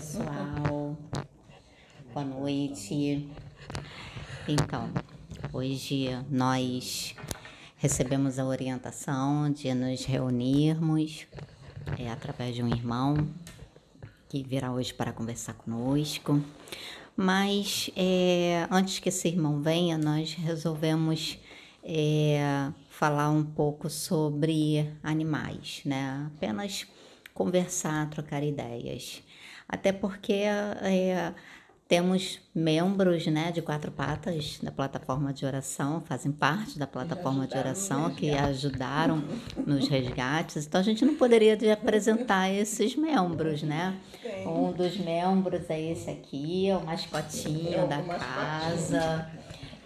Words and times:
pessoal. 0.00 0.96
Boa 2.14 2.24
noite. 2.24 3.28
Então, 4.48 4.90
hoje 5.52 6.08
nós 6.30 7.14
recebemos 7.76 8.38
a 8.38 8.46
orientação 8.46 9.52
de 9.52 9.74
nos 9.74 10.06
reunirmos 10.06 11.26
é, 11.98 12.10
através 12.10 12.54
de 12.54 12.62
um 12.62 12.68
irmão 12.68 13.28
que 14.26 14.42
virá 14.42 14.72
hoje 14.72 14.94
para 14.94 15.12
conversar 15.12 15.52
conosco. 15.52 16.42
Mas 17.14 17.90
é, 17.94 18.66
antes 18.70 19.00
que 19.00 19.10
esse 19.10 19.28
irmão 19.28 19.60
venha, 19.60 19.98
nós 19.98 20.32
resolvemos 20.32 21.38
é, 21.84 22.72
falar 22.88 23.28
um 23.28 23.44
pouco 23.44 23.90
sobre 23.90 24.90
animais, 25.02 25.82
né? 25.84 26.30
Apenas 26.34 26.86
conversar, 27.34 28.08
trocar 28.08 28.42
ideias. 28.42 29.22
Até 29.70 29.92
porque 29.92 30.32
é, 30.32 31.32
temos 31.86 32.40
membros 32.52 33.26
né, 33.28 33.52
de 33.52 33.62
quatro 33.62 33.92
patas 33.92 34.58
da 34.60 34.72
plataforma 34.72 35.32
de 35.32 35.46
oração, 35.46 36.00
fazem 36.00 36.32
parte 36.32 36.76
da 36.76 36.88
plataforma 36.88 37.46
de 37.46 37.56
oração, 37.56 38.10
que 38.10 38.30
ajudaram 38.30 39.22
nos 39.64 39.86
resgates. 39.86 40.66
Então 40.66 40.80
a 40.80 40.84
gente 40.84 41.04
não 41.04 41.14
poderia 41.14 41.56
apresentar 41.72 42.48
esses 42.48 42.96
membros, 42.96 43.62
né? 43.62 43.96
Um 44.44 44.72
dos 44.72 44.96
membros 44.98 45.70
é 45.70 45.80
esse 45.80 46.10
aqui, 46.10 46.68
é 46.68 46.76
o 46.76 46.84
mascotinho 46.84 47.86
da 47.86 48.02
casa. 48.02 49.30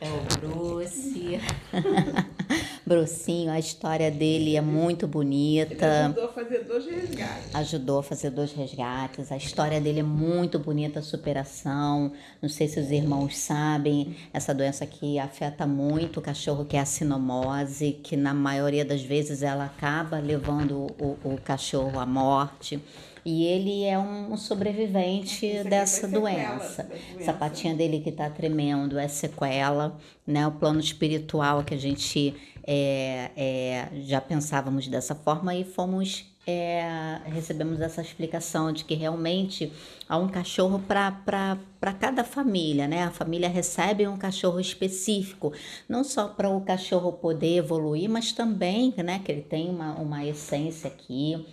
É 0.01 0.09
o 0.09 0.39
Bruce. 0.39 1.41
Brucinho, 2.87 3.51
a 3.51 3.59
história 3.59 4.11
dele 4.11 4.57
é 4.57 4.61
muito 4.61 5.07
bonita. 5.09 5.73
Ele 5.73 5.84
ajudou 5.84 6.25
a 6.25 6.29
fazer 6.29 6.65
dois 6.65 6.84
resgates. 6.84 7.55
Ajudou 7.55 7.98
a 7.98 8.03
fazer 8.03 8.31
dois 8.31 8.53
resgates. 8.53 9.33
A 9.33 9.36
história 9.39 9.81
dele 9.81 10.01
é 10.01 10.03
muito 10.03 10.59
bonita, 10.59 10.98
a 10.98 11.03
superação. 11.03 12.12
Não 12.42 12.48
sei 12.48 12.69
se 12.69 12.78
os 12.78 12.91
irmãos 12.91 13.39
sabem, 13.39 14.14
essa 14.34 14.55
doença 14.55 14.84
aqui 14.84 15.19
afeta 15.19 15.67
muito 15.67 16.20
o 16.20 16.23
cachorro, 16.23 16.67
que 16.67 16.77
é 16.77 16.81
a 16.81 16.84
sinomose, 16.84 17.92
que 18.03 18.19
na 18.19 18.34
maioria 18.34 18.84
das 18.84 19.03
vezes 19.03 19.42
ela 19.42 19.64
acaba 19.64 20.19
levando 20.19 20.86
o, 21.01 21.17
o 21.25 21.41
cachorro 21.42 21.98
à 21.98 22.05
morte. 22.05 22.79
E 23.25 23.44
ele 23.44 23.84
é 23.84 23.98
um 23.98 24.36
sobrevivente 24.36 25.64
dessa 25.64 26.06
doença. 26.06 26.83
doença. 26.83 26.91
Essa 27.19 27.33
patinha 27.33 27.75
dele 27.75 28.00
que 28.00 28.11
está 28.11 28.28
tremendo 28.28 28.98
é 28.98 29.08
sequela, 29.08 29.98
né? 30.27 30.47
O 30.47 30.53
plano 30.53 30.78
espiritual 30.78 31.64
que 31.64 31.75
a 31.75 31.78
gente 31.78 32.34
é, 32.67 33.30
é, 33.36 33.89
já 34.02 34.20
pensávamos 34.20 34.89
dessa 34.89 35.14
forma 35.14 35.55
e 35.55 35.64
fomos 35.64 36.27
é, 36.47 37.20
recebemos 37.25 37.80
essa 37.80 38.02
explicação 38.02 38.70
de 38.70 38.84
que 38.84 38.95
realmente 38.95 39.72
há 40.08 40.19
um 40.19 40.28
cachorro 40.28 40.78
para 40.78 41.92
cada 41.98 42.22
família, 42.22 42.86
né? 42.86 43.05
A 43.05 43.11
família 43.11 43.48
recebe 43.48 44.06
um 44.06 44.17
cachorro 44.17 44.61
específico, 44.61 45.52
não 45.89 46.05
só 46.05 46.28
para 46.28 46.48
o 46.50 46.61
cachorro 46.61 47.12
poder 47.12 47.56
evoluir, 47.56 48.11
mas 48.11 48.33
também, 48.33 48.92
né, 48.98 49.20
que 49.25 49.33
ele 49.33 49.42
tem 49.42 49.70
uma, 49.70 49.95
uma 49.95 50.25
essência 50.25 50.89
aqui, 50.89 51.47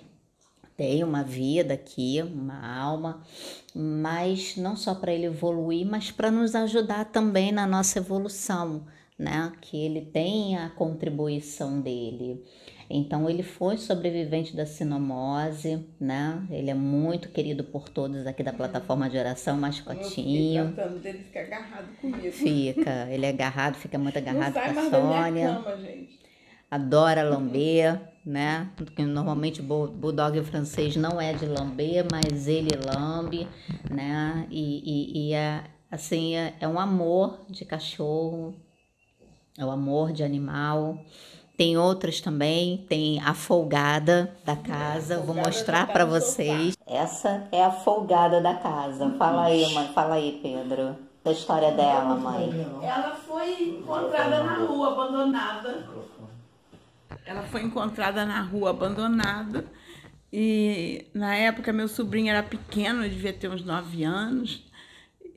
tem 0.81 1.03
uma 1.03 1.21
vida 1.21 1.75
aqui, 1.75 2.19
uma 2.23 2.75
alma, 2.75 3.21
mas 3.71 4.57
não 4.57 4.75
só 4.75 4.95
para 4.95 5.13
ele 5.13 5.27
evoluir, 5.27 5.85
mas 5.85 6.09
para 6.09 6.31
nos 6.31 6.55
ajudar 6.55 7.05
também 7.05 7.51
na 7.51 7.67
nossa 7.67 7.99
evolução, 7.99 8.87
né? 9.15 9.53
Que 9.61 9.77
ele 9.77 10.02
tenha 10.02 10.65
a 10.65 10.69
contribuição 10.71 11.79
dele. 11.79 12.43
Então 12.89 13.29
ele 13.29 13.43
foi 13.43 13.77
sobrevivente 13.77 14.55
da 14.55 14.65
sinomose, 14.65 15.85
né? 15.99 16.43
Ele 16.49 16.71
é 16.71 16.73
muito 16.73 17.29
querido 17.29 17.63
por 17.63 17.87
todos 17.87 18.25
aqui 18.25 18.41
da 18.41 18.52
plataforma 18.52 19.07
de 19.07 19.19
oração, 19.19 19.57
mascotinho. 19.57 20.73
Eu 20.75 20.99
dele 20.99 21.20
fica 21.20 21.41
agarrado 21.41 21.95
comigo. 22.02 22.31
Fica, 22.31 23.08
ele 23.11 23.27
é 23.27 23.30
agarrado, 23.30 23.75
fica 23.75 23.99
muito 23.99 24.17
agarrado 24.17 24.55
Não 24.55 24.73
com 24.73 24.80
a 24.80 24.89
Sônia. 24.89 25.61
Cama, 25.64 25.77
gente 25.77 26.21
adora 26.71 27.21
lamber, 27.21 27.99
né? 28.26 28.70
Normalmente 28.98 29.61
o 29.61 29.64
bulldog 29.64 30.42
francês 30.43 30.95
não 30.95 31.20
é 31.20 31.33
de 31.33 31.45
lamber, 31.45 32.05
mas 32.11 32.48
ele 32.48 32.77
lambe, 32.77 33.48
né? 33.89 34.48
E, 34.49 34.83
e, 34.86 35.30
e 35.30 35.33
é 35.33 35.64
assim 35.89 36.36
é, 36.36 36.55
é 36.59 36.67
um 36.67 36.80
amor 36.80 37.39
de 37.49 37.65
cachorro, 37.65 38.55
é 39.58 39.65
o 39.65 39.67
um 39.67 39.71
amor 39.71 40.11
de 40.11 40.23
animal. 40.23 40.98
Tem 41.58 41.77
outras 41.77 42.21
também, 42.21 42.86
tem 42.89 43.20
a 43.21 43.33
folgada 43.33 44.36
da 44.43 44.55
casa, 44.55 45.20
vou 45.20 45.36
mostrar 45.36 45.86
para 45.88 46.05
vocês. 46.05 46.76
Essa 46.88 47.48
é 47.52 47.64
a 47.64 47.70
folgada 47.70 48.42
da 48.42 48.55
casa. 48.55 49.11
Fala 49.11 49.43
aí, 49.43 49.71
mãe, 49.73 49.88
fala 49.93 50.15
aí, 50.15 50.39
Pedro, 50.42 50.95
da 51.23 51.32
história 51.32 51.71
dela, 51.71 52.15
mãe. 52.15 52.49
Ela 52.82 53.15
foi 53.15 53.77
encontrada 53.77 54.43
na 54.43 54.55
rua, 54.65 54.93
abandonada 54.93 55.88
ela 57.26 57.43
foi 57.43 57.61
encontrada 57.64 58.26
na 58.26 58.42
rua 58.42 58.71
abandonada. 58.71 59.65
E 60.32 61.08
na 61.14 61.36
época 61.36 61.73
meu 61.73 61.87
sobrinho 61.87 62.30
era 62.30 62.42
pequeno, 62.42 63.02
devia 63.04 63.33
ter 63.33 63.49
uns 63.49 63.64
9 63.64 64.04
anos. 64.04 64.65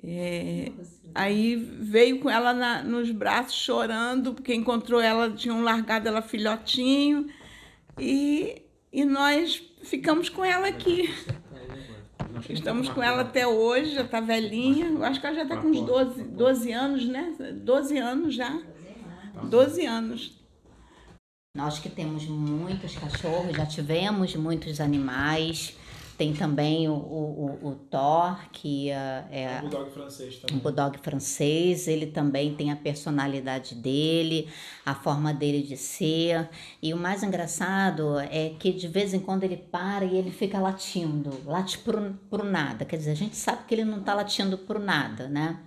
É, 0.02 0.70
aí 1.14 1.56
veio 1.56 2.20
com 2.20 2.28
ela 2.28 2.52
na, 2.52 2.82
nos 2.82 3.10
braços 3.10 3.54
chorando, 3.54 4.34
porque 4.34 4.54
encontrou 4.54 5.00
ela, 5.00 5.30
tinham 5.30 5.62
largado 5.62 6.06
ela 6.06 6.22
filhotinho. 6.22 7.28
E, 7.98 8.62
e 8.92 9.04
nós 9.04 9.62
ficamos 9.82 10.28
com 10.28 10.44
ela 10.44 10.68
aqui. 10.68 11.12
Estamos 12.48 12.88
com 12.88 13.02
ela 13.02 13.22
até 13.22 13.46
hoje, 13.46 13.94
já 13.94 14.02
está 14.02 14.20
velhinha. 14.20 14.86
Eu 14.86 15.04
acho 15.04 15.20
que 15.20 15.26
ela 15.26 15.36
já 15.36 15.42
está 15.44 15.56
com 15.56 15.68
uns 15.68 15.80
12, 15.80 16.22
12 16.24 16.72
anos, 16.72 17.06
né? 17.06 17.34
12 17.54 17.98
anos 17.98 18.34
já. 18.34 18.60
12 19.44 19.86
anos. 19.86 20.43
Nós 21.56 21.78
que 21.78 21.88
temos 21.88 22.26
muitos 22.26 22.96
cachorros, 22.96 23.56
já 23.56 23.64
tivemos 23.64 24.34
muitos 24.34 24.80
animais. 24.80 25.76
Tem 26.18 26.32
também 26.32 26.88
o, 26.88 26.94
o, 26.94 27.58
o 27.62 27.74
Thor, 27.88 28.36
que 28.50 28.90
uh, 28.90 29.32
é 29.32 29.58
um 29.58 29.68
bulldog 29.68 29.90
francês 29.92 30.38
também. 30.38 30.56
Um 30.56 30.58
bulldog 30.60 30.98
francês, 30.98 31.86
ele 31.86 32.06
também 32.06 32.56
tem 32.56 32.72
a 32.72 32.76
personalidade 32.76 33.76
dele, 33.76 34.48
a 34.84 34.96
forma 34.96 35.32
dele 35.32 35.62
de 35.62 35.76
ser. 35.76 36.48
E 36.82 36.92
o 36.92 36.96
mais 36.96 37.22
engraçado 37.22 38.18
é 38.18 38.52
que 38.58 38.72
de 38.72 38.88
vez 38.88 39.14
em 39.14 39.20
quando 39.20 39.44
ele 39.44 39.56
para 39.56 40.04
e 40.04 40.16
ele 40.16 40.32
fica 40.32 40.58
latindo, 40.58 41.40
late 41.44 41.78
pro, 41.78 42.14
pro 42.28 42.44
nada. 42.44 42.84
Quer 42.84 42.96
dizer, 42.96 43.12
a 43.12 43.16
gente 43.16 43.36
sabe 43.36 43.62
que 43.68 43.76
ele 43.76 43.84
não 43.84 44.00
está 44.00 44.12
latindo 44.12 44.58
pro 44.58 44.80
nada, 44.80 45.28
né? 45.28 45.60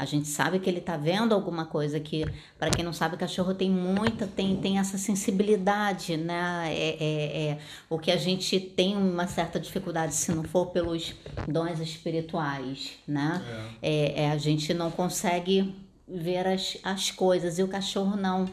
A 0.00 0.06
gente 0.06 0.28
sabe 0.28 0.58
que 0.58 0.70
ele 0.70 0.78
está 0.78 0.96
vendo 0.96 1.34
alguma 1.34 1.66
coisa 1.66 2.00
que, 2.00 2.24
para 2.58 2.70
quem 2.70 2.82
não 2.82 2.90
sabe, 2.90 3.16
o 3.16 3.18
cachorro 3.18 3.52
tem 3.52 3.70
muita, 3.70 4.26
tem, 4.26 4.56
tem 4.56 4.78
essa 4.78 4.96
sensibilidade, 4.96 6.16
né? 6.16 6.72
É, 6.72 6.96
é, 6.98 7.48
é, 7.50 7.58
o 7.90 7.98
que 7.98 8.10
a 8.10 8.16
gente 8.16 8.58
tem 8.58 8.96
uma 8.96 9.26
certa 9.26 9.60
dificuldade, 9.60 10.14
se 10.14 10.32
não 10.32 10.42
for 10.42 10.68
pelos 10.68 11.14
dons 11.46 11.80
espirituais, 11.80 12.92
né? 13.06 13.44
É, 13.82 14.22
é, 14.22 14.22
é 14.22 14.30
a 14.30 14.38
gente 14.38 14.72
não 14.72 14.90
consegue 14.90 15.74
ver 16.08 16.46
as, 16.46 16.78
as 16.82 17.10
coisas 17.10 17.58
e 17.58 17.62
o 17.62 17.68
cachorro 17.68 18.16
não. 18.16 18.48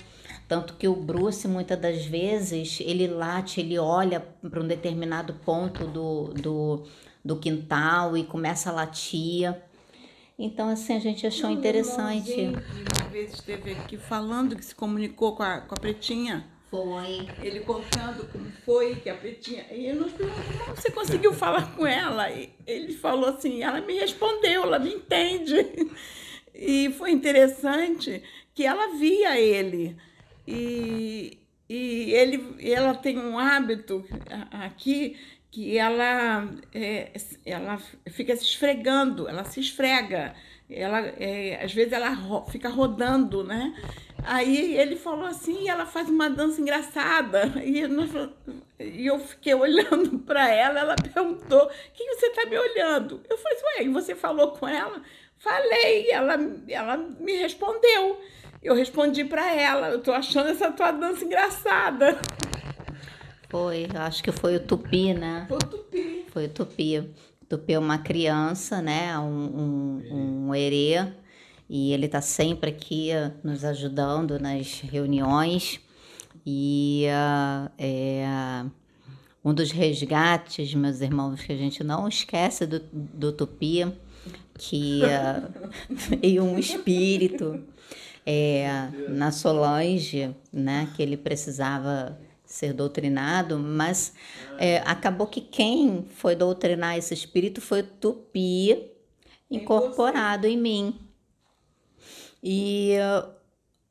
Tanto 0.50 0.74
que 0.74 0.86
o 0.90 0.96
Bruce, 0.98 1.48
muitas 1.48 1.80
das 1.80 2.06
vezes, 2.06 2.80
ele 2.82 3.08
late, 3.08 3.62
ele 3.62 3.80
olha 3.80 4.20
para 4.20 4.60
um 4.60 4.68
determinado 4.68 5.34
ponto 5.46 5.88
do, 5.88 6.34
do, 6.34 6.84
do 7.24 7.38
quintal 7.38 8.18
e 8.18 8.26
começa 8.26 8.70
a 8.70 8.74
latir. 8.74 9.56
Então, 10.40 10.70
assim, 10.70 10.96
a 10.96 11.00
gente 11.00 11.26
achou 11.26 11.50
interessante. 11.50 12.32
Uma 12.42 13.10
vez 13.10 13.34
esteve 13.34 13.72
aqui 13.72 13.98
falando 13.98 14.56
que 14.56 14.64
se 14.64 14.76
comunicou 14.76 15.36
com 15.36 15.42
a, 15.42 15.62
com 15.62 15.74
a 15.74 15.78
Pretinha. 15.78 16.46
Foi. 16.70 17.28
Ele 17.42 17.62
contando 17.62 18.30
como 18.32 18.52
foi 18.64 18.96
que 18.98 19.10
a 19.10 19.16
Pretinha. 19.16 19.66
E 19.72 19.92
nós 19.94 20.12
perguntamos 20.12 20.58
como 20.58 20.76
você 20.76 20.92
conseguiu 20.92 21.34
falar 21.34 21.76
com 21.76 21.88
ela. 21.88 22.30
E 22.30 22.54
ele 22.68 22.94
falou 22.94 23.30
assim: 23.30 23.64
ela 23.64 23.82
me 23.82 23.98
respondeu, 23.98 24.64
ela 24.64 24.78
me 24.78 24.94
entende. 24.94 25.56
E 26.54 26.92
foi 26.94 27.12
interessante 27.12 28.22
que 28.54 28.64
ela 28.64 28.96
via 28.98 29.40
ele. 29.40 29.98
E, 30.48 31.40
e 31.70 32.12
ele, 32.14 32.56
ela 32.60 32.94
tem 32.94 33.18
um 33.18 33.38
hábito 33.40 34.06
aqui 34.52 35.18
que 35.58 35.76
ela, 35.76 36.48
é, 36.72 37.12
ela 37.44 37.80
fica 38.12 38.36
se 38.36 38.44
esfregando, 38.44 39.28
ela 39.28 39.44
se 39.44 39.60
esfrega, 39.60 40.36
ela, 40.70 41.00
é, 41.00 41.60
às 41.64 41.74
vezes 41.74 41.94
ela 41.94 42.10
ro 42.10 42.46
fica 42.46 42.70
rodando, 42.70 43.44
né? 43.44 43.76
Aí 44.24 44.78
ele 44.78 44.96
falou 44.96 45.26
assim, 45.26 45.68
ela 45.68 45.88
faz 45.88 46.10
uma 46.10 46.30
dança 46.30 46.62
engraçada, 46.62 47.52
e, 47.66 47.88
nós, 47.88 48.12
e 48.80 49.08
eu 49.08 49.18
fiquei 49.18 49.56
olhando 49.56 50.20
para 50.30 50.48
ela, 50.48 50.80
ela 50.80 50.96
perguntou, 50.96 51.72
quem 51.92 52.08
você 52.14 52.28
está 52.28 52.46
me 52.46 52.56
olhando? 52.56 53.20
Eu 53.28 53.36
falei, 53.40 53.58
ué, 53.64 53.84
e 53.86 53.90
você 53.90 54.14
falou 54.14 54.52
com 54.52 54.68
ela? 54.68 55.02
Falei, 55.40 56.12
ela, 56.12 56.38
ela 56.70 56.98
me 56.98 57.36
respondeu. 57.36 58.22
Eu 58.62 58.76
respondi 58.76 59.26
para 59.26 59.52
ela, 59.56 59.90
eu 59.90 60.04
tô 60.04 60.12
achando 60.12 60.50
essa 60.50 60.72
tua 60.72 60.92
dança 60.92 61.26
engraçada. 61.26 62.16
Foi, 63.50 63.88
acho 63.96 64.24
que 64.24 64.32
foi 64.32 64.58
o 64.58 64.60
Tupi, 64.60 65.14
né? 65.14 65.46
Foi 65.48 65.58
o 65.58 65.60
Tupi. 65.60 66.26
Foi 66.32 66.46
o 66.46 66.50
Tupi. 66.50 67.10
Tupi 67.48 67.74
é 67.74 67.80
uma 67.80 67.98
criança, 67.98 68.82
né? 68.82 69.18
Um, 69.18 69.24
um, 70.12 70.48
um 70.48 70.56
herê, 70.56 71.14
e 71.70 71.94
ele 71.94 72.06
está 72.08 72.22
sempre 72.22 72.70
aqui 72.70 73.12
nos 73.44 73.64
ajudando 73.64 74.40
nas 74.40 74.82
reuniões. 74.82 75.80
E 76.46 77.06
uh, 77.08 77.72
é, 77.78 78.66
um 79.44 79.54
dos 79.54 79.72
resgates, 79.72 80.74
meus 80.74 81.02
irmãos, 81.02 81.42
que 81.42 81.52
a 81.54 81.58
gente 81.58 81.84
não 81.84 82.08
esquece 82.08 82.66
do, 82.66 82.82
do 82.92 83.32
Tupi, 83.32 83.86
que 84.58 85.02
uh, 85.04 85.70
veio 85.90 86.44
um 86.46 86.60
espírito 86.60 87.64
é, 88.26 88.90
na 89.08 89.32
Solange, 89.32 90.36
né, 90.52 90.90
que 90.96 91.02
ele 91.02 91.16
precisava 91.16 92.20
ser 92.48 92.74
doutrinado, 92.74 93.60
mas 93.60 94.14
é, 94.58 94.78
acabou 94.80 95.28
que 95.28 95.42
quem 95.42 96.06
foi 96.16 96.36
doutrinar 96.36 96.98
esse 96.98 97.14
espírito 97.14 97.62
foi 97.62 97.82
o 97.82 97.88
Tupi 97.88 98.92
incorporado 99.52 100.48
em, 100.48 100.58
mim. 100.58 101.00
E 102.42 102.96
uh, 103.00 103.30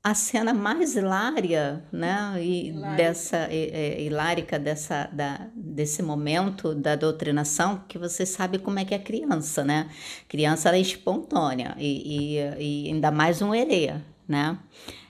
a 0.03 0.15
cena 0.15 0.55
mais 0.55 0.95
hilária, 0.95 1.85
né, 1.93 2.35
e 2.41 2.73
dessa 2.97 3.49
é, 3.51 4.01
hilárica 4.03 4.59
dessa 4.59 5.11
da, 5.13 5.49
desse 5.55 6.03
momento 6.03 6.75
da 6.75 6.95
doutrinação, 6.95 7.83
que 7.89 7.99
você 7.99 8.25
sabe 8.25 8.59
como 8.59 8.79
é 8.79 8.85
que 8.85 8.95
é 8.95 8.99
criança, 8.99 9.65
né? 9.65 9.91
Criança 10.29 10.69
ela 10.69 10.79
é 10.79 10.81
espontânea 10.81 11.75
e, 11.77 12.37
e, 12.37 12.87
e 12.87 12.93
ainda 12.93 13.11
mais 13.11 13.43
um 13.43 13.55
herê, 13.55 13.95
né? 14.29 14.59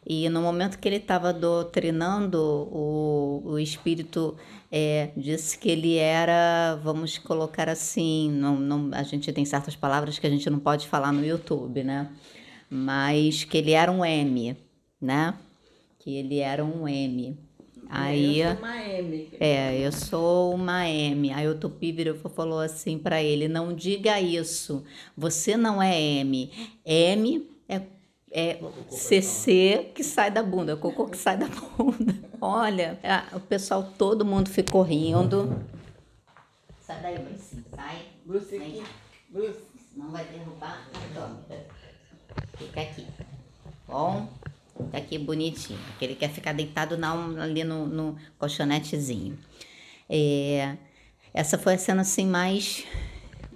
E 0.09 0.29
no 0.29 0.41
momento 0.41 0.79
que 0.79 0.89
ele 0.89 0.99
estava 0.99 1.33
doutrinando, 1.33 2.39
o, 2.41 3.43
o 3.45 3.59
espírito 3.59 4.37
é, 4.71 5.11
disse 5.17 5.59
que 5.59 5.69
ele 5.69 5.97
era, 5.97 6.77
vamos 6.77 7.19
colocar 7.19 7.69
assim, 7.69 8.31
não, 8.31 8.55
não, 8.55 8.91
a 8.93 9.03
gente 9.03 9.33
tem 9.33 9.45
certas 9.45 9.75
palavras 9.75 10.17
que 10.17 10.27
a 10.27 10.31
gente 10.31 10.49
não 10.49 10.61
pode 10.61 10.87
falar 10.87 11.13
no 11.13 11.27
YouTube, 11.27 11.83
né? 11.83 12.09
Mas 12.71 13.43
que 13.43 13.59
ele 13.59 13.73
era 13.73 13.91
um 13.91 14.05
M, 14.05 14.57
né? 15.01 15.35
Que 15.99 16.15
ele 16.15 16.39
era 16.39 16.65
um 16.65 16.87
M. 16.87 17.37
Aí, 17.89 18.41
eu 18.41 18.55
sou 18.55 18.59
uma 18.59 18.77
M. 18.85 19.29
É, 19.41 19.79
eu 19.79 19.93
sou 19.93 20.55
uma 20.55 20.89
M. 20.89 21.33
Aí 21.33 21.49
o 21.49 21.59
Tupi 21.59 21.91
virou 21.91 22.17
falou 22.31 22.61
assim 22.61 22.99
para 22.99 23.23
ele: 23.23 23.49
não 23.49 23.73
diga 23.73 24.21
isso, 24.21 24.85
você 25.17 25.57
não 25.57 25.83
é 25.83 26.01
M. 26.01 26.51
M 26.85 27.49
é 27.69 27.81
é 28.31 28.59
CC 28.91 29.93
que 29.95 30.03
sai 30.03 30.31
da 30.31 30.43
bunda, 30.43 30.73
é 30.73 30.77
cocô 30.77 31.07
que 31.07 31.17
sai 31.17 31.37
da 31.37 31.47
bunda. 31.47 32.15
Olha, 32.41 32.99
o 33.33 33.41
pessoal, 33.41 33.83
todo 33.97 34.25
mundo 34.25 34.51
ficou 34.51 34.83
rindo. 34.83 35.65
Sai 36.81 37.01
daí, 37.01 37.19
Bruce. 37.19 37.65
Sai. 37.75 38.03
Bruce 38.25 38.57
aqui. 38.57 38.83
Bruce. 39.31 39.61
Não 39.97 40.11
vai 40.11 40.25
derrubar 40.25 40.87
a 40.93 41.15
câmera. 41.15 41.67
Fica 42.59 42.83
aqui. 42.83 43.07
Bom? 43.89 44.29
Fica 44.77 44.99
aqui 44.99 45.19
bonitinho. 45.19 45.79
Porque 45.87 46.05
ele 46.05 46.15
quer 46.15 46.31
ficar 46.31 46.53
deitado 46.53 46.99
na, 46.99 47.13
ali 47.43 47.65
no, 47.65 47.87
no 47.87 48.17
colchonetezinho. 48.39 49.39
É, 50.09 50.77
essa 51.33 51.59
foi 51.59 51.75
a 51.75 51.79
cena 51.79 52.03
assim 52.03 52.27
mais 52.27 52.85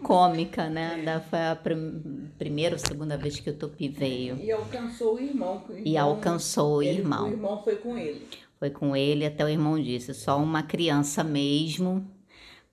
cômica, 0.00 0.68
né? 0.68 1.02
Da, 1.04 1.20
foi 1.20 1.46
a 1.46 1.56
prim, 1.56 2.30
primeira 2.38 2.74
ou 2.74 2.78
segunda 2.78 3.16
vez 3.16 3.38
que 3.38 3.50
o 3.50 3.54
Tupi 3.54 3.88
veio. 3.88 4.36
E 4.36 4.50
alcançou 4.50 5.16
o 5.16 5.20
irmão. 5.20 5.64
O 5.68 5.72
irmão 5.72 5.82
e 5.84 5.96
alcançou 5.96 6.76
o 6.76 6.82
ele, 6.82 6.98
irmão. 6.98 7.28
O 7.28 7.32
irmão 7.32 7.62
foi 7.62 7.76
com 7.76 7.96
ele. 7.96 8.28
Foi 8.58 8.70
com 8.70 8.94
ele, 8.94 9.24
até 9.24 9.44
o 9.44 9.48
irmão 9.48 9.80
disse, 9.80 10.12
só 10.12 10.36
uma 10.38 10.62
criança 10.62 11.24
mesmo 11.24 12.06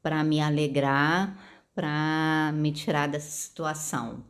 para 0.01 0.23
me 0.23 0.41
alegrar, 0.41 1.37
para 1.73 2.51
me 2.53 2.71
tirar 2.71 3.07
dessa 3.07 3.29
situação. 3.29 4.23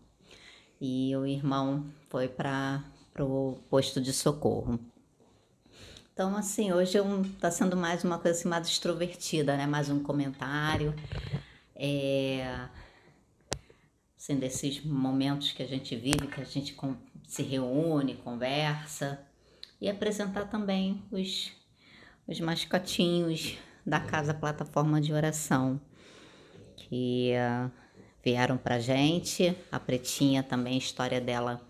E 0.79 1.15
o 1.15 1.25
irmão 1.25 1.85
foi 2.09 2.27
para 2.27 2.83
o 3.19 3.57
posto 3.69 3.99
de 3.99 4.13
socorro. 4.13 4.79
Então, 6.13 6.35
assim, 6.35 6.71
hoje 6.71 6.97
está 7.33 7.51
sendo 7.51 7.77
mais 7.77 8.03
uma 8.03 8.17
coisa 8.17 8.39
assim, 8.39 8.49
mais 8.49 8.67
extrovertida, 8.67 9.55
né? 9.55 9.67
Mais 9.67 9.87
um 9.87 9.99
comentário. 9.99 10.93
É, 11.75 12.67
assim, 14.27 14.37
desses 14.37 14.83
momentos 14.83 15.53
que 15.53 15.63
a 15.63 15.65
gente 15.65 15.95
vive, 15.95 16.27
que 16.27 16.41
a 16.41 16.43
gente 16.43 16.75
se 17.25 17.43
reúne, 17.43 18.15
conversa, 18.15 19.25
e 19.79 19.89
apresentar 19.89 20.49
também 20.49 21.01
os, 21.09 21.53
os 22.27 22.39
mascotinhos 22.41 23.57
da 23.85 24.01
Casa 24.01 24.33
Plataforma 24.33 24.99
de 24.99 25.13
Oração, 25.13 25.79
que 26.75 27.31
uh, 27.35 27.71
vieram 28.21 28.57
pra 28.57 28.79
gente. 28.79 29.55
A 29.71 29.79
Pretinha 29.79 30.43
também, 30.43 30.73
a 30.73 30.77
história 30.77 31.21
dela 31.21 31.61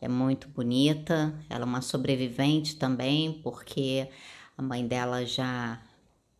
é 0.00 0.06
muito 0.06 0.46
bonita. 0.48 1.34
Ela 1.50 1.62
é 1.62 1.66
uma 1.66 1.82
sobrevivente 1.82 2.76
também, 2.76 3.40
porque 3.42 4.08
a 4.56 4.62
mãe 4.62 4.86
dela 4.86 5.26
já, 5.26 5.82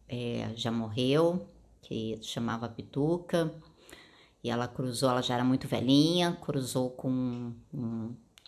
é, 0.08 0.50
já 0.54 0.70
morreu, 0.70 1.49
que 1.82 2.16
chamava 2.22 2.69
Pituca. 2.69 3.52
E 4.49 4.50
ela 4.50 4.67
cruzou, 4.67 5.11
ela 5.11 5.21
já 5.21 5.35
era 5.35 5.45
muito 5.45 5.69
velhinha, 5.69 6.33
cruzou 6.41 6.89
com 6.89 7.11
um, 7.11 7.53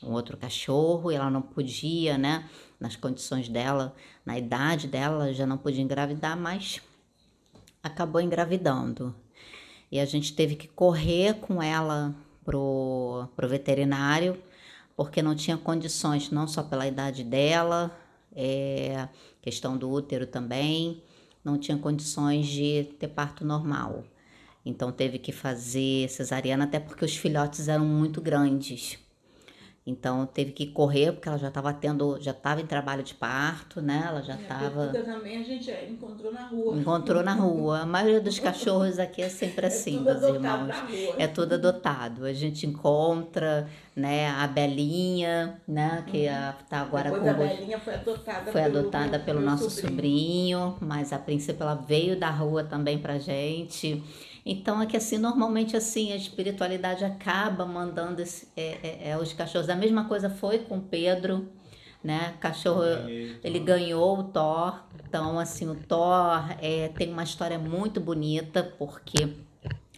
um, 0.03 0.13
outro 0.15 0.35
cachorro 0.35 1.13
e 1.13 1.15
ela 1.15 1.31
não 1.31 1.43
podia, 1.43 2.17
né? 2.17 2.49
Nas 2.81 2.97
condições 2.97 3.51
dela, 3.51 3.95
na 4.25 4.39
idade 4.39 4.89
dela, 4.89 5.31
já 5.35 5.47
não 5.47 5.59
podia 5.59 5.83
engravidar, 5.83 6.39
mas 6.39 6.81
acabou 7.83 8.19
engravidando. 8.19 9.15
E 9.93 10.01
a 10.01 10.07
gente 10.07 10.33
teve 10.33 10.57
que 10.57 10.69
correr 10.69 11.35
com 11.35 11.63
ela 11.63 12.15
pro, 12.47 13.29
pro 13.37 13.47
veterinário, 13.47 14.43
porque 14.97 15.21
não 15.21 15.35
tinha 15.35 15.59
condições, 15.59 16.31
não 16.31 16.49
só 16.49 16.63
pela 16.63 16.87
idade 16.87 17.23
dela, 17.23 17.95
é, 18.35 19.07
questão 19.43 19.77
do 19.77 19.91
útero 19.91 20.27
também, 20.27 21.03
não 21.45 21.59
tinha 21.59 21.77
condições 21.77 22.47
de 22.47 22.85
ter 22.99 23.09
parto 23.09 23.45
normal. 23.45 24.03
Então 24.65 24.93
teve 24.93 25.19
que 25.19 25.33
fazer 25.33 26.09
cesariana 26.09 26.65
até 26.65 26.79
porque 26.79 27.05
os 27.05 27.17
filhotes 27.17 27.69
eram 27.69 27.85
muito 27.85 28.21
grandes. 28.21 28.99
Então 29.87 30.27
teve 30.27 30.53
que 30.53 30.67
correr 30.67 31.13
porque 31.13 31.29
ela 31.29 31.39
já 31.39 31.49
estava 31.49 31.73
tendo, 31.73 32.21
já 32.21 32.33
estava 32.33 32.61
em 32.61 32.67
trabalho 32.67 33.03
de 33.03 33.15
parto, 33.15 33.81
né? 33.81 34.05
Ela 34.07 34.23
já 34.23 34.35
estava. 34.35 34.93
É, 34.95 35.03
também 35.03 35.39
a 35.39 35.43
gente 35.43 35.71
encontrou 35.91 36.33
na 36.33 36.47
rua. 36.47 36.77
Encontrou 36.77 37.23
na 37.23 37.35
rua. 37.35 37.79
A 37.81 37.87
maioria 37.87 38.21
dos 38.21 38.39
cachorros 38.39 38.99
aqui 38.99 39.23
é 39.23 39.31
sempre 39.31 39.67
assim, 39.67 39.99
é 39.99 40.01
meus 40.01 40.23
irmãos. 40.23 40.77
É 41.17 41.27
tudo 41.27 41.55
adotado. 41.55 42.27
A 42.27 42.33
gente 42.33 42.67
encontra, 42.67 43.67
né? 43.97 44.29
A 44.29 44.47
Belinha, 44.47 45.61
né? 45.67 46.05
Que 46.07 46.27
está 46.27 46.83
agora 46.83 47.11
Depois 47.11 47.23
com. 47.23 47.31
A 47.31 47.47
Belinha 47.49 47.81
foi 47.81 47.95
adotada. 47.95 48.53
Foi 48.53 48.63
pelo, 48.63 48.79
adotada 48.79 49.19
pelo, 49.19 49.25
pelo 49.25 49.41
nosso 49.41 49.71
sobrinho. 49.71 50.59
sobrinho, 50.59 50.77
mas 50.81 51.11
a 51.13 51.19
princípio 51.19 51.63
ela 51.63 51.75
veio 51.75 52.21
da 52.21 52.31
rua 52.31 52.63
também 52.63 52.99
pra 52.99 53.19
gente. 53.19 54.05
Então 54.45 54.81
é 54.81 54.87
que 54.87 54.97
assim, 54.97 55.19
normalmente 55.19 55.77
assim, 55.77 56.13
a 56.13 56.17
espiritualidade 56.17 57.05
acaba 57.05 57.67
mandando 57.67 58.23
esse, 58.23 58.49
é, 58.57 58.79
é, 58.83 59.11
é, 59.11 59.19
os 59.19 59.33
cachorros. 59.33 59.69
A 59.69 59.77
mesma 59.77 60.05
coisa 60.05 60.31
foi 60.31 60.61
com 60.61 60.81
Pedro, 60.81 61.49
né? 62.03 62.35
Cachorro, 62.41 62.83
ele 63.45 63.59
ganhou 63.59 64.19
o 64.19 64.25
Thor. 64.25 64.83
Então, 65.07 65.39
assim, 65.39 65.69
o 65.69 65.75
Thor 65.75 66.45
é, 66.61 66.89
tem 66.89 67.13
uma 67.13 67.23
história 67.23 67.59
muito 67.59 68.01
bonita, 68.01 68.63
porque 68.79 69.29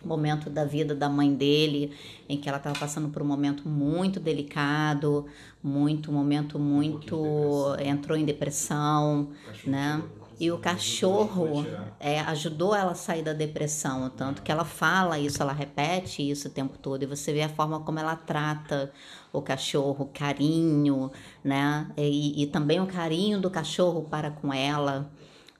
momento 0.06 0.50
da 0.50 0.64
vida 0.64 0.94
da 0.94 1.08
mãe 1.08 1.32
dele, 1.34 1.92
em 2.28 2.36
que 2.36 2.48
ela 2.48 2.58
estava 2.58 2.78
passando 2.78 3.08
por 3.08 3.22
um 3.22 3.24
momento 3.24 3.68
muito 3.68 4.18
delicado, 4.20 5.26
muito, 5.62 6.10
um 6.10 6.14
momento 6.14 6.58
muito, 6.58 7.76
entrou 7.80 8.16
em 8.18 8.24
depressão, 8.24 9.30
né? 9.64 10.02
E 10.42 10.50
o 10.50 10.58
cachorro 10.58 11.64
é, 12.00 12.18
ajudou 12.22 12.74
ela 12.74 12.90
a 12.90 12.94
sair 12.96 13.22
da 13.22 13.32
depressão, 13.32 14.10
tanto 14.10 14.42
que 14.42 14.50
ela 14.50 14.64
fala 14.64 15.16
isso, 15.16 15.40
ela 15.40 15.52
repete 15.52 16.28
isso 16.28 16.48
o 16.48 16.50
tempo 16.50 16.76
todo, 16.78 17.04
e 17.04 17.06
você 17.06 17.32
vê 17.32 17.42
a 17.42 17.48
forma 17.48 17.78
como 17.78 18.00
ela 18.00 18.16
trata 18.16 18.92
o 19.32 19.40
cachorro, 19.40 20.10
carinho, 20.12 21.12
né? 21.44 21.88
E, 21.96 22.42
e 22.42 22.46
também 22.48 22.80
o 22.80 22.88
carinho 22.88 23.40
do 23.40 23.48
cachorro 23.48 24.02
para 24.02 24.32
com 24.32 24.52
ela. 24.52 25.12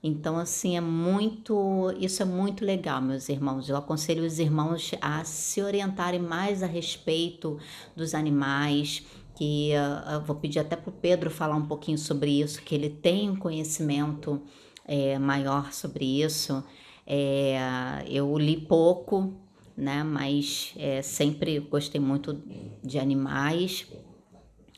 Então, 0.02 0.36
assim, 0.36 0.76
é 0.76 0.80
muito. 0.80 1.94
Isso 1.96 2.20
é 2.20 2.26
muito 2.26 2.64
legal, 2.64 3.00
meus 3.00 3.28
irmãos. 3.28 3.68
Eu 3.68 3.76
aconselho 3.76 4.26
os 4.26 4.40
irmãos 4.40 4.90
a 5.00 5.22
se 5.22 5.62
orientarem 5.62 6.20
mais 6.20 6.60
a 6.60 6.66
respeito 6.66 7.56
dos 7.94 8.14
animais. 8.16 9.06
Que 9.36 9.70
uh, 9.74 10.20
vou 10.26 10.36
pedir 10.36 10.58
até 10.58 10.74
para 10.76 10.90
o 10.90 10.92
Pedro 10.92 11.30
falar 11.30 11.54
um 11.54 11.66
pouquinho 11.66 11.96
sobre 11.96 12.42
isso, 12.42 12.60
que 12.62 12.74
ele 12.74 12.90
tem 12.90 13.30
um 13.30 13.36
conhecimento 13.36 14.42
é, 14.86 15.18
maior 15.18 15.72
sobre 15.72 16.04
isso. 16.22 16.62
É, 17.06 18.04
eu 18.06 18.36
li 18.38 18.56
pouco, 18.56 19.34
né? 19.76 20.02
Mas 20.02 20.74
é, 20.76 21.02
sempre 21.02 21.58
gostei 21.58 22.00
muito 22.00 22.40
de 22.82 22.98
animais. 22.98 23.86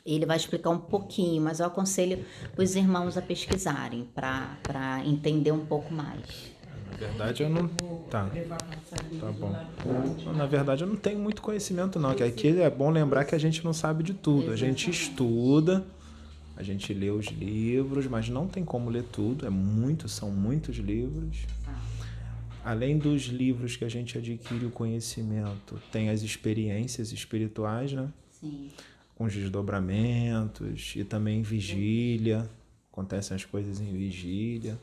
Ele 0.04 0.26
vai 0.26 0.36
explicar 0.36 0.70
um 0.70 0.78
pouquinho, 0.78 1.42
mas 1.42 1.60
eu 1.60 1.66
aconselho 1.66 2.24
os 2.58 2.76
irmãos 2.76 3.16
a 3.16 3.22
pesquisarem 3.22 4.08
para 4.14 5.02
entender 5.06 5.50
um 5.50 5.64
pouco 5.64 5.92
mais. 5.92 6.52
Na 6.92 7.08
verdade 7.08 7.42
eu 7.42 7.48
não. 7.48 7.68
Tá. 8.10 8.30
Tá 9.20 9.32
bom. 9.32 9.52
Na 10.34 10.46
verdade 10.46 10.84
eu 10.84 10.88
não 10.88 10.96
tenho 10.96 11.18
muito 11.18 11.42
conhecimento 11.42 11.98
não, 11.98 12.14
que 12.14 12.22
aqui 12.22 12.60
é 12.60 12.70
bom 12.70 12.90
lembrar 12.90 13.24
que 13.24 13.34
a 13.34 13.38
gente 13.38 13.64
não 13.64 13.72
sabe 13.72 14.04
de 14.04 14.14
tudo. 14.14 14.52
A 14.52 14.56
gente 14.56 14.90
estuda, 14.90 15.84
a 16.56 16.62
gente 16.62 16.94
lê 16.94 17.10
os 17.10 17.26
livros, 17.26 18.06
mas 18.06 18.28
não 18.28 18.46
tem 18.46 18.64
como 18.64 18.88
ler 18.88 19.04
tudo, 19.04 19.46
é 19.46 19.50
muito, 19.50 20.08
são 20.08 20.30
muitos 20.30 20.76
livros. 20.76 21.46
Além 22.64 22.96
dos 22.96 23.24
livros 23.24 23.76
que 23.76 23.84
a 23.84 23.88
gente 23.88 24.16
adquire 24.16 24.64
o 24.64 24.70
conhecimento, 24.70 25.80
tem 25.92 26.08
as 26.08 26.22
experiências 26.22 27.12
espirituais, 27.12 27.92
né? 27.92 28.08
Sim. 28.30 28.70
Com 29.14 29.24
os 29.24 29.34
desdobramentos 29.34 30.94
e 30.96 31.04
também 31.04 31.42
vigília. 31.42 32.48
Acontecem 32.90 33.34
as 33.34 33.44
coisas 33.44 33.80
em 33.80 33.92
vigília. 33.92 34.78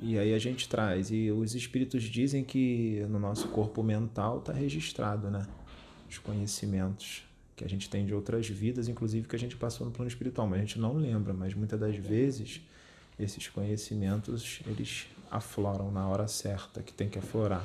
E 0.00 0.18
aí 0.18 0.34
a 0.34 0.38
gente 0.38 0.68
traz. 0.68 1.10
E 1.10 1.30
os 1.30 1.54
espíritos 1.54 2.02
dizem 2.02 2.42
que 2.42 3.06
no 3.08 3.18
nosso 3.18 3.48
corpo 3.48 3.82
mental 3.82 4.38
está 4.38 4.52
registrado, 4.52 5.30
né? 5.30 5.46
Os 6.10 6.18
conhecimentos 6.18 7.22
que 7.62 7.66
a 7.66 7.70
gente 7.70 7.88
tem 7.88 8.04
de 8.04 8.12
outras 8.12 8.48
vidas, 8.48 8.88
inclusive 8.88 9.28
que 9.28 9.36
a 9.36 9.38
gente 9.38 9.56
passou 9.56 9.86
no 9.86 9.92
plano 9.92 10.08
espiritual, 10.08 10.48
mas 10.48 10.58
a 10.58 10.62
gente 10.62 10.80
não 10.80 10.94
lembra. 10.94 11.32
Mas 11.32 11.54
muitas 11.54 11.78
das 11.78 11.94
vezes 11.96 12.60
esses 13.18 13.48
conhecimentos 13.48 14.60
eles 14.66 15.06
afloram 15.30 15.90
na 15.92 16.08
hora 16.08 16.26
certa 16.26 16.82
que 16.82 16.92
tem 16.92 17.08
que 17.08 17.18
aflorar. 17.18 17.64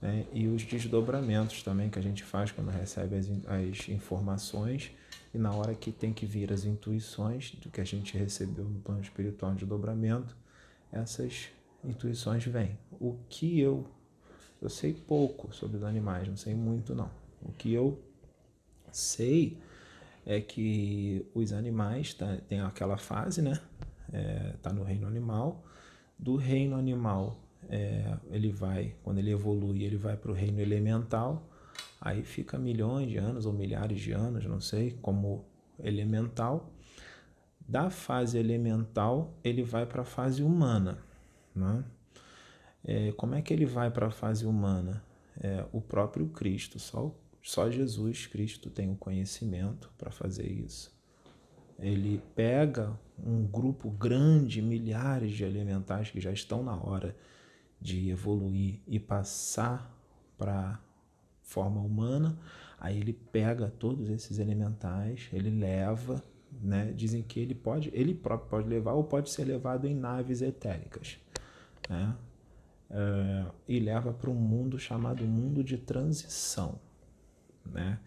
Né? 0.00 0.24
E 0.32 0.46
os 0.46 0.64
desdobramentos 0.64 1.62
também 1.62 1.90
que 1.90 1.98
a 1.98 2.02
gente 2.02 2.24
faz 2.24 2.50
quando 2.50 2.70
recebe 2.70 3.16
as, 3.16 3.28
as 3.46 3.88
informações 3.90 4.90
e 5.34 5.38
na 5.38 5.52
hora 5.52 5.74
que 5.74 5.92
tem 5.92 6.14
que 6.14 6.24
vir 6.24 6.50
as 6.50 6.64
intuições 6.64 7.52
do 7.56 7.68
que 7.68 7.80
a 7.80 7.84
gente 7.84 8.16
recebeu 8.16 8.64
no 8.64 8.80
plano 8.80 9.02
espiritual 9.02 9.54
de 9.54 9.66
dobramento, 9.66 10.34
essas 10.90 11.48
intuições 11.84 12.44
vêm. 12.44 12.78
O 12.98 13.18
que 13.28 13.60
eu 13.60 13.86
eu 14.62 14.68
sei 14.68 14.92
pouco 14.92 15.54
sobre 15.54 15.78
os 15.78 15.82
animais, 15.82 16.28
não 16.28 16.36
sei 16.36 16.54
muito 16.54 16.94
não. 16.94 17.10
O 17.42 17.50
que 17.52 17.72
eu 17.72 17.98
sei 18.92 19.58
é 20.26 20.40
que 20.40 21.26
os 21.34 21.52
animais 21.52 22.14
tá, 22.14 22.36
tem 22.48 22.60
aquela 22.60 22.96
fase, 22.96 23.42
né? 23.42 23.60
É, 24.12 24.54
tá 24.62 24.72
no 24.72 24.82
reino 24.82 25.06
animal. 25.06 25.64
Do 26.18 26.36
reino 26.36 26.76
animal, 26.76 27.40
é, 27.68 28.16
ele 28.30 28.50
vai, 28.50 28.94
quando 29.02 29.18
ele 29.18 29.30
evolui, 29.30 29.82
ele 29.84 29.96
vai 29.96 30.16
para 30.16 30.30
o 30.30 30.34
reino 30.34 30.60
elemental. 30.60 31.48
Aí 32.00 32.22
fica 32.22 32.58
milhões 32.58 33.08
de 33.08 33.18
anos 33.18 33.46
ou 33.46 33.52
milhares 33.52 34.00
de 34.00 34.12
anos, 34.12 34.44
não 34.44 34.60
sei, 34.60 34.98
como 35.02 35.44
elemental. 35.78 36.70
Da 37.66 37.90
fase 37.90 38.38
elemental, 38.38 39.34
ele 39.44 39.62
vai 39.62 39.86
para 39.86 40.02
a 40.02 40.04
fase 40.04 40.42
humana. 40.42 40.98
Né? 41.54 41.84
É, 42.84 43.12
como 43.12 43.34
é 43.34 43.42
que 43.42 43.52
ele 43.52 43.66
vai 43.66 43.90
para 43.90 44.08
a 44.08 44.10
fase 44.10 44.46
humana? 44.46 45.02
É, 45.42 45.64
o 45.72 45.80
próprio 45.80 46.26
Cristo, 46.28 46.78
só, 46.78 47.14
só 47.42 47.70
Jesus 47.70 48.26
Cristo 48.26 48.70
tem 48.70 48.90
o 48.90 48.96
conhecimento 48.96 49.90
para 49.96 50.10
fazer 50.10 50.46
isso. 50.46 50.92
Ele 51.78 52.22
pega 52.34 52.98
um 53.18 53.46
grupo 53.46 53.90
grande, 53.90 54.60
milhares 54.60 55.32
de 55.32 55.44
elementais 55.44 56.10
que 56.10 56.20
já 56.20 56.30
estão 56.30 56.62
na 56.62 56.76
hora 56.76 57.16
de 57.80 58.10
evoluir 58.10 58.80
e 58.86 58.98
passar 58.98 59.90
para 60.36 60.78
forma 61.42 61.80
humana, 61.80 62.38
aí 62.78 62.98
ele 62.98 63.12
pega 63.12 63.70
todos 63.70 64.10
esses 64.10 64.38
elementais, 64.38 65.28
ele 65.32 65.50
leva 65.50 66.22
né? 66.52 66.92
Dizem 66.92 67.22
que 67.22 67.38
ele 67.38 67.54
pode, 67.54 67.90
ele 67.92 68.14
próprio 68.14 68.48
pode 68.48 68.68
levar 68.68 68.92
ou 68.92 69.04
pode 69.04 69.30
ser 69.30 69.44
levado 69.44 69.86
em 69.86 69.94
naves 69.94 70.42
etéricas, 70.42 71.18
né? 71.88 72.16
É, 72.90 73.46
e 73.68 73.78
leva 73.78 74.12
para 74.12 74.28
um 74.30 74.34
mundo 74.34 74.76
chamado 74.78 75.24
mundo 75.24 75.62
de 75.62 75.78
transição, 75.78 76.80
né? 77.64 77.98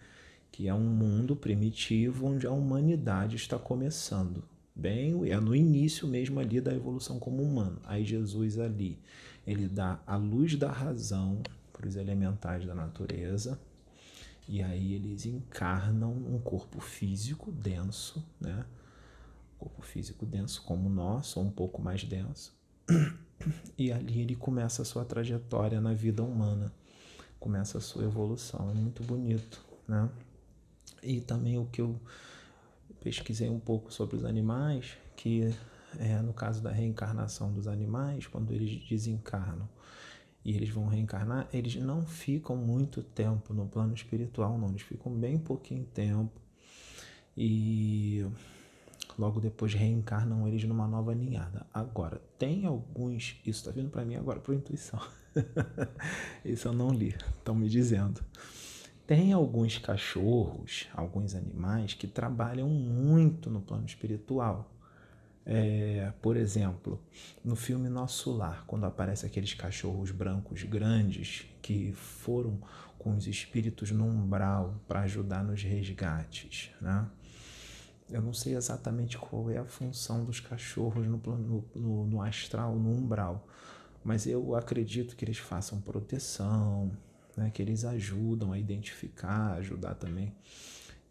Que 0.51 0.67
é 0.67 0.73
um 0.73 0.85
mundo 0.85 1.35
primitivo 1.35 2.27
onde 2.27 2.45
a 2.45 2.51
humanidade 2.51 3.35
está 3.35 3.57
começando, 3.57 4.43
bem, 4.75 5.29
é 5.29 5.39
no 5.39 5.55
início 5.55 6.07
mesmo 6.07 6.39
ali 6.39 6.61
da 6.61 6.73
evolução 6.73 7.19
como 7.19 7.41
humano. 7.41 7.79
Aí 7.83 8.05
Jesus 8.05 8.59
ali, 8.59 8.99
ele 9.45 9.67
dá 9.67 9.99
a 10.05 10.15
luz 10.15 10.55
da 10.55 10.71
razão 10.71 11.41
para 11.71 11.87
os 11.87 11.95
elementais 11.95 12.65
da 12.65 12.73
natureza, 12.73 13.59
e 14.47 14.61
aí 14.61 14.93
eles 14.93 15.25
encarnam 15.25 16.11
um 16.11 16.39
corpo 16.39 16.79
físico 16.81 17.51
denso, 17.51 18.23
né? 18.39 18.65
Corpo 19.57 19.81
físico 19.81 20.25
denso 20.25 20.61
como 20.63 20.87
o 20.87 20.93
nosso, 20.93 21.39
ou 21.39 21.45
um 21.45 21.51
pouco 21.51 21.81
mais 21.81 22.03
denso. 22.03 22.53
E 23.77 23.91
ali 23.91 24.21
ele 24.21 24.37
começa 24.37 24.83
a 24.83 24.85
sua 24.85 25.03
trajetória 25.03 25.81
na 25.81 25.93
vida 25.93 26.23
humana, 26.23 26.71
começa 27.43 27.77
a 27.77 27.81
sua 27.81 28.05
evolução. 28.05 28.69
É 28.69 28.73
muito 28.73 29.03
bonito, 29.03 29.61
né? 29.85 30.09
E 31.03 31.19
também 31.19 31.57
o 31.57 31.65
que 31.65 31.81
eu 31.81 31.99
pesquisei 33.01 33.49
um 33.49 33.59
pouco 33.59 33.93
sobre 33.93 34.15
os 34.15 34.23
animais, 34.23 34.97
que 35.17 35.53
é 35.99 36.21
no 36.21 36.31
caso 36.33 36.63
da 36.63 36.71
reencarnação 36.71 37.51
dos 37.51 37.67
animais, 37.67 38.25
quando 38.27 38.53
eles 38.53 38.81
desencarnam, 38.87 39.67
e 40.45 40.55
eles 40.55 40.69
vão 40.69 40.87
reencarnar, 40.87 41.49
eles 41.51 41.75
não 41.75 42.05
ficam 42.05 42.55
muito 42.55 43.03
tempo 43.03 43.53
no 43.53 43.67
plano 43.67 43.93
espiritual, 43.93 44.57
não. 44.57 44.69
Eles 44.69 44.81
ficam 44.81 45.11
bem 45.13 45.37
pouquinho 45.37 45.83
tempo. 45.83 46.41
E 47.35 48.25
logo 49.19 49.41
depois 49.41 49.73
reencarnam 49.73 50.47
eles 50.47 50.63
numa 50.63 50.87
nova 50.87 51.13
ninhada. 51.13 51.65
Agora, 51.73 52.21
tem 52.39 52.65
alguns. 52.65 53.35
Isso 53.45 53.59
está 53.59 53.71
vindo 53.71 53.89
para 53.89 54.05
mim 54.05 54.15
agora 54.15 54.39
por 54.39 54.55
intuição. 54.55 54.99
isso 56.43 56.67
eu 56.67 56.73
não 56.73 56.91
li, 56.91 57.15
estão 57.37 57.55
me 57.55 57.67
dizendo. 57.67 58.21
Tem 59.05 59.33
alguns 59.33 59.77
cachorros, 59.77 60.87
alguns 60.93 61.35
animais 61.35 61.93
que 61.93 62.07
trabalham 62.07 62.69
muito 62.69 63.49
no 63.49 63.61
plano 63.61 63.85
espiritual. 63.85 64.69
É, 65.45 66.13
por 66.21 66.37
exemplo, 66.37 67.01
no 67.43 67.55
filme 67.55 67.89
Nosso 67.89 68.31
Lar, 68.31 68.63
quando 68.65 68.85
aparece 68.85 69.25
aqueles 69.25 69.53
cachorros 69.53 70.09
brancos 70.09 70.63
grandes 70.63 71.45
que 71.61 71.91
foram 71.91 72.61
com 72.97 73.13
os 73.17 73.27
espíritos 73.27 73.91
no 73.91 74.05
umbral 74.05 74.75
para 74.87 75.01
ajudar 75.01 75.43
nos 75.43 75.61
resgates, 75.61 76.71
né? 76.79 77.05
Eu 78.09 78.21
não 78.21 78.33
sei 78.33 78.55
exatamente 78.55 79.17
qual 79.17 79.49
é 79.49 79.57
a 79.57 79.65
função 79.65 80.23
dos 80.23 80.39
cachorros 80.39 81.05
no, 81.07 81.17
no, 81.17 81.65
no, 81.75 82.05
no 82.05 82.21
astral, 82.21 82.75
no 82.75 82.91
umbral, 82.91 83.45
mas 84.03 84.27
eu 84.27 84.55
acredito 84.55 85.15
que 85.15 85.23
eles 85.23 85.37
façam 85.37 85.79
proteção, 85.79 86.91
né? 87.37 87.49
que 87.51 87.61
eles 87.61 87.85
ajudam 87.85 88.51
a 88.51 88.59
identificar, 88.59 89.53
ajudar 89.53 89.95
também. 89.95 90.33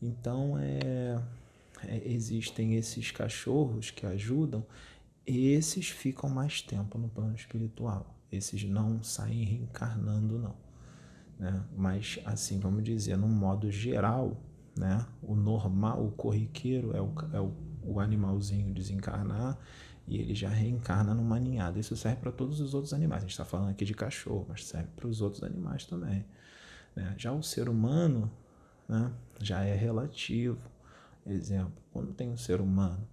Então, 0.00 0.58
é, 0.58 1.22
é, 1.84 2.02
existem 2.08 2.74
esses 2.74 3.10
cachorros 3.10 3.90
que 3.90 4.04
ajudam, 4.04 4.64
esses 5.26 5.88
ficam 5.88 6.28
mais 6.28 6.60
tempo 6.60 6.98
no 6.98 7.08
plano 7.08 7.34
espiritual. 7.34 8.18
Esses 8.30 8.64
não 8.64 9.02
saem 9.02 9.44
reencarnando, 9.44 10.38
não. 10.38 10.56
Né? 11.38 11.64
Mas, 11.76 12.18
assim, 12.24 12.58
vamos 12.58 12.82
dizer, 12.82 13.16
num 13.16 13.28
modo 13.28 13.70
geral, 13.70 14.36
né? 14.76 15.06
o 15.22 15.34
normal, 15.34 16.04
o 16.04 16.10
corriqueiro 16.10 16.96
é 16.96 17.00
o, 17.00 17.12
é 17.32 17.40
o, 17.40 17.52
o 17.82 18.00
animalzinho 18.00 18.72
desencarnar 18.72 19.58
e 20.06 20.18
ele 20.18 20.34
já 20.34 20.48
reencarna 20.48 21.14
numa 21.14 21.38
ninhada. 21.38 21.78
Isso 21.78 21.96
serve 21.96 22.20
para 22.20 22.32
todos 22.32 22.60
os 22.60 22.74
outros 22.74 22.92
animais. 22.92 23.22
A 23.22 23.26
gente 23.26 23.32
está 23.32 23.44
falando 23.44 23.70
aqui 23.70 23.84
de 23.84 23.94
cachorro, 23.94 24.46
mas 24.48 24.64
serve 24.64 24.88
para 24.96 25.06
os 25.06 25.20
outros 25.20 25.42
animais 25.42 25.84
também. 25.84 26.24
Né? 26.94 27.14
Já 27.16 27.32
o 27.32 27.42
ser 27.42 27.68
humano 27.68 28.30
né? 28.88 29.12
já 29.40 29.64
é 29.64 29.74
relativo. 29.74 30.60
Exemplo, 31.26 31.74
quando 31.92 32.12
tem 32.12 32.28
um 32.28 32.36
ser 32.36 32.60
humano, 32.60 33.06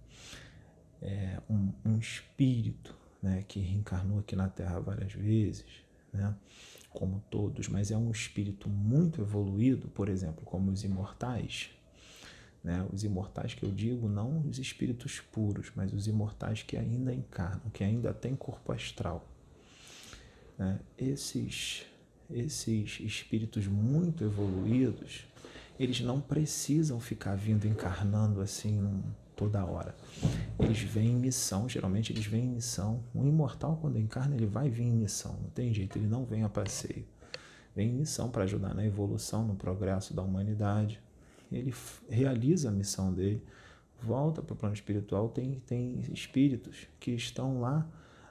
é, 1.00 1.40
um, 1.48 1.72
um 1.84 1.98
espírito 1.98 2.94
né, 3.22 3.44
que 3.46 3.60
reencarnou 3.60 4.18
aqui 4.18 4.34
na 4.34 4.48
Terra 4.48 4.80
várias 4.80 5.12
vezes, 5.12 5.66
né, 6.12 6.34
como 6.90 7.22
todos, 7.30 7.68
mas 7.68 7.90
é 7.90 7.96
um 7.96 8.10
espírito 8.10 8.68
muito 8.68 9.20
evoluído, 9.20 9.88
por 9.88 10.08
exemplo, 10.08 10.44
como 10.44 10.70
os 10.70 10.82
imortais. 10.82 11.70
Né, 12.62 12.86
os 12.92 13.04
imortais 13.04 13.54
que 13.54 13.62
eu 13.62 13.70
digo, 13.70 14.06
não 14.06 14.46
os 14.46 14.58
espíritos 14.58 15.18
puros, 15.18 15.72
mas 15.74 15.94
os 15.94 16.06
imortais 16.06 16.62
que 16.62 16.76
ainda 16.76 17.12
encarnam, 17.14 17.70
que 17.72 17.82
ainda 17.82 18.12
têm 18.12 18.36
corpo 18.36 18.70
astral. 18.70 19.26
Né, 20.58 20.78
esses, 20.98 21.86
esses 22.30 23.00
espíritos 23.00 23.66
muito 23.66 24.24
evoluídos, 24.24 25.26
eles 25.78 26.02
não 26.02 26.20
precisam 26.20 27.00
ficar 27.00 27.34
vindo 27.34 27.66
encarnando 27.66 28.42
assim 28.42 29.02
toda 29.40 29.64
hora. 29.64 29.96
Eles 30.58 30.80
vêm 30.80 31.12
em 31.12 31.16
missão, 31.16 31.66
geralmente 31.66 32.12
eles 32.12 32.26
vêm 32.26 32.44
em 32.44 32.50
missão. 32.50 33.02
Um 33.14 33.26
imortal, 33.26 33.78
quando 33.80 33.98
encarna, 33.98 34.36
ele 34.36 34.44
vai 34.44 34.68
vir 34.68 34.84
em 34.84 34.92
missão, 34.92 35.32
não 35.42 35.48
tem 35.48 35.72
jeito, 35.72 35.96
ele 35.96 36.06
não 36.06 36.26
vem 36.26 36.42
a 36.42 36.48
passeio. 36.50 37.06
Vem 37.74 37.88
em 37.88 37.94
missão 37.94 38.30
para 38.30 38.44
ajudar 38.44 38.74
na 38.74 38.84
evolução, 38.84 39.46
no 39.46 39.54
progresso 39.54 40.12
da 40.12 40.20
humanidade. 40.20 41.00
Ele 41.50 41.74
realiza 42.08 42.68
a 42.68 42.72
missão 42.72 43.12
dele, 43.12 43.42
volta 44.00 44.42
para 44.42 44.54
o 44.54 44.56
plano 44.56 44.74
espiritual. 44.74 45.28
Tem, 45.28 45.60
tem 45.66 46.00
espíritos 46.12 46.86
que 46.98 47.12
estão 47.12 47.60
lá 47.60 47.88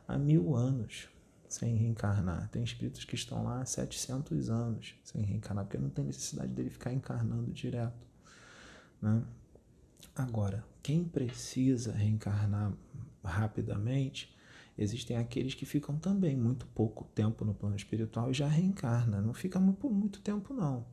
há 0.07 0.17
mil 0.17 0.55
anos, 0.55 1.09
sem 1.47 1.75
reencarnar. 1.75 2.49
Tem 2.49 2.63
espíritos 2.63 3.03
que 3.03 3.15
estão 3.15 3.43
lá 3.43 3.61
há 3.61 3.65
700 3.65 4.49
anos 4.49 4.95
sem 5.03 5.21
reencarnar, 5.23 5.65
porque 5.65 5.77
não 5.77 5.89
tem 5.89 6.05
necessidade 6.05 6.51
dele 6.51 6.69
ficar 6.69 6.93
encarnando 6.93 7.51
direto. 7.51 8.07
Né? 9.01 9.23
Agora, 10.15 10.63
quem 10.81 11.03
precisa 11.03 11.91
reencarnar 11.91 12.73
rapidamente, 13.23 14.35
existem 14.77 15.17
aqueles 15.17 15.53
que 15.53 15.65
ficam 15.65 15.97
também 15.97 16.35
muito 16.35 16.65
pouco 16.67 17.03
tempo 17.15 17.43
no 17.43 17.53
plano 17.53 17.75
espiritual 17.75 18.31
e 18.31 18.33
já 18.33 18.47
reencarna. 18.47 19.21
Não 19.21 19.33
fica 19.33 19.59
por 19.59 19.91
muito 19.91 20.19
tempo, 20.21 20.53
não. 20.53 20.85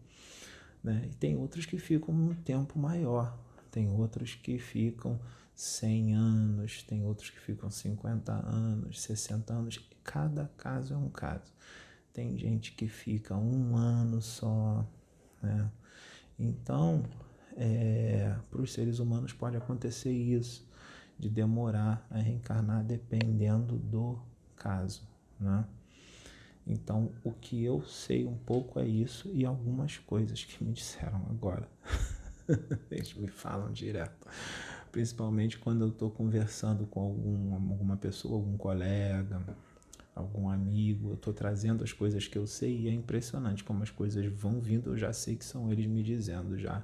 Né? 0.86 1.08
E 1.10 1.14
tem 1.16 1.36
outros 1.36 1.66
que 1.66 1.78
ficam 1.78 2.14
um 2.14 2.32
tempo 2.32 2.78
maior. 2.78 3.36
Tem 3.72 3.90
outros 3.90 4.36
que 4.36 4.56
ficam 4.56 5.18
100 5.52 6.14
anos, 6.14 6.82
tem 6.84 7.04
outros 7.04 7.28
que 7.28 7.40
ficam 7.40 7.68
50 7.68 8.32
anos, 8.32 9.02
60 9.02 9.52
anos. 9.52 9.90
Cada 10.04 10.48
caso 10.56 10.94
é 10.94 10.96
um 10.96 11.10
caso. 11.10 11.52
Tem 12.12 12.38
gente 12.38 12.70
que 12.70 12.86
fica 12.86 13.36
um 13.36 13.76
ano 13.76 14.22
só. 14.22 14.86
Né? 15.42 15.68
Então, 16.38 17.02
é, 17.56 18.36
para 18.48 18.62
os 18.62 18.72
seres 18.72 19.00
humanos 19.00 19.32
pode 19.32 19.56
acontecer 19.56 20.12
isso, 20.12 20.64
de 21.18 21.28
demorar 21.28 22.06
a 22.08 22.18
reencarnar 22.18 22.84
dependendo 22.84 23.76
do 23.76 24.20
caso. 24.54 25.02
Né? 25.40 25.64
Então, 26.66 27.12
o 27.22 27.30
que 27.32 27.62
eu 27.62 27.82
sei 27.82 28.26
um 28.26 28.36
pouco 28.36 28.80
é 28.80 28.86
isso 28.86 29.30
e 29.32 29.44
algumas 29.44 29.98
coisas 29.98 30.44
que 30.44 30.64
me 30.64 30.72
disseram 30.72 31.24
agora. 31.30 31.68
Eles 32.90 33.14
me 33.14 33.28
falam 33.28 33.72
direto 33.72 34.26
principalmente 34.96 35.58
quando 35.58 35.82
eu 35.82 35.88
estou 35.88 36.10
conversando 36.10 36.86
com 36.86 37.00
algum, 37.00 37.52
alguma 37.52 37.98
pessoa, 37.98 38.36
algum 38.36 38.56
colega, 38.56 39.42
algum 40.14 40.48
amigo, 40.48 41.10
eu 41.10 41.14
estou 41.16 41.34
trazendo 41.34 41.84
as 41.84 41.92
coisas 41.92 42.26
que 42.26 42.38
eu 42.38 42.46
sei 42.46 42.80
e 42.80 42.88
é 42.88 42.92
impressionante 42.92 43.62
como 43.62 43.82
as 43.82 43.90
coisas 43.90 44.24
vão 44.24 44.58
vindo, 44.58 44.92
eu 44.92 44.96
já 44.96 45.12
sei 45.12 45.36
que 45.36 45.44
são 45.44 45.70
eles 45.70 45.84
me 45.84 46.02
dizendo 46.02 46.58
já 46.58 46.82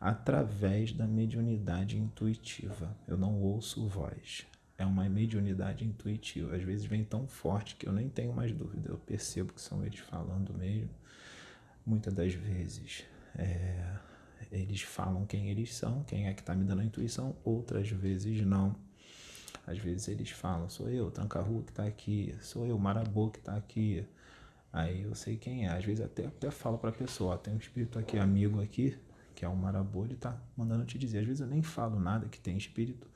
através 0.00 0.94
da 0.94 1.06
mediunidade 1.06 1.98
intuitiva. 1.98 2.96
Eu 3.06 3.18
não 3.18 3.38
ouço 3.42 3.86
voz. 3.86 4.46
É 4.80 4.86
uma 4.86 5.06
mediunidade 5.10 5.84
intuitiva. 5.84 6.56
Às 6.56 6.62
vezes 6.62 6.86
vem 6.86 7.04
tão 7.04 7.28
forte 7.28 7.76
que 7.76 7.86
eu 7.86 7.92
nem 7.92 8.08
tenho 8.08 8.32
mais 8.32 8.50
dúvida. 8.50 8.88
Eu 8.88 8.96
percebo 8.96 9.52
que 9.52 9.60
são 9.60 9.84
eles 9.84 10.00
falando 10.00 10.54
mesmo. 10.54 10.88
Muitas 11.84 12.14
das 12.14 12.32
vezes. 12.32 13.04
É, 13.36 13.98
eles 14.50 14.80
falam 14.80 15.26
quem 15.26 15.50
eles 15.50 15.74
são, 15.74 16.02
quem 16.04 16.28
é 16.28 16.32
que 16.32 16.40
está 16.40 16.54
me 16.54 16.64
dando 16.64 16.80
a 16.80 16.84
intuição, 16.84 17.36
outras 17.44 17.90
vezes 17.90 18.40
não. 18.44 18.74
Às 19.66 19.78
vezes 19.78 20.08
eles 20.08 20.30
falam, 20.30 20.70
sou 20.70 20.88
eu, 20.88 21.10
Tranca-Rua 21.10 21.62
que 21.62 21.72
está 21.72 21.84
aqui, 21.84 22.34
sou 22.40 22.66
eu, 22.66 22.78
Marabô 22.78 23.28
que 23.28 23.38
está 23.38 23.56
aqui. 23.56 24.02
Aí 24.72 25.02
eu 25.02 25.14
sei 25.14 25.36
quem 25.36 25.66
é. 25.66 25.68
Às 25.68 25.84
vezes 25.84 26.02
até, 26.02 26.24
até 26.24 26.50
falo 26.50 26.78
para 26.78 26.88
a 26.88 26.92
pessoa, 26.92 27.34
ó, 27.34 27.36
tem 27.36 27.52
um 27.52 27.58
espírito 27.58 27.98
aqui, 27.98 28.18
amigo 28.18 28.62
aqui, 28.62 28.96
que 29.34 29.44
é 29.44 29.48
um 29.48 29.56
Marabô, 29.56 30.04
ele 30.04 30.14
está 30.14 30.40
mandando 30.56 30.86
te 30.86 30.96
dizer. 30.96 31.18
Às 31.18 31.26
vezes 31.26 31.40
eu 31.42 31.46
nem 31.46 31.60
falo 31.60 32.00
nada 32.00 32.28
que 32.28 32.40
tem 32.40 32.56
espírito, 32.56 33.09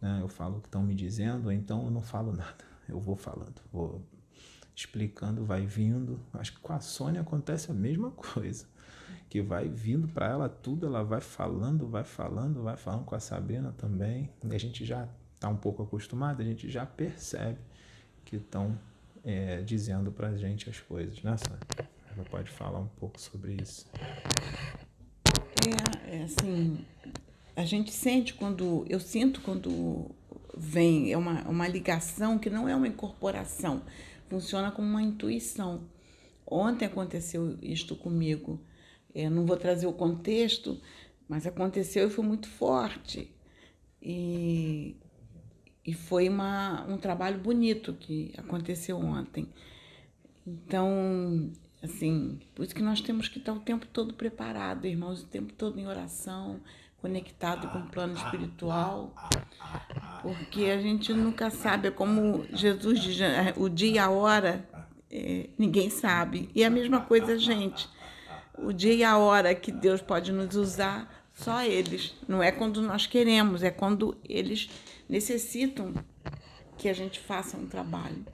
né? 0.00 0.18
eu 0.20 0.28
falo 0.28 0.58
o 0.58 0.60
que 0.60 0.68
estão 0.68 0.82
me 0.82 0.94
dizendo, 0.94 1.46
ou 1.46 1.52
então 1.52 1.84
eu 1.84 1.90
não 1.90 2.02
falo 2.02 2.32
nada. 2.32 2.64
Eu 2.86 3.00
vou 3.00 3.16
falando, 3.16 3.62
vou 3.72 4.04
explicando, 4.76 5.42
vai 5.42 5.64
vindo. 5.64 6.20
Acho 6.34 6.52
que 6.52 6.60
com 6.60 6.74
a 6.74 6.80
Sônia 6.80 7.22
acontece 7.22 7.70
a 7.70 7.74
mesma 7.74 8.10
coisa 8.12 8.66
que 9.30 9.40
vai 9.40 9.68
vindo 9.68 10.06
para 10.06 10.28
ela 10.28 10.48
tudo, 10.48 10.86
ela 10.86 11.02
vai 11.02 11.20
falando, 11.20 11.88
vai 11.88 12.04
falando, 12.04 12.62
vai 12.62 12.76
falando 12.76 13.04
com 13.04 13.14
a 13.14 13.18
Sabrina 13.20 13.72
também. 13.72 14.30
E 14.44 14.54
a 14.54 14.58
gente 14.58 14.84
já 14.84 15.08
está 15.34 15.48
um 15.48 15.56
pouco 15.56 15.82
acostumado, 15.82 16.40
a 16.40 16.44
gente 16.44 16.70
já 16.70 16.86
percebe 16.86 17.58
que 18.24 18.36
estão 18.36 18.78
é, 19.24 19.62
dizendo 19.62 20.12
para 20.12 20.28
a 20.28 20.36
gente 20.36 20.68
as 20.70 20.78
coisas, 20.78 21.22
né, 21.22 21.36
Sônia? 21.36 21.90
Ela 22.14 22.24
pode 22.30 22.50
falar 22.50 22.78
um 22.78 22.86
pouco 22.86 23.20
sobre 23.20 23.56
isso. 23.60 23.86
É, 26.06 26.16
é 26.18 26.22
assim, 26.22 26.84
a 27.56 27.64
gente 27.64 27.92
sente 27.92 28.34
quando, 28.34 28.84
eu 28.88 28.98
sinto 28.98 29.40
quando 29.40 30.10
vem, 30.56 31.12
é 31.12 31.16
uma, 31.16 31.42
uma 31.48 31.68
ligação 31.68 32.38
que 32.38 32.50
não 32.50 32.68
é 32.68 32.74
uma 32.74 32.88
incorporação, 32.88 33.82
funciona 34.28 34.70
como 34.70 34.88
uma 34.88 35.02
intuição. 35.02 35.88
Ontem 36.46 36.84
aconteceu 36.84 37.56
isto 37.62 37.96
comigo. 37.96 38.60
Eu 39.14 39.30
não 39.30 39.46
vou 39.46 39.56
trazer 39.56 39.86
o 39.86 39.92
contexto, 39.92 40.80
mas 41.28 41.46
aconteceu 41.46 42.08
e 42.08 42.10
foi 42.10 42.24
muito 42.24 42.48
forte. 42.48 43.30
E, 44.02 44.96
e 45.84 45.94
foi 45.94 46.28
uma, 46.28 46.84
um 46.86 46.98
trabalho 46.98 47.38
bonito 47.38 47.94
que 47.94 48.32
aconteceu 48.36 48.98
ontem. 48.98 49.48
Então, 50.46 51.50
assim, 51.82 52.38
por 52.54 52.64
isso 52.64 52.74
que 52.74 52.82
nós 52.82 53.00
temos 53.00 53.28
que 53.28 53.38
estar 53.38 53.54
o 53.54 53.60
tempo 53.60 53.86
todo 53.86 54.12
preparado, 54.12 54.86
irmãos, 54.86 55.22
o 55.22 55.26
tempo 55.26 55.52
todo 55.54 55.78
em 55.78 55.86
oração, 55.86 56.60
conectado 57.04 57.68
com 57.68 57.80
o 57.80 57.86
plano 57.90 58.14
espiritual, 58.14 59.14
porque 60.22 60.64
a 60.64 60.80
gente 60.80 61.12
nunca 61.12 61.50
sabe, 61.50 61.88
é 61.88 61.90
como 61.90 62.46
Jesus 62.50 62.98
diz, 62.98 63.18
o 63.58 63.68
dia 63.68 63.90
e 63.90 63.98
a 63.98 64.08
hora, 64.08 64.66
é, 65.10 65.50
ninguém 65.58 65.90
sabe. 65.90 66.48
E 66.54 66.64
a 66.64 66.70
mesma 66.70 67.02
coisa 67.02 67.38
gente 67.38 67.86
o 68.56 68.72
dia 68.72 68.94
e 68.94 69.04
a 69.04 69.18
hora 69.18 69.54
que 69.54 69.72
Deus 69.72 70.00
pode 70.00 70.32
nos 70.32 70.54
usar, 70.54 71.28
só 71.32 71.62
eles. 71.62 72.14
Não 72.28 72.42
é 72.42 72.50
quando 72.52 72.80
nós 72.80 73.06
queremos, 73.06 73.62
é 73.62 73.70
quando 73.70 74.16
eles 74.24 74.70
necessitam 75.08 75.92
que 76.78 76.88
a 76.88 76.92
gente 76.92 77.20
faça 77.20 77.56
um 77.56 77.66
trabalho. 77.66 78.24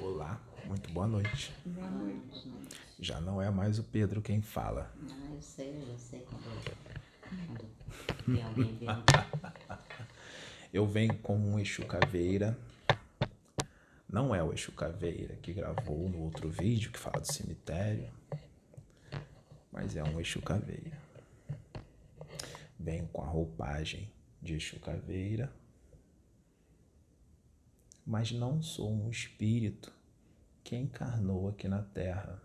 Olá, 0.00 0.40
muito 0.66 0.85
boa 0.96 1.06
noite. 1.06 1.52
Boa 1.66 1.90
noite. 1.90 2.50
Já 2.98 3.20
não 3.20 3.42
é 3.42 3.50
mais 3.50 3.78
o 3.78 3.84
Pedro 3.84 4.22
quem 4.22 4.40
fala. 4.40 4.90
Ah, 5.10 5.30
eu 5.30 5.42
sei, 5.42 5.84
eu 5.86 5.98
sei 5.98 6.20
quando, 6.20 6.42
quando 8.24 8.42
alguém. 8.42 8.74
Eu 10.72 10.86
venho 10.86 11.14
com 11.18 11.36
um 11.38 11.58
Exu 11.58 11.84
Caveira. 11.86 12.58
Não 14.10 14.34
é 14.34 14.42
o 14.42 14.52
Exu 14.54 14.72
Caveira 14.72 15.36
que 15.36 15.52
gravou 15.52 16.08
no 16.08 16.18
outro 16.20 16.48
vídeo 16.48 16.90
que 16.90 16.98
fala 16.98 17.20
do 17.20 17.30
cemitério, 17.30 18.10
mas 19.70 19.96
é 19.96 20.02
um 20.02 20.18
Exu 20.18 20.40
Caveira. 20.40 20.98
Venho 22.78 23.06
com 23.08 23.22
a 23.22 23.26
roupagem 23.26 24.10
de 24.40 24.54
Exu 24.54 24.80
Caveira, 24.80 25.52
mas 28.04 28.32
não 28.32 28.62
sou 28.62 28.90
um 28.90 29.10
espírito 29.10 29.95
que 30.66 30.74
encarnou 30.74 31.48
aqui 31.48 31.68
na 31.68 31.80
Terra. 31.80 32.42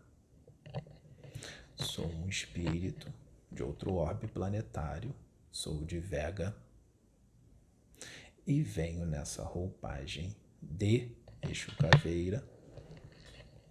Sou 1.76 2.06
um 2.06 2.30
espírito 2.30 3.12
de 3.52 3.64
outro 3.64 3.96
orbe 3.96 4.28
planetário, 4.28 5.12
sou 5.52 5.84
de 5.84 5.98
Vega 5.98 6.56
e 8.46 8.62
venho 8.62 9.08
nessa 9.08 9.44
roupagem 9.44 10.36
de 10.62 11.10
Exu 11.42 11.76
Caveira 11.78 12.48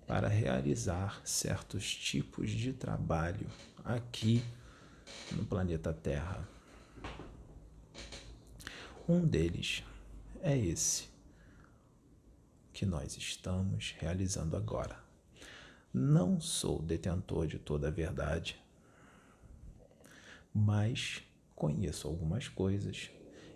para 0.04 0.26
realizar 0.26 1.24
certos 1.24 1.94
tipos 1.94 2.50
de 2.50 2.72
trabalho 2.72 3.46
aqui 3.84 4.42
no 5.30 5.46
planeta 5.46 5.92
Terra. 5.92 6.44
Um 9.08 9.24
deles 9.24 9.84
é 10.42 10.58
esse 10.58 11.09
que 12.80 12.86
nós 12.86 13.14
estamos 13.18 13.94
realizando 13.98 14.56
agora. 14.56 14.98
Não 15.92 16.40
sou 16.40 16.80
detentor 16.80 17.46
de 17.46 17.58
toda 17.58 17.88
a 17.88 17.90
verdade, 17.90 18.58
mas 20.54 21.22
conheço 21.54 22.08
algumas 22.08 22.48
coisas 22.48 23.10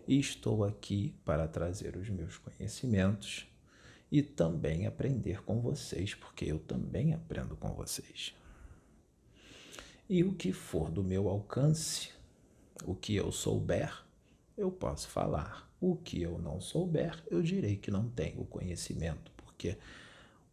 e 0.07 0.21
estou 0.21 0.63
aqui 0.63 1.15
para 1.25 1.49
trazer 1.49 1.97
os 1.97 2.11
meus 2.11 2.37
conhecimentos 2.37 3.47
e 4.13 4.21
também 4.21 4.87
aprender 4.87 5.43
com 5.43 5.59
vocês, 5.59 6.15
porque 6.15 6.45
eu 6.45 6.59
também 6.59 7.15
aprendo 7.15 7.57
com 7.57 7.73
vocês. 7.73 8.35
E 10.07 10.23
o 10.23 10.35
que 10.35 10.53
for 10.53 10.91
do 10.91 11.03
meu 11.03 11.31
alcance, 11.31 12.11
o 12.85 12.95
que 12.95 13.17
eu 13.17 13.33
souber, 13.33 14.05
eu 14.55 14.71
posso 14.71 15.09
falar. 15.09 15.74
O 15.87 15.97
que 15.97 16.23
eu 16.23 16.39
não 16.39 16.63
souber, 16.63 17.23
eu 17.31 17.43
direi 17.43 17.77
que 17.77 17.91
não 17.91 18.09
tenho 18.09 18.43
conhecimento, 18.47 19.31
porque 19.37 19.77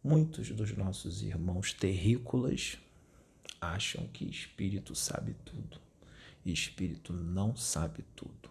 muitos 0.04 0.50
dos 0.50 0.76
nossos 0.76 1.22
irmãos 1.22 1.72
terrícolas 1.72 2.76
acham 3.58 4.06
que 4.08 4.28
espírito 4.28 4.94
sabe 4.94 5.34
tudo. 5.42 5.80
E 6.44 6.52
espírito 6.52 7.14
não 7.14 7.56
sabe 7.56 8.04
tudo. 8.14 8.50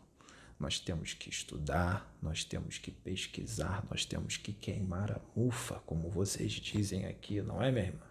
Nós 0.59 0.79
temos 0.79 1.13
que 1.13 1.29
estudar, 1.29 2.11
nós 2.19 2.43
temos 2.43 2.79
que 2.79 2.89
pesquisar, 2.89 3.85
nós 3.87 4.03
temos 4.03 4.35
que 4.35 4.51
queimar 4.51 5.11
a 5.11 5.21
mufa, 5.35 5.75
como 5.85 6.09
vocês 6.09 6.51
dizem 6.51 7.05
aqui, 7.05 7.43
não 7.43 7.61
é, 7.61 7.71
minha 7.71 7.85
irmã? 7.85 8.07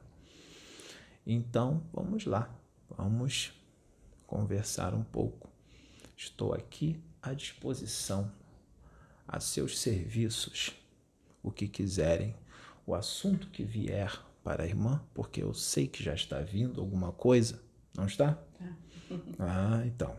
Então, 1.27 1.83
vamos 1.93 2.25
lá, 2.25 2.49
vamos 2.89 3.53
conversar 4.29 4.95
um 4.95 5.03
pouco. 5.03 5.51
Estou 6.17 6.55
aqui 6.55 7.03
à 7.21 7.35
disposição, 7.35 8.31
a 9.33 9.39
seus 9.39 9.79
serviços, 9.79 10.73
o 11.41 11.53
que 11.53 11.69
quiserem, 11.69 12.35
o 12.85 12.95
assunto 12.97 13.47
que 13.49 13.63
vier 13.63 14.21
para 14.43 14.65
a 14.65 14.67
irmã, 14.67 15.01
porque 15.15 15.41
eu 15.41 15.55
sei 15.55 15.87
que 15.87 16.03
já 16.03 16.15
está 16.15 16.41
vindo 16.41 16.81
alguma 16.81 17.13
coisa, 17.13 17.63
não 17.97 18.07
está? 18.07 18.35
Tá. 18.35 18.41
Ah, 19.41 19.83
então. 19.87 20.17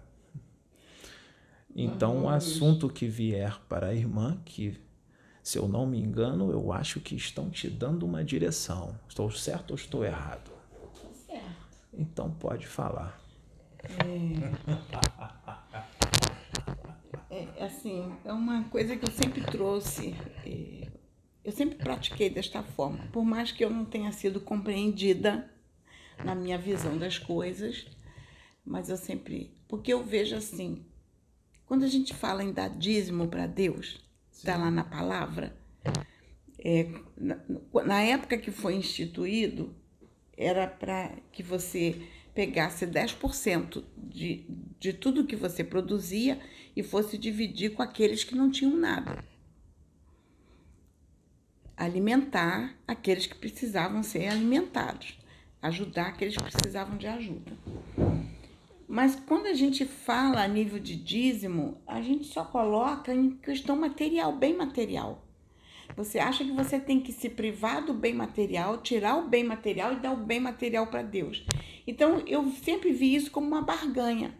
Então, 1.73 2.23
o 2.23 2.29
assunto 2.29 2.89
que 2.89 3.07
vier 3.07 3.57
para 3.69 3.87
a 3.87 3.95
irmã, 3.95 4.37
que, 4.43 4.77
se 5.41 5.57
eu 5.57 5.65
não 5.65 5.85
me 5.85 5.97
engano, 5.97 6.51
eu 6.51 6.73
acho 6.73 6.99
que 6.99 7.15
estão 7.15 7.49
te 7.49 7.69
dando 7.69 8.05
uma 8.05 8.21
direção. 8.21 8.99
Estou 9.07 9.31
certo 9.31 9.71
ou 9.71 9.77
estou 9.77 10.03
errado? 10.03 10.51
Certo. 11.25 11.77
Então, 11.93 12.31
pode 12.31 12.67
falar. 12.67 13.21
É, 13.83 14.71
é 14.71 15.07
assim, 17.81 18.13
é 18.23 18.31
uma 18.31 18.63
coisa 18.65 18.95
que 18.95 19.03
eu 19.03 19.11
sempre 19.11 19.41
trouxe. 19.41 20.15
Eu 21.43 21.51
sempre 21.51 21.75
pratiquei 21.75 22.29
desta 22.29 22.61
forma, 22.61 23.07
por 23.11 23.25
mais 23.25 23.51
que 23.51 23.65
eu 23.65 23.69
não 23.69 23.83
tenha 23.83 24.11
sido 24.11 24.39
compreendida 24.39 25.51
na 26.23 26.35
minha 26.35 26.57
visão 26.57 26.97
das 26.99 27.17
coisas, 27.17 27.87
mas 28.63 28.89
eu 28.89 28.97
sempre. 28.97 29.51
Porque 29.67 29.91
eu 29.91 30.03
vejo 30.03 30.35
assim, 30.35 30.85
quando 31.65 31.83
a 31.83 31.87
gente 31.87 32.13
fala 32.13 32.43
em 32.43 32.53
dar 32.53 32.69
dízimo 32.69 33.27
para 33.27 33.47
Deus, 33.47 33.99
está 34.31 34.55
lá 34.55 34.69
na 34.69 34.83
palavra, 34.83 35.57
é, 36.59 36.87
na, 37.17 37.39
na 37.83 38.01
época 38.01 38.37
que 38.37 38.51
foi 38.51 38.75
instituído, 38.75 39.75
era 40.37 40.67
para 40.67 41.17
que 41.31 41.41
você 41.41 41.99
pegasse 42.33 42.87
10% 42.87 43.83
de, 43.97 44.45
de 44.79 44.93
tudo 44.93 45.25
que 45.25 45.35
você 45.35 45.63
produzia 45.63 46.39
e 46.75 46.81
fosse 46.81 47.17
dividir 47.17 47.73
com 47.73 47.81
aqueles 47.81 48.23
que 48.23 48.35
não 48.35 48.49
tinham 48.49 48.75
nada. 48.75 49.23
Alimentar 51.75 52.75
aqueles 52.87 53.25
que 53.25 53.35
precisavam 53.35 54.03
ser 54.03 54.27
alimentados, 54.27 55.17
ajudar 55.61 56.07
aqueles 56.07 56.37
que 56.37 56.43
precisavam 56.43 56.97
de 56.97 57.07
ajuda. 57.07 57.57
Mas 58.87 59.15
quando 59.15 59.47
a 59.47 59.53
gente 59.53 59.85
fala 59.85 60.43
a 60.43 60.47
nível 60.47 60.77
de 60.77 60.95
dízimo, 60.95 61.81
a 61.87 62.01
gente 62.01 62.25
só 62.25 62.43
coloca 62.43 63.13
em 63.13 63.31
questão 63.37 63.75
material, 63.75 64.35
bem 64.35 64.55
material. 64.55 65.25
Você 65.95 66.19
acha 66.19 66.43
que 66.43 66.51
você 66.51 66.79
tem 66.79 66.99
que 66.99 67.11
se 67.11 67.29
privar 67.29 67.85
do 67.85 67.93
bem 67.93 68.13
material, 68.13 68.77
tirar 68.77 69.17
o 69.17 69.27
bem 69.27 69.43
material 69.43 69.93
e 69.93 69.97
dar 69.97 70.11
o 70.11 70.17
bem 70.17 70.39
material 70.39 70.87
para 70.87 71.01
Deus. 71.01 71.45
Então 71.85 72.21
eu 72.27 72.49
sempre 72.63 72.91
vi 72.91 73.15
isso 73.15 73.31
como 73.31 73.47
uma 73.47 73.61
barganha. 73.61 74.33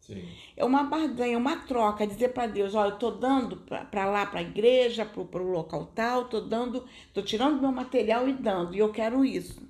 Sim. 0.00 0.22
É 0.56 0.64
uma 0.64 0.84
barganha, 0.84 1.36
uma 1.36 1.56
troca, 1.56 2.06
dizer 2.06 2.28
para 2.28 2.46
Deus, 2.46 2.74
olha, 2.74 2.90
eu 2.90 2.94
estou 2.94 3.18
dando 3.18 3.56
para 3.56 4.06
lá, 4.06 4.24
para 4.24 4.38
a 4.38 4.42
igreja, 4.42 5.04
para 5.04 5.42
o 5.42 5.50
local 5.50 5.90
tal, 5.94 6.22
estou 6.22 6.40
dando, 6.40 6.84
estou 7.08 7.24
tirando 7.24 7.60
meu 7.60 7.72
material 7.72 8.28
e 8.28 8.32
dando, 8.32 8.74
e 8.76 8.78
eu 8.78 8.92
quero 8.92 9.24
isso. 9.24 9.60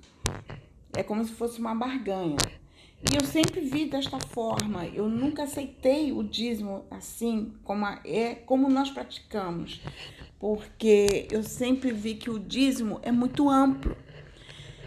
É 0.95 1.01
como 1.01 1.25
se 1.25 1.31
fosse 1.31 1.59
uma 1.59 1.73
barganha. 1.73 2.37
E 3.11 3.15
eu 3.15 3.23
sempre 3.23 3.61
vi 3.61 3.85
desta 3.85 4.19
forma. 4.19 4.85
Eu 4.87 5.07
nunca 5.07 5.43
aceitei 5.43 6.11
o 6.11 6.23
dízimo 6.23 6.85
assim, 6.89 7.53
como 7.63 7.85
é 7.85 8.35
como 8.35 8.69
nós 8.69 8.89
praticamos, 8.89 9.81
porque 10.39 11.27
eu 11.31 11.43
sempre 11.43 11.91
vi 11.91 12.15
que 12.15 12.29
o 12.29 12.39
dízimo 12.39 12.99
é 13.01 13.11
muito 13.11 13.49
amplo. 13.49 13.97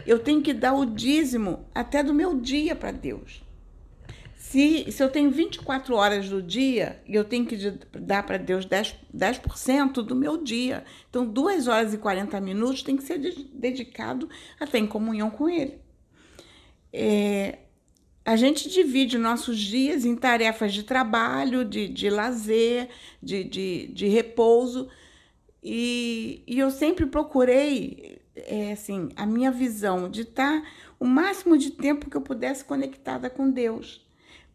Eu 0.06 0.18
tenho 0.18 0.42
que 0.42 0.54
dar 0.54 0.74
o 0.74 0.86
dízimo 0.86 1.66
até 1.74 2.02
do 2.02 2.14
meu 2.14 2.36
dia 2.38 2.74
para 2.74 2.92
Deus. 2.92 3.42
Se, 4.50 4.90
se 4.90 5.00
eu 5.00 5.08
tenho 5.08 5.30
24 5.30 5.94
horas 5.94 6.28
do 6.28 6.42
dia, 6.42 7.00
eu 7.06 7.22
tenho 7.24 7.46
que 7.46 7.56
dar 8.00 8.24
para 8.24 8.36
Deus 8.36 8.66
10%, 8.66 8.96
10 9.12 9.38
do 10.06 10.16
meu 10.16 10.42
dia. 10.42 10.84
Então, 11.08 11.24
2 11.24 11.68
horas 11.68 11.94
e 11.94 11.98
40 11.98 12.40
minutos 12.40 12.82
tem 12.82 12.96
que 12.96 13.04
ser 13.04 13.18
dedicado 13.52 14.28
até 14.58 14.78
em 14.78 14.86
comunhão 14.86 15.30
com 15.30 15.48
Ele. 15.48 15.78
É, 16.92 17.58
a 18.24 18.34
gente 18.34 18.68
divide 18.68 19.18
nossos 19.18 19.58
dias 19.58 20.04
em 20.04 20.16
tarefas 20.16 20.72
de 20.72 20.82
trabalho, 20.82 21.64
de, 21.64 21.86
de 21.86 22.10
lazer, 22.10 22.88
de, 23.22 23.44
de, 23.44 23.86
de 23.88 24.08
repouso. 24.08 24.88
E, 25.62 26.42
e 26.46 26.58
eu 26.58 26.70
sempre 26.70 27.06
procurei, 27.06 28.20
é, 28.34 28.72
assim, 28.72 29.10
a 29.16 29.26
minha 29.26 29.50
visão 29.50 30.08
de 30.08 30.22
estar 30.22 30.62
o 30.98 31.04
máximo 31.04 31.56
de 31.56 31.70
tempo 31.70 32.10
que 32.10 32.16
eu 32.16 32.20
pudesse 32.20 32.64
conectada 32.64 33.28
com 33.30 33.50
Deus. 33.50 34.06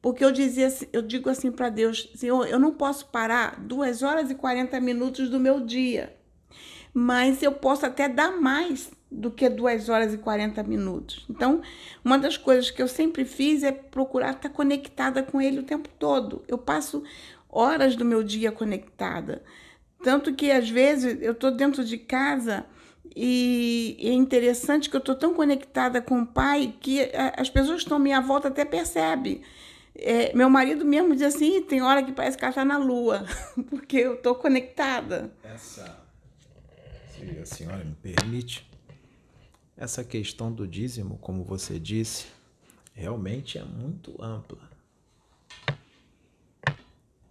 Porque 0.02 0.24
eu 0.24 0.32
dizia, 0.32 0.72
eu 0.94 1.02
digo 1.02 1.30
assim 1.30 1.52
para 1.52 1.70
Deus, 1.70 2.12
Senhor, 2.16 2.48
eu 2.48 2.60
não 2.60 2.72
posso 2.72 3.08
parar 3.08 3.60
duas 3.60 4.04
horas 4.04 4.30
e 4.30 4.36
40 4.36 4.80
minutos 4.80 5.30
do 5.30 5.40
meu 5.40 5.60
dia, 5.60 6.16
mas 6.94 7.42
eu 7.42 7.52
posso 7.52 7.88
até 7.88 8.08
dar 8.08 8.40
mais 8.40 8.92
do 9.10 9.32
que 9.32 9.50
2 9.50 9.90
horas 9.90 10.14
e 10.14 10.18
40 10.20 10.62
minutos. 10.62 11.26
Então, 11.28 11.62
uma 12.04 12.20
das 12.20 12.38
coisas 12.38 12.70
que 12.70 12.82
eu 12.82 12.88
sempre 12.88 13.26
fiz 13.26 13.64
é 13.64 13.72
procurar 13.72 14.34
estar 14.34 14.50
conectada 14.50 15.24
com 15.24 15.42
ele 15.42 15.60
o 15.60 15.64
tempo 15.64 15.90
todo. 15.98 16.44
Eu 16.48 16.58
passo 16.58 17.04
horas 17.50 17.96
do 17.96 18.06
meu 18.06 18.22
dia 18.22 18.52
conectada. 18.52 19.42
Tanto 20.06 20.36
que, 20.36 20.52
às 20.52 20.70
vezes, 20.70 21.20
eu 21.20 21.32
estou 21.32 21.50
dentro 21.50 21.84
de 21.84 21.98
casa 21.98 22.64
e 23.16 23.98
é 24.00 24.14
interessante 24.14 24.88
que 24.88 24.96
eu 24.96 25.00
estou 25.00 25.16
tão 25.16 25.34
conectada 25.34 26.00
com 26.00 26.22
o 26.22 26.28
pai 26.28 26.76
que 26.80 27.10
as 27.36 27.50
pessoas 27.50 27.78
que 27.78 27.86
estão 27.86 27.98
à 27.98 28.00
minha 28.00 28.22
volta 28.22 28.50
até 28.50 28.64
percebem. 28.64 29.42
É, 29.96 30.32
meu 30.36 30.48
marido 30.48 30.86
mesmo 30.86 31.16
diz 31.16 31.24
assim, 31.24 31.60
tem 31.64 31.82
hora 31.82 32.04
que 32.04 32.12
parece 32.12 32.38
que 32.38 32.44
ela 32.44 32.52
está 32.52 32.64
na 32.64 32.78
lua, 32.78 33.26
porque 33.68 33.98
eu 33.98 34.14
estou 34.14 34.36
conectada. 34.36 35.34
Essa, 35.44 35.98
se 37.08 37.40
a 37.40 37.46
senhora 37.48 37.84
me 37.84 37.96
permite, 37.96 38.70
essa 39.76 40.04
questão 40.04 40.54
do 40.54 40.68
dízimo, 40.68 41.18
como 41.18 41.44
você 41.44 41.80
disse, 41.80 42.28
realmente 42.94 43.58
é 43.58 43.64
muito 43.64 44.22
ampla. 44.22 44.75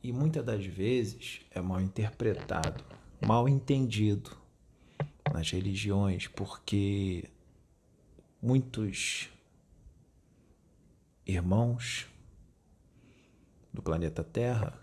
E 0.04 0.12
muitas 0.12 0.44
das 0.44 0.66
vezes 0.66 1.40
é 1.50 1.62
mal 1.62 1.80
interpretado, 1.80 2.84
mal 3.26 3.48
entendido 3.48 4.36
nas 5.32 5.50
religiões, 5.50 6.26
porque 6.26 7.30
muitos 8.42 9.30
irmãos 11.26 12.06
do 13.72 13.80
planeta 13.80 14.22
Terra 14.22 14.78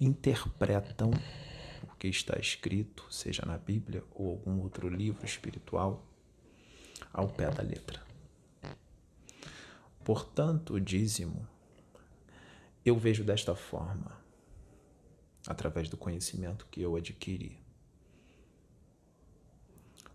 interpretam 0.00 1.10
o 1.82 1.96
que 1.96 2.06
está 2.06 2.38
escrito, 2.38 3.04
seja 3.10 3.44
na 3.44 3.58
Bíblia 3.58 4.04
ou 4.14 4.30
algum 4.30 4.60
outro 4.60 4.88
livro 4.88 5.26
espiritual, 5.26 6.06
ao 7.12 7.26
pé 7.26 7.50
da 7.50 7.64
letra. 7.64 8.00
Portanto, 10.04 10.74
o 10.74 10.80
dízimo 10.80 11.48
eu 12.84 12.96
vejo 12.96 13.24
desta 13.24 13.54
forma, 13.54 14.20
através 15.46 15.88
do 15.88 15.96
conhecimento 15.96 16.66
que 16.70 16.82
eu 16.82 16.96
adquiri. 16.96 17.58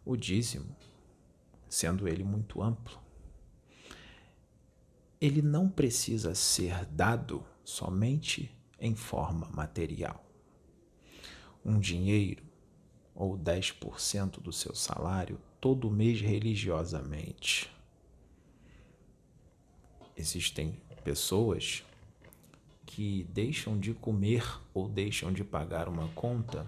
O 0.05 0.15
dízimo, 0.15 0.75
sendo 1.67 2.07
ele 2.07 2.23
muito 2.23 2.61
amplo, 2.61 2.99
ele 5.19 5.41
não 5.41 5.69
precisa 5.69 6.33
ser 6.33 6.85
dado 6.85 7.45
somente 7.63 8.55
em 8.79 8.95
forma 8.95 9.49
material. 9.49 10.25
Um 11.63 11.79
dinheiro 11.79 12.43
ou 13.13 13.37
10% 13.37 14.39
do 14.39 14.53
seu 14.53 14.73
salário 14.73 15.41
todo 15.59 15.91
mês 15.91 16.21
religiosamente. 16.21 17.69
Existem 20.15 20.81
pessoas 21.03 21.83
que 22.89 23.23
deixam 23.31 23.79
de 23.79 23.93
comer 23.93 24.43
ou 24.73 24.89
deixam 24.89 25.31
de 25.31 25.43
pagar 25.43 25.87
uma 25.87 26.07
conta 26.09 26.67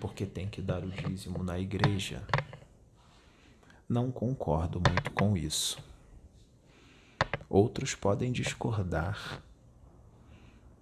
porque 0.00 0.24
tem 0.24 0.48
que 0.48 0.62
dar 0.62 0.82
o 0.82 0.88
dízimo 0.88 1.44
na 1.44 1.58
igreja. 1.58 2.26
Não 3.86 4.10
concordo 4.10 4.80
muito 4.80 5.10
com 5.10 5.36
isso. 5.36 5.78
Outros 7.50 7.94
podem 7.94 8.32
discordar, 8.32 9.42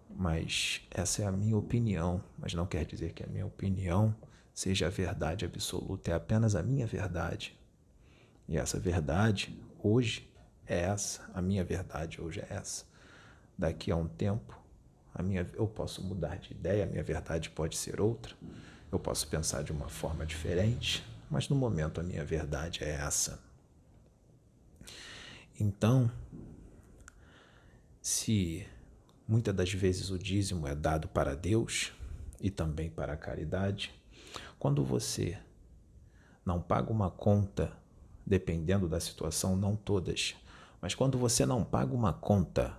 mas 0.08 0.82
essa 0.88 1.22
é 1.22 1.26
a 1.26 1.32
minha 1.32 1.56
opinião, 1.56 2.22
mas 2.38 2.54
não 2.54 2.64
quer 2.64 2.84
dizer 2.84 3.12
que 3.12 3.24
a 3.24 3.26
minha 3.26 3.46
opinião 3.46 4.14
seja 4.54 4.86
a 4.86 4.90
verdade 4.90 5.44
absoluta, 5.44 6.12
é 6.12 6.14
apenas 6.14 6.54
a 6.54 6.62
minha 6.62 6.86
verdade. 6.86 7.58
E 8.48 8.56
essa 8.56 8.78
verdade, 8.78 9.58
hoje, 9.82 10.30
é 10.64 10.82
essa. 10.82 11.28
A 11.34 11.42
minha 11.42 11.64
verdade 11.64 12.20
hoje 12.20 12.38
é 12.38 12.46
essa. 12.50 12.95
Daqui 13.58 13.90
a 13.90 13.96
um 13.96 14.06
tempo, 14.06 14.58
a 15.14 15.22
minha, 15.22 15.48
eu 15.54 15.66
posso 15.66 16.02
mudar 16.02 16.36
de 16.38 16.52
ideia, 16.52 16.84
a 16.84 16.86
minha 16.86 17.02
verdade 17.02 17.50
pode 17.50 17.76
ser 17.76 18.00
outra. 18.00 18.34
Eu 18.92 18.98
posso 18.98 19.26
pensar 19.28 19.62
de 19.62 19.72
uma 19.72 19.88
forma 19.88 20.24
diferente, 20.26 21.04
mas 21.30 21.48
no 21.48 21.56
momento 21.56 22.00
a 22.00 22.04
minha 22.04 22.24
verdade 22.24 22.84
é 22.84 22.90
essa. 22.90 23.40
Então, 25.58 26.10
se 28.00 28.66
muitas 29.26 29.54
das 29.54 29.72
vezes 29.72 30.10
o 30.10 30.18
dízimo 30.18 30.66
é 30.66 30.74
dado 30.74 31.08
para 31.08 31.34
Deus 31.34 31.92
e 32.40 32.50
também 32.50 32.90
para 32.90 33.14
a 33.14 33.16
caridade. 33.16 33.92
Quando 34.58 34.84
você 34.84 35.38
não 36.44 36.60
paga 36.60 36.92
uma 36.92 37.10
conta, 37.10 37.72
dependendo 38.24 38.88
da 38.88 39.00
situação, 39.00 39.56
não 39.56 39.74
todas, 39.74 40.36
mas 40.80 40.94
quando 40.94 41.18
você 41.18 41.44
não 41.44 41.64
paga 41.64 41.94
uma 41.94 42.12
conta 42.12 42.76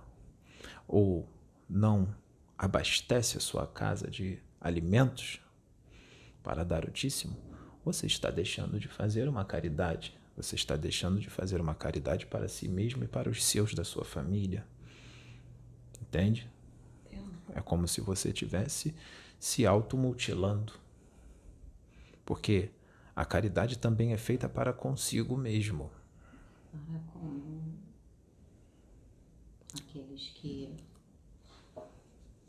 ou 0.88 1.28
não 1.68 2.12
abastece 2.56 3.36
a 3.36 3.40
sua 3.40 3.66
casa 3.66 4.10
de 4.10 4.42
alimentos 4.60 5.40
para 6.42 6.64
dar 6.64 6.84
o 6.84 6.90
dízimo, 6.90 7.36
você 7.84 8.06
está 8.06 8.30
deixando 8.30 8.80
de 8.80 8.88
fazer 8.88 9.28
uma 9.28 9.44
caridade. 9.44 10.18
Você 10.36 10.54
está 10.54 10.76
deixando 10.76 11.20
de 11.20 11.28
fazer 11.28 11.60
uma 11.60 11.74
caridade 11.74 12.26
para 12.26 12.48
si 12.48 12.68
mesmo 12.68 13.04
e 13.04 13.08
para 13.08 13.28
os 13.28 13.44
seus 13.44 13.74
da 13.74 13.84
sua 13.84 14.04
família. 14.04 14.66
Entende? 16.00 16.50
É 17.54 17.60
como 17.60 17.88
se 17.88 18.00
você 18.00 18.32
tivesse 18.32 18.94
se 19.38 19.66
automutilando. 19.66 20.74
Porque 22.24 22.70
a 23.16 23.24
caridade 23.24 23.78
também 23.78 24.12
é 24.12 24.16
feita 24.16 24.48
para 24.48 24.72
consigo 24.72 25.36
mesmo. 25.36 25.90
Para 26.70 27.00
com 27.12 27.67
aqueles 29.98 30.28
que 30.34 30.74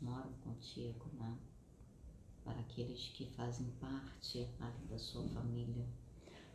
moram 0.00 0.32
contigo, 0.44 1.06
né? 1.18 1.36
Para 2.44 2.58
aqueles 2.60 3.08
que 3.08 3.26
fazem 3.26 3.66
parte 3.80 4.48
da 4.88 4.98
sua 4.98 5.26
família. 5.28 5.84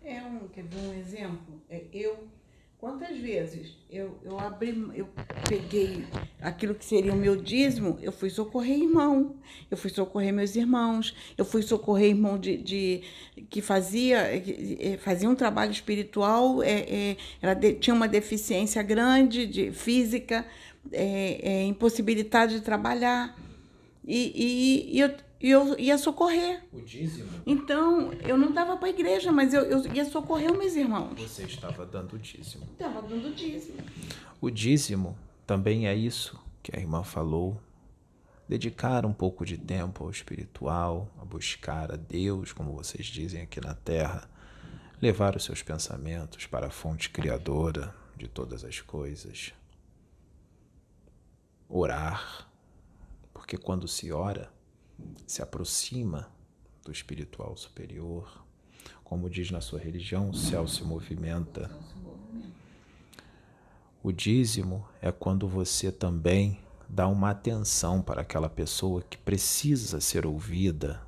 É 0.02 0.24
um, 0.24 0.48
quer 0.48 0.64
ver 0.64 0.78
um 0.78 0.94
exemplo? 0.94 1.62
É, 1.70 1.88
eu 1.92 2.30
Quantas 2.78 3.18
vezes 3.18 3.76
eu, 3.90 4.20
eu 4.24 4.38
abri, 4.38 4.70
eu 4.94 5.08
peguei 5.48 6.06
aquilo 6.42 6.76
que 6.76 6.84
seria 6.84 7.14
o 7.14 7.16
meu 7.16 7.36
dízimo, 7.36 7.98
eu 8.02 8.12
fui 8.12 8.30
socorrer 8.30 8.78
irmão, 8.78 9.38
eu 9.72 9.78
fui 9.78 9.90
socorrer 9.90 10.34
meus 10.34 10.56
irmãos, 10.56 11.16
eu 11.38 11.46
fui 11.46 11.64
socorrer 11.64 12.10
irmão 12.10 12.38
de, 12.38 12.58
de 12.58 13.02
que 13.50 13.62
fazia, 13.62 14.18
eh, 14.20 14.98
fazia 14.98 15.30
um 15.30 15.34
trabalho 15.36 15.72
espiritual, 15.72 16.62
é, 16.62 17.16
é, 17.42 17.56
de, 17.56 17.74
tinha 17.74 17.94
uma 17.94 18.08
deficiência 18.08 18.84
grande 18.84 19.48
de 19.48 19.72
física, 19.72 20.46
é, 20.92 21.40
é, 21.42 21.64
impossibilidade 21.64 22.56
de 22.56 22.62
trabalhar. 22.62 23.38
E, 24.08 24.32
e, 24.36 24.98
e 24.98 25.00
eu, 25.00 25.16
eu 25.42 25.80
ia 25.80 25.98
socorrer. 25.98 26.64
O 26.72 26.82
dízimo? 26.82 27.30
Então, 27.46 28.14
eu 28.26 28.38
não 28.38 28.52
dava 28.52 28.78
para 28.78 28.88
a 28.88 28.92
igreja, 28.92 29.32
mas 29.32 29.54
eu, 29.54 29.64
eu 29.64 29.94
ia 29.94 30.06
socorrer 30.06 30.52
os 30.52 30.58
meus 30.58 30.76
irmãos. 30.76 31.20
Você 31.20 31.44
estava 31.44 31.86
dando 31.86 32.14
o 32.14 32.20
dízimo. 32.20 32.68
Estava 32.72 33.02
dando 33.02 33.30
o 33.30 33.34
dízimo. 33.34 33.78
O 34.40 34.50
dízimo 34.50 35.18
também 35.46 35.88
é 35.88 35.96
isso 35.96 36.40
que 36.62 36.76
a 36.76 36.80
irmã 36.80 37.04
falou. 37.04 37.60
Dedicar 38.48 39.06
um 39.06 39.14
pouco 39.14 39.44
de 39.44 39.58
tempo 39.58 40.04
ao 40.04 40.12
espiritual, 40.12 41.12
a 41.20 41.26
buscar 41.26 41.92
a 41.92 41.96
Deus, 41.96 42.54
como 42.54 42.74
vocês 42.74 43.06
dizem 43.08 43.42
aqui 43.42 43.60
na 43.60 43.74
terra. 43.74 44.30
Levar 45.02 45.36
os 45.36 45.44
seus 45.44 45.62
pensamentos 45.62 46.46
para 46.46 46.68
a 46.68 46.72
fonte 46.72 47.10
criadora 47.10 47.94
de 48.16 48.28
todas 48.28 48.64
as 48.64 48.80
coisas. 48.82 49.54
Orar. 51.78 52.50
Porque 53.34 53.58
quando 53.58 53.86
se 53.86 54.10
ora, 54.10 54.50
se 55.28 55.42
aproxima 55.42 56.32
do 56.86 56.90
espiritual 56.90 57.58
superior. 57.58 58.46
Como 59.04 59.30
diz 59.30 59.52
na 59.52 59.60
sua 59.60 59.78
religião, 59.78 60.30
o 60.30 60.34
céu 60.34 60.66
se 60.70 60.86
movimenta. 60.86 61.70
O 64.02 64.14
dízimo 64.14 64.88
é 65.02 65.12
quando 65.12 65.50
você 65.50 65.92
também 65.92 66.60
dá 66.88 67.10
uma 67.10 67.32
atenção 67.32 68.02
para 68.02 68.22
aquela 68.22 68.48
pessoa 68.48 69.02
que 69.02 69.18
precisa 69.18 70.00
ser 70.00 70.26
ouvida, 70.26 71.06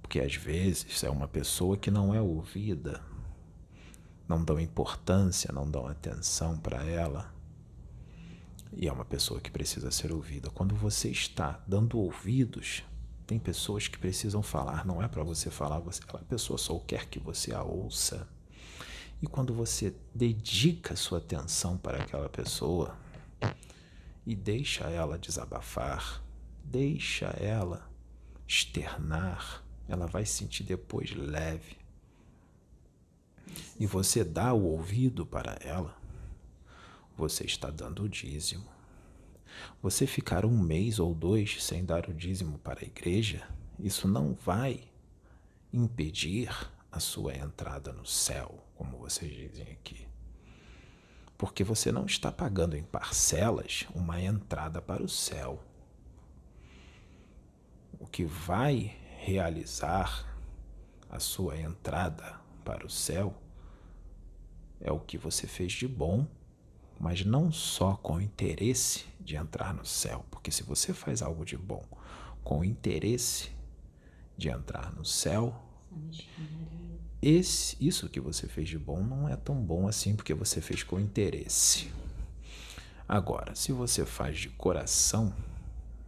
porque 0.00 0.18
às 0.18 0.34
vezes 0.34 1.04
é 1.04 1.10
uma 1.10 1.28
pessoa 1.28 1.76
que 1.76 1.90
não 1.90 2.14
é 2.14 2.22
ouvida, 2.22 3.02
não 4.26 4.42
dão 4.42 4.58
importância, 4.58 5.52
não 5.52 5.70
dão 5.70 5.86
atenção 5.86 6.56
para 6.56 6.82
ela. 6.84 7.33
E 8.76 8.88
é 8.88 8.92
uma 8.92 9.04
pessoa 9.04 9.40
que 9.40 9.50
precisa 9.50 9.90
ser 9.90 10.12
ouvida. 10.12 10.50
Quando 10.50 10.74
você 10.74 11.08
está 11.10 11.62
dando 11.66 11.98
ouvidos 11.98 12.82
tem 13.26 13.38
pessoas 13.38 13.88
que 13.88 13.98
precisam 13.98 14.42
falar, 14.42 14.86
não 14.86 15.02
é 15.02 15.08
para 15.08 15.22
você 15.22 15.50
falar, 15.50 15.78
você, 15.78 16.02
aquela 16.02 16.22
pessoa 16.24 16.58
só 16.58 16.78
quer 16.80 17.06
que 17.06 17.18
você 17.18 17.54
a 17.54 17.62
ouça. 17.62 18.28
E 19.22 19.26
quando 19.26 19.54
você 19.54 19.94
dedica 20.14 20.94
sua 20.94 21.18
atenção 21.18 21.78
para 21.78 22.02
aquela 22.02 22.28
pessoa 22.28 22.96
e 24.26 24.34
deixa 24.34 24.84
ela 24.84 25.18
desabafar, 25.18 26.22
deixa 26.62 27.26
ela 27.40 27.90
externar, 28.46 29.64
ela 29.88 30.06
vai 30.06 30.26
se 30.26 30.34
sentir 30.34 30.64
depois 30.64 31.14
leve. 31.14 31.78
E 33.80 33.86
você 33.86 34.22
dá 34.22 34.52
o 34.52 34.64
ouvido 34.64 35.24
para 35.24 35.56
ela, 35.62 35.96
você 37.16 37.44
está 37.44 37.70
dando 37.70 38.04
o 38.04 38.08
dízimo. 38.08 38.66
Você 39.80 40.06
ficar 40.06 40.44
um 40.44 40.58
mês 40.58 40.98
ou 40.98 41.14
dois 41.14 41.62
sem 41.62 41.84
dar 41.84 42.08
o 42.08 42.14
dízimo 42.14 42.58
para 42.58 42.80
a 42.80 42.86
igreja, 42.86 43.46
isso 43.78 44.08
não 44.08 44.34
vai 44.34 44.82
impedir 45.72 46.50
a 46.90 47.00
sua 47.00 47.34
entrada 47.34 47.92
no 47.92 48.06
céu, 48.06 48.64
como 48.76 48.98
vocês 48.98 49.32
dizem 49.32 49.72
aqui. 49.72 50.06
Porque 51.36 51.64
você 51.64 51.90
não 51.90 52.06
está 52.06 52.30
pagando 52.30 52.76
em 52.76 52.82
parcelas 52.82 53.86
uma 53.94 54.20
entrada 54.20 54.80
para 54.80 55.02
o 55.02 55.08
céu. 55.08 55.62
O 57.98 58.06
que 58.06 58.24
vai 58.24 58.96
realizar 59.18 60.32
a 61.10 61.18
sua 61.18 61.58
entrada 61.58 62.40
para 62.64 62.86
o 62.86 62.90
céu 62.90 63.34
é 64.80 64.92
o 64.92 65.00
que 65.00 65.18
você 65.18 65.46
fez 65.46 65.72
de 65.72 65.88
bom 65.88 66.26
mas 67.04 67.22
não 67.22 67.52
só 67.52 67.96
com 67.96 68.14
o 68.14 68.20
interesse 68.22 69.04
de 69.20 69.36
entrar 69.36 69.74
no 69.74 69.84
céu, 69.84 70.24
porque 70.30 70.50
se 70.50 70.62
você 70.62 70.94
faz 70.94 71.20
algo 71.20 71.44
de 71.44 71.54
bom 71.54 71.84
com 72.42 72.60
o 72.60 72.64
interesse 72.64 73.50
de 74.38 74.48
entrar 74.48 74.90
no 74.90 75.04
céu, 75.04 75.54
esse, 77.20 77.76
isso 77.78 78.08
que 78.08 78.18
você 78.18 78.48
fez 78.48 78.70
de 78.70 78.78
bom 78.78 79.04
não 79.04 79.28
é 79.28 79.36
tão 79.36 79.54
bom 79.54 79.86
assim 79.86 80.16
porque 80.16 80.32
você 80.32 80.62
fez 80.62 80.82
com 80.82 80.98
interesse. 80.98 81.92
Agora, 83.06 83.54
se 83.54 83.70
você 83.70 84.06
faz 84.06 84.38
de 84.38 84.48
coração, 84.48 85.30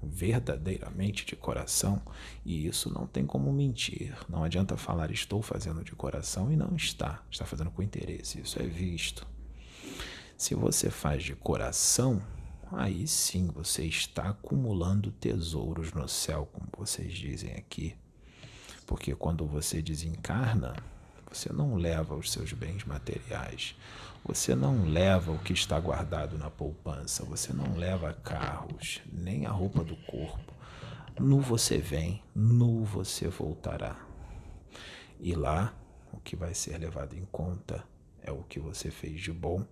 verdadeiramente 0.03 1.27
de 1.27 1.37
coração, 1.37 2.01
e 2.43 2.67
isso 2.67 2.91
não 2.91 3.07
tem 3.07 3.27
como 3.27 3.53
mentir. 3.53 4.17
Não 4.31 4.43
adianta 4.43 4.79
falar 4.79 5.11
estou 5.11 5.43
fazendo 5.43 5.85
de 5.85 5.93
coração 5.93 6.51
e 6.51 6.57
não 6.57 6.75
está. 6.75 7.23
Está 7.31 7.45
fazendo 7.45 7.71
com 7.71 7.83
interesse. 7.83 8.41
Isso 8.41 8.59
é 8.59 8.67
visto. 8.67 9.36
Se 10.37 10.55
você 10.55 10.90
faz 10.90 11.22
de 11.22 11.35
coração, 11.35 12.22
aí 12.70 13.09
sim 13.09 13.46
você 13.46 13.85
está 13.85 14.29
acumulando 14.29 15.11
tesouros 15.11 15.94
no 15.94 16.07
céu, 16.07 16.46
como 16.53 16.68
vocês 16.77 17.14
dizem 17.14 17.55
aqui. 17.55 17.96
Porque 18.87 19.14
quando 19.14 19.46
você 19.46 19.81
desencarna, 19.81 20.77
você 21.33 21.51
não 21.51 21.77
leva 21.77 22.14
os 22.14 22.31
seus 22.31 22.53
bens 22.53 22.85
materiais, 22.85 23.75
você 24.22 24.55
não 24.55 24.85
leva 24.85 25.33
o 25.33 25.38
que 25.38 25.55
está 25.55 25.81
guardado 25.81 26.37
na 26.37 26.51
poupança, 26.51 27.25
você 27.25 27.55
não 27.55 27.75
leva 27.75 28.12
carros, 28.12 29.01
nem 29.11 29.46
a 29.46 29.51
roupa 29.51 29.83
do 29.83 29.96
corpo. 29.96 30.53
Nu 31.18 31.40
você 31.40 31.79
vem, 31.79 32.22
nu 32.35 32.85
você 32.85 33.29
voltará. 33.29 33.96
E 35.18 35.35
lá, 35.35 35.75
o 36.12 36.18
que 36.18 36.37
vai 36.37 36.53
ser 36.53 36.77
levado 36.77 37.16
em 37.16 37.25
conta 37.33 37.83
é 38.22 38.31
o 38.31 38.42
que 38.42 38.61
você 38.61 38.90
fez 38.90 39.18
de 39.18 39.33
bom 39.33 39.64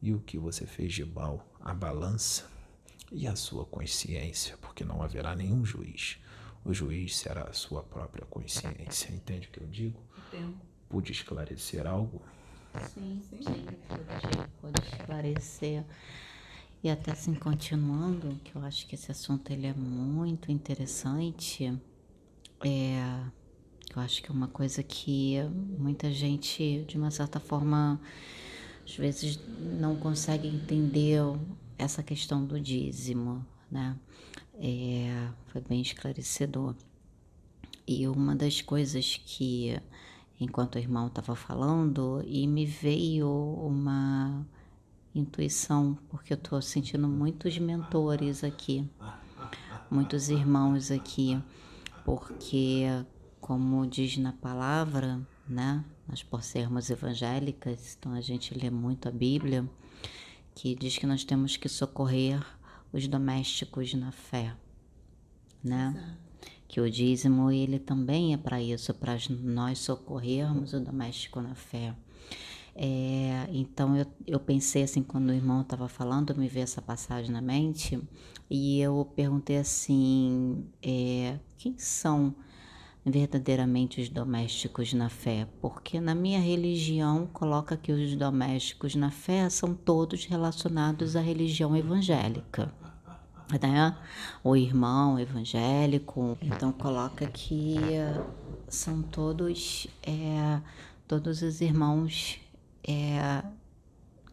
e 0.00 0.12
o 0.12 0.20
que 0.20 0.38
você 0.38 0.66
fez 0.66 0.92
de 0.92 1.04
mal, 1.04 1.46
a 1.60 1.74
balança 1.74 2.48
e 3.10 3.26
a 3.26 3.34
sua 3.34 3.64
consciência, 3.64 4.56
porque 4.58 4.84
não 4.84 5.02
haverá 5.02 5.34
nenhum 5.34 5.64
juiz. 5.64 6.18
O 6.64 6.72
juiz 6.72 7.16
será 7.16 7.44
a 7.44 7.52
sua 7.52 7.82
própria 7.82 8.26
consciência. 8.26 9.12
Entende 9.12 9.48
o 9.48 9.50
que 9.50 9.60
eu 9.60 9.66
digo? 9.66 10.00
Entendo. 10.28 10.56
Pude 10.88 11.12
esclarecer 11.12 11.86
algo? 11.86 12.22
Sim, 12.92 13.22
sim. 13.28 13.66
Pode 14.60 14.80
esclarecer. 14.82 15.84
E 16.82 16.88
até 16.88 17.10
assim, 17.10 17.34
continuando, 17.34 18.38
que 18.44 18.54
eu 18.54 18.62
acho 18.62 18.86
que 18.86 18.94
esse 18.94 19.10
assunto 19.10 19.50
ele 19.50 19.66
é 19.66 19.74
muito 19.74 20.52
interessante, 20.52 21.76
é, 22.64 23.20
eu 23.94 24.02
acho 24.02 24.22
que 24.22 24.30
é 24.30 24.32
uma 24.32 24.46
coisa 24.46 24.82
que 24.82 25.36
muita 25.76 26.12
gente, 26.12 26.84
de 26.86 26.96
uma 26.96 27.10
certa 27.10 27.40
forma, 27.40 28.00
às 28.88 28.96
vezes 28.96 29.38
não 29.78 29.96
consegue 29.96 30.48
entender 30.48 31.20
essa 31.76 32.02
questão 32.02 32.42
do 32.42 32.58
dízimo, 32.58 33.44
né? 33.70 33.94
É, 34.54 35.28
foi 35.48 35.60
bem 35.60 35.82
esclarecedor. 35.82 36.74
E 37.86 38.08
uma 38.08 38.34
das 38.34 38.62
coisas 38.62 39.20
que, 39.26 39.78
enquanto 40.40 40.76
o 40.76 40.78
irmão 40.78 41.08
estava 41.08 41.36
falando, 41.36 42.24
e 42.26 42.46
me 42.46 42.64
veio 42.64 43.28
uma 43.28 44.46
intuição, 45.14 45.98
porque 46.08 46.32
eu 46.32 46.38
estou 46.38 46.60
sentindo 46.62 47.06
muitos 47.06 47.58
mentores 47.58 48.42
aqui. 48.42 48.88
muitos 49.90 50.30
irmãos 50.30 50.90
aqui, 50.90 51.38
porque, 52.06 52.84
como 53.38 53.86
diz 53.86 54.16
na 54.16 54.32
palavra, 54.32 55.20
né? 55.46 55.84
Nós, 56.08 56.22
por 56.22 56.42
sermos 56.42 56.88
evangélicas, 56.88 57.96
então 57.98 58.12
a 58.12 58.20
gente 58.20 58.56
lê 58.58 58.70
muito 58.70 59.08
a 59.08 59.12
Bíblia, 59.12 59.68
que 60.54 60.74
diz 60.74 60.96
que 60.96 61.06
nós 61.06 61.22
temos 61.22 61.56
que 61.56 61.68
socorrer 61.68 62.44
os 62.92 63.06
domésticos 63.06 63.92
na 63.94 64.10
fé, 64.10 64.56
né? 65.62 65.94
Exato. 65.94 66.28
Que 66.66 66.80
o 66.80 66.90
dízimo 66.90 67.50
ele 67.50 67.78
também 67.78 68.34
é 68.34 68.36
para 68.36 68.60
isso, 68.60 68.92
para 68.94 69.16
nós 69.30 69.78
socorrermos 69.78 70.72
o 70.72 70.80
doméstico 70.80 71.40
na 71.40 71.54
fé. 71.54 71.94
É, 72.74 73.48
então 73.50 73.96
eu, 73.96 74.06
eu 74.26 74.38
pensei 74.38 74.84
assim, 74.84 75.02
quando 75.02 75.30
o 75.30 75.34
irmão 75.34 75.62
estava 75.62 75.88
falando, 75.88 76.36
me 76.36 76.46
veio 76.46 76.64
essa 76.64 76.80
passagem 76.80 77.32
na 77.32 77.40
mente, 77.40 78.00
e 78.48 78.80
eu 78.80 79.10
perguntei 79.16 79.58
assim: 79.58 80.64
é, 80.82 81.38
quem 81.56 81.76
são 81.76 82.34
verdadeiramente 83.10 84.00
os 84.00 84.08
domésticos 84.08 84.92
na 84.92 85.08
fé? 85.08 85.46
Porque 85.60 86.00
na 86.00 86.14
minha 86.14 86.40
religião 86.40 87.26
coloca 87.26 87.76
que 87.76 87.92
os 87.92 88.14
domésticos 88.16 88.94
na 88.94 89.10
fé 89.10 89.48
são 89.48 89.74
todos 89.74 90.24
relacionados 90.24 91.16
à 91.16 91.20
religião 91.20 91.76
evangélica. 91.76 92.72
Né? 93.60 93.96
O 94.44 94.54
irmão 94.54 95.18
evangélico, 95.18 96.36
então 96.42 96.70
coloca 96.70 97.26
que 97.26 97.76
são 98.68 99.02
todos, 99.02 99.86
é, 100.02 100.60
todos 101.06 101.40
os 101.40 101.60
irmãos 101.60 102.38
é, 102.86 103.42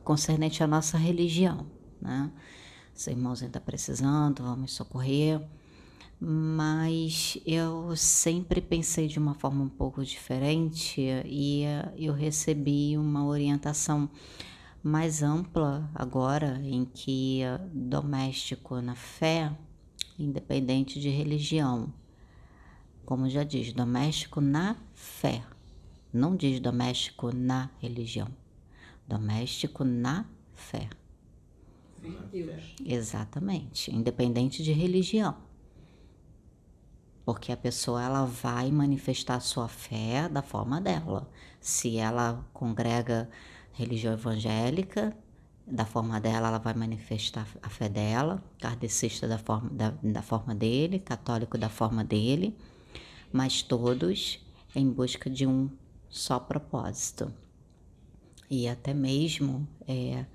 concernente 0.04 0.64
à 0.64 0.68
nossa 0.68 0.98
religião, 0.98 1.66
né? 2.02 2.30
Se 2.94 3.12
irmãozinho 3.12 3.48
está 3.48 3.60
precisando, 3.60 4.42
vamos 4.42 4.72
socorrer. 4.72 5.42
Mas 6.20 7.38
eu 7.46 7.96
sempre 7.96 8.62
pensei 8.62 9.08
de 9.08 9.20
uma 9.20 9.34
forma 9.34 9.64
um 9.64 9.70
pouco 9.70 10.04
diferente 10.04 11.02
e 11.26 11.64
eu 11.98 12.14
recebi 12.14 12.98
uma 12.98 13.26
orientação 13.26 14.10
mais 14.82 15.22
ampla 15.22 15.90
agora, 15.94 16.62
em 16.64 16.86
que 16.86 17.42
doméstico 17.74 18.82
na 18.82 18.96
fé, 18.96 19.56
independente 20.18 21.00
de 21.00 21.10
religião, 21.10 21.94
como 23.06 23.30
já 23.30 23.44
diz, 23.44 23.74
doméstico 23.74 24.40
na 24.40 24.76
fé, 24.94 25.44
não 26.14 26.36
diz 26.36 26.60
doméstico 26.60 27.36
na 27.36 27.70
religião 27.82 28.28
doméstico 29.08 29.84
na 29.84 30.26
fé. 30.54 30.90
Deus. 32.32 32.76
Exatamente, 32.86 33.94
independente 33.96 34.64
de 34.64 34.72
religião. 34.72 35.36
Porque 37.26 37.52
a 37.52 37.58
pessoa 37.58 38.04
ela 38.04 38.26
vai 38.26 38.72
manifestar 38.72 39.40
sua 39.40 39.68
fé 39.68 40.30
da 40.30 40.44
forma 40.44 40.80
dela. 40.80 41.28
Se 41.60 41.98
ela 41.98 42.46
congrega 42.54 43.30
religião 43.74 44.14
evangélica, 44.14 45.16
da 45.66 45.86
forma 45.86 46.20
dela, 46.20 46.50
ela 46.50 46.60
vai 46.60 46.76
manifestar 46.76 47.48
a 47.62 47.70
fé 47.70 47.90
dela, 47.90 48.44
kardecista 48.60 49.28
da 49.28 49.38
forma, 49.38 49.70
da, 49.72 49.90
da 50.04 50.22
forma 50.22 50.54
dele, 50.54 51.00
católico 51.00 51.58
da 51.58 51.70
forma 51.70 52.04
dele, 52.04 52.56
mas 53.34 53.64
todos 53.64 54.46
em 54.76 54.90
busca 54.90 55.30
de 55.30 55.48
um 55.48 55.70
só 56.08 56.40
propósito, 56.40 57.34
e 58.50 58.68
até 58.68 58.94
mesmo 58.94 59.68
é, 59.88 60.26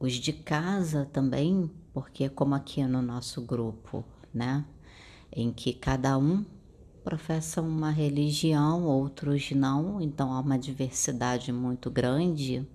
os 0.00 0.14
de 0.14 0.32
casa 0.32 1.06
também, 1.12 1.70
porque 1.92 2.28
como 2.28 2.54
aqui 2.54 2.82
no 2.84 3.02
nosso 3.02 3.42
grupo, 3.42 4.04
né, 4.32 4.64
em 5.40 5.52
que 5.52 5.72
cada 5.72 6.18
um 6.18 6.44
professa 7.04 7.62
uma 7.62 7.90
religião, 7.90 8.84
outros 8.84 9.52
não, 9.52 10.00
então 10.00 10.32
há 10.32 10.40
uma 10.40 10.58
diversidade 10.58 11.52
muito 11.52 11.90
grande. 11.90 12.66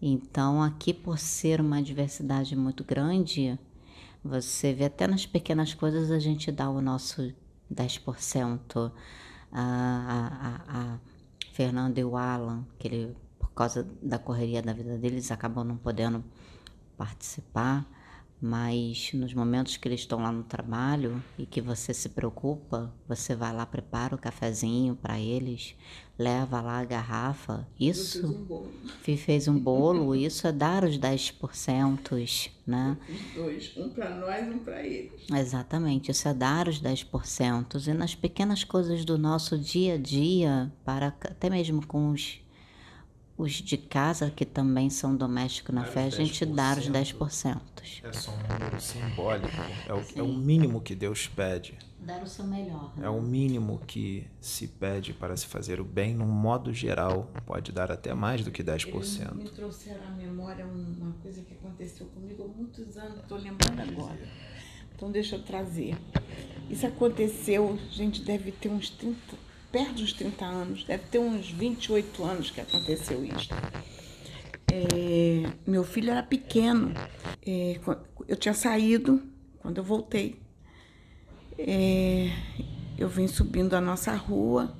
Então, 0.00 0.62
aqui 0.62 0.92
por 0.92 1.18
ser 1.18 1.60
uma 1.60 1.82
diversidade 1.82 2.56
muito 2.56 2.82
grande, 2.82 3.58
você 4.24 4.72
vê 4.72 4.86
até 4.86 5.06
nas 5.06 5.26
pequenas 5.26 5.74
coisas 5.74 6.10
a 6.10 6.18
gente 6.18 6.50
dá 6.50 6.68
o 6.68 6.80
nosso 6.80 7.32
10%. 7.72 8.92
A, 9.52 9.62
a, 9.62 10.78
a, 10.78 10.94
a 10.94 10.98
Fernanda 11.52 12.00
e 12.00 12.04
o 12.04 12.16
Alan, 12.16 12.66
que 12.78 12.88
ele 12.88 13.16
causa 13.56 13.88
da 14.02 14.18
correria 14.18 14.62
da 14.62 14.74
vida 14.74 14.98
deles, 14.98 15.30
acabam 15.30 15.64
não 15.64 15.78
podendo 15.78 16.22
participar, 16.96 17.86
mas 18.46 19.10
nos 19.12 19.34
momentos 19.34 19.76
que 19.76 19.88
eles 19.88 20.00
estão 20.00 20.22
lá 20.22 20.30
no 20.30 20.44
trabalho 20.44 21.20
e 21.36 21.44
que 21.44 21.60
você 21.60 21.92
se 21.92 22.08
preocupa, 22.08 22.94
você 23.08 23.34
vai 23.34 23.52
lá, 23.52 23.66
prepara 23.66 24.14
o 24.14 24.18
cafezinho 24.18 24.94
para 24.94 25.18
eles, 25.18 25.74
leva 26.16 26.60
lá 26.60 26.78
a 26.78 26.84
garrafa. 26.84 27.66
Isso 27.78 28.20
fez 28.20 28.34
um 28.34 28.44
bolo. 28.44 28.72
fez 29.16 29.48
um 29.48 29.58
bolo, 29.58 30.14
isso 30.14 30.46
é 30.46 30.52
dar 30.52 30.84
os 30.84 30.96
10%, 30.96 32.50
né? 32.64 32.96
Os 33.08 33.34
dois, 33.34 33.76
um 33.76 33.90
para 33.90 34.14
nós, 34.14 34.48
um 34.48 34.58
para 34.60 34.86
eles. 34.86 35.22
Exatamente, 35.28 36.12
isso 36.12 36.28
é 36.28 36.34
dar 36.34 36.68
os 36.68 36.80
10%. 36.80 37.84
E 37.84 37.92
nas 37.92 38.14
pequenas 38.14 38.62
coisas 38.62 39.04
do 39.04 39.18
nosso 39.18 39.58
dia 39.58 39.94
a 39.94 39.98
dia, 39.98 40.72
para 40.84 41.08
até 41.08 41.50
mesmo 41.50 41.84
com 41.84 42.10
os 42.10 42.45
os 43.38 43.52
de 43.52 43.76
casa, 43.76 44.30
que 44.30 44.44
também 44.44 44.88
são 44.88 45.14
domésticos 45.14 45.74
na 45.74 45.84
fé, 45.84 46.04
a 46.04 46.10
gente 46.10 46.44
dá 46.46 46.72
os 46.72 46.88
10%. 46.88 47.60
É 48.02 48.12
só 48.12 48.30
um 48.30 48.52
número 48.52 48.80
simbólico. 48.80 49.48
É 49.86 49.92
o, 49.92 50.04
é 50.16 50.22
o 50.22 50.32
mínimo 50.32 50.80
que 50.80 50.94
Deus 50.94 51.28
pede. 51.28 51.76
Dar 52.00 52.22
o 52.22 52.26
seu 52.26 52.46
melhor. 52.46 52.92
Né? 52.96 53.06
É 53.06 53.10
o 53.10 53.20
mínimo 53.20 53.80
que 53.86 54.26
se 54.40 54.68
pede 54.68 55.12
para 55.12 55.36
se 55.36 55.46
fazer 55.46 55.80
o 55.80 55.84
bem, 55.84 56.14
num 56.14 56.26
modo 56.26 56.72
geral, 56.72 57.30
pode 57.44 57.72
dar 57.72 57.90
até 57.90 58.14
mais 58.14 58.42
do 58.44 58.50
que 58.50 58.62
10%. 58.62 58.94
Eles 58.94 59.34
me 59.34 59.50
trouxeram 59.50 60.06
à 60.06 60.10
memória 60.10 60.64
uma 60.64 61.12
coisa 61.22 61.42
que 61.42 61.52
aconteceu 61.52 62.06
comigo 62.06 62.44
há 62.44 62.48
muitos 62.48 62.96
anos, 62.96 63.18
estou 63.18 63.38
lembrando 63.38 63.80
agora. 63.80 64.18
Então, 64.94 65.10
deixa 65.10 65.36
eu 65.36 65.42
trazer. 65.42 65.94
Isso 66.70 66.86
aconteceu, 66.86 67.78
a 67.90 67.92
gente 67.92 68.22
deve 68.22 68.50
ter 68.50 68.70
uns 68.70 68.88
30, 68.88 69.18
perto 69.70 69.94
dos 69.94 70.12
30 70.12 70.44
anos, 70.44 70.84
deve 70.84 71.04
ter 71.04 71.18
uns 71.18 71.50
28 71.50 72.24
anos 72.24 72.50
que 72.50 72.60
aconteceu 72.60 73.24
isso. 73.24 73.50
É, 74.72 75.50
meu 75.66 75.84
filho 75.84 76.10
era 76.10 76.22
pequeno, 76.22 76.92
é, 77.46 77.78
eu 78.26 78.36
tinha 78.36 78.54
saído, 78.54 79.22
quando 79.60 79.78
eu 79.78 79.84
voltei, 79.84 80.40
é, 81.58 82.30
eu 82.98 83.08
vim 83.08 83.28
subindo 83.28 83.74
a 83.74 83.80
nossa 83.80 84.14
rua 84.14 84.74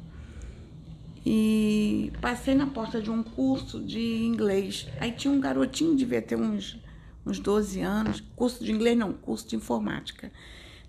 e 1.24 2.12
passei 2.20 2.54
na 2.54 2.66
porta 2.66 3.00
de 3.00 3.10
um 3.10 3.22
curso 3.22 3.80
de 3.80 4.24
inglês. 4.24 4.86
Aí 5.00 5.12
tinha 5.12 5.32
um 5.32 5.40
garotinho, 5.40 5.96
devia 5.96 6.22
ter 6.22 6.36
uns, 6.36 6.78
uns 7.24 7.38
12 7.38 7.80
anos, 7.80 8.22
curso 8.34 8.64
de 8.64 8.72
inglês 8.72 8.96
não, 8.96 9.12
curso 9.12 9.48
de 9.48 9.56
informática. 9.56 10.30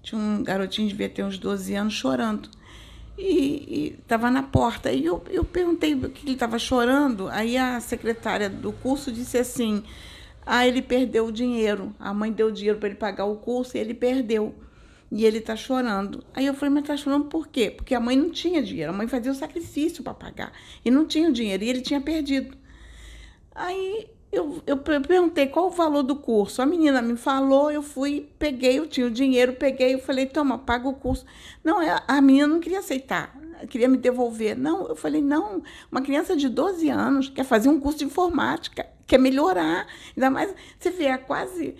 Tinha 0.01 0.19
um 0.19 0.43
garotinho, 0.43 0.87
devia 0.87 1.09
ter 1.09 1.23
uns 1.23 1.37
12 1.37 1.73
anos, 1.75 1.93
chorando 1.93 2.49
e 3.17 3.95
estava 3.99 4.29
na 4.29 4.43
porta. 4.43 4.91
E 4.91 5.05
eu, 5.05 5.23
eu 5.29 5.43
perguntei 5.43 5.93
o 5.95 6.09
que 6.09 6.25
ele 6.25 6.33
estava 6.33 6.59
chorando. 6.59 7.27
Aí 7.29 7.57
a 7.57 7.79
secretária 7.79 8.49
do 8.49 8.71
curso 8.71 9.11
disse 9.11 9.37
assim: 9.37 9.83
Ah, 10.45 10.67
ele 10.67 10.81
perdeu 10.81 11.25
o 11.25 11.31
dinheiro. 11.31 11.95
A 11.99 12.13
mãe 12.13 12.31
deu 12.31 12.51
dinheiro 12.51 12.77
para 12.77 12.89
ele 12.89 12.97
pagar 12.97 13.25
o 13.25 13.37
curso 13.37 13.75
e 13.75 13.79
ele 13.79 13.93
perdeu. 13.93 14.53
E 15.11 15.25
ele 15.25 15.37
está 15.37 15.55
chorando. 15.55 16.23
Aí 16.33 16.45
eu 16.45 16.53
falei, 16.53 16.73
mas 16.73 16.83
está 16.83 16.97
chorando 16.97 17.25
por 17.25 17.47
quê? 17.47 17.71
Porque 17.71 17.95
a 17.95 17.99
mãe 17.99 18.15
não 18.15 18.29
tinha 18.29 18.61
dinheiro. 18.61 18.91
A 18.91 18.95
mãe 18.95 19.07
fazia 19.07 19.31
o 19.31 19.35
sacrifício 19.35 20.03
para 20.03 20.13
pagar. 20.13 20.51
E 20.83 20.91
não 20.91 21.05
tinha 21.05 21.29
o 21.29 21.33
dinheiro. 21.33 21.63
E 21.63 21.69
ele 21.69 21.81
tinha 21.81 22.01
perdido. 22.01 22.57
Aí 23.55 24.09
eu, 24.37 24.61
eu 24.67 24.77
perguntei 24.77 25.47
qual 25.47 25.67
o 25.67 25.71
valor 25.71 26.03
do 26.03 26.15
curso. 26.15 26.61
A 26.61 26.65
menina 26.65 27.01
me 27.01 27.17
falou, 27.17 27.71
eu 27.71 27.81
fui, 27.81 28.29
peguei, 28.37 28.77
eu 28.77 28.87
tinha 28.87 29.07
o 29.07 29.11
dinheiro, 29.11 29.53
peguei, 29.53 29.95
eu 29.95 29.99
falei, 29.99 30.27
toma, 30.27 30.59
paga 30.59 30.87
o 30.87 30.93
curso. 30.93 31.25
Não, 31.63 31.81
é, 31.81 32.03
a 32.07 32.21
menina 32.21 32.47
não 32.47 32.59
queria 32.59 32.79
aceitar, 32.79 33.35
queria 33.67 33.87
me 33.87 33.97
devolver. 33.97 34.55
Não, 34.57 34.87
eu 34.87 34.95
falei, 34.95 35.21
não, 35.21 35.63
uma 35.91 36.01
criança 36.01 36.35
de 36.35 36.47
12 36.47 36.87
anos 36.89 37.29
quer 37.29 37.43
fazer 37.43 37.69
um 37.69 37.79
curso 37.79 37.99
de 37.99 38.05
informática, 38.05 38.85
quer 39.07 39.17
melhorar. 39.17 39.87
Ainda 40.15 40.29
mais, 40.29 40.53
você 40.79 40.91
vê, 40.91 41.07
há 41.07 41.17
quase, 41.17 41.75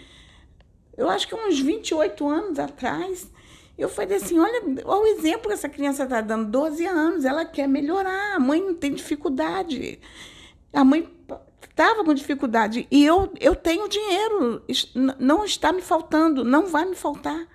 eu 0.97 1.10
acho 1.10 1.28
que 1.28 1.36
uns 1.36 1.60
28 1.60 2.28
anos 2.28 2.58
atrás, 2.58 3.32
eu 3.78 3.88
falei 3.88 4.18
assim, 4.18 4.39
olha, 4.39 4.64
olha 4.84 5.03
o 5.03 5.05
exemplo 5.05 5.47
que 5.47 5.53
essa 5.53 5.70
criança 5.70 6.05
está 6.05 6.22
dando, 6.22 6.49
12 6.49 6.84
anos, 6.86 7.24
ela 7.24 7.45
quer 7.45 7.68
melhorar, 7.68 8.36
a 8.36 8.39
mãe 8.39 8.60
não 8.60 8.74
tem 8.74 8.91
dificuldade. 8.93 9.99
A 10.74 10.84
mãe 10.84 11.16
estava 11.62 12.03
com 12.03 12.14
dificuldade 12.14 12.88
e 12.89 13.05
eu, 13.05 13.32
eu 13.39 13.55
tenho 13.55 13.88
dinheiro, 13.88 14.64
não 15.20 15.45
está 15.45 15.72
me 15.72 15.82
faltando, 15.82 16.43
não 16.43 16.68
vai 16.68 16.86
me 16.86 16.95
faltar. 16.95 17.47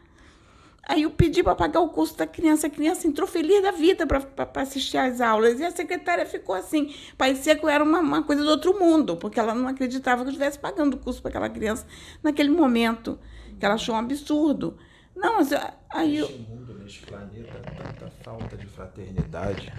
Aí 0.89 1.03
eu 1.03 1.11
pedi 1.11 1.45
para 1.45 1.55
pagar 1.55 1.81
o 1.81 1.89
curso 1.89 2.17
da 2.17 2.27
criança, 2.27 2.67
a 2.67 2.71
criança 2.71 3.07
entrou 3.07 3.27
feliz 3.27 3.63
da 3.63 3.71
vida 3.71 4.05
para 4.05 4.63
assistir 4.63 4.99
às 4.99 5.21
aulas. 5.21 5.61
E 5.61 5.65
a 5.65 5.71
secretária 5.71 6.27
ficou 6.27 6.55
assim, 6.55 6.93
parecia 7.17 7.57
que 7.57 7.65
era 7.67 7.85
uma, 7.85 8.01
uma 8.01 8.23
coisa 8.23 8.43
do 8.43 8.51
outro 8.51 8.79
mundo, 8.79 9.17
porque 9.17 9.39
ela 9.39 9.55
não 9.55 9.69
acreditava 9.69 10.23
que 10.23 10.29
eu 10.29 10.33
estivesse 10.33 10.59
pagando 10.59 10.95
o 10.95 10.99
curso 10.99 11.23
para 11.23 11.29
aquela 11.31 11.49
criança 11.49 11.87
naquele 12.23 12.51
momento, 12.51 13.19
que 13.59 13.65
ela 13.65 13.77
achou 13.77 13.95
um 13.95 13.99
absurdo. 13.99 14.77
Não, 15.15 15.37
mas 15.37 15.51
aí 15.89 16.17
eu. 16.17 16.27
Neste 16.27 16.51
mundo, 16.51 16.75
neste 16.75 17.07
planeta, 17.07 17.63
tanta 17.77 18.11
falta 18.25 18.57
de 18.57 18.67
fraternidade, 18.67 19.73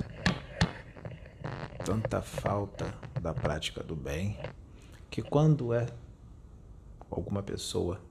tanta 1.84 2.21
falta 2.21 2.93
da 3.24 3.34
prática 3.34 3.82
do 3.82 3.95
bem, 3.95 4.38
que 5.09 5.21
quando 5.21 5.74
é 5.74 5.88
alguma 7.09 7.41
pessoa 7.41 8.01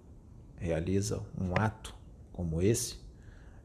realiza 0.57 1.23
um 1.39 1.55
ato 1.55 1.95
como 2.33 2.63
esse, 2.63 2.99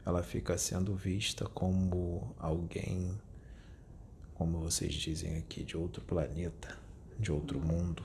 ela 0.04 0.22
fica 0.22 0.58
sendo 0.58 0.94
vista 0.94 1.46
como 1.46 2.36
alguém, 2.38 3.18
como 4.34 4.60
vocês 4.60 4.92
dizem 4.92 5.38
aqui, 5.38 5.64
de 5.64 5.74
outro 5.74 6.04
planeta, 6.04 6.76
de 7.18 7.32
outro 7.32 7.58
mundo. 7.58 8.02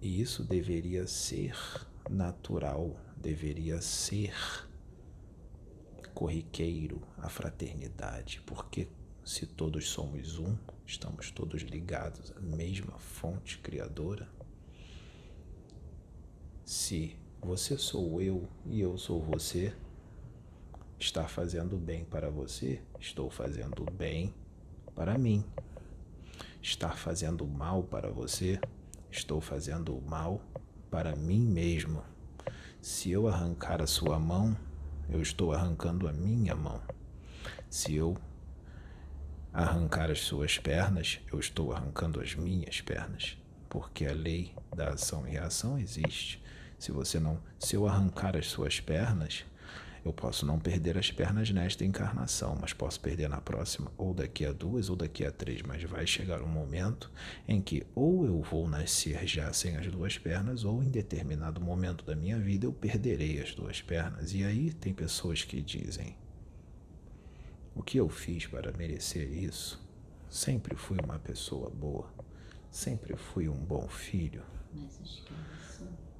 E 0.00 0.20
isso 0.20 0.44
deveria 0.44 1.08
ser 1.08 1.56
natural, 2.08 2.96
deveria 3.16 3.82
ser 3.82 4.32
corriqueiro 6.14 7.02
a 7.18 7.28
fraternidade, 7.28 8.40
porque 8.46 8.88
se 9.24 9.44
todos 9.44 9.88
somos 9.88 10.38
um, 10.38 10.56
estamos 10.86 11.30
todos 11.30 11.62
ligados 11.62 12.32
à 12.36 12.40
mesma 12.40 12.98
fonte 12.98 13.58
criadora. 13.58 14.28
Se 16.64 17.16
você 17.42 17.76
sou 17.76 18.22
eu 18.22 18.48
e 18.64 18.80
eu 18.80 18.96
sou 18.96 19.20
você, 19.20 19.74
estar 20.98 21.28
fazendo 21.28 21.76
bem 21.76 22.04
para 22.04 22.30
você, 22.30 22.80
estou 23.00 23.28
fazendo 23.28 23.84
bem 23.84 24.34
para 24.94 25.18
mim. 25.18 25.44
Estar 26.62 26.96
fazendo 26.96 27.46
mal 27.46 27.82
para 27.82 28.10
você, 28.10 28.60
estou 29.10 29.40
fazendo 29.40 30.00
mal 30.02 30.40
para 30.90 31.14
mim 31.14 31.40
mesmo. 31.40 32.02
Se 32.80 33.10
eu 33.10 33.28
arrancar 33.28 33.82
a 33.82 33.86
sua 33.86 34.18
mão, 34.18 34.56
eu 35.08 35.20
estou 35.20 35.52
arrancando 35.52 36.08
a 36.08 36.12
minha 36.12 36.54
mão. 36.54 36.80
Se 37.68 37.94
eu 37.94 38.16
arrancar 39.56 40.10
as 40.10 40.20
suas 40.20 40.58
pernas, 40.58 41.18
eu 41.32 41.40
estou 41.40 41.72
arrancando 41.72 42.20
as 42.20 42.34
minhas 42.34 42.82
pernas, 42.82 43.38
porque 43.70 44.04
a 44.04 44.12
lei 44.12 44.52
da 44.76 44.90
ação 44.90 45.26
e 45.26 45.30
reação 45.30 45.78
existe. 45.78 46.42
Se 46.78 46.92
você 46.92 47.18
não, 47.18 47.40
se 47.58 47.74
eu 47.74 47.88
arrancar 47.88 48.36
as 48.36 48.48
suas 48.48 48.80
pernas, 48.80 49.46
eu 50.04 50.12
posso 50.12 50.44
não 50.44 50.58
perder 50.58 50.98
as 50.98 51.10
pernas 51.10 51.50
nesta 51.50 51.86
encarnação, 51.86 52.56
mas 52.60 52.74
posso 52.74 53.00
perder 53.00 53.30
na 53.30 53.40
próxima, 53.40 53.90
ou 53.96 54.12
daqui 54.12 54.44
a 54.44 54.52
duas, 54.52 54.90
ou 54.90 54.94
daqui 54.94 55.24
a 55.24 55.32
três. 55.32 55.62
Mas 55.62 55.82
vai 55.84 56.06
chegar 56.06 56.42
um 56.42 56.48
momento 56.48 57.10
em 57.48 57.62
que 57.62 57.82
ou 57.94 58.26
eu 58.26 58.42
vou 58.42 58.68
nascer 58.68 59.26
já 59.26 59.50
sem 59.54 59.78
as 59.78 59.86
duas 59.86 60.18
pernas, 60.18 60.64
ou 60.64 60.82
em 60.82 60.90
determinado 60.90 61.62
momento 61.62 62.04
da 62.04 62.14
minha 62.14 62.38
vida 62.38 62.66
eu 62.66 62.74
perderei 62.74 63.40
as 63.40 63.54
duas 63.54 63.80
pernas. 63.80 64.34
E 64.34 64.44
aí 64.44 64.70
tem 64.70 64.92
pessoas 64.92 65.42
que 65.42 65.62
dizem: 65.62 66.14
O 67.76 67.82
que 67.82 67.98
eu 67.98 68.08
fiz 68.08 68.46
para 68.46 68.72
merecer 68.72 69.30
isso? 69.30 69.80
Sempre 70.28 70.74
fui 70.74 70.98
uma 71.04 71.20
pessoa 71.20 71.70
boa, 71.70 72.10
sempre 72.70 73.14
fui 73.14 73.48
um 73.48 73.54
bom 73.54 73.86
filho. 73.86 74.42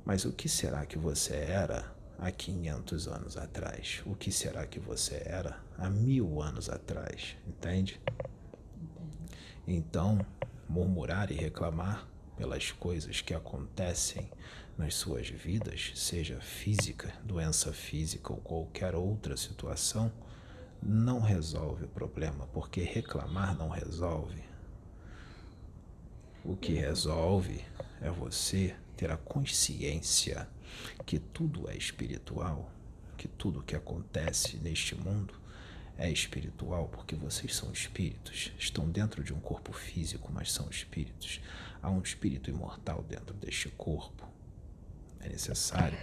Mas 0.05 0.25
o 0.25 0.33
que 0.33 0.49
será 0.49 0.87
que 0.87 0.97
você 0.97 1.35
era? 1.35 1.97
há 2.19 2.31
500 2.31 3.09
anos 3.09 3.37
atrás? 3.37 4.03
O 4.07 4.15
que 4.15 4.33
será 4.33 4.67
que 4.67 4.79
você 4.79 5.23
era 5.25 5.59
há 5.77 5.89
mil 5.91 6.41
anos 6.41 6.69
atrás? 6.69 7.37
Entende? 7.47 8.01
Então, 9.67 10.25
murmurar 10.69 11.31
e 11.31 11.35
reclamar 11.35 12.07
pelas 12.37 12.71
coisas 12.71 13.21
que 13.21 13.35
acontecem 13.35 14.31
nas 14.77 14.95
suas 14.95 15.29
vidas, 15.29 15.93
seja 15.95 16.39
física, 16.41 17.13
doença 17.25 17.73
física 17.73 18.33
ou 18.33 18.39
qualquer 18.41 18.95
outra 18.95 19.37
situação, 19.37 20.13
não 20.83 21.21
resolve 21.21 21.85
o 21.85 21.89
problema, 21.89 22.47
porque 22.49 22.83
reclamar 22.83 23.57
não 23.57 23.69
resolve. 23.69 24.43
O 26.45 26.57
que 26.57 26.75
resolve 26.75 27.65
é 28.01 28.11
você 28.11 28.77
ter 28.97 29.11
a 29.11 29.17
consciência 29.17 30.49
que 31.05 31.19
tudo 31.19 31.69
é 31.69 31.77
espiritual, 31.77 32.71
que 33.17 33.29
tudo 33.29 33.63
que 33.63 33.75
acontece 33.75 34.57
neste 34.59 34.95
mundo 34.95 35.35
é 35.99 36.11
espiritual, 36.11 36.89
porque 36.89 37.17
vocês 37.17 37.55
são 37.55 37.73
espíritos, 37.73 38.53
estão 38.59 38.89
dentro 38.89 39.25
de 39.25 39.33
um 39.33 39.41
corpo 39.41 39.73
físico, 39.73 40.31
mas 40.33 40.53
são 40.53 40.69
espíritos. 40.69 41.41
Há 41.83 41.91
um 41.91 42.01
espírito 42.01 42.51
imortal 42.51 43.03
dentro 43.03 43.35
deste 43.35 43.71
corpo. 43.71 44.29
É 45.21 45.29
necessário 45.29 45.99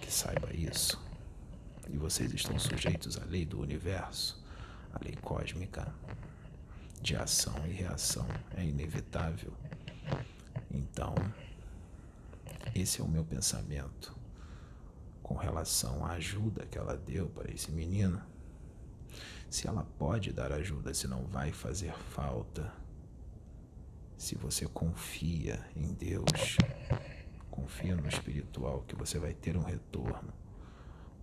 que 0.00 0.12
saiba 0.12 0.54
isso. 0.54 1.05
E 1.88 1.96
vocês 1.96 2.32
estão 2.32 2.58
sujeitos 2.58 3.18
à 3.18 3.24
lei 3.24 3.44
do 3.44 3.60
universo, 3.60 4.42
à 4.92 5.02
lei 5.02 5.16
cósmica 5.16 5.92
de 7.00 7.16
ação 7.16 7.54
e 7.66 7.70
reação. 7.70 8.26
É 8.56 8.64
inevitável. 8.64 9.52
Então, 10.70 11.14
esse 12.74 13.00
é 13.00 13.04
o 13.04 13.08
meu 13.08 13.24
pensamento 13.24 14.14
com 15.22 15.34
relação 15.34 16.04
à 16.04 16.12
ajuda 16.12 16.66
que 16.66 16.78
ela 16.78 16.96
deu 16.96 17.28
para 17.28 17.50
esse 17.50 17.70
menino. 17.72 18.22
Se 19.50 19.66
ela 19.66 19.84
pode 19.98 20.32
dar 20.32 20.52
ajuda, 20.52 20.92
se 20.92 21.08
não 21.08 21.24
vai 21.26 21.52
fazer 21.52 21.92
falta. 22.10 22.72
Se 24.16 24.34
você 24.34 24.66
confia 24.66 25.64
em 25.74 25.92
Deus, 25.94 26.56
confia 27.50 27.94
no 27.94 28.06
espiritual, 28.08 28.82
que 28.86 28.94
você 28.94 29.18
vai 29.18 29.34
ter 29.34 29.56
um 29.56 29.62
retorno. 29.62 30.32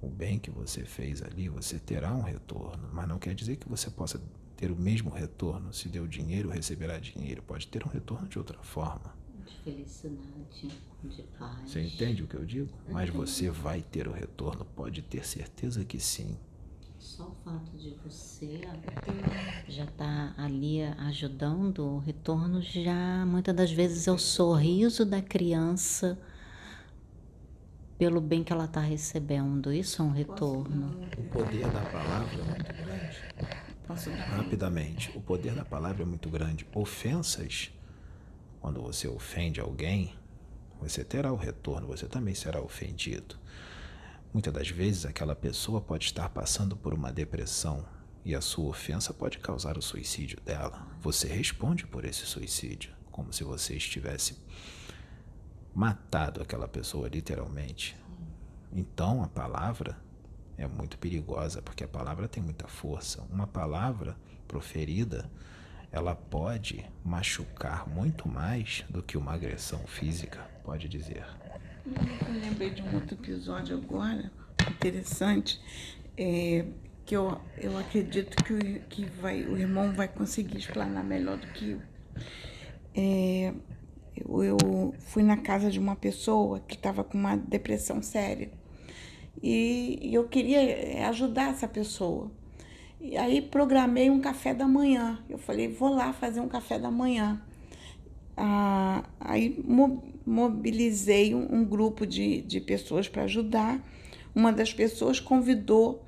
O 0.03 0.09
bem 0.09 0.37
que 0.37 0.51
você 0.51 0.83
fez 0.83 1.23
ali, 1.23 1.47
você 1.47 1.79
terá 1.79 2.13
um 2.13 2.21
retorno, 2.21 2.89
mas 2.91 3.07
não 3.07 3.17
quer 3.17 3.33
dizer 3.33 3.55
que 3.55 3.69
você 3.69 3.89
possa 3.89 4.21
ter 4.57 4.69
o 4.69 4.75
mesmo 4.75 5.09
retorno. 5.09 5.73
Se 5.73 5.87
deu 5.87 6.05
dinheiro, 6.05 6.49
receberá 6.49 6.99
dinheiro. 6.99 7.41
Pode 7.41 7.67
ter 7.67 7.85
um 7.85 7.89
retorno 7.89 8.27
de 8.27 8.37
outra 8.37 8.61
forma 8.61 9.23
de 9.45 9.55
felicidade, 9.63 10.69
de 11.03 11.23
paz. 11.37 11.69
Você 11.69 11.81
entende 11.81 12.23
o 12.23 12.27
que 12.27 12.35
eu 12.35 12.45
digo? 12.45 12.69
Mas 12.89 13.09
você 13.09 13.49
vai 13.49 13.81
ter 13.81 14.07
o 14.07 14.11
retorno, 14.11 14.65
pode 14.65 15.01
ter 15.01 15.25
certeza 15.25 15.83
que 15.83 15.99
sim. 15.99 16.37
Só 16.97 17.27
o 17.27 17.35
fato 17.43 17.77
de 17.77 17.95
você 18.03 18.61
já 19.67 19.83
estar 19.83 20.33
tá 20.33 20.43
ali 20.43 20.81
ajudando, 20.81 21.79
o 21.85 21.99
retorno 21.99 22.61
já 22.61 23.25
muitas 23.25 23.53
das 23.53 23.71
vezes 23.71 24.07
é 24.07 24.11
o 24.11 24.17
sorriso 24.17 25.05
da 25.05 25.21
criança 25.21 26.17
pelo 28.03 28.19
bem 28.19 28.43
que 28.43 28.51
ela 28.51 28.65
está 28.65 28.81
recebendo. 28.81 29.71
Isso 29.71 30.01
é 30.01 30.05
um 30.05 30.11
retorno. 30.11 31.07
O 31.17 31.23
poder 31.29 31.65
da 31.71 31.79
palavra 31.79 32.37
é 32.37 32.43
muito 32.43 32.73
grande. 32.73 34.19
Rapidamente, 34.29 35.09
o 35.15 35.21
poder 35.21 35.55
da 35.55 35.63
palavra 35.63 36.03
é 36.03 36.05
muito 36.05 36.29
grande. 36.29 36.67
Ofensas 36.75 37.71
quando 38.59 38.81
você 38.81 39.07
ofende 39.07 39.61
alguém, 39.61 40.13
você 40.81 41.01
terá 41.01 41.31
o 41.31 41.37
retorno, 41.37 41.87
você 41.87 42.05
também 42.05 42.35
será 42.35 42.59
ofendido. 42.61 43.37
Muitas 44.33 44.53
das 44.53 44.67
vezes 44.67 45.05
aquela 45.05 45.33
pessoa 45.33 45.79
pode 45.79 46.03
estar 46.03 46.27
passando 46.27 46.75
por 46.75 46.93
uma 46.93 47.09
depressão 47.09 47.85
e 48.25 48.35
a 48.35 48.41
sua 48.41 48.65
ofensa 48.65 49.13
pode 49.13 49.37
causar 49.37 49.77
o 49.77 49.81
suicídio 49.81 50.41
dela. 50.41 50.89
Você 50.99 51.25
responde 51.29 51.87
por 51.87 52.03
esse 52.03 52.25
suicídio, 52.25 52.91
como 53.09 53.31
se 53.31 53.45
você 53.45 53.75
estivesse 53.75 54.35
matado 55.73 56.41
aquela 56.41 56.67
pessoa 56.67 57.07
literalmente. 57.07 57.95
Então 58.71 59.23
a 59.23 59.27
palavra 59.27 59.97
é 60.57 60.67
muito 60.67 60.97
perigosa, 60.97 61.61
porque 61.61 61.83
a 61.83 61.87
palavra 61.87 62.27
tem 62.27 62.41
muita 62.41 62.67
força. 62.67 63.23
Uma 63.31 63.47
palavra 63.47 64.15
proferida 64.47 65.29
ela 65.91 66.15
pode 66.15 66.83
machucar 67.05 67.87
muito 67.87 68.27
mais 68.27 68.83
do 68.89 69.03
que 69.03 69.15
uma 69.15 69.33
agressão 69.33 69.79
física, 69.85 70.39
pode 70.63 70.87
dizer. 70.87 71.23
Eu 71.85 72.33
lembrei 72.33 72.71
de 72.71 72.81
um 72.81 72.95
outro 72.95 73.13
episódio 73.13 73.77
agora, 73.77 74.31
interessante, 74.71 75.61
é, 76.17 76.65
que 77.05 77.15
eu, 77.15 77.39
eu 77.57 77.77
acredito 77.77 78.43
que, 78.43 78.53
o, 78.53 78.79
que 78.89 79.05
vai, 79.05 79.43
o 79.43 79.55
irmão 79.55 79.93
vai 79.93 80.07
conseguir 80.07 80.57
explanar 80.57 81.03
melhor 81.03 81.37
do 81.37 81.47
que 81.47 81.71
eu. 81.71 81.81
É, 82.95 83.53
eu, 84.15 84.43
eu 84.43 84.93
fui 84.99 85.23
na 85.23 85.37
casa 85.37 85.69
de 85.69 85.79
uma 85.79 85.95
pessoa 85.95 86.59
que 86.67 86.75
estava 86.75 87.03
com 87.03 87.17
uma 87.17 87.35
depressão 87.35 88.01
séria 88.01 88.51
e, 89.41 89.99
e 90.01 90.13
eu 90.13 90.23
queria 90.27 91.07
ajudar 91.09 91.51
essa 91.51 91.67
pessoa. 91.67 92.31
E 93.01 93.17
aí 93.17 93.41
programei 93.41 94.09
um 94.09 94.21
café 94.21 94.53
da 94.53 94.65
manhã. 94.65 95.21
Eu 95.29 95.37
falei, 95.37 95.67
vou 95.67 95.93
lá 95.93 96.13
fazer 96.13 96.39
um 96.39 96.47
café 96.47 96.79
da 96.79 96.89
manhã. 96.89 97.41
Ah, 98.37 99.03
aí 99.19 99.61
mobilizei 100.25 101.35
um, 101.35 101.53
um 101.53 101.65
grupo 101.65 102.07
de, 102.07 102.41
de 102.41 102.61
pessoas 102.61 103.09
para 103.09 103.23
ajudar. 103.23 103.85
Uma 104.33 104.53
das 104.53 104.73
pessoas 104.73 105.19
convidou 105.19 106.05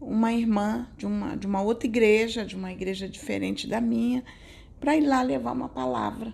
uma 0.00 0.32
irmã 0.32 0.88
de 0.96 1.06
uma, 1.06 1.36
de 1.36 1.46
uma 1.46 1.60
outra 1.62 1.88
igreja, 1.88 2.44
de 2.44 2.54
uma 2.54 2.70
igreja 2.70 3.08
diferente 3.08 3.66
da 3.66 3.80
minha, 3.80 4.22
para 4.78 4.96
ir 4.96 5.06
lá 5.06 5.22
levar 5.22 5.52
uma 5.52 5.68
palavra, 5.68 6.32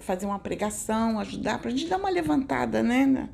fazer 0.00 0.26
uma 0.26 0.38
pregação, 0.38 1.18
ajudar, 1.20 1.58
para 1.58 1.68
a 1.68 1.70
gente 1.70 1.86
dar 1.86 1.98
uma 1.98 2.10
levantada, 2.10 2.82
né? 2.82 3.28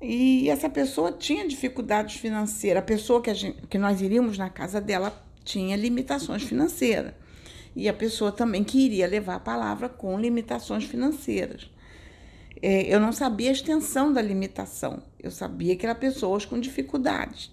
E 0.00 0.48
essa 0.50 0.68
pessoa 0.68 1.10
tinha 1.10 1.48
dificuldades 1.48 2.16
financeiras. 2.16 2.82
A 2.82 2.86
pessoa 2.86 3.22
que, 3.22 3.30
a 3.30 3.34
gente, 3.34 3.66
que 3.66 3.78
nós 3.78 4.00
iríamos 4.00 4.36
na 4.36 4.50
casa 4.50 4.80
dela 4.80 5.24
tinha 5.44 5.76
limitações 5.76 6.42
financeiras. 6.42 7.12
E 7.74 7.88
a 7.88 7.94
pessoa 7.94 8.32
também 8.32 8.64
queria 8.64 9.06
levar 9.06 9.36
a 9.36 9.40
palavra 9.40 9.88
com 9.88 10.18
limitações 10.18 10.84
financeiras. 10.84 11.70
É, 12.62 12.82
eu 12.92 12.98
não 12.98 13.12
sabia 13.12 13.50
a 13.50 13.52
extensão 13.52 14.12
da 14.12 14.22
limitação, 14.22 15.02
eu 15.22 15.30
sabia 15.30 15.76
que 15.76 15.84
eram 15.84 15.98
pessoas 15.98 16.46
com 16.46 16.58
dificuldades. 16.58 17.52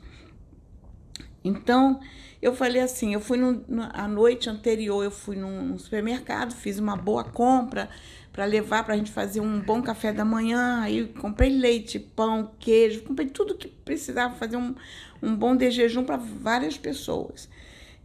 Então, 1.43 1.99
eu 2.44 2.54
falei 2.54 2.82
assim, 2.82 3.14
eu 3.14 3.22
fui 3.22 3.38
no, 3.38 3.64
a 3.94 4.06
noite 4.06 4.50
anterior, 4.50 5.02
eu 5.02 5.10
fui 5.12 5.38
num, 5.38 5.64
num 5.66 5.78
supermercado, 5.78 6.54
fiz 6.54 6.78
uma 6.78 6.98
boa 6.98 7.24
compra 7.24 7.89
para 8.34 8.44
levar 8.44 8.84
para 8.84 8.96
a 8.96 8.98
gente 8.98 9.12
fazer 9.12 9.39
um 9.39 9.62
bom 9.62 9.82
café 9.82 10.12
da 10.12 10.26
manhã. 10.26 10.82
Aí 10.82 11.08
comprei 11.08 11.50
leite, 11.50 12.00
pão, 12.00 12.52
queijo, 12.60 13.04
comprei 13.04 13.30
tudo 13.30 13.56
que 13.56 13.70
precisava 13.70 14.36
fazer 14.36 14.58
um, 14.58 14.76
um 15.22 15.34
bom 15.34 15.56
de 15.56 15.72
jejum 15.72 16.04
para 16.04 16.18
várias 16.18 16.78
pessoas. 16.78 17.48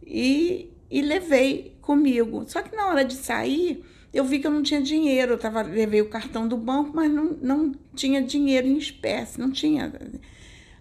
E, 0.01 0.69
e 0.89 1.01
levei 1.01 1.75
comigo. 1.81 2.45
Só 2.47 2.61
que 2.61 2.73
na 2.73 2.87
hora 2.87 3.03
de 3.03 3.15
sair, 3.15 3.83
eu 4.13 4.23
vi 4.23 4.39
que 4.39 4.47
eu 4.47 4.51
não 4.51 4.63
tinha 4.63 4.81
dinheiro. 4.81 5.33
Eu 5.33 5.37
tava, 5.37 5.63
levei 5.63 6.01
o 6.01 6.09
cartão 6.09 6.47
do 6.47 6.55
banco, 6.55 6.91
mas 6.95 7.11
não, 7.11 7.37
não 7.41 7.71
tinha 7.93 8.21
dinheiro 8.21 8.67
em 8.67 8.77
espécie, 8.77 9.37
não 9.37 9.51
tinha. 9.51 9.91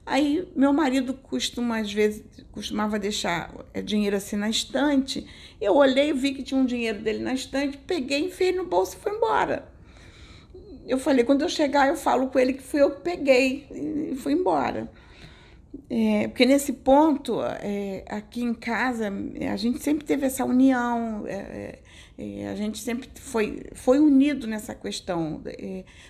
Aí 0.09 0.49
meu 0.57 0.73
marido 0.73 1.13
costuma, 1.13 1.79
às 1.79 1.93
vezes, 1.93 2.25
costumava 2.51 2.99
deixar 2.99 3.55
é, 3.75 3.83
dinheiro 3.83 4.17
assim 4.17 4.37
na 4.37 4.49
estante. 4.49 5.27
Eu 5.61 5.77
olhei, 5.77 6.13
vi 6.15 6.33
que 6.33 6.43
tinha 6.43 6.59
um 6.59 6.65
dinheiro 6.65 7.01
dele 7.01 7.23
na 7.23 7.35
estante, 7.35 7.77
peguei, 7.77 8.21
enfiei 8.21 8.53
no 8.53 8.65
bolso 8.65 8.97
e 8.97 9.01
fui 9.01 9.13
embora. 9.13 9.69
Eu 10.87 10.99
falei, 10.99 11.25
quando 11.25 11.43
eu 11.43 11.49
chegar, 11.49 11.89
eu 11.89 11.97
falo 11.97 12.29
com 12.29 12.39
ele 12.39 12.55
que 12.55 12.63
fui 12.63 12.81
eu 12.81 12.91
que 12.91 13.03
peguei 13.03 13.67
e 13.71 14.17
fui 14.17 14.33
embora. 14.33 14.91
É, 15.91 16.29
porque 16.29 16.47
nesse 16.47 16.73
ponto, 16.73 17.43
é, 17.43 18.03
aqui 18.09 18.43
em 18.43 18.55
casa, 18.55 19.13
a 19.53 19.57
gente 19.57 19.83
sempre 19.83 20.07
teve 20.07 20.25
essa 20.25 20.45
união, 20.45 21.25
é, 21.27 21.79
a 22.51 22.55
gente 22.55 22.79
sempre 22.79 23.09
foi, 23.15 23.63
foi 23.75 23.99
unido 23.99 24.47
nessa 24.47 24.75
questão. 24.75 25.43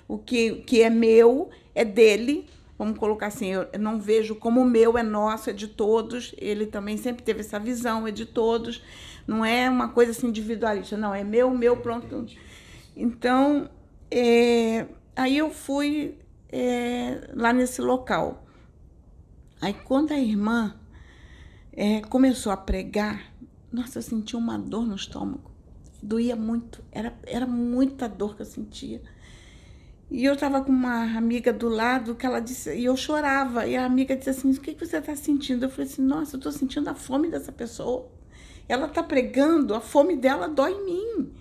O 0.07 0.19
que, 0.19 0.63
que 0.63 0.83
é 0.83 0.89
meu 0.89 1.51
é 1.75 1.85
dele, 1.85 2.47
vamos 2.79 2.99
colocar 2.99 3.27
assim, 3.27 3.49
eu 3.49 3.69
não 3.79 4.01
vejo 4.01 4.37
como 4.37 4.61
o 4.61 4.65
meu 4.65 4.97
é 4.97 5.03
nosso, 5.03 5.51
é 5.51 5.53
de 5.53 5.67
todos. 5.67 6.35
Ele 6.39 6.67
também 6.67 6.97
sempre 6.97 7.25
teve 7.25 7.41
essa 7.41 7.59
visão, 7.59 8.07
é 8.07 8.11
de 8.11 8.25
todos. 8.25 8.83
Não 9.27 9.45
é 9.45 9.69
uma 9.69 9.89
coisa 9.89 10.13
assim 10.13 10.29
individualista, 10.29 10.97
não, 10.97 11.15
é 11.15 11.25
meu, 11.25 11.51
meu, 11.51 11.77
pronto. 11.77 12.25
Então, 12.97 13.69
aí 15.17 15.37
eu 15.37 15.51
fui 15.51 16.17
lá 17.35 17.53
nesse 17.53 17.83
local. 17.83 18.47
Aí 19.61 19.75
quando 19.75 20.13
a 20.13 20.19
irmã 20.19 20.79
é, 21.73 22.01
começou 22.03 22.53
a 22.53 22.57
pregar, 22.57 23.33
nossa, 23.73 23.99
eu 23.99 24.03
senti 24.03 24.37
uma 24.37 24.59
dor 24.59 24.87
no 24.87 24.95
estômago. 24.95 25.51
Doía 26.03 26.37
muito, 26.37 26.83
era, 26.93 27.19
era 27.27 27.47
muita 27.47 28.09
dor 28.09 28.37
que 28.37 28.43
eu 28.43 28.47
sentia. 28.47 29.03
E 30.11 30.25
eu 30.25 30.35
estava 30.35 30.63
com 30.63 30.73
uma 30.73 31.17
amiga 31.19 31.53
do 31.53 31.69
lado 31.69 32.15
que 32.15 32.25
ela 32.25 32.41
disse, 32.41 32.75
e 32.75 32.87
eu 32.87 32.97
chorava, 32.97 33.67
e 33.67 33.77
a 33.77 33.85
amiga 33.85 34.17
disse 34.17 34.31
assim: 34.31 34.51
O 34.51 34.61
que, 34.61 34.75
que 34.75 34.87
você 34.87 34.97
está 34.97 35.15
sentindo? 35.15 35.67
Eu 35.67 35.71
falei 35.71 35.87
assim: 35.87 36.03
Nossa, 36.03 36.37
eu 36.37 36.39
estou 36.39 36.53
sentindo 36.53 36.89
a 36.89 36.95
fome 36.95 37.29
dessa 37.29 37.53
pessoa. 37.53 38.09
Ela 38.67 38.87
está 38.87 39.03
pregando, 39.03 39.75
a 39.75 39.81
fome 39.81 40.17
dela 40.17 40.49
dói 40.49 40.73
em 40.73 40.85
mim. 40.85 41.33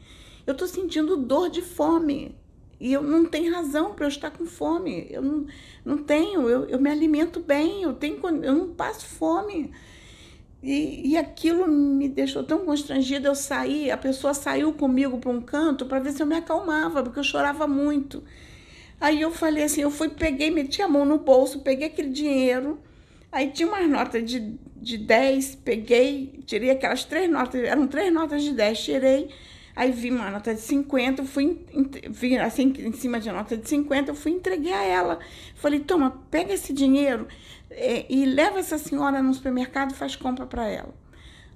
Eu 0.46 0.54
estou 0.54 0.68
sentindo 0.68 1.18
dor 1.18 1.50
de 1.50 1.62
fome. 1.62 2.36
E 2.80 2.94
eu 2.94 3.02
não 3.02 3.26
tenho 3.26 3.54
razão 3.54 3.94
para 3.94 4.06
eu 4.06 4.10
estar 4.10 4.32
com 4.32 4.46
fome. 4.46 5.08
Eu 5.10 5.22
não, 5.22 5.46
não 5.84 5.98
tenho, 5.98 6.48
eu, 6.48 6.66
eu 6.66 6.80
me 6.80 6.90
alimento 6.90 7.40
bem, 7.40 7.84
eu, 7.84 7.94
tenho, 7.94 8.20
eu 8.44 8.56
não 8.56 8.70
passo 8.70 9.06
fome. 9.06 9.72
E, 10.62 11.12
e 11.12 11.18
aquilo 11.18 11.68
me 11.68 12.08
deixou 12.08 12.44
tão 12.44 12.60
constrangida. 12.66 13.28
Eu 13.28 13.36
saí, 13.36 13.90
a 13.90 13.98
pessoa 13.98 14.34
saiu 14.34 14.74
comigo 14.74 15.18
para 15.18 15.32
um 15.32 15.42
canto 15.42 15.86
para 15.86 16.00
ver 16.00 16.12
se 16.12 16.22
eu 16.22 16.28
me 16.28 16.36
acalmava, 16.36 17.04
porque 17.04 17.20
eu 17.20 17.24
chorava 17.24 17.68
muito. 17.68 18.24
Aí 19.00 19.22
eu 19.22 19.32
falei 19.32 19.64
assim: 19.64 19.82
eu 19.82 19.92
fui, 19.92 20.10
peguei, 20.10 20.50
meti 20.52 20.82
a 20.82 20.88
mão 20.88 21.06
no 21.06 21.20
bolso, 21.20 21.60
peguei 21.60 21.88
aquele 21.88 22.10
dinheiro. 22.10 22.80
Aí 23.32 23.52
tinha 23.52 23.68
umas 23.68 23.88
notas 23.90 24.24
de, 24.24 24.58
de 24.76 24.98
10, 24.98 25.56
peguei, 25.58 26.40
tirei 26.46 26.72
aquelas 26.72 27.04
três 27.04 27.30
notas, 27.30 27.62
eram 27.62 27.88
três 27.88 28.12
notas 28.12 28.42
de 28.42 28.54
10, 28.54 28.80
tirei 28.80 29.30
Aí 29.78 29.92
vi 29.92 30.10
uma 30.10 30.32
nota 30.32 30.56
de 30.56 30.62
50, 30.62 31.22
eu 31.22 31.26
fui, 31.28 31.64
vi 32.10 32.36
assim, 32.40 32.74
em 32.80 32.94
cima 32.94 33.20
de 33.20 33.32
nota 33.32 33.56
de 33.56 33.70
50, 33.70 34.10
eu 34.10 34.16
fui 34.16 34.32
entreguei 34.32 34.74
a 34.74 34.84
ela. 34.84 35.20
Falei, 35.54 35.80
toma, 35.80 36.20
pega 36.32 36.52
esse 36.52 36.74
dinheiro 36.74 37.28
é, 37.70 38.04
e 38.10 38.26
leva 38.26 38.58
essa 38.58 38.80
senhora 38.80 39.22
no 39.22 39.32
supermercado 39.32 39.92
e 39.92 39.94
faz 39.94 40.16
compra 40.16 40.48
para 40.48 40.68
ela. 40.68 40.96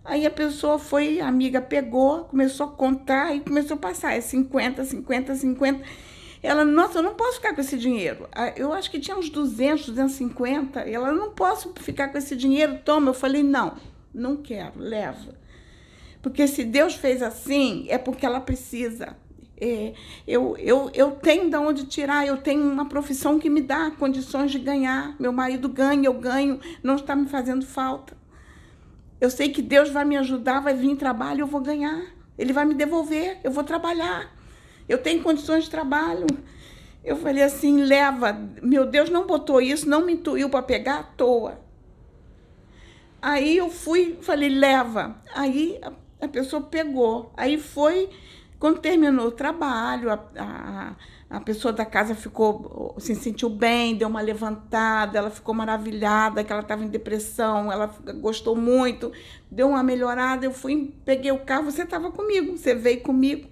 Aí 0.06 0.24
a 0.24 0.30
pessoa 0.30 0.78
foi, 0.78 1.20
a 1.20 1.28
amiga 1.28 1.60
pegou, 1.60 2.26
começou 2.26 2.68
a 2.68 2.70
contar 2.70 3.36
e 3.36 3.40
começou 3.40 3.74
a 3.74 3.80
passar, 3.80 4.14
é 4.14 4.22
50, 4.22 4.86
50, 4.86 5.34
50. 5.34 5.84
Ela, 6.44 6.66
nossa, 6.66 7.00
eu 7.00 7.04
não 7.04 7.14
posso 7.14 7.36
ficar 7.36 7.54
com 7.54 7.62
esse 7.62 7.78
dinheiro. 7.78 8.28
Eu 8.56 8.74
acho 8.74 8.90
que 8.90 9.00
tinha 9.00 9.16
uns 9.16 9.30
200, 9.30 9.88
250. 9.88 10.80
Ela, 10.82 11.10
eu 11.10 11.16
não 11.16 11.32
posso 11.32 11.72
ficar 11.80 12.10
com 12.10 12.18
esse 12.18 12.36
dinheiro, 12.36 12.80
toma. 12.84 13.10
Eu 13.10 13.14
falei, 13.14 13.44
não, 13.44 13.78
não 14.14 14.38
quero, 14.38 14.74
leva. 14.80 15.36
Porque 16.22 16.48
se 16.48 16.64
Deus 16.64 16.96
fez 16.96 17.22
assim, 17.22 17.86
é 17.90 17.98
porque 17.98 18.26
ela 18.26 18.40
precisa. 18.40 19.16
É, 19.60 19.94
eu, 20.28 20.58
eu, 20.58 20.90
eu 20.94 21.12
tenho 21.12 21.48
de 21.48 21.56
onde 21.56 21.86
tirar, 21.86 22.26
eu 22.26 22.38
tenho 22.38 22.64
uma 22.64 22.90
profissão 22.90 23.38
que 23.38 23.48
me 23.48 23.62
dá 23.62 23.92
condições 23.92 24.52
de 24.52 24.58
ganhar. 24.58 25.16
Meu 25.20 25.32
marido 25.32 25.70
ganha, 25.70 26.08
eu 26.08 26.14
ganho, 26.14 26.60
não 26.82 26.96
está 26.96 27.16
me 27.16 27.28
fazendo 27.28 27.64
falta. 27.64 28.18
Eu 29.20 29.30
sei 29.30 29.50
que 29.50 29.62
Deus 29.62 29.90
vai 29.90 30.04
me 30.04 30.18
ajudar, 30.18 30.62
vai 30.62 30.74
vir 30.74 30.96
trabalho, 30.96 31.42
eu 31.42 31.48
vou 31.48 31.62
ganhar. 31.62 32.04
Ele 32.36 32.52
vai 32.52 32.66
me 32.66 32.74
devolver, 32.74 33.40
eu 33.44 33.52
vou 33.52 33.64
trabalhar. 33.64 34.41
Eu 34.88 34.98
tenho 34.98 35.24
condições 35.24 35.66
de 35.66 35.70
trabalho. 35.70 36.28
Eu 37.04 37.16
falei 37.18 37.44
assim: 37.44 37.82
leva, 37.82 38.34
meu 38.62 38.86
Deus 38.86 39.10
não 39.10 39.26
botou 39.26 39.62
isso, 39.62 39.90
não 39.90 40.06
me 40.06 40.14
intuiu 40.14 40.50
para 40.50 40.62
pegar 40.62 41.00
à 41.00 41.04
toa. 41.04 41.60
Aí 43.22 43.58
eu 43.58 43.70
fui, 43.70 44.18
falei: 44.22 44.50
leva. 44.50 45.16
Aí 45.34 45.80
a 46.22 46.28
pessoa 46.28 46.62
pegou. 46.62 47.32
Aí 47.36 47.58
foi, 47.58 48.10
quando 48.60 48.80
terminou 48.80 49.28
o 49.28 49.32
trabalho, 49.32 50.12
a, 50.12 50.20
a, 50.38 50.96
a 51.30 51.42
pessoa 51.42 51.74
da 51.74 51.86
casa 51.86 52.14
ficou, 52.14 52.96
se 53.00 53.16
sentiu 53.16 53.50
bem, 53.50 53.96
deu 53.96 54.08
uma 54.08 54.22
levantada, 54.22 55.18
ela 55.18 55.32
ficou 55.32 55.56
maravilhada, 55.56 56.44
que 56.44 56.52
ela 56.52 56.62
estava 56.62 56.84
em 56.84 56.88
depressão, 56.88 57.72
ela 57.72 57.88
gostou 58.20 58.56
muito, 58.56 59.12
deu 59.50 59.70
uma 59.70 59.82
melhorada. 59.82 60.46
Eu 60.46 60.52
fui, 60.52 60.94
peguei 61.04 61.32
o 61.32 61.40
carro, 61.40 61.66
você 61.66 61.82
estava 61.82 62.12
comigo, 62.12 62.56
você 62.56 62.76
veio 62.76 63.02
comigo. 63.02 63.50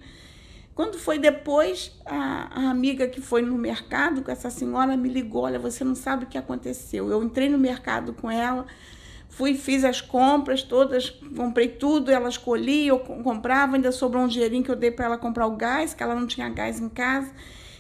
Quando 0.80 0.98
foi 0.98 1.20
depois, 1.20 1.92
a, 2.06 2.62
a, 2.62 2.70
amiga 2.70 3.06
que 3.06 3.20
foi 3.20 3.42
no 3.42 3.58
mercado 3.58 4.22
com 4.22 4.32
essa 4.32 4.50
senhora 4.50 4.96
me 4.96 5.10
ligou: 5.10 5.44
Olha, 5.44 5.60
você 5.60 5.84
não 5.84 5.94
sabe 5.94 6.24
o 6.24 6.28
que 6.28 6.38
aconteceu. 6.38 7.12
Eu 7.12 7.22
entrei 7.22 7.50
no 7.50 7.58
mercado 7.58 8.14
com 8.14 8.32
ela, 8.32 8.66
Fui, 9.28 9.56
fiz 9.56 9.84
as 9.84 10.00
compras 10.00 10.64
todas, 10.64 11.10
comprei 11.36 11.68
tudo, 11.68 12.10
ela 12.10 12.30
escolhia, 12.30 12.92
eu 12.92 13.00
comprava, 13.00 13.76
ainda 13.76 13.92
sobrou 13.92 14.24
um 14.24 14.28
dinheirinho 14.30 14.64
que 14.64 14.72
eu 14.72 14.76
dei 14.78 14.90
para 14.90 15.04
ela 15.04 15.18
comprar 15.18 15.48
o 15.48 15.58
gás, 15.58 15.94
que 15.94 16.02
ela 16.02 16.16
não 16.16 16.26
tinha 16.26 16.48
gás 16.48 16.80
em 16.80 16.88
casa. 16.88 17.30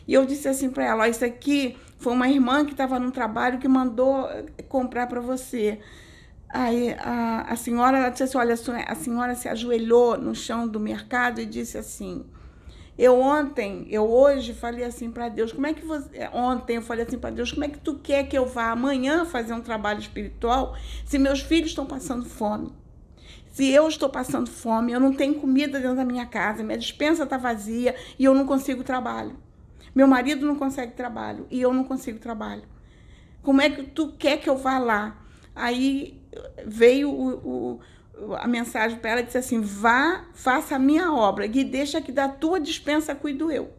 E 0.05 0.13
eu 0.13 0.25
disse 0.25 0.49
assim 0.49 0.69
para 0.69 0.83
ela: 0.83 1.07
Isso 1.07 1.23
aqui 1.23 1.77
foi 1.99 2.11
uma 2.11 2.27
irmã 2.27 2.65
que 2.65 2.73
estava 2.73 2.99
no 2.99 3.11
trabalho 3.11 3.59
que 3.59 3.67
mandou 3.69 4.29
eh, 4.29 4.43
comprar 4.67 5.07
para 5.07 5.21
você. 5.21 5.79
Aí 6.49 6.93
a, 6.99 7.45
a 7.47 7.55
senhora 7.55 7.97
ela 7.97 8.09
disse 8.09 8.23
assim: 8.23 8.37
Olha, 8.37 8.55
a 8.55 8.95
senhora 8.95 9.35
se 9.35 9.47
ajoelhou 9.47 10.17
no 10.17 10.35
chão 10.35 10.67
do 10.67 10.81
mercado 10.81 11.39
e 11.39 11.45
disse 11.45 11.77
assim: 11.77 12.25
eu 12.99 13.17
ontem, 13.17 13.87
eu 13.89 14.03
hoje 14.11 14.53
falei 14.53 14.83
assim 14.83 15.09
para 15.09 15.29
Deus, 15.29 15.53
como 15.53 15.65
é 15.65 15.73
que 15.73 15.85
você. 15.85 16.17
É, 16.17 16.29
ontem 16.33 16.75
eu 16.75 16.81
falei 16.81 17.05
assim 17.05 17.17
para 17.17 17.29
Deus, 17.29 17.49
como 17.49 17.63
é 17.63 17.69
que 17.69 17.79
tu 17.79 17.97
quer 17.97 18.25
que 18.25 18.37
eu 18.37 18.45
vá 18.45 18.71
amanhã 18.71 19.23
fazer 19.23 19.53
um 19.53 19.61
trabalho 19.61 19.99
espiritual 19.99 20.75
se 21.05 21.17
meus 21.17 21.39
filhos 21.39 21.69
estão 21.69 21.85
passando 21.85 22.25
fome? 22.25 22.73
Se 23.53 23.71
eu 23.71 23.87
estou 23.87 24.09
passando 24.09 24.49
fome, 24.49 24.91
eu 24.91 24.99
não 24.99 25.13
tenho 25.13 25.35
comida 25.35 25.79
dentro 25.79 25.95
da 25.95 26.03
minha 26.03 26.25
casa, 26.25 26.61
minha 26.61 26.77
dispensa 26.77 27.23
está 27.23 27.37
vazia 27.37 27.95
e 28.19 28.25
eu 28.25 28.35
não 28.35 28.45
consigo 28.45 28.83
trabalho. 28.83 29.37
Meu 29.95 30.05
marido 30.05 30.45
não 30.45 30.57
consegue 30.57 30.91
trabalho 30.91 31.47
e 31.49 31.61
eu 31.61 31.73
não 31.73 31.85
consigo 31.85 32.19
trabalho. 32.19 32.63
Como 33.41 33.61
é 33.61 33.69
que 33.69 33.83
tu 33.83 34.11
quer 34.19 34.41
que 34.41 34.49
eu 34.49 34.57
vá 34.57 34.77
lá? 34.77 35.17
Aí 35.55 36.21
veio 36.65 37.09
o, 37.09 37.29
o 37.75 37.79
a 38.39 38.47
mensagem 38.47 38.99
para 38.99 39.11
ela 39.11 39.24
disse 39.24 39.38
assim: 39.38 39.61
vá, 39.61 40.26
faça 40.34 40.76
a 40.76 40.80
minha 40.80 41.13
obra 41.13 41.45
e 41.45 41.63
deixa 41.63 42.01
que 42.01 42.11
da 42.11 42.28
tua 42.28 42.59
dispensa 42.59 43.15
cuido 43.15 43.51
eu. 43.51 43.74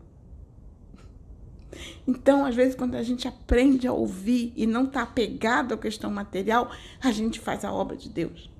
Então, 2.06 2.44
às 2.44 2.54
vezes, 2.54 2.74
quando 2.74 2.96
a 2.96 3.02
gente 3.02 3.28
aprende 3.28 3.86
a 3.86 3.92
ouvir 3.92 4.52
e 4.56 4.66
não 4.66 4.84
está 4.84 5.02
apegado 5.02 5.74
à 5.74 5.78
questão 5.78 6.10
material, 6.10 6.70
a 7.00 7.12
gente 7.12 7.38
faz 7.38 7.64
a 7.64 7.72
obra 7.72 7.96
de 7.96 8.08
Deus. 8.08 8.50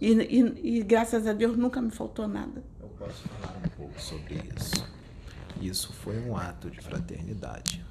E, 0.00 0.12
e, 0.12 0.78
e 0.78 0.82
graças 0.82 1.26
a 1.26 1.32
Deus 1.32 1.56
nunca 1.56 1.80
me 1.80 1.90
faltou 1.90 2.28
nada. 2.28 2.62
Eu 2.80 2.88
posso 2.88 3.28
falar 3.28 3.58
um 3.64 3.68
pouco 3.70 4.00
sobre 4.00 4.40
isso. 4.56 4.84
Isso 5.60 5.92
foi 5.92 6.18
um 6.20 6.36
ato 6.36 6.70
de 6.70 6.80
fraternidade. 6.80 7.84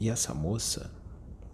E 0.00 0.08
essa 0.08 0.34
moça, 0.34 0.90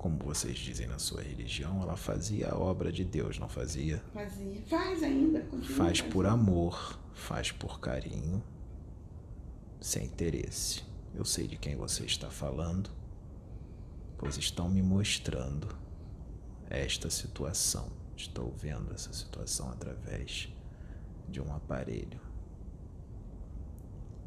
como 0.00 0.16
vocês 0.16 0.56
dizem 0.56 0.86
na 0.86 0.98
sua 0.98 1.20
religião, 1.20 1.82
ela 1.82 1.94
fazia 1.94 2.48
a 2.52 2.58
obra 2.58 2.90
de 2.90 3.04
Deus, 3.04 3.38
não 3.38 3.50
fazia? 3.50 4.02
Fazia. 4.14 4.62
Faz 4.62 5.02
ainda. 5.02 5.40
Continua 5.42 5.76
Faz 5.76 6.00
por 6.00 6.24
fazendo. 6.24 6.40
amor, 6.40 6.98
faz 7.12 7.52
por 7.52 7.78
carinho, 7.80 8.42
sem 9.78 10.06
interesse. 10.06 10.82
Eu 11.14 11.22
sei 11.26 11.46
de 11.46 11.58
quem 11.58 11.76
você 11.76 12.06
está 12.06 12.30
falando, 12.30 12.88
pois 14.16 14.38
estão 14.38 14.70
me 14.70 14.80
mostrando 14.82 15.68
esta 16.70 17.10
situação. 17.10 17.92
Estou 18.16 18.50
vendo 18.56 18.94
essa 18.94 19.12
situação 19.12 19.68
através 19.70 20.48
de 21.28 21.42
um 21.42 21.54
aparelho. 21.54 22.18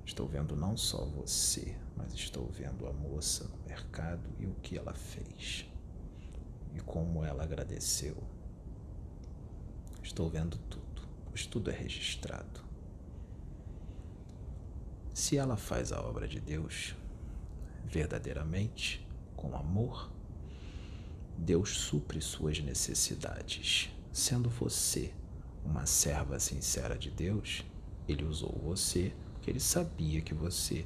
Estou 0.06 0.28
vendo 0.28 0.56
não 0.56 0.78
só 0.78 1.04
você, 1.04 1.76
mas 1.98 2.14
estou 2.14 2.48
vendo 2.52 2.86
a 2.86 2.94
moça 2.94 3.50
mercado 3.74 4.30
e 4.40 4.46
o 4.46 4.54
que 4.62 4.78
ela 4.78 4.94
fez. 4.94 5.66
E 6.76 6.80
como 6.80 7.26
ela 7.26 7.44
agradeceu. 7.44 8.16
Estou 10.02 10.30
vendo 10.30 10.58
tudo, 10.70 11.02
pois 11.26 11.46
tudo 11.48 11.72
é 11.72 11.74
registrado. 11.74 12.62
Se 15.14 15.38
ela 15.38 15.58
faz 15.58 15.92
a 15.92 16.02
obra 16.02 16.28
de 16.28 16.40
Deus 16.40 16.96
verdadeiramente, 17.86 19.08
com 19.36 19.56
amor, 19.56 20.12
Deus 21.38 21.70
supre 21.70 22.22
suas 22.22 22.60
necessidades. 22.60 23.92
Sendo 24.12 24.50
você 24.50 25.14
uma 25.66 25.86
serva 25.86 26.40
sincera 26.40 26.98
de 26.98 27.10
Deus, 27.10 27.66
Ele 28.08 28.24
usou 28.24 28.56
você 28.64 29.16
porque 29.34 29.50
Ele 29.50 29.60
sabia 29.60 30.22
que 30.22 30.34
você 30.34 30.86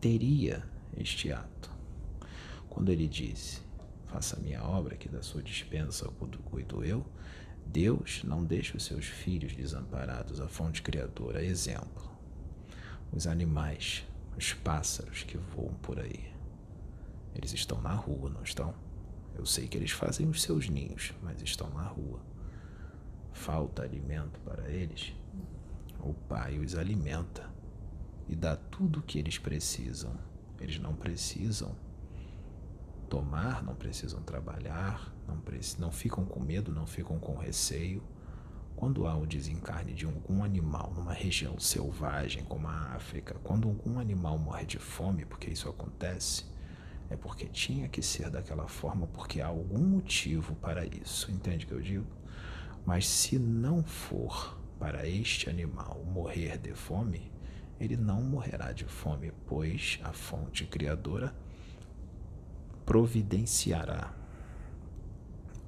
teria 0.00 0.71
este 0.96 1.32
ato. 1.32 1.70
Quando 2.68 2.90
Ele 2.90 3.06
disse: 3.06 3.60
Faça 4.06 4.36
a 4.36 4.40
minha 4.40 4.62
obra, 4.62 4.96
que 4.96 5.08
da 5.08 5.22
sua 5.22 5.42
dispensa 5.42 6.06
cuido 6.44 6.84
eu, 6.84 7.04
Deus 7.66 8.22
não 8.24 8.44
deixa 8.44 8.76
os 8.76 8.84
seus 8.84 9.06
filhos 9.06 9.54
desamparados, 9.54 10.40
a 10.40 10.48
fonte 10.48 10.82
criadora. 10.82 11.42
Exemplo: 11.42 12.10
os 13.12 13.26
animais, 13.26 14.04
os 14.36 14.52
pássaros 14.54 15.22
que 15.22 15.36
voam 15.36 15.74
por 15.74 15.98
aí. 15.98 16.32
Eles 17.34 17.52
estão 17.52 17.80
na 17.80 17.94
rua, 17.94 18.30
não 18.30 18.42
estão? 18.42 18.74
Eu 19.34 19.46
sei 19.46 19.66
que 19.66 19.76
eles 19.76 19.90
fazem 19.90 20.28
os 20.28 20.42
seus 20.42 20.68
ninhos, 20.68 21.12
mas 21.22 21.40
estão 21.40 21.70
na 21.70 21.84
rua. 21.84 22.20
Falta 23.32 23.82
alimento 23.82 24.38
para 24.40 24.68
eles. 24.70 25.14
O 26.00 26.12
Pai 26.12 26.58
os 26.58 26.74
alimenta 26.74 27.48
e 28.28 28.36
dá 28.36 28.56
tudo 28.56 29.00
o 29.00 29.02
que 29.02 29.18
eles 29.18 29.38
precisam. 29.38 30.14
Eles 30.62 30.78
não 30.78 30.94
precisam 30.94 31.74
tomar, 33.08 33.62
não 33.64 33.74
precisam 33.74 34.22
trabalhar, 34.22 35.12
não, 35.26 35.38
preci 35.38 35.80
não 35.80 35.90
ficam 35.90 36.24
com 36.24 36.40
medo, 36.40 36.72
não 36.72 36.86
ficam 36.86 37.18
com 37.18 37.36
receio. 37.36 38.00
Quando 38.76 39.06
há 39.06 39.16
o 39.16 39.26
desencarne 39.26 39.92
de 39.92 40.06
algum 40.06 40.44
animal 40.44 40.92
numa 40.94 41.12
região 41.12 41.58
selvagem 41.58 42.44
como 42.44 42.68
a 42.68 42.94
África, 42.94 43.34
quando 43.42 43.68
algum 43.68 43.98
animal 43.98 44.38
morre 44.38 44.64
de 44.64 44.78
fome, 44.78 45.24
porque 45.24 45.50
isso 45.50 45.68
acontece, 45.68 46.46
é 47.10 47.16
porque 47.16 47.46
tinha 47.46 47.88
que 47.88 48.00
ser 48.00 48.30
daquela 48.30 48.68
forma, 48.68 49.08
porque 49.08 49.40
há 49.40 49.48
algum 49.48 49.84
motivo 49.84 50.54
para 50.54 50.86
isso. 50.86 51.30
Entende 51.30 51.64
o 51.64 51.68
que 51.68 51.74
eu 51.74 51.80
digo? 51.80 52.06
Mas 52.86 53.08
se 53.08 53.36
não 53.36 53.82
for 53.82 54.56
para 54.78 55.08
este 55.08 55.50
animal 55.50 56.04
morrer 56.06 56.56
de 56.56 56.72
fome, 56.72 57.31
ele 57.82 57.96
não 57.96 58.22
morrerá 58.22 58.70
de 58.72 58.84
fome, 58.84 59.32
pois 59.46 59.98
a 60.04 60.12
fonte 60.12 60.64
criadora 60.64 61.34
providenciará 62.86 64.14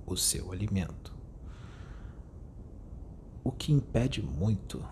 o 0.06 0.16
seu 0.16 0.52
alimento. 0.52 1.12
O 3.42 3.50
que 3.50 3.72
impede 3.72 4.22
muito 4.22 4.84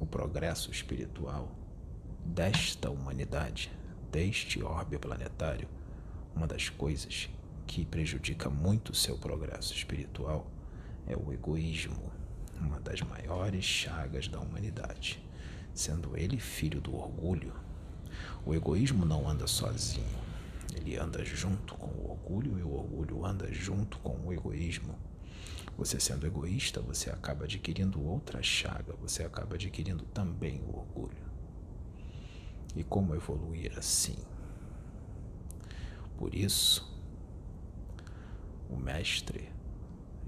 o 0.00 0.06
progresso 0.06 0.70
espiritual 0.70 1.52
desta 2.24 2.90
humanidade, 2.90 3.70
deste 4.10 4.62
orbe 4.62 4.98
planetário, 4.98 5.68
uma 6.34 6.46
das 6.46 6.70
coisas 6.70 7.28
que 7.66 7.84
prejudica 7.84 8.48
muito 8.48 8.90
o 8.90 8.94
seu 8.94 9.18
progresso 9.18 9.74
espiritual 9.74 10.50
é 11.06 11.14
o 11.14 11.30
egoísmo, 11.30 12.10
uma 12.58 12.80
das 12.80 13.02
maiores 13.02 13.64
chagas 13.64 14.28
da 14.28 14.40
humanidade. 14.40 15.22
Sendo 15.74 16.16
ele 16.16 16.38
filho 16.38 16.80
do 16.80 16.94
orgulho, 16.94 17.54
o 18.44 18.54
egoísmo 18.54 19.04
não 19.04 19.28
anda 19.28 19.46
sozinho, 19.46 20.18
ele 20.74 20.96
anda 20.96 21.24
junto 21.24 21.74
com 21.74 21.86
o 21.86 22.10
orgulho 22.10 22.58
e 22.58 22.62
o 22.62 22.72
orgulho 22.72 23.24
anda 23.24 23.52
junto 23.52 23.98
com 23.98 24.16
o 24.26 24.32
egoísmo. 24.32 24.94
Você 25.76 25.98
sendo 25.98 26.26
egoísta, 26.26 26.80
você 26.80 27.10
acaba 27.10 27.44
adquirindo 27.44 28.02
outra 28.04 28.42
chaga, 28.42 28.94
você 29.00 29.22
acaba 29.22 29.54
adquirindo 29.54 30.04
também 30.06 30.60
o 30.62 30.76
orgulho. 30.76 31.32
E 32.76 32.84
como 32.84 33.14
evoluir 33.14 33.78
assim? 33.78 34.16
Por 36.16 36.34
isso, 36.34 36.88
o 38.68 38.76
Mestre 38.76 39.50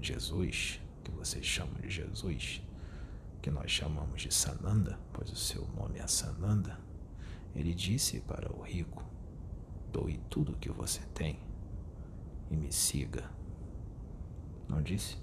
Jesus, 0.01 0.79
que 1.03 1.11
vocês 1.11 1.45
chamam 1.45 1.75
de 1.75 1.89
Jesus, 1.89 2.61
que 3.45 3.51
nós 3.51 3.69
chamamos 3.69 4.23
de 4.23 4.33
Sananda, 4.33 4.97
pois 5.13 5.31
o 5.31 5.35
seu 5.35 5.67
nome 5.77 5.99
é 5.99 6.07
Sananda, 6.07 6.79
ele 7.55 7.75
disse 7.75 8.19
para 8.21 8.51
o 8.51 8.63
rico: 8.63 9.03
Doe 9.93 10.19
tudo 10.31 10.53
o 10.53 10.57
que 10.57 10.71
você 10.71 11.01
tem 11.13 11.37
e 12.49 12.55
me 12.55 12.73
siga. 12.73 13.29
Não 14.67 14.81
disse? 14.81 15.17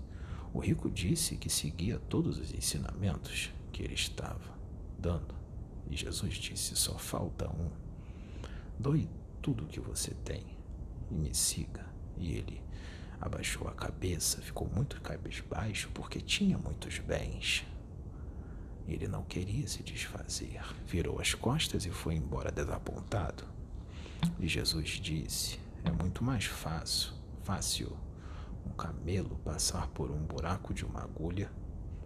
O 0.55 0.61
rico 0.61 0.89
disse 0.89 1.37
que 1.37 1.51
seguia 1.51 1.99
todos 1.99 2.39
os 2.39 2.55
ensinamentos 2.55 3.51
que 3.73 3.83
ele 3.83 3.95
estava 3.95 4.57
dando. 4.97 5.35
E 5.91 5.97
Jesus 5.97 6.35
disse: 6.35 6.77
só 6.77 6.97
falta 6.97 7.51
um. 7.51 7.73
Doe 8.79 9.11
tudo 9.43 9.65
o 9.65 9.67
que 9.67 9.81
você 9.81 10.15
tem 10.25 10.47
e 11.11 11.15
me 11.17 11.35
siga. 11.35 11.85
E 12.17 12.35
ele 12.35 12.63
abaixou 13.21 13.67
a 13.67 13.73
cabeça, 13.73 14.41
ficou 14.41 14.69
muito 14.69 15.01
cabisbaixo 15.01 15.91
porque 15.93 16.21
tinha 16.21 16.57
muitos 16.57 17.01
bens. 17.01 17.67
Ele 18.87 19.07
não 19.07 19.23
queria 19.23 19.67
se 19.67 19.83
desfazer, 19.83 20.61
virou 20.87 21.21
as 21.21 21.35
costas 21.35 21.87
e 21.87 21.91
foi 21.91 22.15
embora 22.15 22.51
desapontado. 22.51 23.45
E 24.39 24.47
Jesus 24.47 24.89
disse: 24.91 25.59
É 25.85 25.91
muito 25.91 26.23
mais 26.23 26.45
fácil, 26.45 27.13
fácil 27.43 27.97
um 28.67 28.71
camelo 28.71 29.37
passar 29.45 29.89
por 29.89 30.11
um 30.11 30.19
buraco 30.19 30.73
de 30.75 30.85
uma 30.85 31.03
agulha 31.03 31.51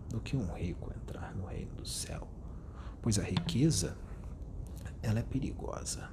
do 0.08 0.20
que 0.20 0.36
um 0.36 0.52
rico 0.54 0.92
entrar 0.94 1.34
no 1.34 1.46
reino 1.46 1.74
do 1.74 1.86
céu, 1.86 2.28
pois 3.02 3.18
a 3.18 3.22
riqueza 3.22 3.96
ela 5.02 5.20
é 5.20 5.22
perigosa. 5.22 6.08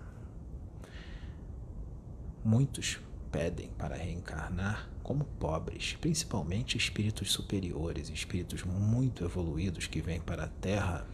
Muitos 2.43 2.99
pedem 3.33 3.69
para 3.79 3.95
reencarnar 3.95 4.87
como 5.01 5.25
pobres, 5.39 5.97
principalmente 5.99 6.77
espíritos 6.77 7.31
superiores, 7.31 8.09
espíritos 8.09 8.63
muito 8.63 9.25
evoluídos 9.25 9.87
que 9.87 9.99
vêm 9.99 10.21
para 10.21 10.43
a 10.43 10.47
Terra 10.47 11.07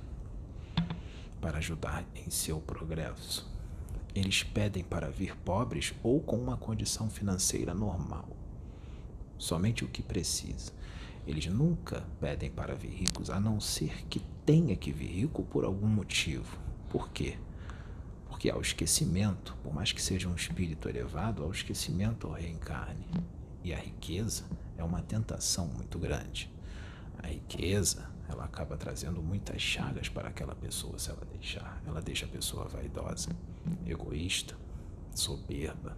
para 1.40 1.60
ajudar 1.60 2.06
em 2.14 2.30
seu 2.30 2.60
progresso. 2.60 3.50
Eles 4.14 4.44
pedem 4.44 4.84
para 4.84 5.10
vir 5.10 5.34
pobres 5.38 5.94
ou 6.04 6.20
com 6.20 6.36
uma 6.36 6.58
condição 6.58 7.10
financeira 7.10 7.74
normal, 7.74 8.28
somente 9.38 9.86
o 9.86 9.88
que 9.88 10.04
precisa. 10.04 10.74
Eles 11.26 11.46
nunca 11.46 12.04
pedem 12.20 12.52
para 12.52 12.76
vir 12.76 12.92
ricos, 12.92 13.30
a 13.30 13.40
não 13.40 13.62
ser 13.62 14.06
que 14.08 14.20
tenha 14.46 14.76
que 14.76 14.92
vir 14.92 15.22
rico 15.22 15.44
por 15.44 15.64
algum 15.64 15.88
motivo. 15.88 16.58
Por 16.90 17.10
quê? 17.12 17.38
Porque 18.40 18.50
há 18.50 18.56
o 18.56 18.62
esquecimento, 18.62 19.54
por 19.62 19.74
mais 19.74 19.92
que 19.92 20.02
seja 20.02 20.30
um 20.30 20.34
espírito 20.34 20.88
elevado, 20.88 21.44
há 21.44 21.46
o 21.46 21.52
esquecimento 21.52 22.26
ao 22.26 22.32
reencarne. 22.32 23.06
E 23.66 23.74
a 23.74 23.78
riqueza 23.78 24.46
é 24.78 24.84
uma 24.84 25.02
tentação 25.02 25.68
muito 25.68 26.00
grande. 26.00 26.50
A 27.22 27.28
riqueza, 27.28 28.10
ela 28.30 28.46
acaba 28.46 28.78
trazendo 28.78 29.22
muitas 29.22 29.62
chagas 29.62 30.08
para 30.08 30.30
aquela 30.30 30.56
pessoa 30.56 30.98
se 30.98 31.10
ela 31.10 31.28
deixar. 31.30 31.84
Ela 31.86 32.02
deixa 32.02 32.26
a 32.26 32.30
pessoa 32.30 32.66
vaidosa, 32.70 33.30
egoísta, 33.86 34.56
soberba, 35.14 35.98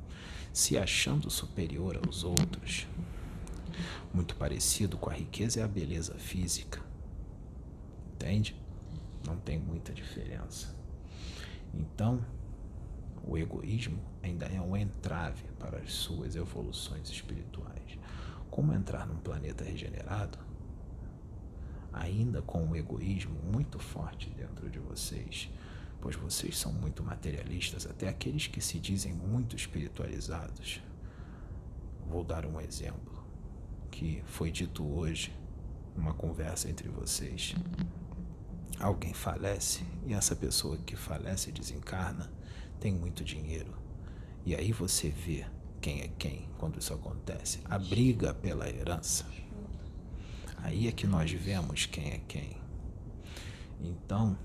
se 0.51 0.79
achando 0.79 1.29
superior 1.29 2.01
aos 2.03 2.23
outros. 2.23 2.87
Muito 4.11 4.35
parecido 4.35 4.97
com 4.97 5.11
a 5.11 5.13
riqueza 5.13 5.59
é 5.59 5.63
a 5.63 5.67
beleza 5.67 6.15
física. 6.15 6.81
Entende? 8.15 8.59
Não 9.27 9.37
tem 9.37 9.59
muita 9.59 9.93
diferença. 9.93 10.80
Então, 11.74 12.24
o 13.24 13.38
egoísmo 13.38 13.99
ainda 14.24 14.45
é 14.45 14.59
um 14.59 14.76
entrave 14.76 15.43
para 15.59 15.80
as 15.80 15.93
suas 15.93 16.36
evoluções 16.36 17.09
espirituais. 17.09 17.97
Como 18.49 18.74
entrar 18.74 19.07
num 19.07 19.17
planeta 19.17 19.63
regenerado, 19.63 20.38
ainda 21.93 22.41
com 22.41 22.67
o 22.67 22.76
egoísmo 22.76 23.38
muito 23.53 23.80
forte 23.80 24.30
dentro 24.32 24.69
de 24.69 24.80
vocês, 24.80 25.49
pois 25.99 26.15
vocês 26.15 26.57
são 26.57 26.74
muito 26.74 27.03
materialistas, 27.03 27.86
até 27.86 28.09
aqueles 28.09 28.47
que 28.47 28.59
se 28.59 28.80
dizem 28.80 29.13
muito 29.13 29.55
espiritualizados. 29.55 30.82
Vou 32.07 32.24
dar 32.24 32.45
um 32.45 32.59
exemplo 32.59 33.24
que 33.89 34.24
foi 34.26 34.51
dito 34.51 34.84
hoje 34.84 35.34
numa 35.95 36.13
conversa 36.13 36.69
entre 36.69 36.89
vocês. 36.89 37.53
Alguém 38.82 39.13
falece 39.13 39.86
e 40.07 40.13
essa 40.15 40.36
pessoa 40.36 40.75
que 40.75 40.95
falece 40.95 41.51
desencarna 41.51 42.32
tem 42.79 42.91
muito 42.91 43.23
dinheiro. 43.23 43.77
E 44.43 44.55
aí 44.55 44.71
você 44.71 45.09
vê 45.09 45.45
quem 45.79 46.01
é 46.01 46.07
quem 46.07 46.49
quando 46.57 46.79
isso 46.79 46.91
acontece. 46.91 47.61
A 47.65 47.77
briga 47.77 48.34
pela 48.34 48.67
herança. 48.67 49.23
Aí 50.57 50.88
é 50.88 50.91
que 50.91 51.05
nós 51.05 51.32
vemos 51.32 51.86
quem 51.86 52.09
é 52.09 52.21
quem. 52.27 52.57
Então, 53.79 54.36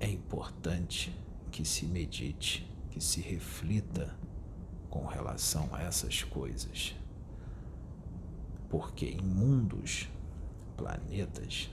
é 0.00 0.10
importante 0.10 1.16
que 1.52 1.64
se 1.64 1.86
medite, 1.86 2.68
que 2.90 3.00
se 3.00 3.20
reflita 3.20 4.18
com 4.88 5.06
relação 5.06 5.68
a 5.72 5.80
essas 5.80 6.24
coisas. 6.24 6.96
Porque 8.68 9.06
em 9.06 9.20
mundos, 9.20 10.08
planetas, 10.80 11.70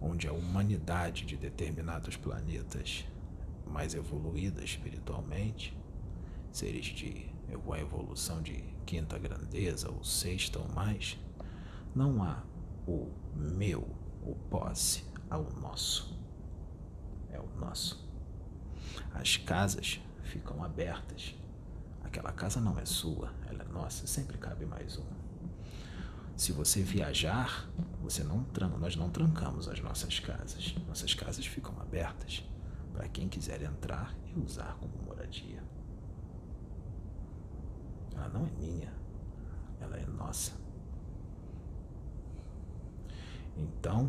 onde 0.00 0.28
a 0.28 0.32
humanidade 0.32 1.26
de 1.26 1.36
determinados 1.36 2.16
planetas 2.16 3.04
mais 3.66 3.94
evoluída 3.94 4.62
espiritualmente, 4.62 5.76
seres 6.52 6.86
de 6.86 7.28
uma 7.52 7.78
evolução 7.80 8.40
de 8.40 8.62
quinta 8.86 9.18
grandeza 9.18 9.90
ou 9.90 10.04
sexta 10.04 10.60
ou 10.60 10.68
mais, 10.68 11.18
não 11.94 12.22
há 12.22 12.44
o 12.86 13.10
meu, 13.34 13.80
o 14.24 14.36
posse, 14.48 15.04
há 15.28 15.36
o 15.36 15.52
nosso. 15.60 16.16
É 17.32 17.40
o 17.40 17.48
nosso. 17.58 18.08
As 19.12 19.36
casas 19.36 20.00
ficam 20.22 20.62
abertas. 20.62 21.34
Aquela 22.04 22.32
casa 22.32 22.60
não 22.60 22.78
é 22.78 22.86
sua, 22.86 23.32
ela 23.46 23.64
é 23.64 23.68
nossa, 23.68 24.06
sempre 24.06 24.38
cabe 24.38 24.64
mais 24.64 24.96
um. 24.96 25.27
Se 26.38 26.52
você 26.52 26.82
viajar, 26.82 27.68
você 28.00 28.22
não 28.22 28.44
tranca, 28.44 28.78
nós 28.78 28.94
não 28.94 29.10
trancamos 29.10 29.68
as 29.68 29.80
nossas 29.80 30.20
casas. 30.20 30.72
Nossas 30.86 31.12
casas 31.12 31.44
ficam 31.44 31.74
abertas 31.80 32.48
para 32.92 33.08
quem 33.08 33.28
quiser 33.28 33.60
entrar 33.60 34.16
e 34.24 34.38
usar 34.38 34.76
como 34.78 34.92
moradia. 35.04 35.60
Ela 38.14 38.28
não 38.28 38.46
é 38.46 38.50
minha, 38.52 38.94
ela 39.80 39.96
é 39.96 40.06
nossa. 40.06 40.52
Então, 43.56 44.08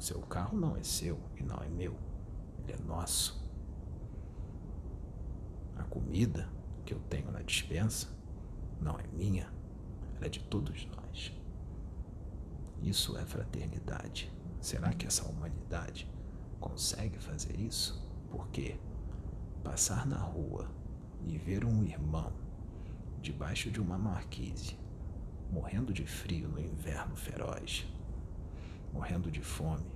seu 0.00 0.20
carro 0.22 0.58
não 0.58 0.76
é 0.76 0.82
seu 0.82 1.20
e 1.36 1.44
não 1.44 1.58
é 1.58 1.68
meu, 1.68 1.96
ele 2.58 2.72
é 2.72 2.78
nosso. 2.84 3.48
A 5.76 5.84
comida 5.84 6.48
que 6.84 6.92
eu 6.92 6.98
tenho 7.08 7.30
na 7.30 7.42
dispensa 7.42 8.08
não 8.80 8.98
é 8.98 9.06
minha, 9.06 9.55
ela 10.16 10.26
é 10.26 10.28
de 10.28 10.40
todos 10.40 10.86
nós. 10.86 11.32
Isso 12.82 13.16
é 13.16 13.24
fraternidade. 13.24 14.32
Será 14.60 14.92
que 14.92 15.06
essa 15.06 15.24
humanidade 15.28 16.10
consegue 16.58 17.18
fazer 17.18 17.58
isso? 17.60 18.02
Porque 18.30 18.78
passar 19.62 20.06
na 20.06 20.18
rua 20.18 20.70
e 21.24 21.36
ver 21.36 21.64
um 21.64 21.82
irmão 21.82 22.32
debaixo 23.20 23.70
de 23.70 23.80
uma 23.80 23.98
marquise, 23.98 24.78
morrendo 25.50 25.92
de 25.92 26.06
frio 26.06 26.48
no 26.48 26.60
inverno 26.60 27.16
feroz, 27.16 27.86
morrendo 28.92 29.30
de 29.30 29.42
fome, 29.42 29.90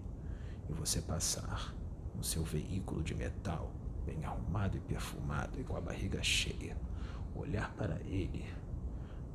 e 0.68 0.72
você 0.72 1.00
passar 1.00 1.74
no 2.14 2.22
seu 2.22 2.42
veículo 2.42 3.02
de 3.02 3.14
metal, 3.14 3.72
bem 4.04 4.24
arrumado 4.24 4.76
e 4.76 4.80
perfumado 4.80 5.60
e 5.60 5.64
com 5.64 5.76
a 5.76 5.80
barriga 5.80 6.22
cheia, 6.22 6.76
olhar 7.34 7.72
para 7.74 8.00
ele 8.02 8.44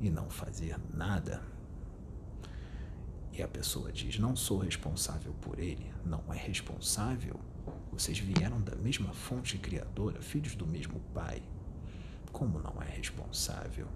e 0.00 0.10
não 0.10 0.28
fazer 0.28 0.78
nada 0.92 1.42
e 3.36 3.42
a 3.42 3.48
pessoa 3.48 3.92
diz: 3.92 4.18
Não 4.18 4.34
sou 4.34 4.58
responsável 4.58 5.34
por 5.42 5.58
ele, 5.58 5.92
não 6.04 6.22
é 6.32 6.36
responsável. 6.36 7.38
Vocês 7.92 8.18
vieram 8.18 8.60
da 8.60 8.74
mesma 8.76 9.12
fonte 9.12 9.58
criadora, 9.58 10.22
filhos 10.22 10.54
do 10.54 10.66
mesmo 10.66 11.00
pai. 11.12 11.42
Como 12.32 12.58
não 12.58 12.80
é 12.82 12.88
responsável? 12.88 13.88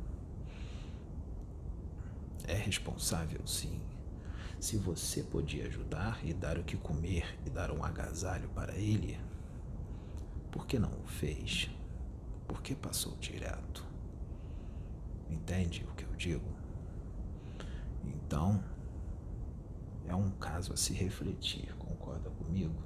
É 2.46 2.54
responsável, 2.54 3.46
sim. 3.46 3.80
Se 4.58 4.76
você 4.76 5.22
podia 5.22 5.66
ajudar 5.66 6.20
e 6.22 6.34
dar 6.34 6.58
o 6.58 6.64
que 6.64 6.76
comer 6.76 7.38
e 7.46 7.50
dar 7.50 7.70
um 7.70 7.82
agasalho 7.82 8.48
para 8.50 8.74
ele, 8.76 9.18
por 10.50 10.66
que 10.66 10.78
não 10.78 10.92
o 11.00 11.06
fez? 11.06 11.70
Por 12.46 12.60
que 12.60 12.74
passou 12.74 13.16
direto? 13.16 13.89
Entende 15.30 15.86
o 15.90 15.94
que 15.94 16.04
eu 16.04 16.14
digo? 16.16 16.44
Então, 18.04 18.62
é 20.06 20.14
um 20.14 20.30
caso 20.30 20.72
a 20.72 20.76
se 20.76 20.92
refletir, 20.92 21.74
concorda 21.76 22.28
comigo? 22.30 22.82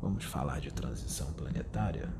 Vamos 0.00 0.24
falar 0.24 0.60
de 0.60 0.72
transição 0.72 1.32
planetária? 1.32 2.12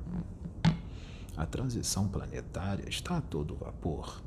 A 1.37 1.45
transição 1.45 2.09
planetária 2.09 2.89
está 2.89 3.17
a 3.17 3.21
todo 3.21 3.57
vapor. 3.57 4.23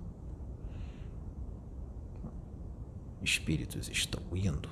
Espíritos 3.21 3.89
estão 3.89 4.21
indo 4.35 4.69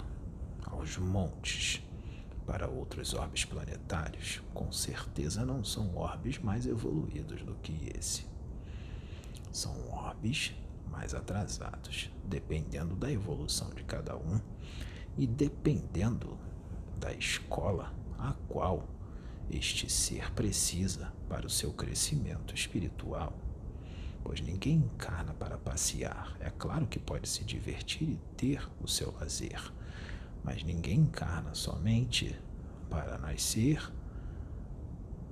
aos 0.66 0.98
montes 0.98 1.82
para 2.46 2.70
outros 2.70 3.14
orbes 3.14 3.46
planetários. 3.46 4.42
Com 4.54 4.72
certeza 4.72 5.46
não 5.46 5.64
são 5.64 5.96
orbes 5.96 6.38
mais 6.38 6.68
evoluídos 6.68 7.42
do 7.42 7.56
que 7.56 7.92
esse. 7.98 8.35
São 9.56 9.90
orbes 9.90 10.54
mais 10.92 11.14
atrasados, 11.14 12.12
dependendo 12.26 12.94
da 12.94 13.10
evolução 13.10 13.70
de 13.70 13.86
cada 13.86 14.14
um 14.18 14.42
e 15.18 15.26
dependendo 15.26 16.38
da 16.98 17.14
escola 17.14 17.94
a 18.20 18.34
qual 18.50 18.86
este 19.50 19.90
ser 19.90 20.30
precisa 20.34 21.14
para 21.30 21.48
o 21.48 21.50
seu 21.50 21.72
crescimento 21.72 22.54
espiritual. 22.54 23.32
Pois 24.26 24.42
ninguém 24.42 24.76
encarna 24.76 25.34
para 25.34 25.58
passear. 25.58 26.36
É 26.42 26.50
claro 26.50 26.86
que 26.86 27.00
pode 27.00 27.30
se 27.30 27.46
divertir 27.46 28.10
e 28.10 28.20
ter 28.36 28.70
o 28.82 28.90
seu 28.90 29.14
lazer, 29.14 29.72
mas 30.44 30.64
ninguém 30.64 31.00
encarna 31.00 31.56
somente 31.56 32.38
para 32.90 33.18
nascer, 33.18 33.90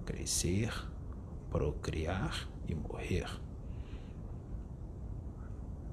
crescer, 0.05 0.73
procriar 1.49 2.47
e 2.69 2.73
morrer. 2.73 3.42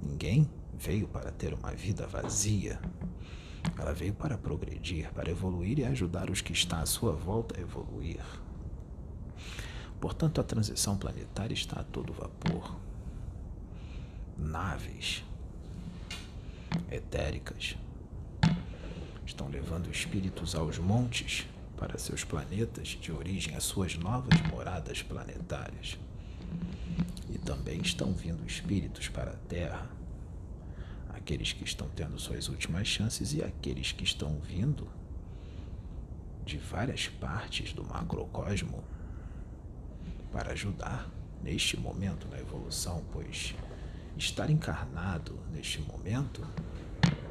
Ninguém 0.02 0.48
veio 0.74 1.06
para 1.08 1.30
ter 1.30 1.52
uma 1.52 1.72
vida 1.72 2.06
vazia, 2.06 2.80
ela 3.78 3.92
veio 3.92 4.14
para 4.14 4.38
progredir, 4.38 5.12
para 5.12 5.30
evoluir 5.30 5.78
e 5.78 5.84
ajudar 5.84 6.30
os 6.30 6.40
que 6.40 6.52
estão 6.52 6.80
à 6.80 6.86
sua 6.86 7.12
volta 7.12 7.58
a 7.58 7.60
evoluir. 7.60 8.24
Portanto, 10.00 10.40
a 10.40 10.44
transição 10.44 10.96
planetária 10.96 11.52
está 11.52 11.80
a 11.80 11.84
todo 11.84 12.12
vapor. 12.12 12.76
Naves 14.38 15.22
etéricas 16.90 17.76
estão 19.26 19.48
levando 19.48 19.90
espíritos 19.90 20.54
aos 20.54 20.78
montes 20.78 21.46
para 21.76 21.98
seus 21.98 22.24
planetas 22.24 22.88
de 22.88 23.12
origem 23.12 23.54
às 23.54 23.64
suas 23.64 23.96
novas 23.96 24.40
moradas 24.50 25.02
planetárias. 25.02 25.98
Também 27.50 27.80
estão 27.80 28.12
vindo 28.12 28.46
espíritos 28.46 29.08
para 29.08 29.32
a 29.32 29.36
Terra 29.48 29.90
aqueles 31.08 31.52
que 31.52 31.64
estão 31.64 31.88
tendo 31.88 32.16
suas 32.16 32.46
últimas 32.48 32.86
chances 32.86 33.32
e 33.32 33.42
aqueles 33.42 33.90
que 33.90 34.04
estão 34.04 34.38
vindo 34.38 34.88
de 36.44 36.58
várias 36.58 37.08
partes 37.08 37.72
do 37.72 37.82
macrocosmo 37.82 38.84
para 40.30 40.52
ajudar 40.52 41.10
neste 41.42 41.76
momento 41.76 42.28
na 42.28 42.38
evolução, 42.38 43.04
pois 43.10 43.52
estar 44.16 44.48
encarnado 44.48 45.36
neste 45.50 45.80
momento 45.80 46.46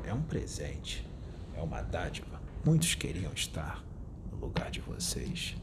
é 0.04 0.14
um 0.14 0.22
presente, 0.22 1.08
é 1.56 1.62
uma 1.62 1.82
dádiva. 1.82 2.42
Muitos 2.66 2.94
queriam 2.94 3.32
estar 3.32 3.82
no 4.30 4.38
lugar 4.38 4.70
de 4.70 4.82
vocês, 4.82 5.56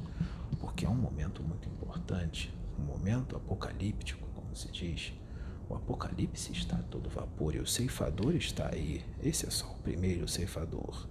porque 0.59 0.87
é 0.87 0.89
um 0.89 0.95
momento 0.95 1.43
muito 1.43 1.69
importante, 1.69 2.51
um 2.79 2.85
momento 2.85 3.37
apocalíptico, 3.37 4.26
se 4.57 4.71
diz 4.73 5.13
o 5.69 5.75
apocalipse 5.75 6.53
está 6.53 6.77
a 6.77 6.83
todo 6.85 7.11
vapor 7.11 7.55
e 7.57 7.59
o 7.59 7.67
ceifador 7.67 8.37
está 8.37 8.73
aí. 8.73 9.05
Esse 9.21 9.47
é 9.47 9.51
só 9.51 9.67
o 9.67 9.79
primeiro 9.79 10.29
ceifador. 10.29 11.09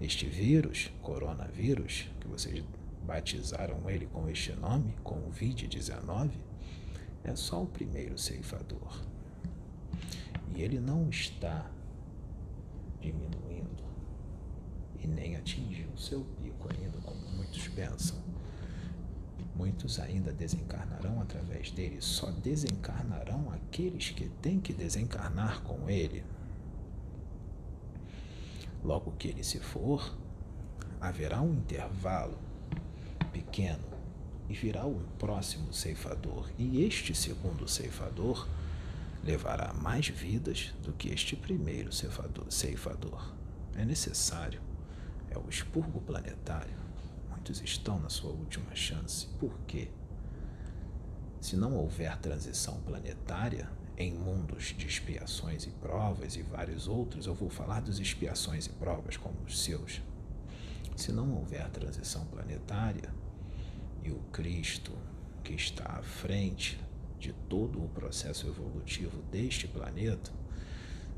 Este 0.00 0.26
vírus, 0.26 0.92
coronavírus, 1.02 2.08
que 2.20 2.28
vocês 2.28 2.62
batizaram 3.04 3.88
ele 3.90 4.06
com 4.06 4.28
este 4.28 4.52
nome, 4.52 4.94
Covid-19, 5.04 6.30
é 7.24 7.34
só 7.34 7.62
o 7.64 7.66
primeiro 7.66 8.16
ceifador. 8.16 9.02
E 10.54 10.62
ele 10.62 10.78
não 10.78 11.08
está 11.08 11.68
diminuindo. 13.00 13.84
e 15.02 15.06
nem 15.06 15.36
atingiu 15.36 15.88
seu 15.96 16.24
pico 16.42 16.68
ainda, 16.72 16.98
como 17.00 17.20
muitos 17.32 17.68
pensam. 17.68 18.16
Muitos 19.56 19.98
ainda 19.98 20.32
desencarnarão 20.32 21.20
através 21.22 21.70
dele, 21.70 22.00
só 22.00 22.30
desencarnarão 22.30 23.50
aqueles 23.50 24.10
que 24.10 24.28
têm 24.28 24.60
que 24.60 24.74
desencarnar 24.74 25.62
com 25.62 25.88
ele. 25.88 26.22
Logo 28.84 29.12
que 29.12 29.28
ele 29.28 29.42
se 29.42 29.58
for, 29.58 30.14
haverá 31.00 31.40
um 31.40 31.54
intervalo 31.54 32.38
pequeno 33.32 33.84
e 34.48 34.54
virá 34.54 34.84
o 34.86 35.00
próximo 35.18 35.72
ceifador, 35.72 36.50
e 36.58 36.84
este 36.84 37.14
segundo 37.14 37.66
ceifador 37.66 38.46
levará 39.24 39.72
mais 39.72 40.06
vidas 40.08 40.74
do 40.84 40.92
que 40.92 41.08
este 41.08 41.34
primeiro 41.34 41.90
ceifador. 41.92 43.34
É 43.74 43.84
necessário, 43.84 44.60
é 45.30 45.38
o 45.38 45.48
expurgo 45.48 46.00
planetário. 46.00 46.85
Estão 47.50 47.98
na 47.98 48.08
sua 48.08 48.30
última 48.30 48.74
chance. 48.74 49.26
Por 49.38 49.58
quê? 49.66 49.88
Se 51.40 51.56
não 51.56 51.76
houver 51.76 52.16
transição 52.18 52.80
planetária, 52.80 53.70
em 53.98 54.12
mundos 54.12 54.74
de 54.76 54.86
expiações 54.86 55.64
e 55.64 55.70
provas 55.70 56.36
e 56.36 56.42
vários 56.42 56.86
outros, 56.86 57.26
eu 57.26 57.34
vou 57.34 57.48
falar 57.48 57.80
dos 57.80 57.98
expiações 57.98 58.66
e 58.66 58.70
provas 58.70 59.16
como 59.16 59.36
os 59.46 59.62
seus. 59.62 60.02
Se 60.96 61.12
não 61.12 61.34
houver 61.34 61.68
transição 61.70 62.24
planetária 62.26 63.12
e 64.02 64.10
o 64.10 64.18
Cristo 64.32 64.92
que 65.42 65.54
está 65.54 65.84
à 65.84 66.02
frente 66.02 66.78
de 67.18 67.32
todo 67.48 67.82
o 67.82 67.88
processo 67.88 68.46
evolutivo 68.46 69.22
deste 69.30 69.66
planeta, 69.68 70.32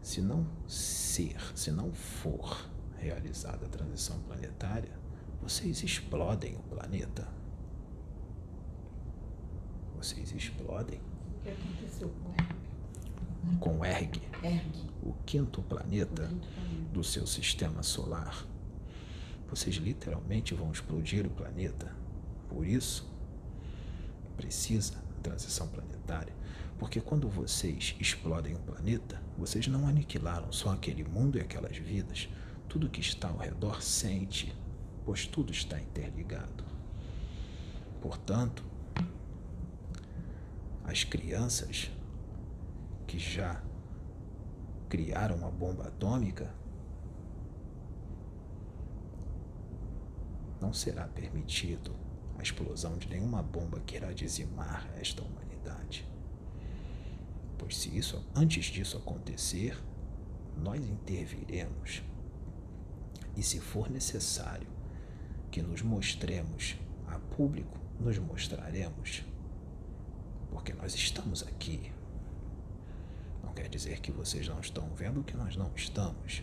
se 0.02 0.20
não 0.20 0.46
ser, 0.66 1.36
se 1.56 1.70
não 1.70 1.92
for 1.92 2.68
realizada 2.98 3.66
a 3.66 3.68
transição 3.68 4.20
planetária, 4.20 4.97
vocês 5.48 5.82
explodem 5.82 6.56
o 6.56 6.62
planeta. 6.64 7.26
Vocês 9.96 10.30
explodem. 10.32 11.00
O 11.00 11.42
que 11.42 11.48
aconteceu 11.48 12.12
com 13.58 13.82
Erg, 13.82 14.20
Erg. 14.42 14.90
o 15.02 15.14
quinto 15.24 15.62
planeta 15.62 16.30
do 16.92 17.02
seu 17.02 17.26
sistema 17.26 17.82
solar. 17.82 18.46
Vocês 19.48 19.76
literalmente 19.76 20.52
vão 20.52 20.70
explodir 20.70 21.26
o 21.26 21.30
planeta. 21.30 21.96
Por 22.50 22.66
isso, 22.66 23.10
precisa 24.36 25.02
transição 25.22 25.66
planetária. 25.68 26.34
Porque 26.78 27.00
quando 27.00 27.26
vocês 27.26 27.96
explodem 27.98 28.54
o 28.54 28.60
planeta, 28.60 29.18
vocês 29.38 29.66
não 29.66 29.88
aniquilaram 29.88 30.52
só 30.52 30.74
aquele 30.74 31.04
mundo 31.04 31.38
e 31.38 31.40
aquelas 31.40 31.78
vidas. 31.78 32.28
Tudo 32.68 32.90
que 32.90 33.00
está 33.00 33.28
ao 33.28 33.38
redor 33.38 33.80
sente, 33.80 34.54
pois 35.08 35.26
tudo 35.26 35.50
está 35.50 35.80
interligado. 35.80 36.62
Portanto, 37.98 38.62
as 40.84 41.02
crianças 41.02 41.90
que 43.06 43.18
já 43.18 43.64
criaram 44.86 45.46
a 45.46 45.50
bomba 45.50 45.86
atômica, 45.86 46.52
não 50.60 50.74
será 50.74 51.08
permitido 51.08 51.96
a 52.38 52.42
explosão 52.42 52.98
de 52.98 53.08
nenhuma 53.08 53.42
bomba 53.42 53.80
que 53.80 53.96
irá 53.96 54.12
dizimar 54.12 54.86
esta 55.00 55.22
humanidade. 55.22 56.06
Pois 57.56 57.78
se 57.78 57.96
isso 57.96 58.22
antes 58.36 58.66
disso 58.66 58.98
acontecer, 58.98 59.82
nós 60.54 60.84
interviremos. 60.84 62.02
E 63.34 63.42
se 63.42 63.58
for 63.58 63.88
necessário 63.88 64.76
que 65.50 65.62
nos 65.62 65.82
mostremos 65.82 66.76
a 67.06 67.18
público, 67.18 67.78
nos 68.00 68.18
mostraremos. 68.18 69.24
Porque 70.50 70.72
nós 70.72 70.94
estamos 70.94 71.42
aqui 71.42 71.92
não 73.48 73.54
quer 73.54 73.68
dizer 73.70 74.00
que 74.00 74.12
vocês 74.12 74.46
não 74.46 74.60
estão 74.60 74.86
vendo 74.94 75.24
que 75.24 75.34
nós 75.34 75.56
não 75.56 75.72
estamos. 75.74 76.42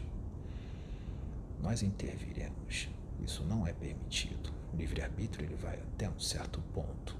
Nós 1.61 1.83
interviremos. 1.83 2.89
Isso 3.23 3.43
não 3.43 3.67
é 3.67 3.73
permitido. 3.73 4.51
O 4.73 4.75
livre-arbítrio 4.75 5.45
ele 5.45 5.55
vai 5.55 5.75
até 5.75 6.09
um 6.09 6.19
certo 6.19 6.59
ponto. 6.73 7.15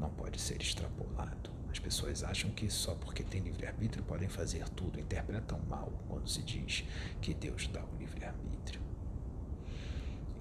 Não 0.00 0.10
pode 0.10 0.40
ser 0.40 0.60
extrapolado. 0.60 1.50
As 1.70 1.78
pessoas 1.78 2.24
acham 2.24 2.50
que 2.50 2.68
só 2.68 2.96
porque 2.96 3.22
tem 3.22 3.42
livre-arbítrio 3.42 4.02
podem 4.02 4.28
fazer 4.28 4.68
tudo. 4.70 4.98
Interpretam 4.98 5.60
mal 5.68 5.92
quando 6.08 6.28
se 6.28 6.42
diz 6.42 6.84
que 7.20 7.32
Deus 7.32 7.68
dá 7.68 7.84
o 7.84 7.96
livre-arbítrio. 7.98 8.80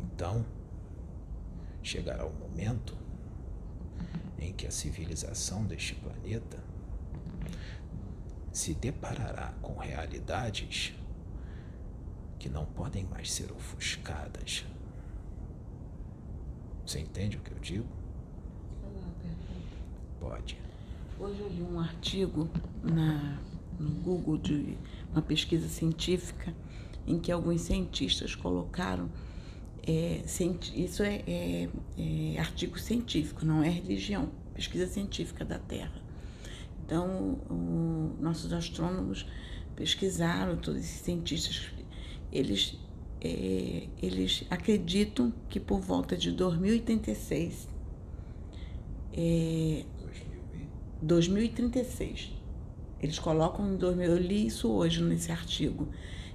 Então, 0.02 0.44
chegará 1.86 2.26
o 2.26 2.34
momento 2.34 2.98
em 4.40 4.52
que 4.52 4.66
a 4.66 4.72
civilização 4.72 5.64
deste 5.64 5.94
planeta 5.94 6.58
se 8.52 8.74
deparará 8.74 9.54
com 9.62 9.78
realidades 9.78 10.94
que 12.40 12.50
não 12.50 12.66
podem 12.66 13.06
mais 13.06 13.32
ser 13.32 13.52
ofuscadas. 13.52 14.66
Você 16.86 17.00
entende 17.00 17.38
o 17.38 17.40
que 17.42 17.52
eu 17.52 17.60
digo? 17.60 17.88
Pode. 20.20 20.58
Hoje 21.20 21.40
eu 21.40 21.50
li 21.50 21.62
um 21.62 21.80
artigo 21.80 22.50
na, 22.82 23.40
no 23.80 23.92
Google 24.02 24.38
de 24.38 24.76
uma 25.12 25.22
pesquisa 25.22 25.68
científica 25.68 26.54
em 27.06 27.20
que 27.20 27.32
alguns 27.32 27.62
cientistas 27.62 28.34
colocaram 28.34 29.10
é, 29.88 30.22
isso 30.76 31.04
é, 31.04 31.24
é, 31.28 31.70
é 31.98 32.40
artigo 32.40 32.80
científico, 32.80 33.46
não 33.46 33.64
é 33.64 33.70
religião, 33.70 34.30
pesquisa 34.54 34.88
científica 34.88 35.46
da 35.46 35.60
Terra. 35.60 36.02
Então, 36.84 37.40
o, 37.50 38.16
nossos 38.20 38.52
astrônomos 38.52 39.28
pesquisaram, 39.76 40.58
todos 40.58 40.80
esses 40.80 41.02
cientistas, 41.02 41.70
eles, 42.32 42.80
é, 43.22 43.88
eles 44.02 44.46
acreditam 44.50 45.32
que 45.50 45.60
por 45.60 45.80
volta 45.80 46.18
de 46.18 46.32
2036, 46.32 47.68
é, 49.14 49.84
2036, 51.02 52.32
eles 53.02 53.20
colocam 53.20 53.74
em 53.74 53.78
2000, 53.78 54.10
eu 54.10 54.18
li 54.18 54.48
isso 54.48 54.72
hoje 54.72 55.02
nesse 55.04 55.32
artigo, 55.32 55.88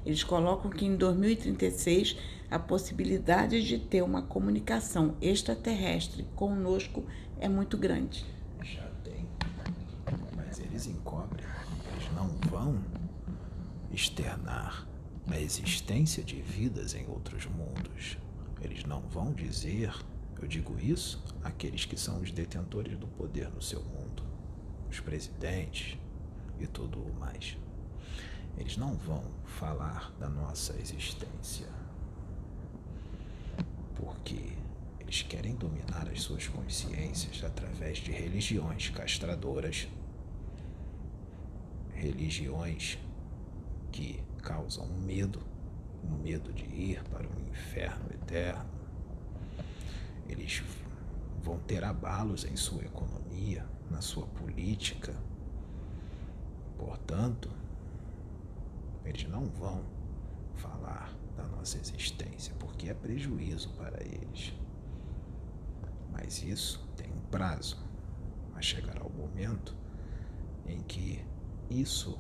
eles 0.07 0.23
colocam 0.23 0.71
que 0.71 0.85
em 0.85 0.97
2036 0.97 2.17
a 2.51 2.59
possibilidade 2.59 3.63
de 3.63 3.79
ter 3.79 4.03
uma 4.03 4.23
comunicação 4.23 5.17
extraterrestre 5.21 6.27
conosco 6.35 7.05
é 7.39 7.49
muito 7.49 7.77
grande 7.79 8.27
eles 10.81 10.87
encobrem, 10.87 11.47
eles 11.93 12.13
não 12.15 12.29
vão 12.51 12.83
externar 13.93 14.89
a 15.29 15.39
existência 15.39 16.25
de 16.25 16.41
vidas 16.41 16.95
em 16.95 17.07
outros 17.07 17.45
mundos. 17.47 18.17
Eles 18.63 18.85
não 18.85 19.03
vão 19.03 19.33
dizer, 19.33 19.95
eu 20.41 20.49
digo 20.49 20.79
isso, 20.79 21.23
aqueles 21.43 21.85
que 21.85 21.99
são 21.99 22.21
os 22.21 22.31
detentores 22.31 22.97
do 22.97 23.07
poder 23.07 23.51
no 23.51 23.61
seu 23.61 23.83
mundo, 23.83 24.23
os 24.89 25.01
presidentes 25.01 25.99
e 26.59 26.67
tudo 26.67 26.99
mais. 27.19 27.59
Eles 28.57 28.79
não 28.79 28.95
vão 28.95 29.23
falar 29.45 30.13
da 30.19 30.29
nossa 30.31 30.75
existência. 30.81 31.80
Porque 33.97 34.53
eles 34.99 35.23
querem 35.23 35.55
dominar 35.55 36.09
as 36.11 36.23
suas 36.23 36.47
consciências 36.49 37.43
através 37.45 37.99
de 37.99 38.13
religiões 38.13 38.89
castradoras 38.91 39.89
religiões 42.01 42.99
que 43.93 44.23
causam 44.43 44.87
medo, 44.87 45.43
o 46.03 46.11
medo 46.23 46.51
de 46.53 46.65
ir 46.65 47.05
para 47.05 47.27
o 47.29 47.51
inferno 47.51 48.07
eterno. 48.11 48.71
Eles 50.27 50.63
vão 51.43 51.59
ter 51.59 51.85
abalos 51.85 52.45
em 52.45 52.57
sua 52.57 52.83
economia, 52.83 53.67
na 53.91 54.01
sua 54.01 54.27
política. 54.27 55.15
Portanto, 56.79 57.51
eles 59.05 59.25
não 59.25 59.47
vão 59.47 59.85
falar 60.57 61.13
nossa 61.61 61.77
existência, 61.77 62.55
porque 62.59 62.89
é 62.89 62.95
prejuízo 62.95 63.69
para 63.71 64.03
eles. 64.03 64.55
Mas 66.11 66.43
isso 66.43 66.83
tem 66.97 67.07
um 67.13 67.21
prazo. 67.31 67.79
Mas 68.53 68.65
chegará 68.65 69.05
o 69.05 69.13
momento 69.13 69.77
em 70.67 70.81
que 70.81 71.23
isso 71.69 72.19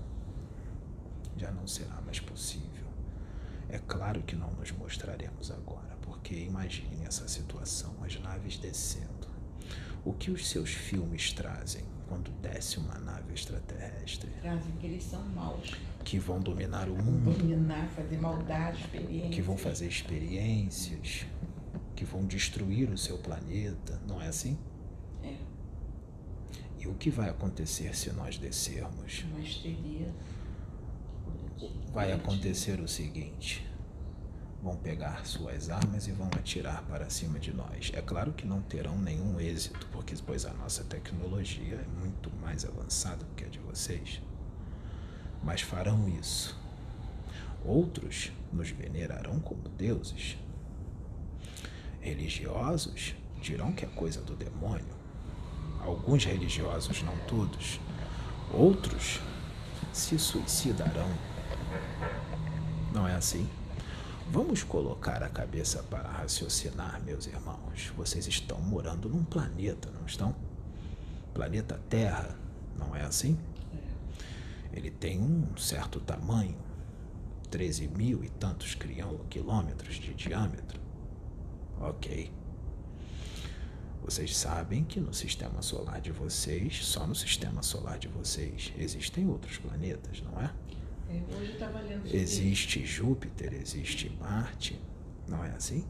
já 1.38 1.50
não 1.50 1.66
será 1.66 2.02
mais 2.02 2.20
possível. 2.20 2.86
É 3.70 3.78
claro 3.78 4.22
que 4.22 4.36
não 4.36 4.52
nos 4.52 4.72
mostraremos 4.72 5.50
agora, 5.50 5.96
porque 6.02 6.34
imagine 6.34 7.04
essa 7.06 7.26
situação: 7.26 7.94
as 8.02 8.20
naves 8.20 8.58
descendo, 8.58 9.30
O 10.04 10.12
que 10.12 10.30
os 10.30 10.48
seus 10.48 10.70
filmes 10.70 11.32
trazem 11.32 11.84
quando 12.08 12.30
desce 12.42 12.78
uma 12.78 12.98
nave 12.98 13.32
extraterrestre? 13.32 14.30
Trazem 14.42 14.72
que 14.72 14.86
eles 14.86 15.04
são 15.04 15.22
maus. 15.28 15.76
Que 16.04 16.18
vão 16.18 16.40
dominar 16.40 16.88
o 16.88 16.94
mundo, 16.96 17.36
Dominar, 17.36 17.88
fazer 17.90 18.16
maldade, 18.18 18.80
experiência. 18.80 19.30
que 19.30 19.42
vão 19.42 19.56
fazer 19.56 19.86
experiências, 19.86 21.26
que 21.94 22.04
vão 22.04 22.24
destruir 22.24 22.90
o 22.90 22.96
seu 22.98 23.18
planeta, 23.18 24.00
não 24.08 24.20
é 24.20 24.26
assim? 24.28 24.58
É, 25.22 25.36
E 26.78 26.88
o 26.88 26.94
que 26.94 27.10
vai 27.10 27.28
acontecer 27.28 27.94
se 27.94 28.10
nós 28.12 28.38
descermos? 28.38 29.24
uma 29.30 29.40
histeria. 29.40 30.12
Vai 31.92 32.10
acontecer 32.12 32.80
o 32.80 32.88
seguinte: 32.88 33.66
vão 34.62 34.76
pegar 34.76 35.26
suas 35.26 35.68
armas 35.68 36.08
e 36.08 36.12
vão 36.12 36.28
atirar 36.28 36.82
para 36.84 37.10
cima 37.10 37.38
de 37.38 37.52
nós. 37.52 37.92
É 37.94 38.00
claro 38.00 38.32
que 38.32 38.46
não 38.46 38.62
terão 38.62 38.96
nenhum 38.98 39.38
êxito, 39.38 39.86
porque 39.92 40.14
pois 40.26 40.46
a 40.46 40.54
nossa 40.54 40.82
tecnologia 40.84 41.74
é 41.74 42.00
muito 42.00 42.30
mais 42.40 42.64
avançada 42.64 43.24
do 43.24 43.34
que 43.34 43.44
a 43.44 43.48
de 43.48 43.58
vocês. 43.58 44.22
Mas 45.42 45.62
farão 45.62 46.08
isso. 46.08 46.58
Outros 47.64 48.32
nos 48.52 48.70
venerarão 48.70 49.38
como 49.40 49.68
deuses. 49.68 50.36
Religiosos 52.00 53.14
dirão 53.40 53.72
que 53.72 53.84
é 53.84 53.88
coisa 53.88 54.20
do 54.22 54.34
demônio. 54.34 55.00
Alguns 55.80 56.24
religiosos, 56.24 57.02
não 57.02 57.16
todos. 57.26 57.80
Outros 58.52 59.20
se 59.92 60.18
suicidarão. 60.18 61.08
Não 62.92 63.06
é 63.06 63.14
assim? 63.14 63.48
Vamos 64.30 64.62
colocar 64.62 65.22
a 65.22 65.28
cabeça 65.28 65.82
para 65.82 66.08
raciocinar, 66.08 67.02
meus 67.02 67.26
irmãos. 67.26 67.92
Vocês 67.96 68.28
estão 68.28 68.60
morando 68.60 69.08
num 69.08 69.24
planeta, 69.24 69.90
não 69.90 70.06
estão? 70.06 70.34
Planeta 71.34 71.80
Terra, 71.88 72.36
não 72.78 72.94
é 72.94 73.02
assim? 73.02 73.36
Ele 74.72 74.90
tem 74.90 75.20
um 75.20 75.56
certo 75.56 76.00
tamanho, 76.00 76.56
13 77.50 77.88
mil 77.88 78.22
e 78.24 78.28
tantos 78.28 78.76
quilômetros 79.28 79.96
de 79.96 80.14
diâmetro. 80.14 80.80
Ok. 81.80 82.32
Vocês 84.02 84.36
sabem 84.36 84.82
que 84.84 84.98
no 85.00 85.12
sistema 85.12 85.60
solar 85.62 86.00
de 86.00 86.10
vocês, 86.10 86.84
só 86.84 87.06
no 87.06 87.14
sistema 87.14 87.62
solar 87.62 87.98
de 87.98 88.08
vocês, 88.08 88.72
existem 88.78 89.28
outros 89.28 89.58
planetas, 89.58 90.22
não 90.22 90.40
é? 90.40 90.50
É, 91.10 91.22
hoje 91.36 91.52
eu 91.52 91.58
lendo 91.80 92.02
sobre 92.04 92.18
Existe 92.18 92.86
Júpiter, 92.86 93.52
existe 93.54 94.08
Marte, 94.20 94.80
não 95.28 95.44
é 95.44 95.50
assim? 95.50 95.84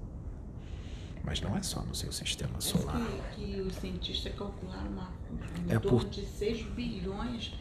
Mas 1.23 1.41
não 1.41 1.57
é 1.57 1.63
só 1.63 1.83
no 1.83 1.95
seu 1.95 2.11
sistema 2.13 2.59
isso. 2.59 2.79
solar. 2.79 3.01
Que, 3.37 3.45
que 3.55 3.61
os 3.61 3.75
cientistas 3.77 4.35
calcularam 4.35 4.91
uma, 4.91 5.13
em 5.69 5.73
É 5.73 5.79
torno 5.79 6.01
por- 6.01 6.09
de 6.09 6.25
6 6.25 6.63
bilhões 6.71 7.43
de 7.45 7.55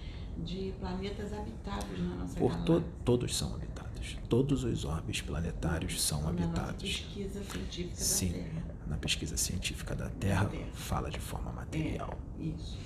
planetas 0.79 1.33
habitados 1.33 1.99
na 1.99 2.15
nossa 2.15 2.39
Por 2.39 2.55
to 2.63 2.81
todos 3.03 3.35
são 3.35 3.53
habitados. 3.55 4.17
Todos 4.29 4.63
os 4.63 4.85
orbes 4.85 5.21
planetários 5.21 6.01
são 6.01 6.21
Na 6.23 6.29
habitados. 6.29 6.81
pesquisa 6.81 7.43
científica 7.43 7.95
Sim, 7.95 8.27
da 8.31 8.37
Terra. 8.37 8.63
na 8.87 8.97
pesquisa 8.97 9.37
científica 9.37 9.95
da 9.95 10.09
Terra, 10.09 10.45
Terra. 10.45 10.67
fala 10.73 11.09
de 11.09 11.19
forma 11.19 11.51
material. 11.51 12.17
É, 12.39 12.43
isso. 12.43 12.77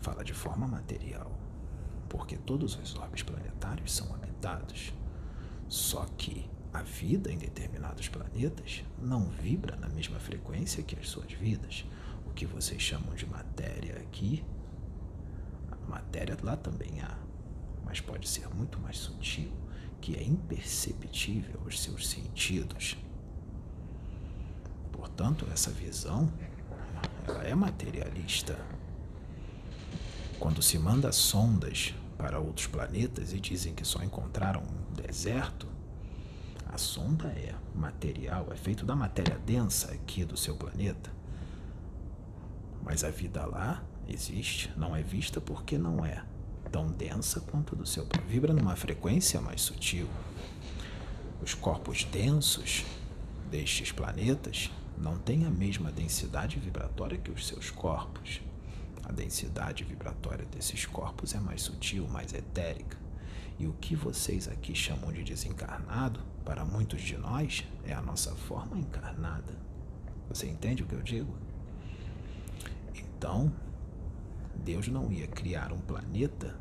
Fala 0.00 0.22
de 0.22 0.32
forma 0.34 0.66
material. 0.68 1.30
Porque 2.08 2.36
todos 2.36 2.76
os 2.76 2.94
orbes 2.94 3.22
planetários 3.22 3.92
são 3.92 4.14
habitados. 4.14 4.92
Só 5.68 6.06
que 6.16 6.48
a 6.72 6.82
vida 6.82 7.32
em 7.32 7.38
determinados 7.38 8.08
planetas 8.08 8.84
não 9.00 9.24
vibra 9.28 9.76
na 9.76 9.88
mesma 9.88 10.20
frequência 10.20 10.82
que 10.82 10.96
as 10.98 11.08
suas 11.08 11.32
vidas. 11.32 11.84
O 12.26 12.30
que 12.30 12.46
vocês 12.46 12.80
chamam 12.80 13.14
de 13.14 13.26
matéria 13.26 13.96
aqui, 13.96 14.44
a 15.86 15.90
matéria 15.90 16.36
lá 16.42 16.56
também 16.56 17.00
há, 17.00 17.16
mas 17.84 18.00
pode 18.00 18.28
ser 18.28 18.48
muito 18.48 18.78
mais 18.80 18.98
sutil, 18.98 19.52
que 20.00 20.16
é 20.16 20.22
imperceptível 20.22 21.60
aos 21.64 21.80
seus 21.82 22.08
sentidos. 22.08 22.96
Portanto, 24.92 25.46
essa 25.52 25.70
visão 25.70 26.32
ela 27.26 27.44
é 27.44 27.54
materialista. 27.54 28.58
Quando 30.38 30.62
se 30.62 30.78
manda 30.78 31.12
sondas 31.12 31.94
para 32.18 32.38
outros 32.38 32.66
planetas 32.66 33.32
e 33.32 33.40
dizem 33.40 33.74
que 33.74 33.84
só 33.84 34.02
encontraram 34.02 34.62
um 34.62 34.94
deserto, 34.94 35.66
a 36.66 36.76
sonda 36.76 37.28
é 37.28 37.54
material, 37.74 38.48
é 38.50 38.56
feito 38.56 38.84
da 38.84 38.96
matéria 38.96 39.38
densa 39.38 39.92
aqui 39.92 40.24
do 40.24 40.36
seu 40.36 40.56
planeta. 40.56 41.12
Mas 42.82 43.04
a 43.04 43.10
vida 43.10 43.46
lá 43.46 43.82
existe, 44.08 44.70
não 44.76 44.94
é 44.94 45.02
vista 45.02 45.40
porque 45.40 45.78
não 45.78 46.04
é 46.04 46.22
tão 46.70 46.90
densa 46.90 47.40
quanto 47.40 47.76
do 47.76 47.86
seu 47.86 48.04
planeta. 48.04 48.30
Vibra 48.30 48.52
numa 48.52 48.76
frequência 48.76 49.40
mais 49.40 49.60
sutil. 49.60 50.08
Os 51.42 51.54
corpos 51.54 52.04
densos 52.04 52.84
destes 53.50 53.92
planetas 53.92 54.70
não 54.96 55.18
têm 55.18 55.44
a 55.44 55.50
mesma 55.50 55.92
densidade 55.92 56.58
vibratória 56.58 57.18
que 57.18 57.30
os 57.30 57.46
seus 57.46 57.70
corpos. 57.70 58.40
A 59.04 59.12
densidade 59.12 59.84
vibratória 59.84 60.46
desses 60.46 60.86
corpos 60.86 61.34
é 61.34 61.40
mais 61.40 61.62
sutil, 61.62 62.08
mais 62.08 62.32
etérica. 62.32 62.96
E 63.58 63.66
o 63.66 63.72
que 63.74 63.94
vocês 63.94 64.48
aqui 64.48 64.74
chamam 64.74 65.12
de 65.12 65.22
desencarnado, 65.22 66.20
para 66.44 66.64
muitos 66.64 67.02
de 67.02 67.16
nós, 67.16 67.64
é 67.84 67.92
a 67.92 68.02
nossa 68.02 68.34
forma 68.34 68.78
encarnada. 68.78 69.54
Você 70.28 70.48
entende 70.48 70.82
o 70.82 70.86
que 70.86 70.94
eu 70.94 71.02
digo? 71.02 71.36
Então, 72.94 73.52
Deus 74.56 74.88
não 74.88 75.10
ia 75.10 75.26
criar 75.26 75.72
um 75.72 75.78
planeta 75.78 76.56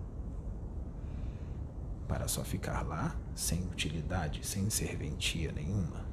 para 2.07 2.27
só 2.27 2.43
ficar 2.43 2.81
lá 2.83 3.15
sem 3.35 3.63
utilidade, 3.63 4.45
sem 4.45 4.69
serventia 4.69 5.51
nenhuma. 5.51 6.05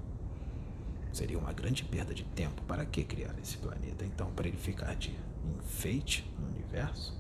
Seria 1.12 1.39
uma 1.39 1.53
grande 1.53 1.85
perda 1.85 2.14
de 2.14 2.24
tempo. 2.24 2.62
Para 2.62 2.87
que 2.87 3.05
criar 3.05 3.35
esse 3.43 3.57
planeta? 3.57 4.05
Então, 4.05 4.31
para 4.33 4.47
ele 4.47 4.57
ficar 4.57 4.95
de 4.95 5.16
enfeite 5.59 6.31
no 6.39 6.47
universo? 6.49 7.18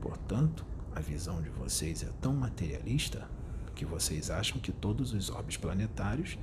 Portanto, 0.00 0.64
a 0.94 1.00
visão 1.00 1.42
de 1.42 1.50
vocês 1.50 2.02
é 2.02 2.10
tão 2.20 2.32
materialista 2.34 3.28
que 3.74 3.84
vocês 3.84 4.30
acham 4.30 4.60
que 4.60 4.70
todos 4.70 5.12
os 5.12 5.28
orbes 5.28 5.56
planetários 5.56 6.38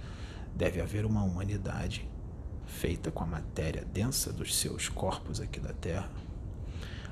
deve 0.54 0.82
haver 0.82 1.06
uma 1.06 1.24
humanidade 1.24 2.10
feita 2.66 3.12
com 3.12 3.24
a 3.24 3.28
matéria 3.28 3.86
densa 3.86 4.34
dos 4.34 4.56
seus 4.56 4.90
corpos 4.90 5.40
aqui 5.40 5.60
da 5.60 5.74
Terra. 5.74 6.10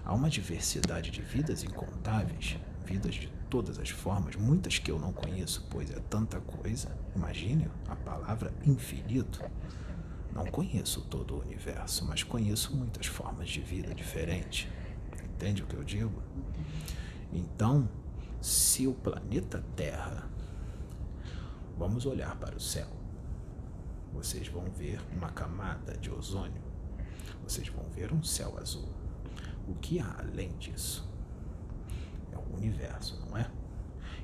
Há 0.09 0.13
uma 0.15 0.27
diversidade 0.27 1.11
de 1.11 1.21
vidas 1.21 1.63
incontáveis, 1.63 2.57
vidas 2.83 3.13
de 3.13 3.27
todas 3.47 3.77
as 3.77 3.91
formas, 3.91 4.35
muitas 4.35 4.79
que 4.79 4.89
eu 4.89 4.97
não 4.97 5.13
conheço, 5.13 5.67
pois 5.69 5.91
é 5.91 5.99
tanta 6.09 6.39
coisa. 6.39 6.97
Imagine 7.15 7.69
a 7.87 7.95
palavra 7.95 8.51
infinito. 8.65 9.39
Não 10.33 10.47
conheço 10.47 11.01
todo 11.01 11.35
o 11.35 11.41
universo, 11.41 12.05
mas 12.05 12.23
conheço 12.23 12.75
muitas 12.75 13.05
formas 13.05 13.49
de 13.49 13.61
vida 13.61 13.93
diferentes. 13.93 14.67
Entende 15.35 15.61
o 15.61 15.67
que 15.67 15.75
eu 15.75 15.83
digo? 15.83 16.23
Então, 17.31 17.87
se 18.41 18.87
o 18.87 18.95
planeta 18.95 19.63
Terra, 19.75 20.27
vamos 21.77 22.07
olhar 22.07 22.35
para 22.37 22.55
o 22.55 22.59
céu, 22.59 22.89
vocês 24.11 24.47
vão 24.47 24.71
ver 24.71 24.99
uma 25.15 25.29
camada 25.29 25.95
de 25.97 26.09
ozônio, 26.09 26.63
vocês 27.43 27.67
vão 27.67 27.87
ver 27.91 28.11
um 28.11 28.23
céu 28.23 28.57
azul. 28.57 28.98
O 29.69 29.75
que 29.75 29.99
há 29.99 30.15
além 30.17 30.49
disso? 30.57 31.07
É 32.33 32.37
o 32.37 32.55
universo, 32.55 33.23
não 33.29 33.37
é? 33.37 33.47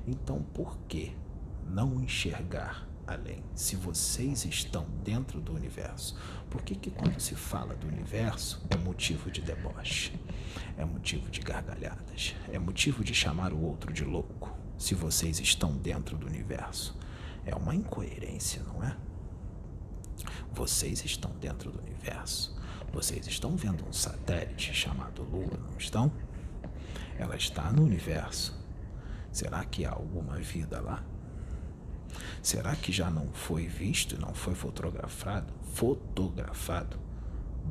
Então, 0.08 0.42
por 0.42 0.76
que 0.88 1.16
não 1.68 2.02
enxergar 2.02 2.88
além? 3.06 3.44
Se 3.54 3.76
vocês 3.76 4.44
estão 4.46 4.88
dentro 5.04 5.40
do 5.40 5.54
universo, 5.54 6.18
por 6.50 6.64
que, 6.64 6.74
que 6.74 6.90
quando 6.90 7.20
se 7.20 7.36
fala 7.36 7.76
do 7.76 7.88
universo 7.88 8.60
é 8.72 8.76
motivo 8.78 9.30
de 9.30 9.42
deboche? 9.42 10.20
É 10.80 10.84
motivo 10.84 11.30
de 11.30 11.42
gargalhadas? 11.42 12.36
É 12.52 12.58
motivo 12.58 13.04
de 13.04 13.14
chamar 13.14 13.54
o 13.54 13.62
outro 13.62 13.94
de 13.94 14.04
louco? 14.04 14.52
Se 14.80 14.96
vocês 14.96 15.40
estão 15.40 15.78
dentro 15.78 16.18
do 16.18 16.26
universo, 16.26 16.98
é 17.46 17.54
uma 17.54 17.76
incoerência, 17.76 18.64
não 18.64 18.84
é? 18.84 18.98
Vocês 20.52 21.06
estão 21.06 21.30
dentro 21.38 21.72
do 21.72 21.80
universo. 21.80 22.56
Vocês 22.94 23.28
estão 23.28 23.56
vendo 23.56 23.86
um 23.88 23.94
satélite 23.94 24.74
chamado 24.74 25.24
Lua, 25.24 25.58
não 25.58 25.78
estão? 25.78 26.12
Ela 27.18 27.36
está 27.36 27.72
no 27.72 27.84
universo. 27.84 28.58
Será 29.32 29.64
que 29.66 29.86
há 29.86 29.92
alguma 29.92 30.38
vida 30.38 30.80
lá? 30.80 31.04
Será 32.42 32.76
que 32.76 32.92
já 32.92 33.10
não 33.10 33.32
foi 33.34 33.68
visto 33.68 34.20
não 34.20 34.34
foi 34.34 34.56
fotografado, 34.56 35.54
fotografado 35.74 37.00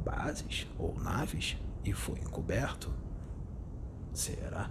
bases 0.04 0.66
ou 0.78 0.94
naves 0.98 1.56
e 1.84 1.92
foi 1.92 2.18
encoberto? 2.18 2.92
Será? 4.12 4.70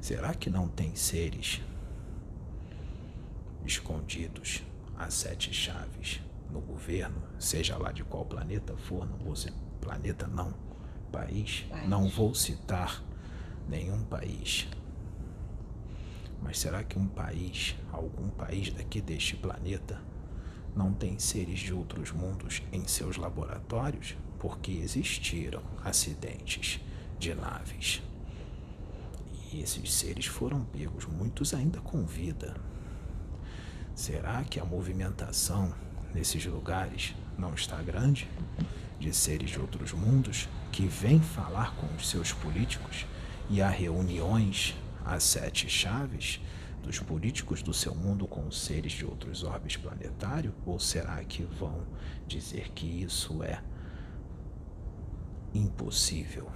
Será 0.00 0.34
que 0.34 0.48
não 0.48 0.68
tem 0.68 0.94
seres 0.94 1.60
escondidos 3.64 4.62
a 4.96 5.10
sete 5.10 5.52
chaves 5.52 6.20
no 6.50 6.60
governo, 6.60 7.22
seja 7.38 7.76
lá 7.76 7.92
de 7.92 8.04
qual 8.04 8.24
planeta 8.24 8.76
for, 8.76 9.06
não 9.06 9.18
vou 9.18 9.36
ser 9.36 9.52
planeta 9.80 10.26
não, 10.26 10.54
país, 11.12 11.66
país. 11.68 11.88
não 11.88 12.08
vou 12.08 12.34
citar 12.34 13.02
nenhum 13.68 14.02
país. 14.04 14.68
Mas 16.42 16.58
será 16.58 16.84
que 16.84 16.98
um 16.98 17.06
país, 17.06 17.74
algum 17.92 18.28
país 18.28 18.72
daqui 18.72 19.00
deste 19.00 19.36
planeta, 19.36 20.00
não 20.74 20.92
tem 20.92 21.18
seres 21.18 21.58
de 21.58 21.72
outros 21.72 22.12
mundos 22.12 22.62
em 22.72 22.86
seus 22.86 23.16
laboratórios? 23.16 24.16
Porque 24.38 24.70
existiram 24.70 25.62
acidentes 25.84 26.80
de 27.18 27.34
naves. 27.34 28.02
E 29.52 29.60
esses 29.60 29.92
seres 29.92 30.26
foram 30.26 30.64
pegos, 30.64 31.06
muitos 31.06 31.52
ainda 31.52 31.80
com 31.80 32.04
vida. 32.04 32.54
Será 33.94 34.44
que 34.44 34.60
a 34.60 34.64
movimentação 34.64 35.74
nesses 36.18 36.44
lugares 36.46 37.14
não 37.38 37.54
está 37.54 37.80
grande? 37.80 38.28
De 38.98 39.14
seres 39.14 39.50
de 39.50 39.60
outros 39.60 39.92
mundos 39.92 40.48
que 40.72 40.84
vêm 40.84 41.20
falar 41.20 41.76
com 41.76 41.86
os 41.94 42.08
seus 42.08 42.32
políticos 42.32 43.06
e 43.48 43.62
há 43.62 43.68
reuniões 43.68 44.76
às 45.04 45.22
sete 45.22 45.68
chaves 45.68 46.40
dos 46.82 46.98
políticos 46.98 47.62
do 47.62 47.72
seu 47.72 47.94
mundo 47.94 48.26
com 48.26 48.50
seres 48.50 48.90
de 48.92 49.04
outros 49.04 49.44
orbes 49.44 49.76
planetários? 49.76 50.52
Ou 50.66 50.80
será 50.80 51.22
que 51.22 51.44
vão 51.44 51.86
dizer 52.26 52.72
que 52.72 52.86
isso 52.86 53.40
é 53.44 53.62
impossível? 55.54 56.50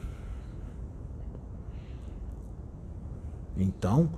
Então, 3.56 4.12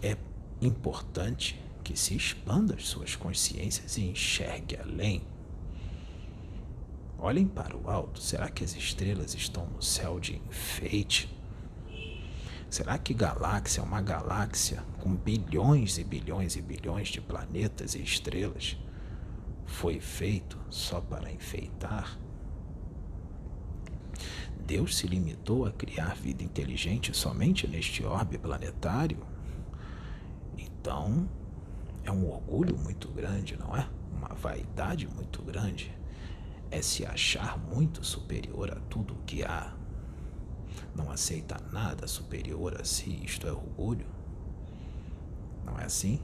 é 0.00 0.16
importante 0.62 1.60
que 1.84 1.96
se 1.96 2.16
expanda 2.16 2.74
as 2.74 2.88
suas 2.88 3.14
consciências 3.14 3.98
e 3.98 4.08
enxergue 4.08 4.76
além. 4.76 5.22
Olhem 7.18 7.46
para 7.46 7.76
o 7.76 7.90
alto. 7.90 8.20
Será 8.20 8.48
que 8.48 8.64
as 8.64 8.74
estrelas 8.74 9.34
estão 9.34 9.66
no 9.66 9.82
céu 9.82 10.18
de 10.18 10.36
enfeite? 10.36 11.28
Será 12.70 12.98
que 12.98 13.14
galáxia 13.14 13.82
é 13.82 13.84
uma 13.84 14.02
galáxia 14.02 14.82
com 15.00 15.14
bilhões 15.14 15.98
e 15.98 16.04
bilhões 16.04 16.56
e 16.56 16.62
bilhões 16.62 17.08
de 17.08 17.20
planetas 17.20 17.94
e 17.94 18.02
estrelas? 18.02 18.76
Foi 19.66 20.00
feito 20.00 20.58
só 20.70 21.00
para 21.00 21.30
enfeitar? 21.30 22.18
Deus 24.66 24.96
se 24.96 25.06
limitou 25.06 25.66
a 25.66 25.72
criar 25.72 26.16
vida 26.16 26.42
inteligente 26.42 27.14
somente 27.14 27.68
neste 27.68 28.02
orbe 28.02 28.38
planetário? 28.38 29.18
Então, 30.56 31.28
é 32.04 32.12
um 32.12 32.28
orgulho 32.28 32.76
muito 32.76 33.08
grande, 33.08 33.56
não 33.56 33.76
é? 33.76 33.88
Uma 34.12 34.34
vaidade 34.34 35.08
muito 35.08 35.42
grande. 35.42 35.92
É 36.70 36.82
se 36.82 37.04
achar 37.04 37.58
muito 37.58 38.04
superior 38.04 38.70
a 38.70 38.80
tudo 38.88 39.14
o 39.14 39.22
que 39.24 39.42
há. 39.42 39.74
Não 40.94 41.10
aceita 41.10 41.56
nada 41.72 42.06
superior 42.06 42.80
a 42.80 42.84
si, 42.84 43.24
isto 43.24 43.46
é 43.46 43.52
orgulho. 43.52 44.06
Não 45.64 45.78
é 45.78 45.84
assim? 45.84 46.20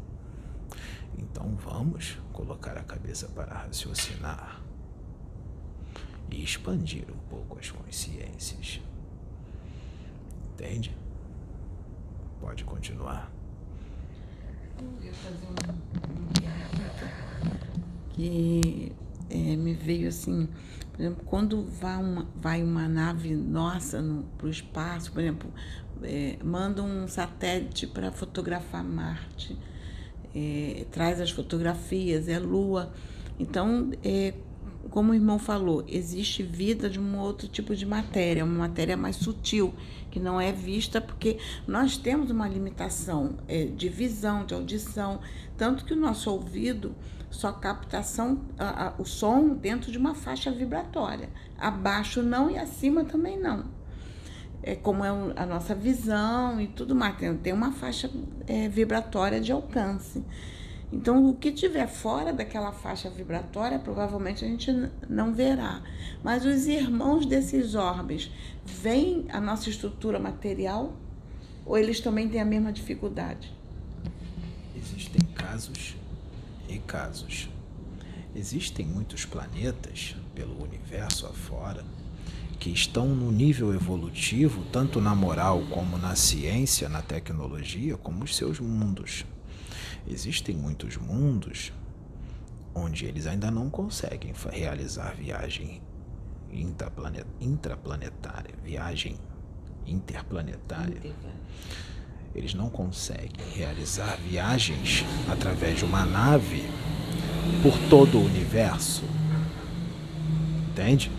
Então 1.18 1.57
vamos 1.57 2.18
colocar 2.33 2.76
a 2.76 2.83
cabeça 2.83 3.28
para 3.28 3.55
raciocinar 3.55 4.61
e 6.31 6.43
expandir 6.43 7.11
um 7.11 7.28
pouco 7.28 7.59
as 7.59 7.70
consciências. 7.70 8.81
Entende? 10.53 10.97
Pode 12.41 12.64
continuar. 12.64 13.31
Eu 13.31 13.31
ia 13.31 13.31
fazer 13.31 14.70
um, 14.70 14.70
que 18.12 18.93
é, 19.31 19.57
me 19.57 19.72
veio 19.72 20.09
assim, 20.09 20.49
por 20.93 21.01
exemplo, 21.01 21.24
quando 21.24 21.64
vai 21.64 21.97
uma, 21.97 22.26
vai 22.37 22.62
uma 22.62 22.87
nave 22.89 23.35
nossa 23.35 24.05
para 24.37 24.47
o 24.47 24.51
espaço, 24.51 25.12
por 25.12 25.22
exemplo, 25.22 25.51
é, 26.03 26.37
manda 26.45 26.83
um 26.83 27.07
satélite 27.09 27.87
para 27.87 28.12
fotografar 28.12 28.85
Marte, 28.85 29.57
é, 30.35 30.85
traz 30.91 31.20
as 31.20 31.31
fotografias, 31.31 32.28
é 32.28 32.39
Lua. 32.39 32.93
Então, 33.39 33.91
é, 34.05 34.35
como 34.91 35.12
o 35.12 35.14
irmão 35.14 35.39
falou, 35.39 35.85
existe 35.89 36.43
vida 36.43 36.91
de 36.91 37.01
um 37.01 37.18
outro 37.18 37.49
tipo 37.49 37.74
de 37.74 37.87
matéria, 37.87 38.45
uma 38.45 38.68
matéria 38.68 38.97
mais 38.97 39.16
sutil, 39.16 39.72
que 40.11 40.21
não 40.21 40.41
é 40.41 40.53
vista 40.53 41.01
porque 41.01 41.39
nós 41.67 41.97
temos 41.97 42.31
uma 42.31 42.49
limitação 42.49 43.39
é, 43.47 43.65
de 43.65 43.89
visão, 43.89 44.45
de 44.45 44.55
audição, 44.55 45.21
tanto 45.57 45.85
que 45.85 45.93
o 45.93 45.97
nosso 45.97 46.31
ouvido 46.31 46.95
só 47.31 47.53
captação 47.53 48.41
a, 48.59 48.89
a, 48.89 48.95
o 48.99 49.05
som 49.05 49.51
dentro 49.55 49.93
de 49.93 49.99
uma 49.99 50.15
faixa 50.15 50.51
vibratória, 50.51 51.31
abaixo 51.59 52.23
não 52.23 52.51
e 52.51 52.59
acima 52.59 53.05
também 53.05 53.39
não. 53.39 53.65
É 54.63 54.75
como 54.75 55.05
é 55.05 55.09
a 55.09 55.47
nossa 55.47 55.75
visão 55.75 56.61
e 56.61 56.67
tudo 56.67 56.95
mais, 56.95 57.17
tem, 57.17 57.35
tem 57.37 57.53
uma 57.53 57.73
faixa 57.73 58.11
é, 58.47 58.69
vibratória 58.69 59.41
de 59.41 59.53
alcance. 59.53 60.23
Então, 60.93 61.29
o 61.29 61.35
que 61.35 61.53
tiver 61.53 61.87
fora 61.87 62.33
daquela 62.33 62.73
faixa 62.73 63.09
vibratória, 63.09 63.79
provavelmente 63.79 64.45
a 64.45 64.49
gente 64.49 64.91
não 65.09 65.33
verá. 65.33 65.81
Mas 66.23 66.45
os 66.45 66.67
irmãos 66.67 67.25
desses 67.25 67.77
orbes 67.77 68.31
veem 68.71 69.27
a 69.31 69.41
nossa 69.41 69.68
estrutura 69.68 70.18
material 70.18 70.95
ou 71.66 71.77
eles 71.77 72.01
também 72.01 72.29
têm 72.29 72.41
a 72.41 72.45
mesma 72.45 72.73
dificuldade? 72.73 73.53
Existem 74.75 75.21
casos 75.35 75.97
e 76.68 76.79
casos. 76.79 77.49
Existem 78.35 78.87
muitos 78.87 79.25
planetas 79.25 80.14
pelo 80.35 80.62
universo 80.62 81.27
afora 81.27 81.85
que 82.59 82.71
estão 82.71 83.09
no 83.09 83.33
nível 83.33 83.75
evolutivo, 83.75 84.64
tanto 84.71 85.01
na 85.01 85.14
moral 85.14 85.62
como 85.71 85.97
na 85.97 86.14
ciência, 86.14 86.89
na 86.89 87.01
tecnologia, 87.01 87.97
como 87.97 88.25
os 88.25 88.37
seus 88.37 88.61
mundos. 88.61 89.25
Existem 90.07 90.57
muitos 90.57 90.97
mundos 90.97 91.73
onde 92.75 93.07
eles 93.07 93.27
ainda 93.27 93.51
não 93.51 93.71
conseguem 93.71 94.33
realizar 94.51 95.14
viagem 95.14 95.83
intraplanetária, 96.53 98.55
viagem 98.62 99.18
interplanetária. 99.86 101.14
Eles 102.34 102.55
não 102.55 102.70
conseguem 102.70 103.44
realizar 103.55 104.16
viagens 104.16 105.05
através 105.30 105.78
de 105.78 105.84
uma 105.84 106.05
nave 106.05 106.62
por 107.62 107.76
todo 107.88 108.18
o 108.18 108.24
universo. 108.24 109.05
Entende? 110.70 111.11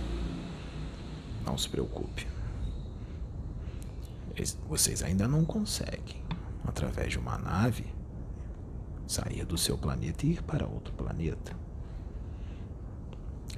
Não 1.45 1.57
se 1.57 1.67
preocupe. 1.67 2.27
Vocês 4.67 5.03
ainda 5.03 5.27
não 5.27 5.43
conseguem, 5.43 6.23
através 6.65 7.11
de 7.11 7.19
uma 7.19 7.37
nave, 7.37 7.85
sair 9.05 9.45
do 9.45 9.57
seu 9.57 9.77
planeta 9.77 10.25
e 10.25 10.31
ir 10.31 10.43
para 10.43 10.65
outro 10.65 10.93
planeta. 10.93 11.53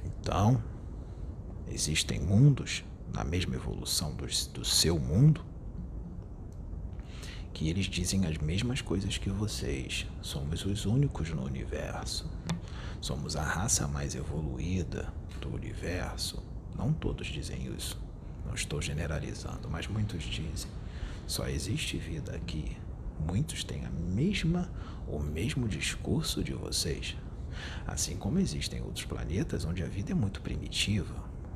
Então, 0.04 0.60
existem 1.68 2.20
mundos 2.20 2.84
na 3.12 3.24
mesma 3.24 3.54
evolução 3.54 4.14
do, 4.14 4.26
do 4.52 4.64
seu 4.64 4.98
mundo 4.98 5.44
que 7.54 7.68
eles 7.68 7.86
dizem 7.86 8.26
as 8.26 8.36
mesmas 8.38 8.82
coisas 8.82 9.16
que 9.16 9.30
vocês. 9.30 10.06
Somos 10.20 10.64
os 10.64 10.86
únicos 10.86 11.30
no 11.30 11.44
universo. 11.44 12.28
Somos 13.00 13.36
a 13.36 13.44
raça 13.44 13.86
mais 13.86 14.16
evoluída 14.16 15.12
do 15.40 15.54
universo. 15.54 16.42
Não 16.76 16.92
todos 16.92 17.28
dizem 17.28 17.72
isso. 17.72 18.00
Não 18.44 18.54
estou 18.54 18.82
generalizando, 18.82 19.70
mas 19.70 19.86
muitos 19.86 20.24
dizem. 20.24 20.70
Só 21.28 21.48
existe 21.48 21.96
vida 21.96 22.34
aqui. 22.34 22.76
Muitos 23.24 23.62
têm 23.62 23.86
a 23.86 23.90
mesma 23.90 24.68
o 25.06 25.20
mesmo 25.20 25.68
discurso 25.68 26.42
de 26.42 26.52
vocês. 26.52 27.16
Assim 27.86 28.16
como 28.16 28.40
existem 28.40 28.82
outros 28.82 29.04
planetas 29.04 29.64
onde 29.64 29.82
a 29.82 29.86
vida 29.86 30.10
é 30.10 30.14
muito 30.14 30.40
primitiva, 30.40 31.14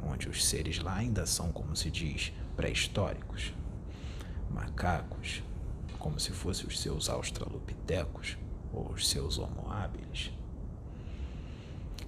onde 0.08 0.28
os 0.28 0.44
seres 0.44 0.78
lá 0.78 0.96
ainda 0.96 1.26
são, 1.26 1.52
como 1.52 1.76
se 1.76 1.90
diz, 1.90 2.32
pré-históricos, 2.56 3.52
macacos, 4.50 5.42
como 5.98 6.18
se 6.18 6.32
fossem 6.32 6.66
os 6.66 6.80
seus 6.80 7.08
australopitecos 7.08 8.36
ou 8.72 8.90
os 8.92 9.08
seus 9.08 9.38
homo 9.38 9.70
habilis. 9.70 10.32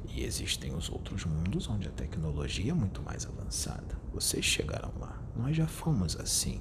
E 0.08 0.24
existem 0.24 0.74
os 0.74 0.90
outros 0.90 1.24
mundos 1.24 1.68
onde 1.68 1.88
a 1.88 1.92
tecnologia 1.92 2.72
é 2.72 2.74
muito 2.74 3.00
mais 3.02 3.26
avançada. 3.26 3.96
Vocês 4.12 4.44
chegaram 4.44 4.92
lá. 4.98 5.20
Nós 5.36 5.56
já 5.56 5.66
fomos 5.66 6.16
assim. 6.16 6.60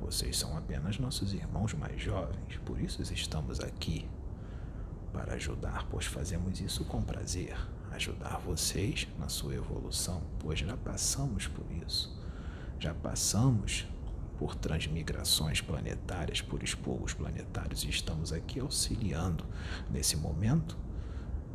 Vocês 0.00 0.38
são 0.38 0.56
apenas 0.56 0.98
nossos 0.98 1.34
irmãos 1.34 1.72
mais 1.74 2.00
jovens, 2.00 2.58
por 2.64 2.80
isso 2.80 3.02
estamos 3.02 3.60
aqui 3.60 4.08
para 5.12 5.34
ajudar, 5.34 5.86
pois 5.88 6.04
fazemos 6.04 6.60
isso 6.60 6.84
com 6.84 7.00
prazer. 7.00 7.56
Ajudar 7.94 8.40
vocês 8.40 9.06
na 9.20 9.28
sua 9.28 9.54
evolução, 9.54 10.20
pois 10.40 10.58
já 10.58 10.76
passamos 10.76 11.46
por 11.46 11.64
isso. 11.86 12.12
Já 12.76 12.92
passamos 12.92 13.86
por 14.36 14.56
transmigrações 14.56 15.60
planetárias, 15.60 16.40
por 16.40 16.64
expurgos 16.64 17.14
planetários 17.14 17.84
e 17.84 17.88
estamos 17.88 18.32
aqui 18.32 18.58
auxiliando 18.58 19.46
nesse 19.88 20.16
momento 20.16 20.76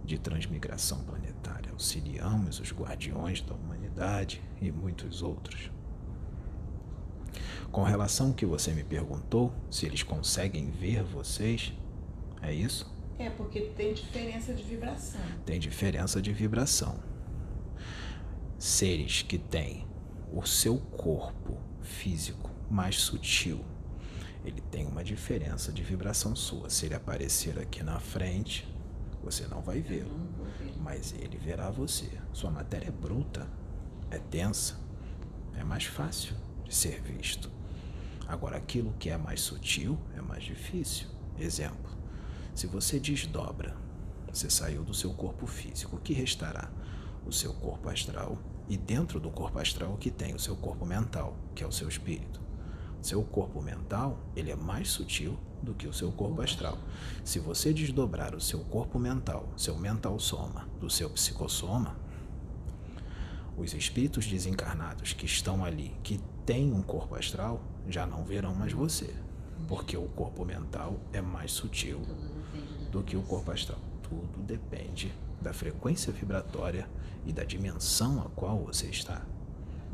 de 0.06 0.18
transmigração 0.18 1.04
planetária. 1.04 1.74
Auxiliamos 1.74 2.62
os 2.62 2.72
guardiões 2.72 3.42
da 3.42 3.54
humanidade 3.54 4.42
e 4.62 4.72
muitos 4.72 5.22
outros. 5.22 5.70
Com 7.70 7.84
relação 7.84 8.28
ao 8.28 8.34
que 8.34 8.46
você 8.46 8.72
me 8.72 8.86
perguntou, 8.86 9.54
se 9.70 9.86
eles 9.86 10.04
conseguem 10.04 10.72
ver 10.72 11.04
vocês, 11.04 11.74
é 12.42 12.54
isso? 12.54 12.90
É, 13.20 13.30
porque 13.30 13.60
tem 13.76 13.94
diferença 13.94 14.54
de 14.54 14.64
vibração. 14.64 15.22
Tem 15.46 15.60
diferença 15.60 16.22
de 16.22 16.32
vibração. 16.32 16.98
Seres 18.58 19.22
que 19.22 19.38
têm 19.38 19.86
o 20.32 20.46
seu 20.46 20.78
corpo 20.78 21.58
físico 21.82 22.50
mais 22.72 22.96
sutil, 22.98 23.64
ele 24.46 24.62
tem 24.62 24.88
uma 24.88 25.04
diferença 25.04 25.72
de 25.72 25.84
vibração 25.84 26.34
sua. 26.34 26.70
Se 26.70 26.86
ele 26.86 26.96
aparecer 26.96 27.60
aqui 27.60 27.84
na 27.84 28.00
frente, 28.00 28.66
você 29.22 29.46
não 29.48 29.62
vai 29.62 29.82
vê-lo, 29.82 30.18
mas 30.82 31.14
ele 31.14 31.38
verá 31.38 31.70
você. 31.70 32.10
Sua 32.32 32.50
matéria 32.50 32.88
é 32.88 32.92
bruta, 32.92 33.46
é 34.10 34.18
densa, 34.18 34.80
é 35.58 35.64
mais 35.64 35.84
fácil 35.84 36.36
de 36.64 36.74
ser 36.74 37.02
visto. 37.02 37.52
Agora, 38.28 38.56
aquilo 38.58 38.94
que 38.98 39.10
é 39.10 39.18
mais 39.18 39.42
sutil 39.42 40.00
é 40.16 40.22
mais 40.22 40.44
difícil. 40.44 41.08
Exemplo: 41.38 41.89
se 42.60 42.68
você 42.68 43.00
desdobra, 43.00 43.74
você 44.30 44.50
saiu 44.50 44.84
do 44.84 44.94
seu 44.94 45.14
corpo 45.14 45.48
físico, 45.48 45.96
o 45.96 46.00
que 46.02 46.12
restará? 46.12 46.70
O 47.26 47.32
seu 47.32 47.54
corpo 47.54 47.88
astral 47.88 48.38
e 48.68 48.76
dentro 48.76 49.18
do 49.18 49.30
corpo 49.32 49.60
astral 49.60 49.96
que 49.96 50.12
tem 50.12 50.36
o 50.36 50.40
seu 50.40 50.58
corpo 50.58 50.86
mental, 50.86 51.38
que 51.56 51.64
é 51.64 51.68
o 51.68 51.72
seu 51.72 51.88
espírito. 51.88 52.42
Seu 53.02 53.24
corpo 53.24 53.62
mental, 53.62 54.20
ele 54.36 54.52
é 54.52 54.58
mais 54.58 54.90
sutil 54.90 55.40
do 55.64 55.74
que 55.74 55.88
o 55.88 55.94
seu 55.94 56.12
corpo 56.12 56.42
astral. 56.42 56.78
Se 57.24 57.40
você 57.40 57.72
desdobrar 57.72 58.36
o 58.36 58.42
seu 58.42 58.60
corpo 58.66 59.00
mental, 59.00 59.48
seu 59.56 59.78
mental 59.78 60.20
soma, 60.20 60.68
do 60.82 60.90
seu 60.90 61.10
psicossoma, 61.10 61.96
os 63.56 63.74
espíritos 63.74 64.28
desencarnados 64.28 65.14
que 65.14 65.26
estão 65.26 65.64
ali, 65.64 65.96
que 66.04 66.20
têm 66.46 66.74
um 66.74 66.82
corpo 66.82 67.16
astral, 67.16 67.64
já 67.88 68.06
não 68.06 68.26
verão 68.26 68.54
mais 68.54 68.74
você, 68.74 69.16
porque 69.66 69.96
o 69.96 70.10
corpo 70.10 70.44
mental 70.44 71.00
é 71.14 71.22
mais 71.22 71.54
sutil 71.54 72.02
do 72.92 73.04
que 73.04 73.16
o 73.16 73.22
corpo 73.22 73.52
astral. 73.52 73.80
Tudo 74.04 74.44
depende 74.44 75.14
da 75.42 75.54
frequência 75.54 76.12
vibratória 76.12 76.88
e 77.26 77.32
da 77.32 77.44
dimensão 77.44 78.22
a 78.22 78.30
qual 78.30 78.60
você 78.60 78.88
está. 78.88 79.22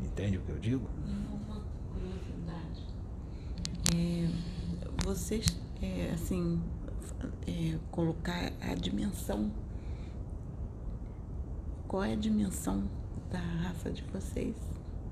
Entende 0.02 0.38
o 0.38 0.40
que 0.40 0.50
eu 0.50 0.58
digo? 0.58 0.88
Uma 1.06 1.62
curiosidade. 1.92 2.82
É, 3.94 4.28
vocês, 5.04 5.46
é, 5.80 6.10
assim, 6.12 6.60
é, 7.46 7.78
colocar 7.90 8.52
a 8.60 8.74
dimensão. 8.74 9.50
Qual 11.88 12.02
é 12.02 12.12
a 12.12 12.16
dimensão 12.16 12.88
da 13.30 13.38
raça 13.38 13.90
de 13.90 14.02
vocês? 14.12 14.56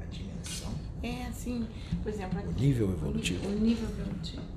A 0.01 0.05
dimensão? 0.07 0.73
É 1.03 1.27
assim, 1.27 1.67
por 2.03 2.13
exemplo. 2.13 2.41
O 2.41 2.53
nível 2.53 2.91
evolutivo. 2.91 3.47
O 3.47 3.53
nível 3.53 3.89
evolutivo. 3.91 4.54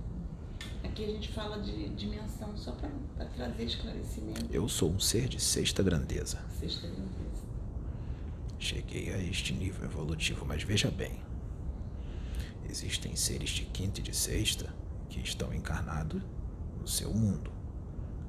Aqui 0.97 1.05
a 1.05 1.11
gente 1.11 1.31
fala 1.31 1.61
de 1.61 1.89
dimensão 1.89 2.57
só 2.57 2.71
para 2.71 2.89
trazer 3.27 3.65
esclarecimento. 3.65 4.47
Eu 4.51 4.67
sou 4.67 4.89
um 4.89 4.99
ser 4.99 5.27
de 5.27 5.39
sexta 5.39 5.83
grandeza. 5.83 6.39
Sexta 6.59 6.87
grandeza. 6.87 7.45
Cheguei 8.57 9.13
a 9.13 9.21
este 9.21 9.53
nível 9.53 9.85
evolutivo, 9.85 10.43
mas 10.43 10.63
veja 10.63 10.89
bem. 10.89 11.21
Existem 12.67 13.15
seres 13.15 13.51
de 13.51 13.65
quinta 13.65 13.99
e 13.99 14.03
de 14.03 14.11
sexta 14.11 14.73
que 15.07 15.19
estão 15.19 15.53
encarnados 15.53 16.23
no 16.79 16.87
seu 16.87 17.13
mundo. 17.13 17.51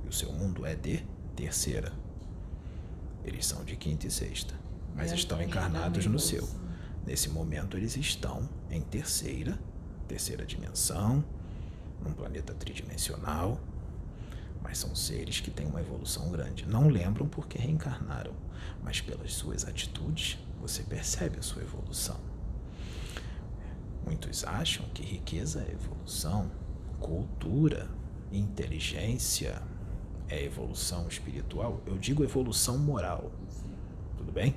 E 0.05 0.09
o 0.09 0.13
seu 0.13 0.31
mundo 0.31 0.67
é 0.67 0.75
de 0.75 1.03
terceira. 1.35 1.91
Eles 3.25 3.47
são 3.47 3.65
de 3.65 3.77
quinta 3.77 4.07
e 4.07 4.11
sexta, 4.11 4.55
mas 4.95 5.11
estão 5.11 5.41
encarnados 5.41 6.05
no 6.05 6.19
seu. 6.19 6.47
Nesse 7.07 7.31
momento, 7.31 7.79
eles 7.79 7.97
estão 7.97 8.47
em 8.71 8.83
terceira, 8.83 9.59
terceira 10.07 10.45
dimensão, 10.45 11.25
num 12.03 12.13
planeta 12.13 12.55
tridimensional, 12.55 13.61
mas 14.63 14.79
são 14.79 14.95
seres 14.95 15.41
que 15.41 15.51
têm 15.51 15.67
uma 15.67 15.81
evolução 15.81 16.31
grande. 16.31 16.67
Não 16.67 16.89
lembram 16.89 17.29
porque 17.29 17.59
reencarnaram, 17.59 18.33
mas 18.83 19.01
pelas 19.01 19.35
suas 19.35 19.65
atitudes 19.65 20.39
você 20.61 20.83
percebe 20.83 21.39
a 21.39 21.43
sua 21.43 21.63
evolução. 21.63 22.19
Muitos 24.05 24.45
acham 24.45 24.87
que 24.95 25.03
riqueza 25.03 25.65
é 25.69 25.73
evolução, 25.73 26.51
cultura, 26.99 27.89
inteligência 28.33 29.63
é 30.29 30.43
evolução 30.45 31.09
espiritual. 31.09 31.81
Eu 31.87 31.97
digo 31.97 32.23
evolução 32.23 32.79
moral. 32.79 33.31
Tudo 34.17 34.33
bem? 34.33 34.55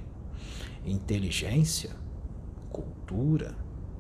Inteligência, 0.86 1.92
cultura, 2.72 3.56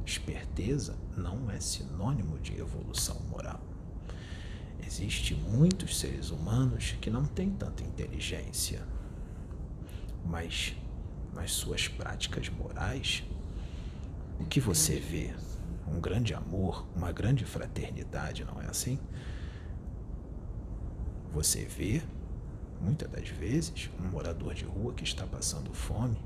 esperteza 0.06 0.95
não 1.15 1.49
é 1.49 1.60
sinônimo 1.60 2.40
de 2.40 2.60
evolução 2.60 3.19
moral. 3.30 3.60
Existem 4.86 5.38
muitos 5.38 5.98
seres 5.99 6.32
humanos 6.32 6.95
que 6.99 7.10
não 7.10 7.26
têm 7.26 7.49
tanta 7.52 7.84
inteligência, 7.84 8.82
mas 10.26 10.76
nas 11.34 11.52
suas 11.52 11.88
práticas 11.88 12.49
morais, 12.49 13.23
o 14.40 14.45
que 14.45 14.60
você 14.60 14.99
vê? 14.99 15.34
Um 15.88 15.99
grande 15.99 16.34
amor, 16.34 16.86
uma 16.95 17.11
grande 17.11 17.45
fraternidade, 17.45 18.45
não 18.45 18.61
é 18.61 18.68
assim? 18.68 18.99
Você 21.32 21.65
vê, 21.65 22.02
muitas 22.82 23.10
das 23.10 23.30
vezes, 23.30 23.90
um 23.99 24.10
morador 24.10 24.53
de 24.53 24.65
rua 24.65 24.94
que 24.94 25.03
está 25.03 25.26
passando 25.26 25.73
fome 25.73 26.18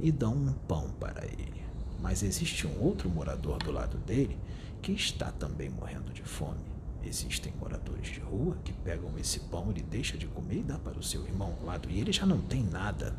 e 0.00 0.10
dão 0.10 0.34
um 0.34 0.52
pão 0.52 0.90
para 0.98 1.24
ele. 1.24 1.63
Mas 2.04 2.22
existe 2.22 2.66
um 2.66 2.82
outro 2.82 3.08
morador 3.08 3.56
do 3.56 3.72
lado 3.72 3.96
dele 3.96 4.38
que 4.82 4.92
está 4.92 5.32
também 5.32 5.70
morrendo 5.70 6.12
de 6.12 6.22
fome. 6.22 6.60
Existem 7.02 7.50
moradores 7.58 8.08
de 8.08 8.20
rua 8.20 8.58
que 8.62 8.74
pegam 8.74 9.18
esse 9.18 9.40
pão, 9.40 9.70
ele 9.70 9.80
deixa 9.80 10.18
de 10.18 10.26
comer 10.26 10.58
e 10.58 10.62
dá 10.62 10.78
para 10.78 10.98
o 10.98 11.02
seu 11.02 11.24
irmão 11.26 11.56
ao 11.58 11.64
lado. 11.64 11.88
E 11.90 11.98
ele 11.98 12.12
já 12.12 12.26
não 12.26 12.42
tem 12.42 12.62
nada. 12.62 13.16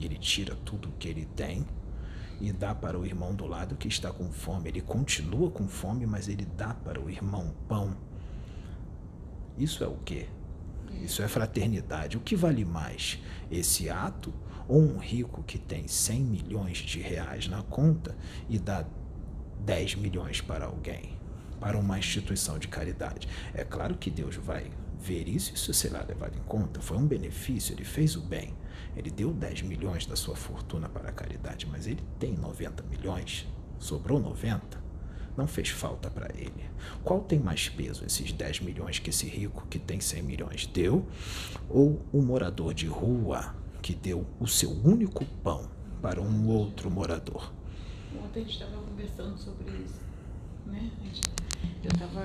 E 0.00 0.04
ele 0.04 0.18
tira 0.18 0.56
tudo 0.64 0.88
o 0.88 0.92
que 0.98 1.06
ele 1.06 1.26
tem 1.36 1.64
e 2.40 2.52
dá 2.52 2.74
para 2.74 2.98
o 2.98 3.06
irmão 3.06 3.36
do 3.36 3.46
lado 3.46 3.76
que 3.76 3.86
está 3.86 4.12
com 4.12 4.32
fome. 4.32 4.68
Ele 4.68 4.80
continua 4.80 5.48
com 5.48 5.68
fome, 5.68 6.04
mas 6.04 6.26
ele 6.26 6.44
dá 6.44 6.74
para 6.74 7.00
o 7.00 7.08
irmão 7.08 7.54
pão. 7.68 7.96
Isso 9.56 9.84
é 9.84 9.86
o 9.86 9.98
quê? 10.04 10.26
Isso 11.00 11.22
é 11.22 11.28
fraternidade. 11.28 12.16
O 12.16 12.20
que 12.20 12.34
vale 12.34 12.64
mais? 12.64 13.20
Esse 13.48 13.88
ato 13.88 14.34
ou 14.68 14.80
um 14.80 14.98
rico 14.98 15.42
que 15.42 15.58
tem 15.58 15.86
100 15.86 16.20
milhões 16.20 16.78
de 16.78 17.00
reais 17.00 17.48
na 17.48 17.62
conta 17.62 18.16
e 18.48 18.58
dá 18.58 18.84
10 19.60 19.96
milhões 19.96 20.40
para 20.40 20.66
alguém, 20.66 21.18
para 21.60 21.78
uma 21.78 21.98
instituição 21.98 22.58
de 22.58 22.68
caridade? 22.68 23.28
É 23.54 23.64
claro 23.64 23.96
que 23.96 24.10
Deus 24.10 24.36
vai 24.36 24.70
ver 24.98 25.28
isso, 25.28 25.54
isso 25.54 25.74
será 25.74 26.02
levado 26.02 26.36
em 26.36 26.42
conta. 26.42 26.80
Foi 26.80 26.96
um 26.96 27.06
benefício, 27.06 27.74
ele 27.74 27.84
fez 27.84 28.16
o 28.16 28.20
bem. 28.20 28.54
Ele 28.96 29.10
deu 29.10 29.32
10 29.32 29.62
milhões 29.62 30.06
da 30.06 30.16
sua 30.16 30.36
fortuna 30.36 30.88
para 30.88 31.08
a 31.08 31.12
caridade, 31.12 31.66
mas 31.66 31.86
ele 31.86 32.02
tem 32.18 32.36
90 32.36 32.82
milhões, 32.84 33.46
sobrou 33.78 34.20
90 34.20 34.82
não 35.36 35.46
fez 35.46 35.70
falta 35.70 36.10
para 36.10 36.28
ele. 36.36 36.70
Qual 37.02 37.20
tem 37.20 37.38
mais 37.38 37.68
peso, 37.68 38.04
esses 38.04 38.32
10 38.32 38.60
milhões 38.60 38.98
que 38.98 39.10
esse 39.10 39.26
rico 39.26 39.66
que 39.68 39.78
tem 39.78 40.00
100 40.00 40.22
milhões 40.22 40.66
deu, 40.66 41.06
ou 41.68 42.04
o 42.12 42.20
morador 42.20 42.74
de 42.74 42.86
rua 42.86 43.54
que 43.82 43.94
deu 43.94 44.24
o 44.40 44.46
seu 44.46 44.70
único 44.70 45.24
pão 45.42 45.68
para 46.00 46.20
um 46.20 46.48
outro 46.48 46.90
morador? 46.90 47.52
Ontem 48.24 48.40
a 48.40 48.44
gente 48.44 48.62
estava 48.62 48.80
conversando 48.80 49.36
sobre 49.36 49.70
isso, 49.72 50.00
né? 50.66 50.90
Eu 51.82 51.90
estava. 51.92 52.24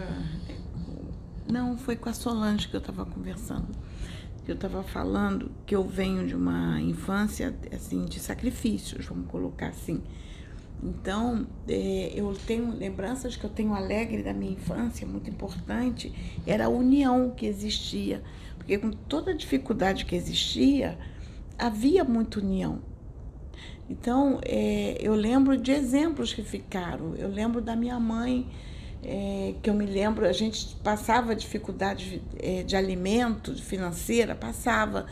Não, 1.52 1.78
foi 1.78 1.96
com 1.96 2.10
a 2.10 2.14
Solange 2.14 2.68
que 2.68 2.76
eu 2.76 2.80
estava 2.80 3.06
conversando. 3.06 3.68
Eu 4.48 4.56
estava 4.56 4.84
falando 4.84 5.52
que 5.66 5.76
eu 5.76 5.84
venho 5.84 6.26
de 6.26 6.36
uma 6.36 6.80
infância 6.80 7.58
assim 7.74 8.06
de 8.06 8.20
sacrifícios, 8.20 9.06
vamos 9.06 9.30
colocar 9.30 9.68
assim 9.68 10.02
então, 10.84 11.48
é, 11.68 12.12
eu 12.14 12.36
tenho 12.46 12.72
lembranças 12.76 13.36
que 13.36 13.44
eu 13.44 13.50
tenho 13.50 13.74
alegre 13.74 14.22
da 14.22 14.34
minha 14.34 14.52
infância, 14.52 15.08
muito 15.08 15.30
importante, 15.30 16.14
era 16.46 16.66
a 16.66 16.70
união 16.70 17.32
que 17.32 17.46
existia. 17.46 18.22
Porque 18.58 18.78
com 18.78 18.92
toda 18.92 19.32
a 19.32 19.34
dificuldade 19.34 20.06
que 20.06 20.16
existia, 20.16 20.98
havia 21.58 22.04
muita 22.04 22.40
união. 22.40 22.80
Então, 23.90 24.40
é, 24.46 24.98
eu 25.00 25.16
lembro 25.16 25.58
de 25.58 25.72
exemplos 25.72 26.34
que 26.34 26.44
ficaram. 26.44 27.16
Eu 27.16 27.30
lembro 27.30 27.62
da 27.62 27.76
minha 27.76 28.00
mãe, 28.00 28.48
é, 29.04 29.54
que 29.62 29.70
eu 29.70 29.74
me 29.74 29.86
lembro, 29.86 30.26
a 30.26 30.34
gente 30.34 30.76
passava 30.84 31.36
dificuldade 31.36 32.22
de, 32.42 32.64
de 32.64 32.76
alimento, 32.76 33.56
financeira, 33.56 34.36
passava 34.36 35.06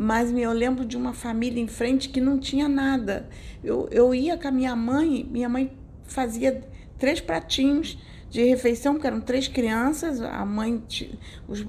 mas 0.00 0.32
eu 0.32 0.52
lembro 0.52 0.84
de 0.84 0.96
uma 0.96 1.12
família 1.12 1.60
em 1.60 1.66
frente 1.66 2.08
que 2.08 2.20
não 2.20 2.38
tinha 2.38 2.68
nada. 2.68 3.28
Eu, 3.64 3.88
eu 3.90 4.14
ia 4.14 4.38
com 4.38 4.46
a 4.46 4.50
minha 4.52 4.76
mãe, 4.76 5.28
minha 5.28 5.48
mãe 5.48 5.72
fazia 6.04 6.62
três 6.96 7.20
pratinhos 7.20 7.98
de 8.30 8.44
refeição, 8.44 8.94
porque 8.94 9.06
eram 9.06 9.20
três 9.20 9.48
crianças, 9.48 10.20
a 10.20 10.44
mãe, 10.44 10.82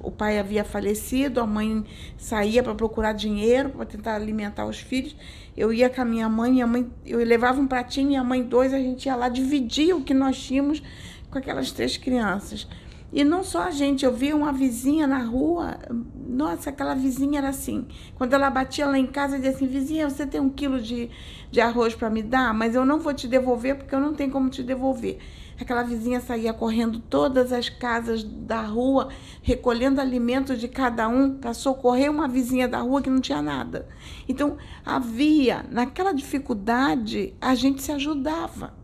o 0.03 0.11
pai 0.11 0.37
havia 0.37 0.63
falecido, 0.63 1.39
a 1.39 1.47
mãe 1.47 1.85
saía 2.17 2.61
para 2.61 2.75
procurar 2.75 3.13
dinheiro 3.13 3.69
para 3.69 3.85
tentar 3.85 4.15
alimentar 4.15 4.65
os 4.65 4.79
filhos. 4.79 5.15
Eu 5.55 5.71
ia 5.71 5.89
com 5.89 6.01
a 6.01 6.05
minha 6.05 6.27
mãe, 6.27 6.51
minha 6.51 6.67
mãe, 6.67 6.89
eu 7.05 7.19
levava 7.19 7.59
um 7.61 7.67
pratinho, 7.67 8.07
minha 8.07 8.23
mãe 8.23 8.43
dois, 8.43 8.73
a 8.73 8.79
gente 8.79 9.05
ia 9.05 9.15
lá 9.15 9.29
dividir 9.29 9.93
o 9.93 10.01
que 10.01 10.13
nós 10.13 10.41
tínhamos 10.41 10.83
com 11.31 11.37
aquelas 11.37 11.71
três 11.71 11.95
crianças. 11.95 12.67
E 13.11 13.23
não 13.23 13.43
só 13.43 13.63
a 13.63 13.71
gente, 13.71 14.05
eu 14.05 14.13
via 14.13 14.35
uma 14.35 14.53
vizinha 14.53 15.07
na 15.07 15.23
rua, 15.23 15.79
nossa, 16.15 16.69
aquela 16.69 16.93
vizinha 16.93 17.39
era 17.39 17.49
assim. 17.49 17.87
Quando 18.15 18.33
ela 18.33 18.49
batia 18.51 18.85
lá 18.85 18.99
em 18.99 19.07
casa, 19.07 19.37
dizia 19.37 19.51
assim: 19.51 19.65
vizinha, 19.65 20.09
você 20.09 20.27
tem 20.27 20.39
um 20.39 20.49
quilo 20.49 20.79
de, 20.79 21.09
de 21.49 21.59
arroz 21.59 21.95
para 21.95 22.09
me 22.09 22.21
dar, 22.21 22.53
mas 22.53 22.75
eu 22.75 22.85
não 22.85 22.99
vou 22.99 23.13
te 23.13 23.27
devolver 23.27 23.75
porque 23.75 23.95
eu 23.95 23.99
não 23.99 24.13
tenho 24.13 24.29
como 24.29 24.47
te 24.49 24.61
devolver. 24.61 25.17
Aquela 25.59 25.83
vizinha 25.83 26.21
saía 26.21 26.53
correndo 26.53 26.99
todas 26.99 27.51
as 27.51 27.67
casas 27.67 28.23
da 28.23 28.61
rua, 28.61 29.09
recolhendo 29.41 29.99
alimentos 29.99 30.57
de 30.57 30.69
cada 30.69 31.07
um 31.09 31.37
para 31.37 31.53
socorrer 31.53 32.09
uma 32.09 32.27
vizinha 32.27 32.67
da 32.67 32.79
rua 32.79 33.01
que 33.01 33.09
não 33.09 33.19
tinha 33.19 33.41
nada. 33.41 33.87
Então, 34.27 34.57
havia, 34.85 35.65
naquela 35.69 36.13
dificuldade, 36.13 37.33
a 37.41 37.55
gente 37.55 37.83
se 37.83 37.91
ajudava. 37.91 38.79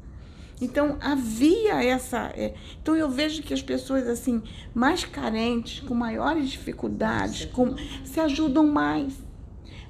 Então 0.61 0.97
havia 1.02 1.84
essa. 1.84 2.31
É, 2.34 2.53
então 2.81 2.95
eu 2.95 3.10
vejo 3.10 3.43
que 3.43 3.53
as 3.53 3.61
pessoas 3.61 4.07
assim 4.07 4.41
mais 4.73 5.03
carentes, 5.03 5.81
com 5.81 5.93
maiores 5.93 6.49
dificuldades, 6.49 7.45
com, 7.45 7.76
se 8.06 8.19
ajudam 8.22 8.65
mais. 8.65 9.14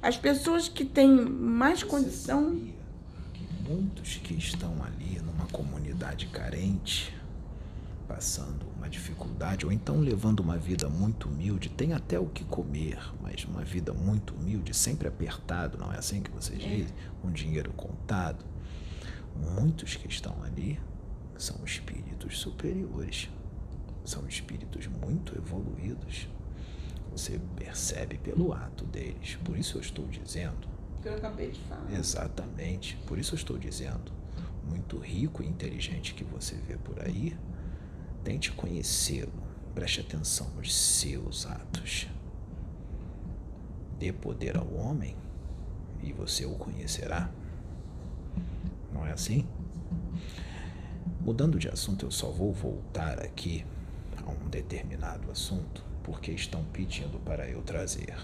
As 0.02 0.16
pessoas 0.16 0.68
que 0.68 0.84
têm 0.84 1.08
mais 1.08 1.82
condição. 1.82 2.56
Que 3.32 3.46
muitos 3.68 4.16
que 4.16 4.34
estão 4.34 4.72
ali 4.82 4.95
comunidade 5.96 6.26
carente, 6.26 7.16
passando 8.06 8.66
uma 8.76 8.88
dificuldade 8.88 9.64
ou 9.64 9.72
então 9.72 9.98
levando 9.98 10.40
uma 10.40 10.58
vida 10.58 10.88
muito 10.88 11.26
humilde, 11.26 11.70
tem 11.70 11.94
até 11.94 12.20
o 12.20 12.26
que 12.26 12.44
comer, 12.44 12.98
mas 13.22 13.44
uma 13.44 13.64
vida 13.64 13.94
muito 13.94 14.34
humilde, 14.34 14.74
sempre 14.74 15.08
apertado, 15.08 15.78
não 15.78 15.90
é 15.90 15.96
assim 15.98 16.22
que 16.22 16.30
vocês 16.30 16.62
é. 16.62 16.68
dizem? 16.68 16.94
Com 17.22 17.32
dinheiro 17.32 17.72
contado 17.72 18.44
muitos 19.34 19.96
que 19.96 20.08
estão 20.08 20.34
ali 20.44 20.78
são 21.36 21.62
espíritos 21.64 22.38
superiores, 22.38 23.28
são 24.04 24.26
espíritos 24.26 24.86
muito 24.86 25.36
evoluídos. 25.36 26.28
Você 27.10 27.40
percebe 27.54 28.18
pelo 28.18 28.52
ato 28.52 28.84
deles. 28.84 29.38
Por 29.44 29.56
isso 29.56 29.78
eu 29.78 29.80
estou 29.80 30.06
dizendo. 30.06 30.68
Que 31.02 31.08
eu 31.08 31.16
acabei 31.16 31.50
de 31.50 31.60
falar. 31.60 31.92
Exatamente. 31.92 32.96
Por 33.06 33.18
isso 33.18 33.34
eu 33.34 33.38
estou 33.38 33.58
dizendo. 33.58 34.15
Muito 34.68 34.98
rico 34.98 35.42
e 35.42 35.46
inteligente 35.46 36.14
que 36.14 36.24
você 36.24 36.54
vê 36.56 36.76
por 36.76 37.00
aí, 37.00 37.36
tente 38.24 38.52
conhecê-lo. 38.52 39.32
Preste 39.74 40.00
atenção 40.00 40.48
nos 40.50 40.74
seus 40.74 41.46
atos. 41.46 42.08
Dê 43.98 44.12
poder 44.12 44.56
ao 44.56 44.74
homem 44.74 45.16
e 46.02 46.12
você 46.12 46.44
o 46.44 46.54
conhecerá 46.54 47.30
não 48.96 49.06
é 49.06 49.12
assim? 49.12 49.46
Mudando 51.20 51.58
de 51.58 51.68
assunto, 51.68 52.06
eu 52.06 52.10
só 52.10 52.30
vou 52.30 52.52
voltar 52.52 53.20
aqui 53.20 53.64
a 54.16 54.30
um 54.30 54.48
determinado 54.48 55.30
assunto 55.30 55.84
porque 56.02 56.32
estão 56.32 56.64
pedindo 56.72 57.18
para 57.18 57.48
eu 57.48 57.62
trazer. 57.62 58.16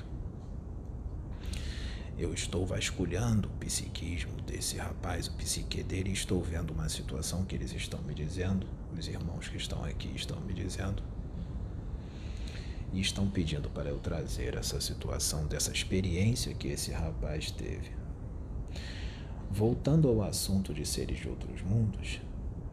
Eu 2.18 2.32
estou 2.34 2.64
vasculhando 2.66 3.48
o 3.48 3.52
psiquismo 3.52 4.40
desse 4.42 4.76
rapaz, 4.76 5.28
o 5.28 5.32
psique 5.32 5.82
dele, 5.82 6.10
e 6.10 6.12
estou 6.12 6.42
vendo 6.42 6.72
uma 6.72 6.88
situação 6.88 7.44
que 7.44 7.54
eles 7.54 7.72
estão 7.72 8.00
me 8.02 8.14
dizendo, 8.14 8.66
os 8.96 9.08
irmãos 9.08 9.48
que 9.48 9.56
estão 9.56 9.82
aqui 9.84 10.12
estão 10.14 10.38
me 10.40 10.52
dizendo, 10.52 11.02
e 12.92 13.00
estão 13.00 13.28
pedindo 13.28 13.70
para 13.70 13.88
eu 13.88 13.98
trazer 13.98 14.54
essa 14.56 14.80
situação, 14.80 15.46
dessa 15.46 15.72
experiência 15.72 16.54
que 16.54 16.68
esse 16.68 16.92
rapaz 16.92 17.50
teve. 17.50 17.90
Voltando 19.50 20.08
ao 20.08 20.22
assunto 20.22 20.74
de 20.74 20.86
seres 20.86 21.18
de 21.18 21.28
outros 21.28 21.62
mundos, 21.62 22.20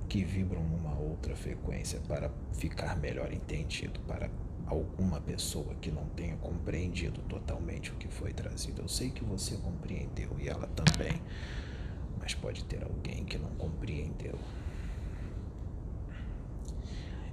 que 0.10 0.24
vibram 0.24 0.64
numa 0.64 0.98
outra 1.00 1.36
frequência 1.36 2.02
para 2.08 2.32
ficar 2.54 2.98
melhor 2.98 3.32
entendido 3.32 4.00
para 4.02 4.30
alguma 4.70 5.20
pessoa 5.20 5.74
que 5.82 5.92
não 5.92 6.06
tenha 6.10 6.38
compreendido 6.38 7.22
totalmente 7.22 7.92
o 7.92 7.96
que 7.96 8.08
foi 8.08 8.32
trazido. 8.32 8.84
Eu 8.84 8.88
sei 8.88 9.10
que 9.10 9.24
você 9.24 9.58
compreendeu 9.58 10.36
e 10.40 10.48
ela 10.48 10.68
também, 10.68 11.22
mas 12.20 12.36
pode 12.36 12.64
ter 12.66 12.84
alguém 12.84 13.26
que 13.26 13.38
não 13.38 13.50
compreendeu. 13.52 14.38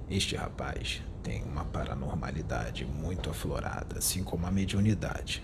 Este 0.09 0.35
rapaz 0.35 1.01
tem 1.21 1.43
uma 1.43 1.65
paranormalidade 1.65 2.85
muito 2.85 3.29
aflorada, 3.29 3.99
assim 3.99 4.23
como 4.23 4.47
a 4.47 4.51
mediunidade. 4.51 5.43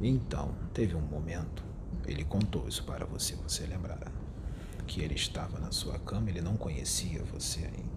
Então, 0.00 0.54
teve 0.74 0.94
um 0.94 1.00
momento, 1.00 1.64
ele 2.06 2.24
contou 2.24 2.68
isso 2.68 2.84
para 2.84 3.06
você, 3.06 3.34
você 3.36 3.64
lembrar, 3.66 4.12
que 4.86 5.00
ele 5.00 5.14
estava 5.14 5.58
na 5.58 5.72
sua 5.72 5.98
cama, 5.98 6.28
ele 6.28 6.42
não 6.42 6.56
conhecia 6.56 7.24
você 7.24 7.60
ainda. 7.60 7.93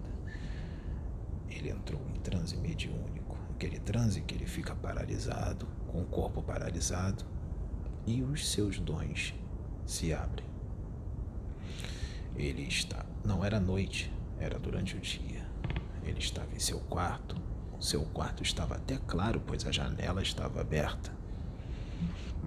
Entrou 1.68 2.00
em 2.14 2.20
transe 2.20 2.56
mediúnico, 2.56 3.36
aquele 3.54 3.78
transe 3.78 4.20
que 4.22 4.34
ele 4.34 4.46
fica 4.46 4.74
paralisado, 4.74 5.66
com 5.88 6.02
o 6.02 6.06
corpo 6.06 6.42
paralisado, 6.42 7.24
e 8.06 8.22
os 8.22 8.48
seus 8.50 8.78
dons 8.78 9.34
se 9.86 10.12
abrem. 10.12 10.46
Ele 12.36 12.62
está, 12.62 13.04
não 13.24 13.44
era 13.44 13.58
noite, 13.58 14.12
era 14.38 14.58
durante 14.58 14.96
o 14.96 15.00
dia. 15.00 15.46
Ele 16.04 16.18
estava 16.18 16.54
em 16.54 16.58
seu 16.58 16.78
quarto. 16.80 17.36
O 17.78 17.82
seu 17.82 18.04
quarto 18.06 18.42
estava 18.42 18.76
até 18.76 18.98
claro, 19.06 19.42
pois 19.46 19.66
a 19.66 19.72
janela 19.72 20.22
estava 20.22 20.60
aberta 20.60 21.18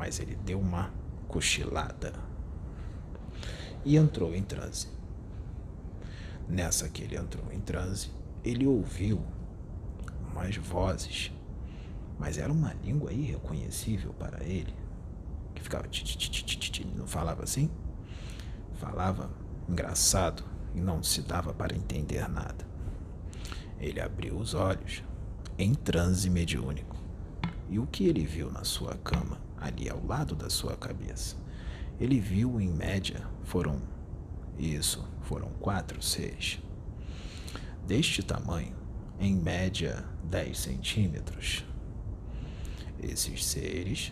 mas 0.01 0.19
ele 0.19 0.35
deu 0.35 0.59
uma 0.59 0.91
cochilada 1.27 2.11
e 3.85 3.97
entrou 3.97 4.35
em 4.35 4.41
transe. 4.41 4.87
Nessa 6.49 6.89
que 6.89 7.03
ele 7.03 7.15
entrou 7.15 7.51
em 7.51 7.59
transe, 7.59 8.09
ele 8.43 8.65
ouviu 8.65 9.21
umas 10.31 10.55
vozes, 10.57 11.31
mas 12.17 12.37
era 12.37 12.51
uma 12.51 12.73
língua 12.73 13.11
irreconhecível 13.11 14.13
para 14.13 14.43
ele, 14.43 14.73
que 15.53 15.61
ficava 15.61 15.87
não 16.95 17.07
falava 17.07 17.43
assim, 17.43 17.69
falava 18.73 19.29
engraçado 19.67 20.43
e 20.73 20.81
não 20.81 21.03
se 21.03 21.21
dava 21.21 21.53
para 21.53 21.75
entender 21.75 22.27
nada. 22.27 22.65
Ele 23.79 23.99
abriu 23.99 24.37
os 24.37 24.53
olhos 24.53 25.03
em 25.57 25.73
transe 25.73 26.29
mediúnico. 26.29 26.95
E 27.69 27.79
o 27.79 27.87
que 27.87 28.05
ele 28.05 28.25
viu 28.25 28.51
na 28.51 28.63
sua 28.63 28.95
cama 28.97 29.39
ali 29.57 29.89
ao 29.89 30.03
lado 30.05 30.35
da 30.35 30.49
sua 30.49 30.75
cabeça. 30.75 31.37
Ele 31.99 32.19
viu, 32.19 32.59
em 32.59 32.69
média, 32.69 33.21
foram 33.43 33.81
isso, 34.57 35.07
foram 35.21 35.49
quatro 35.59 36.01
seres. 36.01 36.59
Deste 37.85 38.23
tamanho, 38.23 38.75
em 39.19 39.35
média 39.35 40.05
10 40.23 40.57
centímetros. 40.57 41.65
Esses 43.01 43.45
seres 43.45 44.11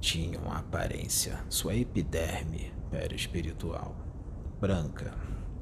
tinham 0.00 0.50
a 0.50 0.58
aparência, 0.58 1.38
sua 1.48 1.74
epiderme 1.74 2.72
era 2.90 3.14
espiritual, 3.14 3.96
branca. 4.60 5.14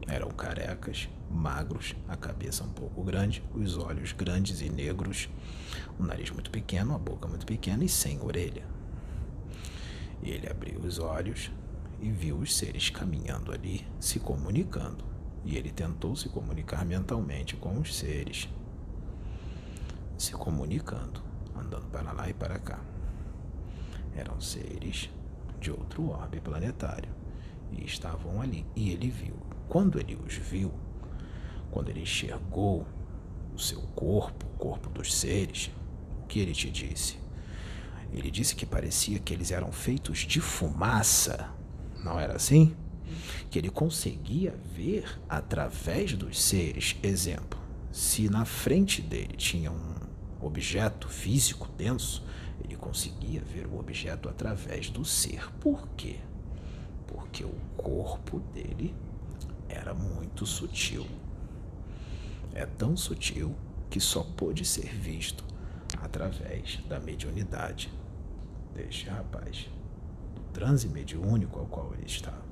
Eram 0.07 0.29
carecas, 0.29 1.09
magros, 1.31 1.95
a 2.07 2.17
cabeça 2.17 2.63
um 2.63 2.73
pouco 2.73 3.03
grande, 3.03 3.43
os 3.55 3.79
olhos 3.79 4.13
grandes 4.13 4.61
e 4.61 4.69
negros, 4.69 5.31
o 5.99 6.03
nariz 6.03 6.31
muito 6.31 6.51
pequeno, 6.51 6.95
a 6.95 6.99
boca 6.99 7.27
muito 7.27 7.47
pequena 7.47 7.85
e 7.85 7.89
sem 7.89 8.21
orelha. 8.21 8.67
Ele 10.23 10.49
abriu 10.49 10.79
os 10.81 10.99
olhos 10.99 11.51
e 12.01 12.11
viu 12.11 12.37
os 12.37 12.55
seres 12.55 12.91
caminhando 12.91 13.51
ali, 13.51 13.87
se 13.99 14.21
comunicando. 14.21 15.14
E 15.45 15.57
ele 15.57 15.71
tentou 15.71 16.17
se 16.17 16.29
comunicar 16.29 16.85
mentalmente 16.85 17.57
com 17.57 17.79
os 17.79 17.95
seres, 17.95 18.49
se 20.17 20.33
comunicando, 20.33 21.23
andando 21.55 21.87
para 21.87 22.13
lá 22.13 22.29
e 22.29 22.33
para 22.33 22.59
cá. 22.59 22.81
Eram 24.17 24.41
seres 24.41 25.11
de 25.61 25.71
outro 25.71 26.11
orbe 26.11 26.41
planetário 26.41 27.11
e 27.73 27.85
estavam 27.85 28.41
ali. 28.41 28.67
E 28.75 28.91
ele 28.91 29.11
viu. 29.11 29.35
Quando 29.69 29.99
ele 29.99 30.15
os 30.15 30.35
viu, 30.35 30.73
quando 31.71 31.89
ele 31.89 32.03
enxergou 32.03 32.87
o 33.55 33.59
seu 33.59 33.81
corpo, 33.95 34.47
o 34.47 34.59
corpo 34.59 34.89
dos 34.91 35.15
seres, 35.15 35.71
o 36.23 36.27
que 36.27 36.39
ele 36.39 36.53
te 36.53 36.71
disse? 36.71 37.19
Ele 38.13 38.31
disse 38.31 38.55
que 38.55 38.65
parecia 38.65 39.19
que 39.19 39.35
eles 39.35 39.51
eram 39.51 39.73
feitos 39.73 40.19
de 40.21 40.41
fumaça. 40.41 41.51
Não 42.05 42.19
era 42.21 42.37
assim? 42.37 42.77
Que 43.51 43.59
ele 43.59 43.71
conseguia 43.71 44.55
ver 44.75 45.21
através 45.29 46.15
dos 46.15 46.41
seres. 46.41 46.97
Exemplo, 47.03 47.59
se 47.91 48.29
na 48.29 48.45
frente 48.45 49.01
dele 49.01 49.37
tinha 49.37 49.71
um 49.71 49.95
objeto 50.41 51.09
físico 51.09 51.69
denso, 51.77 52.25
ele 52.63 52.77
conseguia 52.77 53.41
ver 53.41 53.67
o 53.67 53.79
objeto 53.79 54.29
através 54.29 54.91
do 54.91 55.05
ser. 55.05 55.51
Por 55.61 55.89
quê? 55.97 56.17
Porque 57.07 57.45
o 57.45 57.55
corpo 57.77 58.41
dele 58.53 58.95
era 59.69 59.95
muito 59.95 60.47
sutil. 60.47 61.07
É 62.55 62.67
tão 62.67 62.97
sutil 62.97 63.55
que 63.91 64.01
só 64.01 64.23
pôde 64.23 64.65
ser 64.65 64.95
visto 64.95 65.45
através 66.01 66.79
da 66.89 66.99
mediunidade 66.99 67.93
deste 68.75 69.09
rapaz, 69.09 69.69
do 70.35 70.41
transe 70.53 70.89
mediúnico 70.89 71.61
ao 71.61 71.67
qual 71.67 71.93
ele 71.95 72.07
estava. 72.07 72.44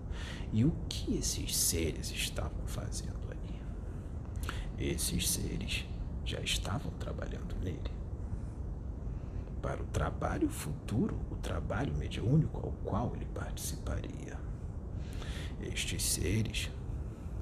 E 0.53 0.65
o 0.65 0.73
que 0.89 1.17
esses 1.17 1.57
seres 1.57 2.11
estavam 2.11 2.67
fazendo 2.67 3.19
ali? 3.31 3.63
Esses 4.79 5.31
seres 5.31 5.87
já 6.25 6.41
estavam 6.41 6.93
trabalhando 6.93 7.57
nele. 7.63 7.91
Para 9.63 9.83
o 9.83 9.87
trabalho 9.87 10.49
futuro, 10.51 11.19
o 11.31 11.37
trabalho 11.37 11.95
mediúnico 11.95 12.59
ao 12.59 12.73
qual 12.85 13.15
ele 13.15 13.27
participaria. 13.27 14.39
Estes 15.61 16.03
seres 16.03 16.71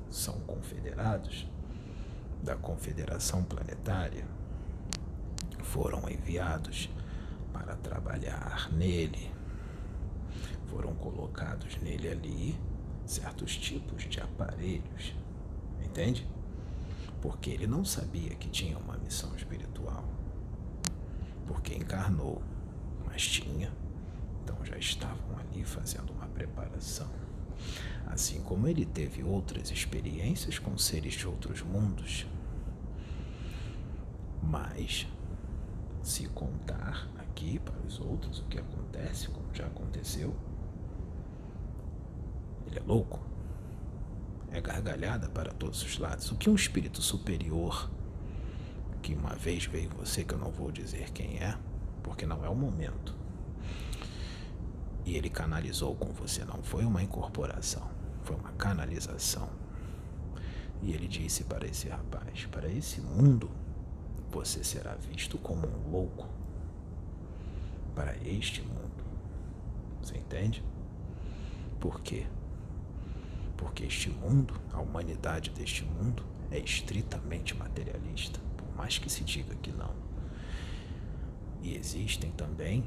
são 0.09 0.39
confederados 0.41 1.49
da 2.43 2.55
Confederação 2.57 3.43
Planetária, 3.43 4.25
foram 5.63 6.09
enviados 6.09 6.91
para 7.53 7.77
trabalhar 7.77 8.71
nele. 8.73 9.31
Foram 10.67 10.95
colocados 10.95 11.77
nele 11.79 12.09
ali 12.09 12.59
certos 13.11 13.57
tipos 13.57 14.05
de 14.05 14.21
aparelhos, 14.21 15.13
entende? 15.85 16.25
Porque 17.21 17.51
ele 17.51 17.67
não 17.67 17.85
sabia 17.85 18.37
que 18.37 18.49
tinha 18.49 18.79
uma 18.79 18.97
missão 18.97 19.35
espiritual. 19.35 20.05
Porque 21.45 21.75
encarnou, 21.75 22.41
mas 23.05 23.27
tinha. 23.27 23.73
Então 24.43 24.65
já 24.65 24.79
estavam 24.79 25.37
ali 25.41 25.65
fazendo 25.65 26.13
uma 26.13 26.27
preparação. 26.29 27.11
Assim 28.07 28.41
como 28.43 28.69
ele 28.69 28.87
teve 28.87 29.25
outras 29.25 29.73
experiências 29.73 30.61
com 30.61 30.79
seres 30.79 31.15
de 31.15 31.27
outros 31.27 31.63
mundos. 31.63 32.27
Mas, 34.41 35.07
se 36.01 36.29
contar 36.29 37.09
aqui 37.19 37.59
para 37.59 37.79
os 37.85 37.99
outros 37.99 38.39
o 38.39 38.45
que 38.45 38.59
acontece, 38.59 39.29
como 39.29 39.53
já 39.53 39.67
aconteceu, 39.67 40.35
ele 42.71 42.81
é 42.81 42.83
louco. 42.83 43.21
É 44.51 44.61
gargalhada 44.61 45.29
para 45.29 45.53
todos 45.53 45.83
os 45.83 45.99
lados. 45.99 46.31
O 46.31 46.37
que 46.37 46.51
um 46.51 46.55
espírito 46.55 47.03
superior, 47.03 47.91
que 49.03 49.15
uma 49.15 49.35
vez 49.35 49.65
veio 49.67 49.91
você, 49.91 50.25
que 50.25 50.35
eu 50.35 50.39
não 50.39 50.51
vou 50.51 50.71
dizer 50.73 51.11
quem 51.11 51.39
é, 51.39 51.57
porque 52.03 52.27
não 52.27 52.45
é 52.45 52.49
o 52.49 52.55
momento, 52.55 53.15
e 55.05 55.17
ele 55.17 55.31
canalizou 55.31 55.95
com 55.97 56.13
você, 56.13 56.45
não 56.45 56.63
foi 56.63 56.85
uma 56.85 57.03
incorporação, 57.03 57.89
foi 58.23 58.37
uma 58.37 58.53
canalização. 58.53 59.49
E 60.83 60.93
ele 60.93 61.09
disse 61.09 61.45
para 61.45 61.67
esse 61.67 61.89
rapaz: 61.89 62.47
Para 62.47 62.71
esse 62.71 63.01
mundo, 63.01 63.51
você 64.31 64.63
será 64.63 64.95
visto 64.95 65.39
como 65.39 65.67
um 65.67 65.91
louco. 65.91 66.29
Para 67.95 68.17
este 68.27 68.63
mundo. 68.63 69.05
Você 70.01 70.17
entende? 70.17 70.65
Por 71.79 72.01
quê? 72.01 72.27
Porque 73.61 73.85
este 73.85 74.09
mundo, 74.09 74.59
a 74.73 74.81
humanidade 74.81 75.51
deste 75.51 75.85
mundo, 75.85 76.25
é 76.51 76.59
estritamente 76.59 77.55
materialista, 77.55 78.41
por 78.57 78.75
mais 78.75 78.97
que 78.99 79.11
se 79.11 79.23
diga 79.23 79.55
que 79.57 79.71
não. 79.71 79.95
E 81.63 81.77
existem 81.77 82.31
também 82.31 82.83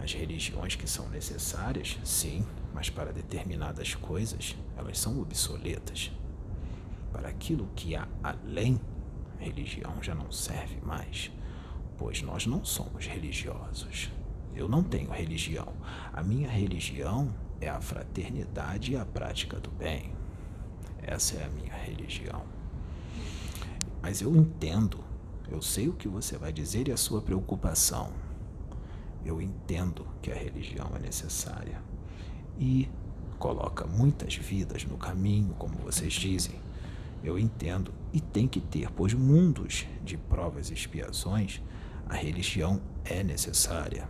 as 0.00 0.12
religiões 0.12 0.76
que 0.76 0.88
são 0.88 1.08
necessárias, 1.08 1.98
sim, 2.04 2.46
mas 2.72 2.88
para 2.88 3.12
determinadas 3.12 3.96
coisas 3.96 4.56
elas 4.76 4.96
são 4.96 5.20
obsoletas. 5.20 6.12
Para 7.12 7.28
aquilo 7.28 7.68
que 7.74 7.96
há 7.96 8.06
além, 8.22 8.80
a 9.40 9.42
religião 9.42 10.00
já 10.00 10.14
não 10.14 10.30
serve 10.30 10.80
mais, 10.82 11.32
pois 11.98 12.22
nós 12.22 12.46
não 12.46 12.64
somos 12.64 13.06
religiosos. 13.08 14.08
Eu 14.54 14.68
não 14.68 14.84
tenho 14.84 15.10
religião. 15.10 15.74
A 16.12 16.22
minha 16.22 16.48
religião 16.48 17.34
é 17.64 17.68
a 17.68 17.80
fraternidade 17.80 18.92
e 18.92 18.96
a 18.96 19.04
prática 19.04 19.58
do 19.58 19.70
bem. 19.70 20.12
Essa 21.02 21.36
é 21.36 21.44
a 21.44 21.48
minha 21.48 21.74
religião. 21.74 22.42
Mas 24.02 24.20
eu 24.20 24.34
entendo, 24.36 25.02
eu 25.50 25.62
sei 25.62 25.88
o 25.88 25.94
que 25.94 26.08
você 26.08 26.36
vai 26.36 26.52
dizer 26.52 26.88
e 26.88 26.92
a 26.92 26.96
sua 26.96 27.22
preocupação. 27.22 28.12
Eu 29.24 29.40
entendo 29.40 30.06
que 30.20 30.30
a 30.30 30.34
religião 30.34 30.92
é 30.94 30.98
necessária 30.98 31.80
e 32.58 32.88
coloca 33.38 33.86
muitas 33.86 34.34
vidas 34.36 34.84
no 34.84 34.98
caminho, 34.98 35.54
como 35.58 35.74
vocês 35.78 36.12
dizem. 36.12 36.60
Eu 37.22 37.38
entendo 37.38 37.94
e 38.12 38.20
tem 38.20 38.46
que 38.46 38.60
ter, 38.60 38.90
pois 38.90 39.14
mundos 39.14 39.86
de 40.04 40.18
provas 40.18 40.68
e 40.68 40.74
expiações, 40.74 41.62
a 42.06 42.14
religião 42.14 42.80
é 43.04 43.22
necessária. 43.22 44.06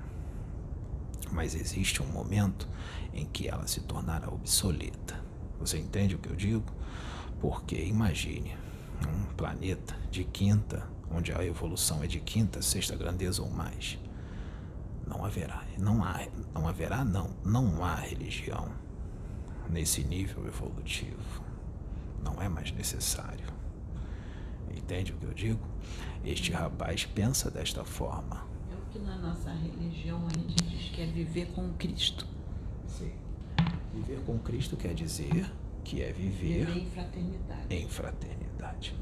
Mas 1.35 1.55
existe 1.55 2.03
um 2.03 2.07
momento 2.07 2.67
em 3.13 3.27
que 3.27 3.49
ela 3.49 3.67
se 3.67 3.81
tornará 3.81 4.29
obsoleta. 4.29 5.21
Você 5.59 5.79
entende 5.79 6.15
o 6.15 6.19
que 6.19 6.31
eu 6.31 6.37
digo? 6.37 6.65
Porque 7.41 7.77
imagine 7.77 8.57
um 9.07 9.35
planeta 9.35 9.95
de 10.11 10.25
quinta, 10.25 10.89
onde 11.11 11.33
a 11.33 11.45
evolução 11.45 12.03
é 12.03 12.07
de 12.07 12.21
quinta, 12.21 12.63
sexta 12.63 12.97
grandeza 12.97 13.43
ou 13.43 13.51
mais 13.51 13.99
não 15.07 15.25
haverá, 15.25 15.63
não 15.79 16.03
há, 16.03 16.27
não 16.53 16.67
haverá 16.67 17.05
não, 17.05 17.31
não 17.45 17.85
há 17.85 17.95
religião 17.95 18.69
nesse 19.69 20.03
nível 20.03 20.47
evolutivo. 20.47 21.45
Não 22.23 22.41
é 22.41 22.49
mais 22.49 22.73
necessário. 22.73 23.47
Entende 24.75 25.13
o 25.13 25.17
que 25.17 25.25
eu 25.25 25.35
digo? 25.35 25.67
Este 26.25 26.53
rapaz 26.53 27.05
pensa 27.05 27.51
desta 27.51 27.85
forma. 27.85 28.47
Na 29.03 29.17
nossa 29.17 29.51
religião 29.51 30.25
a 30.27 30.39
gente 30.39 30.55
diz 30.65 30.91
que 30.91 31.03
é 31.03 31.07
viver 31.07 31.47
com 31.49 31.73
Cristo. 31.75 32.27
Sim. 32.87 33.13
Viver 33.93 34.21
com 34.25 34.39
Cristo 34.39 34.77
quer 34.77 34.95
dizer 34.95 35.51
que 35.83 36.01
é 36.01 36.13
viver, 36.13 36.67
viver 36.67 36.79
em 36.79 36.87
fraternidade. 36.91 37.67
Em 37.71 37.89
fraternidade. 37.89 38.95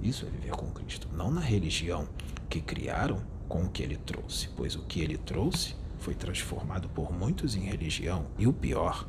Isso 0.00 0.26
é 0.26 0.30
viver 0.30 0.52
com 0.52 0.70
Cristo. 0.70 1.08
Não 1.12 1.30
na 1.30 1.40
religião 1.40 2.08
que 2.48 2.60
criaram 2.60 3.22
com 3.46 3.64
o 3.64 3.68
que 3.68 3.82
ele 3.82 3.98
trouxe, 3.98 4.48
pois 4.56 4.74
o 4.74 4.82
que 4.84 5.00
ele 5.00 5.18
trouxe 5.18 5.76
foi 5.98 6.14
transformado 6.14 6.88
por 6.88 7.12
muitos 7.12 7.54
em 7.54 7.60
religião 7.60 8.26
e 8.38 8.46
o 8.46 8.52
pior, 8.52 9.06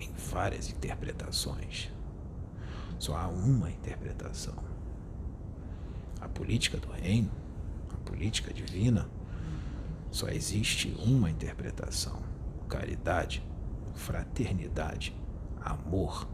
em 0.00 0.12
várias 0.12 0.68
interpretações. 0.68 1.90
Só 2.98 3.16
há 3.16 3.28
uma 3.28 3.70
interpretação. 3.70 4.56
A 6.20 6.28
política 6.28 6.76
do 6.78 6.90
reino, 6.90 7.30
política 8.04 8.52
divina, 8.52 9.08
só 10.10 10.28
existe 10.28 10.94
uma 10.98 11.30
interpretação: 11.30 12.22
caridade, 12.68 13.42
fraternidade, 13.94 15.14
amor. 15.60 16.28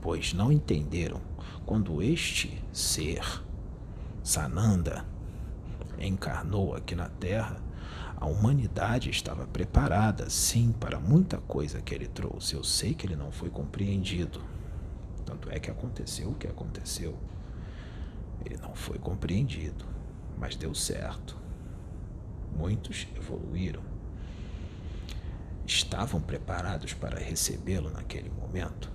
Pois 0.00 0.32
não 0.32 0.50
entenderam 0.50 1.20
quando 1.66 2.02
este 2.02 2.62
ser, 2.72 3.22
Sananda, 4.22 5.04
encarnou 5.98 6.74
aqui 6.74 6.94
na 6.94 7.08
Terra, 7.08 7.60
a 8.16 8.26
humanidade 8.26 9.10
estava 9.10 9.46
preparada, 9.46 10.28
sim, 10.28 10.72
para 10.72 10.98
muita 10.98 11.38
coisa 11.38 11.80
que 11.80 11.94
ele 11.94 12.08
trouxe. 12.08 12.54
Eu 12.54 12.64
sei 12.64 12.92
que 12.92 13.06
ele 13.06 13.14
não 13.14 13.30
foi 13.30 13.48
compreendido. 13.48 14.42
Tanto 15.24 15.50
é 15.50 15.60
que 15.60 15.70
aconteceu 15.70 16.30
o 16.30 16.34
que 16.34 16.48
aconteceu. 16.48 17.16
Ele 18.44 18.56
não 18.56 18.74
foi 18.74 18.98
compreendido, 18.98 19.84
mas 20.38 20.56
deu 20.56 20.74
certo. 20.74 21.36
Muitos 22.56 23.06
evoluíram. 23.16 23.82
Estavam 25.66 26.20
preparados 26.20 26.94
para 26.94 27.18
recebê-lo 27.18 27.90
naquele 27.90 28.30
momento, 28.30 28.90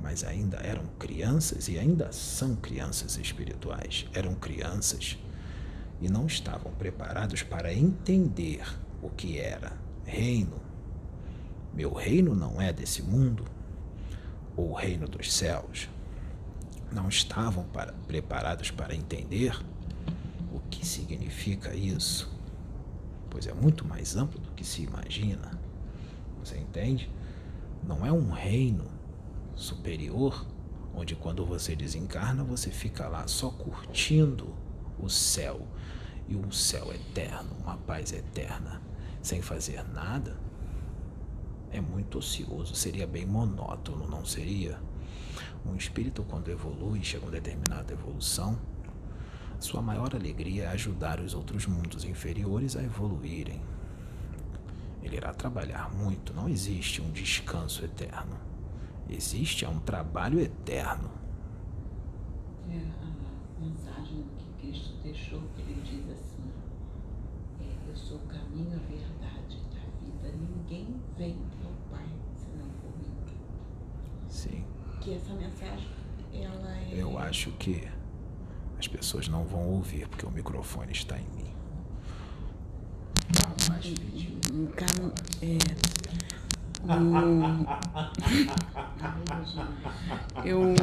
mas 0.00 0.24
ainda 0.24 0.56
eram 0.58 0.86
crianças 0.98 1.68
e 1.68 1.78
ainda 1.78 2.10
são 2.12 2.56
crianças 2.56 3.18
espirituais. 3.18 4.06
Eram 4.14 4.34
crianças 4.34 5.18
e 6.00 6.08
não 6.08 6.26
estavam 6.26 6.72
preparados 6.72 7.42
para 7.42 7.74
entender 7.74 8.64
o 9.02 9.10
que 9.10 9.38
era 9.38 9.72
reino. 10.04 10.60
Meu 11.74 11.92
reino 11.92 12.34
não 12.34 12.60
é 12.60 12.72
desse 12.72 13.02
mundo, 13.02 13.44
ou 14.56 14.70
o 14.70 14.74
reino 14.74 15.06
dos 15.06 15.32
céus. 15.32 15.88
Não 16.90 17.08
estavam 17.08 17.64
para, 17.64 17.92
preparados 17.92 18.70
para 18.70 18.94
entender 18.94 19.60
o 20.52 20.60
que 20.70 20.86
significa 20.86 21.74
isso, 21.74 22.30
pois 23.30 23.46
é 23.46 23.52
muito 23.52 23.84
mais 23.84 24.16
amplo 24.16 24.40
do 24.40 24.50
que 24.52 24.64
se 24.64 24.82
imagina. 24.82 25.58
Você 26.38 26.58
entende? 26.58 27.10
Não 27.86 28.04
é 28.04 28.12
um 28.12 28.30
reino 28.30 28.86
superior 29.54 30.46
onde 30.94 31.14
quando 31.14 31.44
você 31.44 31.76
desencarna 31.76 32.42
você 32.42 32.70
fica 32.70 33.08
lá 33.08 33.26
só 33.26 33.50
curtindo 33.50 34.54
o 34.98 35.08
céu 35.08 35.66
e 36.28 36.34
um 36.34 36.50
céu 36.50 36.92
eterno, 36.92 37.50
uma 37.62 37.76
paz 37.76 38.12
eterna, 38.12 38.82
sem 39.22 39.40
fazer 39.40 39.82
nada? 39.92 40.48
é 41.70 41.80
muito 41.80 42.18
ocioso, 42.18 42.74
seria 42.74 43.06
bem 43.06 43.26
monótono, 43.26 44.08
não 44.08 44.24
seria? 44.24 44.78
Um 45.66 45.74
espírito, 45.76 46.24
quando 46.24 46.48
evolui, 46.50 47.02
chega 47.02 47.24
a 47.24 47.26
uma 47.26 47.32
determinada 47.32 47.92
evolução, 47.92 48.58
sua 49.60 49.82
maior 49.82 50.14
alegria 50.14 50.64
é 50.64 50.68
ajudar 50.68 51.20
os 51.20 51.34
outros 51.34 51.66
mundos 51.66 52.04
inferiores 52.04 52.76
a 52.76 52.82
evoluírem. 52.82 53.60
Ele 55.02 55.16
irá 55.16 55.32
trabalhar 55.32 55.92
muito, 55.94 56.32
não 56.32 56.48
existe 56.48 57.02
um 57.02 57.10
descanso 57.10 57.84
eterno. 57.84 58.36
Existe 59.08 59.64
um 59.66 59.78
trabalho 59.80 60.38
eterno. 60.38 61.10
É 62.68 62.76
a 62.76 63.60
mensagem 63.60 64.26
que 64.36 64.60
Cristo 64.60 64.94
deixou, 65.02 65.40
que 65.56 65.62
ele 65.62 65.80
diz 65.82 66.10
assim: 66.10 66.44
é, 67.60 67.90
Eu 67.90 67.96
sou 67.96 68.18
o 68.18 68.26
caminho, 68.28 68.74
a 68.74 68.90
verdade 68.90 69.58
a 69.76 70.04
vida. 70.04 70.36
Ninguém 70.36 70.94
vem 71.16 71.36
ao 71.64 71.72
Pai 71.90 72.06
senão 72.36 72.68
por 72.82 72.96
mim. 72.98 73.14
Sim. 74.28 74.64
Que 75.00 75.14
essa 75.14 75.32
mensagem, 75.32 75.88
ela 76.32 76.76
é. 76.76 76.90
Eu 76.92 77.18
acho 77.18 77.50
que 77.52 77.88
as 78.78 78.86
pessoas 78.86 79.28
não 79.28 79.44
vão 79.44 79.66
ouvir 79.68 80.06
porque 80.08 80.24
o 80.24 80.30
microfone 80.30 80.92
está 80.92 81.18
em 81.18 81.26
mim. 81.36 81.48
Cam... 84.76 85.12
é, 85.42 85.58
um, 86.92 87.66
eu 90.44 90.74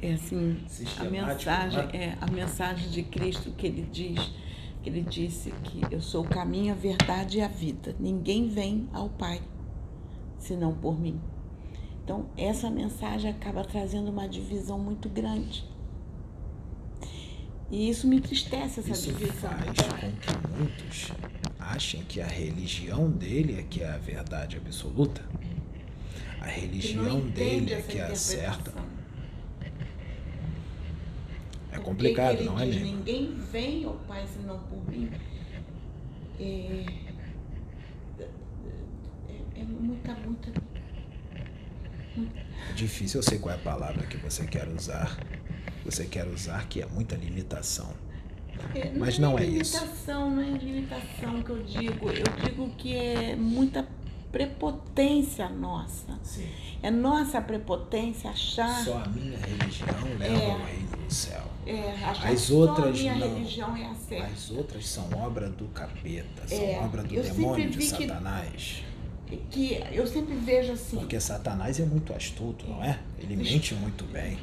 é 0.00 0.12
assim 0.12 0.62
a 0.98 1.04
mensagem 1.04 1.86
né? 1.86 1.90
é 1.92 2.18
a 2.20 2.30
mensagem 2.30 2.90
de 2.90 3.02
Cristo 3.02 3.50
que 3.52 3.66
ele 3.66 3.82
diz 3.90 4.20
que 4.82 4.90
ele 4.90 5.00
disse 5.00 5.50
que 5.64 5.82
eu 5.90 6.00
sou 6.00 6.24
o 6.24 6.28
caminho, 6.28 6.72
a 6.72 6.76
verdade 6.76 7.38
e 7.38 7.40
a 7.40 7.48
vida. 7.48 7.96
Ninguém 7.98 8.48
vem 8.48 8.88
ao 8.92 9.08
Pai 9.08 9.42
senão 10.38 10.72
por 10.72 11.00
mim. 11.00 11.20
Então 12.04 12.26
essa 12.36 12.70
mensagem 12.70 13.30
acaba 13.30 13.64
trazendo 13.64 14.10
uma 14.10 14.28
divisão 14.28 14.78
muito 14.78 15.08
grande. 15.08 15.68
E 17.70 17.90
isso 17.90 18.06
me 18.06 18.16
entristece 18.16 18.80
essa 18.80 18.90
Isso 18.90 19.12
divisão. 19.12 19.50
faz 19.50 19.66
com 19.66 20.12
que 20.12 20.56
muitos 20.56 21.12
achem 21.58 22.02
que 22.04 22.20
a 22.20 22.26
religião 22.26 23.10
dele 23.10 23.58
é 23.58 23.62
que 23.62 23.82
é 23.82 23.88
a 23.88 23.98
verdade 23.98 24.56
absoluta. 24.56 25.22
A 26.40 26.46
religião 26.46 27.20
dele 27.20 27.72
é 27.72 27.82
que 27.82 27.98
é 27.98 28.04
a 28.04 28.14
certa. 28.14 28.72
É 31.72 31.78
complicado, 31.78 32.42
não 32.44 32.58
é 32.58 32.66
diz, 32.66 32.76
mesmo? 32.76 32.96
Ninguém 32.96 33.34
vem 33.34 33.84
ao 33.84 33.94
Pai 33.94 34.24
senão 34.26 34.58
por 34.60 34.88
mim. 34.88 35.10
É, 36.38 36.86
é, 38.18 39.60
é 39.60 39.64
muita, 39.64 40.14
muita. 40.14 40.52
É 42.70 42.72
difícil, 42.74 43.18
eu 43.18 43.22
sei 43.24 43.38
qual 43.38 43.54
é 43.54 43.58
a 43.58 43.60
palavra 43.60 44.06
que 44.06 44.16
você 44.16 44.46
quer 44.46 44.68
usar. 44.68 45.18
Você 45.86 46.04
quer 46.04 46.26
usar 46.26 46.66
que 46.68 46.82
é 46.82 46.86
muita 46.86 47.14
limitação. 47.16 47.90
é, 48.74 48.90
Mas 48.96 49.18
não 49.18 49.38
é 49.38 49.44
isso. 49.44 49.78
limitação, 49.78 50.30
Não 50.30 50.42
é 50.42 50.50
limitação 50.58 51.42
que 51.42 51.50
eu 51.50 51.62
digo. 51.62 52.10
Eu 52.10 52.24
digo 52.44 52.68
que 52.76 52.94
é 52.96 53.36
muita 53.36 53.86
prepotência 54.32 55.48
nossa. 55.48 56.18
Sim. 56.22 56.46
É 56.82 56.90
nossa 56.90 57.40
prepotência 57.40 58.30
achar. 58.30 58.84
Só 58.84 58.98
a 58.98 59.08
minha 59.08 59.38
religião 59.38 59.88
leva 60.18 60.36
É. 60.36 60.50
ao 60.52 60.58
reino 60.64 60.96
do 61.06 61.12
céu. 61.14 61.42
é, 61.66 61.90
achar 62.04 62.10
As 62.10 62.40
que 62.42 62.46
só 62.48 62.54
outras 62.54 62.86
a 62.88 62.92
minha 62.92 63.14
não. 63.16 63.34
religião 63.34 63.76
é 63.76 63.86
a 63.86 63.94
certa. 63.94 64.26
As 64.32 64.50
outras 64.50 64.86
são 64.88 65.08
obra 65.14 65.48
do 65.48 65.64
capeta, 65.68 66.46
são 66.46 66.58
É, 66.58 66.78
obra 66.80 67.02
do 67.02 67.08
demônio 67.22 67.70
de 67.70 67.78
vi 67.78 67.84
que- 67.84 68.06
Satanás. 68.06 68.82
Que 69.50 69.82
eu 69.90 70.06
sempre 70.06 70.34
vejo 70.36 70.72
assim. 70.72 70.98
Porque 70.98 71.18
Satanás 71.18 71.80
é 71.80 71.84
muito 71.84 72.12
astuto, 72.12 72.64
não 72.68 72.84
é? 72.84 73.00
Ele 73.18 73.34
mente 73.36 73.74
muito 73.74 74.04
bem. 74.04 74.38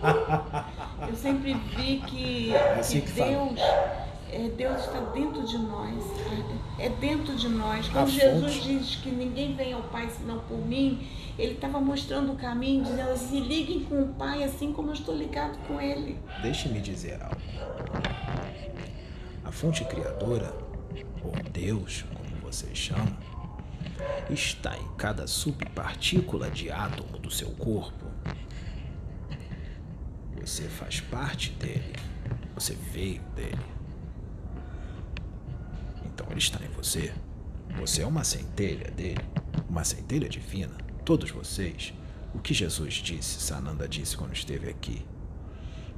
Eu 1.08 1.16
sempre 1.16 1.54
vi 1.54 2.02
que, 2.06 2.56
assim 2.78 3.00
que 3.00 3.12
que. 3.12 3.22
Deus, 3.22 3.60
é, 4.32 4.48
Deus 4.56 4.80
está 4.80 5.00
dentro 5.12 5.46
de 5.46 5.58
nós. 5.58 6.04
É 6.78 6.88
dentro 6.88 7.36
de 7.36 7.48
nós. 7.48 7.88
A 7.88 7.92
Quando 7.92 8.10
Jesus 8.10 8.54
fonte. 8.54 8.68
diz 8.68 8.96
que 8.96 9.10
ninguém 9.10 9.54
vem 9.54 9.72
ao 9.72 9.82
Pai 9.82 10.08
senão 10.10 10.38
por 10.40 10.58
mim, 10.58 11.06
ele 11.38 11.52
estava 11.54 11.80
mostrando 11.80 12.32
o 12.32 12.36
caminho, 12.36 12.84
dizendo 12.84 13.10
assim, 13.10 13.40
se 13.40 13.40
liguem 13.40 13.84
com 13.84 14.02
o 14.02 14.08
Pai 14.14 14.42
assim 14.42 14.72
como 14.72 14.88
eu 14.90 14.94
estou 14.94 15.16
ligado 15.16 15.56
com 15.66 15.80
ele. 15.80 16.18
Deixe-me 16.42 16.80
dizer 16.80 17.22
algo. 17.22 17.36
A 19.44 19.52
fonte 19.52 19.84
criadora, 19.84 20.52
ou 21.22 21.32
Deus, 21.52 22.04
como 22.14 22.40
vocês 22.42 22.76
chamam, 22.76 23.16
está 24.30 24.76
em 24.76 24.88
cada 24.96 25.26
subpartícula 25.26 26.50
de 26.50 26.70
átomo 26.70 27.18
do 27.18 27.30
seu 27.30 27.50
corpo. 27.50 28.03
Você 30.44 30.64
faz 30.64 31.00
parte 31.00 31.52
dele. 31.52 31.94
Você 32.54 32.74
veio 32.74 33.22
dele. 33.34 33.64
Então 36.04 36.26
ele 36.28 36.38
está 36.38 36.62
em 36.62 36.68
você. 36.68 37.14
Você 37.78 38.02
é 38.02 38.06
uma 38.06 38.22
centelha 38.24 38.90
dele, 38.90 39.24
uma 39.70 39.84
centelha 39.84 40.28
divina. 40.28 40.76
Todos 41.02 41.30
vocês. 41.30 41.94
O 42.34 42.38
que 42.38 42.52
Jesus 42.52 42.94
disse, 42.94 43.40
Sananda 43.40 43.88
disse 43.88 44.18
quando 44.18 44.34
esteve 44.34 44.68
aqui. 44.68 45.06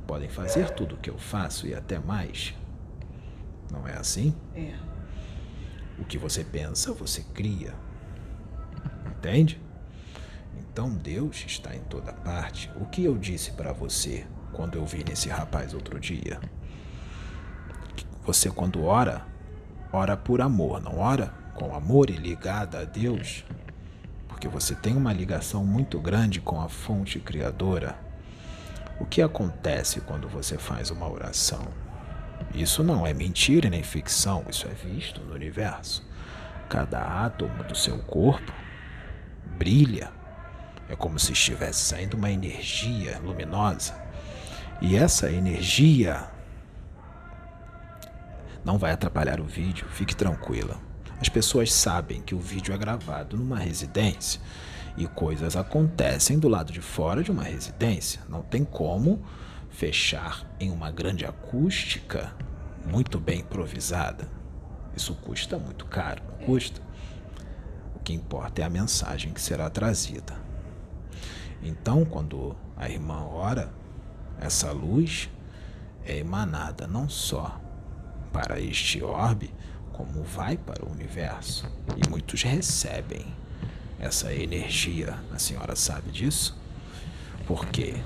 Podem 0.07 0.29
fazer 0.29 0.71
tudo 0.71 0.95
o 0.95 0.99
que 0.99 1.11
eu 1.11 1.19
faço 1.19 1.67
e 1.67 1.75
até 1.75 1.99
mais. 1.99 2.55
Não 3.69 3.87
é 3.89 3.99
assim? 3.99 4.33
É. 4.55 4.77
O 5.99 6.05
que 6.05 6.19
você 6.19 6.45
pensa, 6.45 6.93
você 6.93 7.21
cria. 7.35 7.75
Entende? 9.11 9.61
Então 10.57 10.89
Deus 10.95 11.45
está 11.45 11.75
em 11.75 11.81
toda 11.81 12.13
parte. 12.13 12.71
O 12.77 12.87
que 12.87 13.03
eu 13.03 13.19
disse 13.19 13.51
para 13.51 13.73
você 13.73 14.25
quando 14.57 14.77
eu 14.77 14.87
vi 14.87 15.05
nesse 15.05 15.29
rapaz 15.29 15.75
outro 15.75 16.01
dia? 16.01 16.41
Você, 18.25 18.51
quando 18.51 18.87
ora, 18.87 19.21
ora 19.93 20.17
por 20.17 20.41
amor, 20.41 20.81
não 20.83 20.99
ora 20.99 21.27
com 21.55 21.75
amor 21.77 22.09
e 22.09 22.15
ligada 22.15 22.81
a 22.81 22.85
Deus, 22.85 23.45
porque 24.27 24.49
você 24.49 24.75
tem 24.75 24.97
uma 24.97 25.13
ligação 25.13 25.63
muito 25.63 26.01
grande 26.01 26.41
com 26.41 26.59
a 26.59 26.71
fonte 26.71 27.21
criadora. 27.21 27.99
O 28.99 29.05
que 29.05 29.21
acontece 29.21 30.01
quando 30.01 30.27
você 30.27 30.57
faz 30.57 30.91
uma 30.91 31.07
oração? 31.07 31.69
Isso 32.55 32.83
não 32.83 33.07
é 33.07 33.13
mentira 33.13 33.69
nem 33.69 33.83
ficção, 33.83 34.43
isso 34.49 34.67
é 34.67 34.73
visto 34.73 35.21
no 35.21 35.35
universo. 35.35 36.03
Cada 36.67 37.27
átomo 37.27 37.63
do 37.63 37.75
seu 37.75 37.99
corpo 37.99 38.53
brilha. 39.59 40.11
É 40.89 40.97
como 40.97 41.19
se 41.19 41.33
estivesse 41.33 41.81
saindo 41.81 42.17
uma 42.17 42.31
energia 42.31 43.21
luminosa. 43.23 44.06
E 44.81 44.97
essa 44.97 45.31
energia 45.31 46.29
não 48.65 48.79
vai 48.79 48.93
atrapalhar 48.93 49.41
o 49.41 49.45
vídeo, 49.45 49.87
fique 49.89 50.15
tranquila. 50.15 50.77
As 51.21 51.29
pessoas 51.29 51.73
sabem 51.73 52.21
que 52.21 52.35
o 52.35 52.41
vídeo 52.41 52.75
é 52.75 52.79
gravado 52.79 53.37
numa 53.37 53.59
residência 53.59 54.41
e 54.97 55.07
coisas 55.07 55.57
acontecem 55.57 56.39
do 56.39 56.49
lado 56.49 56.73
de 56.73 56.81
fora 56.81 57.23
de 57.23 57.31
uma 57.31 57.43
residência. 57.43 58.21
Não 58.29 58.43
tem 58.43 58.65
como 58.65 59.23
fechar 59.71 60.45
em 60.59 60.71
uma 60.71 60.91
grande 60.91 61.25
acústica 61.25 62.35
muito 62.87 63.19
bem 63.19 63.41
improvisada. 63.41 64.29
Isso 64.95 65.15
custa 65.15 65.59
muito 65.59 65.85
caro, 65.87 66.23
não 66.29 66.47
custa? 66.47 66.81
O 67.95 67.99
que 68.01 68.13
importa 68.13 68.63
é 68.63 68.65
a 68.65 68.71
mensagem 68.71 69.33
que 69.33 69.41
será 69.41 69.69
trazida. 69.69 70.35
Então, 71.63 72.05
quando 72.05 72.57
a 72.77 72.89
irmã 72.89 73.25
ora, 73.25 73.73
essa 74.41 74.73
luz 74.73 75.29
é 76.05 76.19
emanada 76.19 76.87
não 76.87 77.09
só 77.09 77.61
para 78.33 78.61
este 78.61 79.03
orbe, 79.03 79.53
como 79.93 80.23
vai 80.23 80.57
para 80.57 80.85
o 80.85 80.91
universo. 80.91 81.67
E 81.97 82.09
muitos 82.09 82.43
recebem 82.43 83.27
essa 83.99 84.33
energia. 84.33 85.19
A 85.33 85.39
senhora 85.39 85.75
sabe 85.75 86.11
disso? 86.11 86.57
Porque 87.47 87.97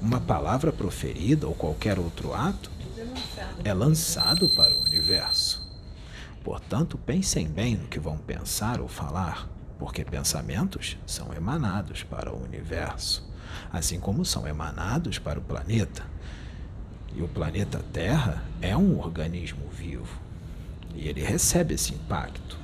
uma 0.00 0.20
palavra 0.20 0.72
proferida 0.72 1.46
ou 1.46 1.54
qualquer 1.54 1.98
outro 1.98 2.32
ato 2.32 2.70
é 3.62 3.72
lançado 3.72 4.48
para 4.56 4.74
o 4.74 4.82
universo. 4.84 5.62
Portanto, 6.42 6.98
pensem 6.98 7.48
bem 7.48 7.76
no 7.76 7.88
que 7.88 7.98
vão 7.98 8.18
pensar 8.18 8.80
ou 8.80 8.88
falar, 8.88 9.48
porque 9.78 10.04
pensamentos 10.04 10.98
são 11.06 11.32
emanados 11.32 12.02
para 12.02 12.32
o 12.32 12.42
universo, 12.42 13.23
assim 13.74 13.98
como 13.98 14.24
são 14.24 14.46
emanados 14.46 15.18
para 15.18 15.38
o 15.38 15.42
planeta. 15.42 16.04
E 17.14 17.22
o 17.22 17.28
planeta 17.28 17.84
Terra 17.92 18.42
é 18.60 18.76
um 18.76 19.00
organismo 19.00 19.68
vivo, 19.68 20.20
e 20.94 21.08
ele 21.08 21.22
recebe 21.22 21.74
esse 21.74 21.92
impacto. 21.92 22.56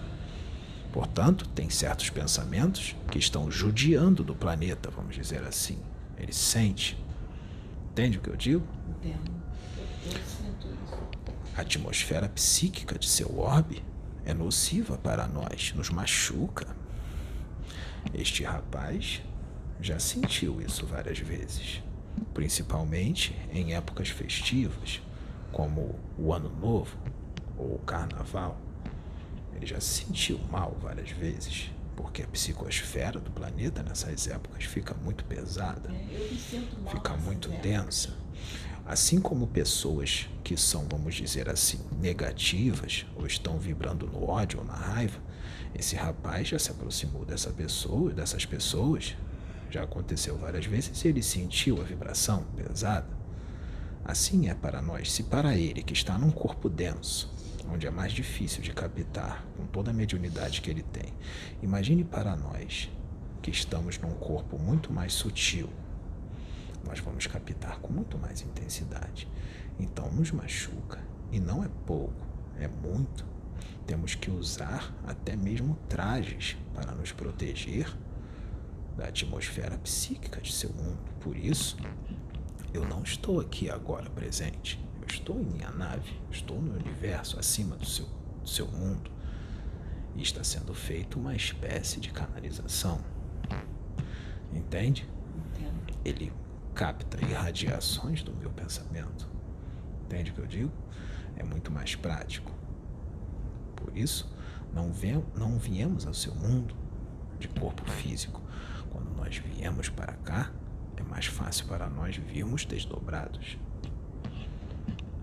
Portanto, 0.92 1.48
tem 1.48 1.68
certos 1.68 2.10
pensamentos 2.10 2.96
que 3.10 3.18
estão 3.18 3.50
judiando 3.50 4.24
do 4.24 4.34
planeta, 4.34 4.90
vamos 4.90 5.14
dizer 5.14 5.42
assim. 5.44 5.78
Ele 6.16 6.32
sente. 6.32 6.96
Entende 7.92 8.18
o 8.18 8.20
que 8.20 8.30
eu 8.30 8.36
digo? 8.36 8.66
Entendo. 8.88 9.30
A 11.56 11.60
atmosfera 11.60 12.28
psíquica 12.28 12.98
de 12.98 13.08
seu 13.08 13.38
orbe 13.38 13.84
é 14.24 14.34
nociva 14.34 14.96
para 14.96 15.26
nós, 15.28 15.72
nos 15.76 15.90
machuca. 15.90 16.66
Este 18.12 18.42
rapaz 18.42 19.22
já 19.82 19.98
sentiu 19.98 20.60
isso 20.60 20.86
várias 20.86 21.18
vezes, 21.18 21.82
principalmente 22.34 23.34
em 23.52 23.74
épocas 23.74 24.08
festivas, 24.08 25.00
como 25.52 25.98
o 26.18 26.32
Ano 26.32 26.50
Novo 26.60 26.96
ou 27.56 27.74
o 27.74 27.78
Carnaval. 27.78 28.58
Ele 29.54 29.66
já 29.66 29.80
se 29.80 30.04
sentiu 30.04 30.38
mal 30.50 30.76
várias 30.80 31.10
vezes, 31.10 31.70
porque 31.96 32.22
a 32.22 32.26
psicosfera 32.26 33.18
do 33.20 33.30
planeta 33.30 33.82
nessas 33.82 34.26
épocas 34.26 34.64
fica 34.64 34.94
muito 34.94 35.24
pesada, 35.24 35.90
É, 35.90 36.90
fica 36.90 37.16
muito 37.16 37.48
densa. 37.48 38.14
Assim 38.86 39.20
como 39.20 39.46
pessoas 39.46 40.28
que 40.42 40.56
são, 40.56 40.86
vamos 40.90 41.14
dizer 41.14 41.48
assim, 41.48 41.78
negativas 42.00 43.06
ou 43.14 43.26
estão 43.26 43.58
vibrando 43.58 44.06
no 44.06 44.28
ódio 44.28 44.60
ou 44.60 44.64
na 44.64 44.74
raiva, 44.74 45.20
esse 45.74 45.94
rapaz 45.94 46.48
já 46.48 46.58
se 46.58 46.70
aproximou 46.70 47.24
dessa 47.24 47.50
pessoa, 47.50 48.12
dessas 48.12 48.44
pessoas, 48.44 49.14
já 49.70 49.82
aconteceu 49.82 50.36
várias 50.36 50.66
vezes 50.66 51.04
e 51.04 51.08
ele 51.08 51.22
sentiu 51.22 51.80
a 51.80 51.84
vibração 51.84 52.44
pesada. 52.56 53.08
Assim 54.04 54.48
é 54.48 54.54
para 54.54 54.82
nós, 54.82 55.12
se 55.12 55.24
para 55.24 55.56
ele 55.56 55.82
que 55.82 55.92
está 55.92 56.18
num 56.18 56.30
corpo 56.30 56.68
denso, 56.68 57.32
onde 57.70 57.86
é 57.86 57.90
mais 57.90 58.12
difícil 58.12 58.62
de 58.62 58.72
captar 58.72 59.46
com 59.56 59.66
toda 59.66 59.90
a 59.90 59.94
mediunidade 59.94 60.60
que 60.60 60.70
ele 60.70 60.82
tem, 60.82 61.12
imagine 61.62 62.02
para 62.02 62.34
nós 62.34 62.90
que 63.42 63.50
estamos 63.50 63.98
num 63.98 64.14
corpo 64.14 64.58
muito 64.58 64.92
mais 64.92 65.12
sutil, 65.12 65.68
nós 66.84 66.98
vamos 66.98 67.26
captar 67.26 67.78
com 67.78 67.92
muito 67.92 68.18
mais 68.18 68.42
intensidade. 68.42 69.28
Então 69.78 70.10
nos 70.10 70.30
machuca. 70.30 70.98
E 71.32 71.38
não 71.38 71.62
é 71.62 71.68
pouco, 71.86 72.26
é 72.58 72.66
muito. 72.66 73.24
Temos 73.86 74.14
que 74.14 74.30
usar 74.30 74.92
até 75.06 75.36
mesmo 75.36 75.78
trajes 75.88 76.56
para 76.74 76.92
nos 76.92 77.12
proteger 77.12 77.86
da 78.96 79.06
atmosfera 79.06 79.78
psíquica 79.78 80.40
de 80.40 80.52
seu 80.52 80.70
mundo. 80.72 80.98
Por 81.20 81.36
isso, 81.36 81.76
eu 82.72 82.84
não 82.84 83.02
estou 83.02 83.40
aqui 83.40 83.70
agora 83.70 84.08
presente. 84.10 84.78
Eu 85.00 85.06
estou 85.06 85.40
em 85.40 85.44
minha 85.44 85.70
nave, 85.70 86.12
eu 86.26 86.30
estou 86.30 86.60
no 86.60 86.74
universo 86.74 87.38
acima 87.38 87.76
do 87.76 87.86
seu, 87.86 88.06
do 88.42 88.48
seu 88.48 88.66
mundo. 88.68 89.10
E 90.14 90.22
está 90.22 90.42
sendo 90.44 90.74
feita 90.74 91.18
uma 91.18 91.34
espécie 91.34 92.00
de 92.00 92.10
canalização. 92.10 93.00
Entende? 94.52 95.08
Ele 96.04 96.32
capta 96.74 97.24
irradiações 97.24 98.22
do 98.22 98.32
meu 98.32 98.50
pensamento. 98.50 99.28
Entende 100.04 100.30
o 100.30 100.34
que 100.34 100.40
eu 100.40 100.46
digo? 100.46 100.72
É 101.36 101.44
muito 101.44 101.70
mais 101.70 101.94
prático. 101.94 102.50
Por 103.76 103.96
isso, 103.96 104.30
não, 104.72 104.92
vem, 104.92 105.24
não 105.36 105.58
viemos 105.58 106.06
ao 106.06 106.14
seu 106.14 106.34
mundo 106.34 106.74
de 107.38 107.48
corpo 107.48 107.88
físico. 107.90 108.39
Quando 108.90 109.10
nós 109.16 109.36
viemos 109.38 109.88
para 109.88 110.12
cá, 110.14 110.50
é 110.96 111.02
mais 111.02 111.26
fácil 111.26 111.66
para 111.66 111.88
nós 111.88 112.16
virmos 112.16 112.64
desdobrados. 112.64 113.56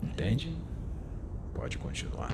Entende? 0.01 0.55
Pode 1.53 1.77
continuar. 1.77 2.31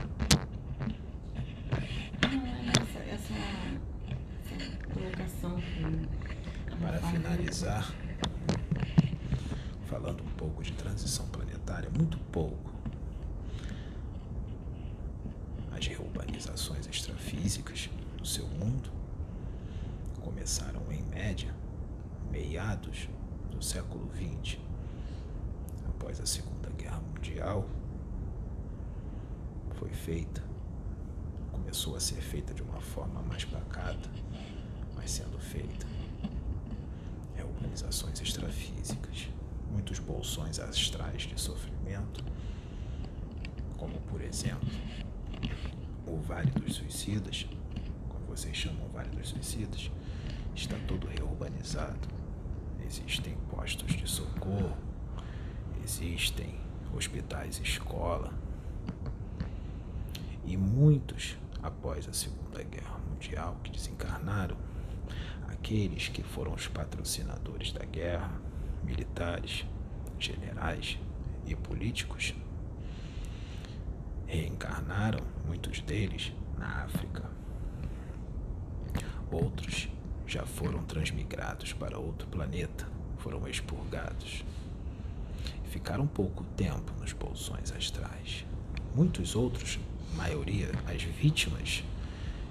Essa, 2.22 3.00
essa, 3.00 3.34
essa 4.54 4.78
colocação 4.94 5.60
que 5.60 6.76
Para 6.78 7.00
finalizar, 7.00 7.94
falando 9.86 10.24
um 10.24 10.30
pouco 10.38 10.64
de 10.64 10.72
transição 10.74 11.28
planetária, 11.28 11.90
muito 11.90 12.18
pouco. 12.32 12.72
As 15.76 15.88
reurbanizações 15.88 16.86
extrafísicas 16.88 17.90
no 18.20 18.26
seu 18.26 18.48
mundo 18.48 19.03
começaram 20.24 20.82
em 20.92 21.04
média 21.04 21.54
meados 22.32 23.08
do 23.52 23.62
século 23.62 24.10
XX, 24.16 24.58
após 25.88 26.20
a 26.20 26.26
Segunda 26.26 26.70
Guerra 26.72 27.02
Mundial, 27.02 27.66
foi 29.76 29.90
feita, 29.90 30.42
começou 31.52 31.96
a 31.96 32.00
ser 32.00 32.22
feita 32.22 32.54
de 32.54 32.64
uma 32.64 32.80
forma 32.80 33.22
mais 33.22 33.44
pacata, 33.46 34.10
mas 34.96 35.12
sendo 35.12 35.38
feita 35.38 35.86
reorganizações 37.36 38.20
extrafísicas, 38.22 39.30
muitos 39.72 40.00
bolsões 40.00 40.60
astrais 40.60 41.24
de 41.24 41.40
sofrimento, 41.40 42.24
como 43.78 44.00
por 44.02 44.22
exemplo 44.22 44.70
o 46.08 46.18
Vale 46.18 46.52
dos 46.52 46.76
Suicidas, 46.76 47.48
como 48.10 48.26
vocês 48.26 48.56
chamam 48.56 48.86
o 48.86 48.90
Vale 48.90 49.10
dos 49.10 49.30
Suicidas, 49.30 49.92
está 50.56 50.78
todo 50.88 51.08
reurbanizado. 51.08 52.08
Existem 52.86 53.36
postos 53.50 53.96
de 53.96 54.08
socorro, 54.10 54.78
existem 55.84 56.60
hospitais 56.96 57.60
escola 57.60 58.32
e 60.46 60.56
muitos 60.56 61.38
após 61.62 62.08
a 62.08 62.14
Segunda 62.14 62.62
Guerra 62.64 63.00
Mundial 63.10 63.58
que 63.64 63.72
desencarnaram 63.72 64.58
aqueles 65.48 66.10
que 66.10 66.22
foram 66.22 66.54
os 66.54 66.68
patrocinadores 66.68 67.72
da 67.72 67.86
guerra, 67.86 68.32
militares, 68.84 69.66
generais 70.20 71.00
e 71.46 71.56
políticos, 71.56 72.36
reencarnaram, 74.28 75.20
muitos 75.46 75.80
deles, 75.82 76.34
na 76.58 76.84
África. 76.84 77.30
Outros 79.32 79.90
já 80.34 80.48
foram 80.48 80.84
transmigrados 80.84 81.74
para 81.74 82.00
outro 82.00 82.28
planeta, 82.28 82.88
foram 83.20 83.48
expurgados. 83.48 84.44
Ficaram 85.66 86.08
pouco 86.08 86.44
tempo 86.58 86.92
nos 87.00 87.14
bolsões 87.14 87.72
astrais. 87.72 88.44
Muitos 88.96 89.36
outros, 89.36 89.78
maioria, 90.16 90.72
as 90.88 91.04
vítimas 91.04 91.84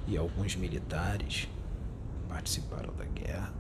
e 0.06 0.16
alguns 0.16 0.54
militares 0.54 1.48
participaram 2.28 2.94
da 2.94 3.04
guerra, 3.04 3.52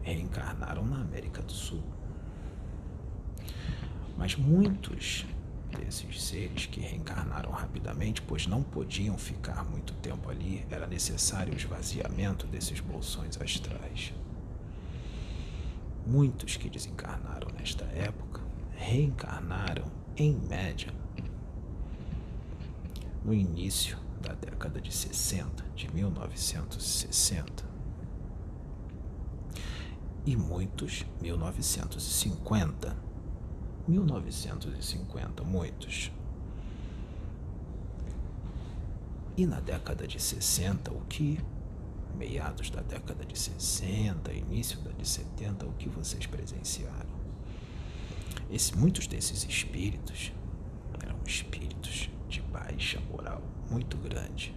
reencarnaram 0.00 0.86
na 0.86 1.02
América 1.02 1.42
do 1.42 1.52
Sul. 1.52 1.84
Mas 4.16 4.36
muitos 4.36 5.26
desses 5.76 6.22
seres 6.22 6.66
que 6.66 6.80
reencarnaram 6.80 7.50
rapidamente, 7.50 8.22
pois 8.22 8.46
não 8.46 8.62
podiam 8.62 9.18
ficar 9.18 9.64
muito 9.64 9.92
tempo 9.94 10.30
ali, 10.30 10.64
era 10.70 10.86
necessário 10.86 11.52
o 11.52 11.56
esvaziamento 11.56 12.46
desses 12.46 12.80
bolsões 12.80 13.40
astrais. 13.40 14.12
Muitos 16.06 16.56
que 16.56 16.68
desencarnaram 16.68 17.48
nesta 17.56 17.84
época 17.86 18.40
reencarnaram, 18.76 19.90
em 20.16 20.34
média, 20.34 20.92
no 23.24 23.32
início 23.32 23.98
da 24.20 24.34
década 24.34 24.80
de 24.80 24.92
60, 24.94 25.64
de 25.74 25.92
1960. 25.92 27.64
E 30.26 30.36
muitos 30.36 31.04
1950. 31.20 33.03
1950, 33.86 35.44
muitos. 35.44 36.10
E 39.36 39.46
na 39.46 39.60
década 39.60 40.06
de 40.06 40.20
60, 40.20 40.92
o 40.92 41.00
que 41.06 41.40
meados 42.16 42.70
da 42.70 42.80
década 42.80 43.24
de 43.24 43.38
60, 43.38 44.32
início 44.32 44.78
da 44.80 44.92
de 44.92 45.06
70, 45.06 45.66
o 45.66 45.72
que 45.72 45.88
vocês 45.88 46.24
presenciaram? 46.26 47.14
Esse, 48.50 48.76
muitos 48.76 49.06
desses 49.06 49.44
espíritos 49.44 50.32
eram 51.02 51.18
espíritos 51.26 52.08
de 52.28 52.40
baixa 52.42 53.00
moral 53.10 53.42
muito 53.70 53.96
grande. 53.96 54.54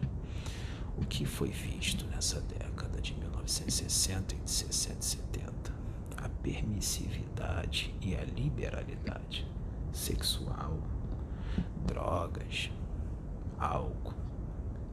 O 0.98 1.06
que 1.06 1.26
foi 1.26 1.49
visto 1.49 2.06
nessa 2.08 2.41
década 2.41 3.02
de 3.02 3.14
1960 3.16 4.36
e 4.36 4.38
de 4.40 4.49
60 4.52 4.99
e 4.99 5.04
70? 5.04 5.56
Permissividade 6.48 7.94
e 8.02 8.15
a 8.15 8.24
liberalidade 8.24 9.45
sexual, 9.91 10.80
drogas, 11.86 12.72
álcool 13.60 14.14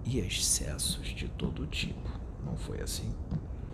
e 0.04 0.18
excessos 0.18 1.06
de 1.06 1.28
todo 1.28 1.64
tipo. 1.68 2.10
Não 2.44 2.56
foi 2.56 2.80
assim? 2.80 3.14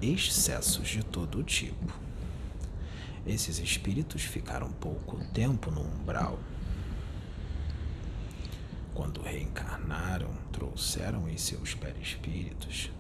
Excessos 0.03 0.89
de 0.89 1.03
todo 1.03 1.43
tipo. 1.43 1.99
Esses 3.27 3.59
espíritos 3.59 4.25
ficaram 4.25 4.71
pouco 4.73 5.17
tempo 5.33 5.71
no 5.71 5.81
umbral 5.81 6.39
quando 8.93 9.23
reencarnaram, 9.23 10.35
trouxeram 10.53 11.27
em 11.31 11.39
seus 11.39 11.75
perispíritos 11.75 12.91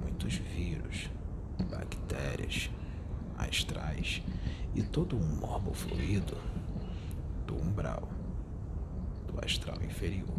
muitos 0.00 0.36
vírus, 0.36 1.10
bactérias, 1.70 2.70
astrais 3.38 4.22
e 4.74 4.82
todo 4.82 5.16
um 5.16 5.36
morbo 5.36 5.72
fluido 5.72 6.36
do 7.46 7.56
umbral, 7.56 8.08
do 9.26 9.42
astral 9.44 9.82
inferior, 9.82 10.38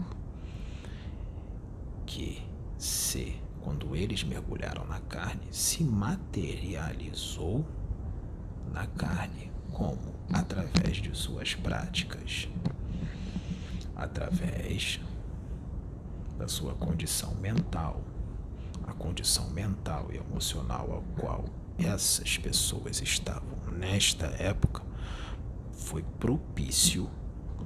que 2.06 2.42
se 2.78 3.42
quando 3.62 3.96
eles 3.96 4.24
mergulharam 4.24 4.86
na 4.86 5.00
carne, 5.02 5.48
se 5.52 5.84
materializou 5.84 7.66
na 8.72 8.88
carne. 8.88 9.52
Como? 9.72 10.16
Através 10.34 10.98
de 10.98 11.16
suas 11.16 11.56
práticas, 11.56 12.48
através 13.96 15.00
da 16.38 16.48
sua 16.48 16.74
condição 16.74 17.36
mental, 17.36 18.02
a 18.88 18.94
condição 18.94 19.50
mental 19.50 20.08
e 20.12 20.18
emocional 20.18 20.92
ao 20.92 21.02
qual 21.22 21.46
essas 21.86 22.38
pessoas 22.38 23.02
estavam 23.02 23.60
nesta 23.72 24.28
época 24.38 24.84
foi 25.72 26.04
propício 26.20 27.10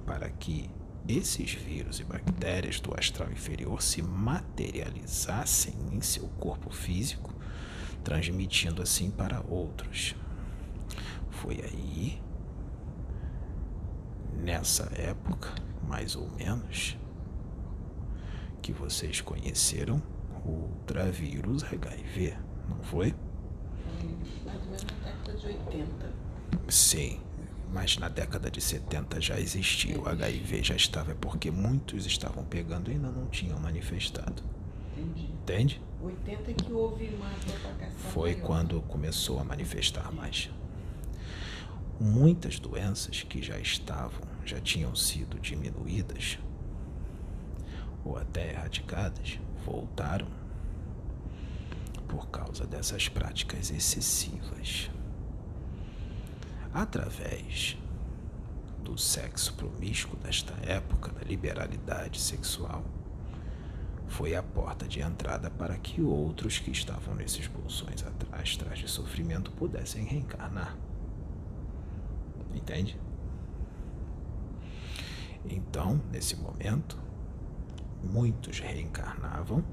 para 0.05 0.29
que 0.29 0.69
esses 1.07 1.53
vírus 1.53 1.99
e 1.99 2.03
bactérias 2.03 2.79
do 2.79 2.97
astral 2.97 3.31
inferior 3.31 3.81
se 3.81 4.01
materializassem 4.01 5.75
em 5.91 5.99
seu 5.99 6.27
corpo 6.39 6.73
físico, 6.73 7.33
transmitindo 8.03 8.81
assim 8.81 9.11
para 9.11 9.41
outros. 9.41 10.15
Foi 11.29 11.61
aí, 11.61 12.21
nessa 14.33 14.89
época, 14.95 15.53
mais 15.85 16.15
ou 16.15 16.29
menos, 16.31 16.97
que 18.61 18.71
vocês 18.71 19.19
conheceram 19.19 20.01
o 20.45 20.51
ultravírus 20.51 21.63
HIV, 21.63 22.37
não 22.69 22.81
foi? 22.81 23.13
Mais 24.45 24.59
ou 24.61 24.65
menos 24.65 24.83
na 24.83 25.11
década 25.11 25.37
de 25.37 25.47
80. 25.47 26.13
Sim, 26.69 27.19
mas 27.73 27.97
na 27.97 28.07
década 28.07 28.51
de 28.51 28.61
70 28.61 29.19
já 29.19 29.39
existia, 29.39 29.99
o 29.99 30.07
HIV 30.07 30.63
já 30.63 30.75
estava, 30.75 31.11
é 31.11 31.15
porque 31.15 31.49
muitos 31.49 32.05
estavam 32.05 32.43
pegando 32.45 32.91
e 32.91 32.93
ainda 32.93 33.09
não 33.09 33.27
tinham 33.27 33.59
manifestado. 33.59 34.43
Entendi. 34.95 35.33
Entende? 35.41 35.81
80 36.01 36.51
é 36.51 36.53
que 36.53 36.71
houve 36.71 37.07
uma 37.15 37.29
propagação. 37.29 38.11
Foi 38.11 38.33
maior. 38.33 38.45
quando 38.45 38.81
começou 38.83 39.39
a 39.39 39.43
manifestar 39.43 40.11
mais. 40.13 40.49
Muitas 41.99 42.59
doenças 42.59 43.23
que 43.23 43.41
já 43.41 43.57
estavam, 43.59 44.21
já 44.45 44.59
tinham 44.59 44.95
sido 44.95 45.39
diminuídas 45.39 46.37
ou 48.03 48.17
até 48.17 48.51
erradicadas, 48.51 49.39
voltaram 49.65 50.27
por 52.13 52.27
causa 52.27 52.67
dessas 52.67 53.09
práticas 53.09 53.71
excessivas. 53.71 54.91
Através 56.71 57.75
do 58.83 58.95
sexo 58.99 59.55
promíscuo 59.55 60.15
desta 60.17 60.53
época, 60.61 61.11
da 61.11 61.21
liberalidade 61.21 62.21
sexual, 62.21 62.83
foi 64.05 64.35
a 64.35 64.43
porta 64.43 64.87
de 64.87 65.01
entrada 65.01 65.49
para 65.49 65.75
que 65.79 66.03
outros 66.03 66.59
que 66.59 66.69
estavam 66.69 67.15
nesses 67.15 67.47
bolsões 67.47 68.03
atrás, 68.05 68.55
atrás 68.61 68.77
de 68.77 68.87
sofrimento, 68.87 69.51
pudessem 69.51 70.05
reencarnar. 70.05 70.77
Entende? 72.53 72.95
Então, 75.49 75.99
nesse 76.11 76.35
momento, 76.35 76.95
muitos 78.03 78.59
reencarnavam, 78.59 79.63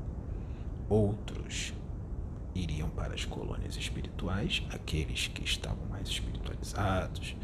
outros 0.89 1.75
iriam 2.55 2.89
para 2.90 3.14
as 3.14 3.24
colônias 3.24 3.77
espirituais, 3.77 4.62
aqueles 4.70 5.28
que 5.28 5.44
estavam 5.44 5.86
mais 5.86 6.09
espiritualizados, 6.09 7.36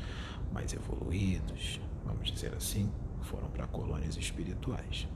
mais 0.52 0.72
evoluídos, 0.72 1.80
vamos 2.04 2.30
dizer 2.30 2.54
assim, 2.54 2.90
foram 3.22 3.48
para 3.48 3.66
colônias 3.66 4.16
espirituais. 4.16 5.06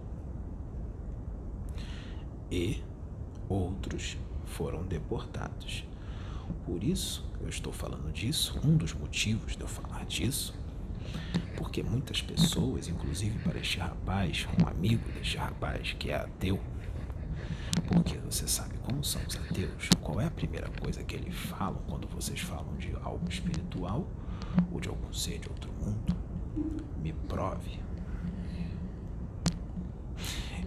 E 2.50 2.82
outros 3.48 4.16
foram 4.44 4.84
deportados. 4.84 5.84
Por 6.64 6.82
isso 6.82 7.24
eu 7.40 7.48
estou 7.48 7.72
falando 7.72 8.12
disso, 8.12 8.58
um 8.64 8.76
dos 8.76 8.92
motivos 8.92 9.56
de 9.56 9.62
eu 9.62 9.68
falar 9.68 10.04
disso, 10.04 10.58
porque 11.56 11.82
muitas 11.82 12.20
pessoas, 12.20 12.88
inclusive 12.88 13.38
para 13.40 13.58
este 13.58 13.78
rapaz, 13.78 14.46
um 14.60 14.66
amigo 14.66 15.10
deste 15.12 15.36
rapaz 15.36 15.92
que 15.98 16.10
é 16.10 16.16
ateu, 16.16 16.60
porque 17.86 18.18
você 18.18 18.46
sabe 18.46 18.76
como 18.78 19.02
são 19.04 19.20
os 19.26 19.36
ateus, 19.36 19.88
qual 20.00 20.20
é 20.20 20.26
a 20.26 20.30
primeira 20.30 20.68
coisa 20.80 21.02
que 21.02 21.16
eles 21.16 21.34
falam 21.34 21.80
quando 21.88 22.06
vocês 22.08 22.40
falam 22.40 22.76
de 22.76 22.92
algo 23.02 23.28
espiritual 23.28 24.06
ou 24.72 24.80
de 24.80 24.88
algum 24.88 25.12
ser 25.12 25.38
de 25.38 25.48
outro 25.48 25.72
mundo? 25.72 26.16
Me 27.02 27.12
prove. 27.12 27.80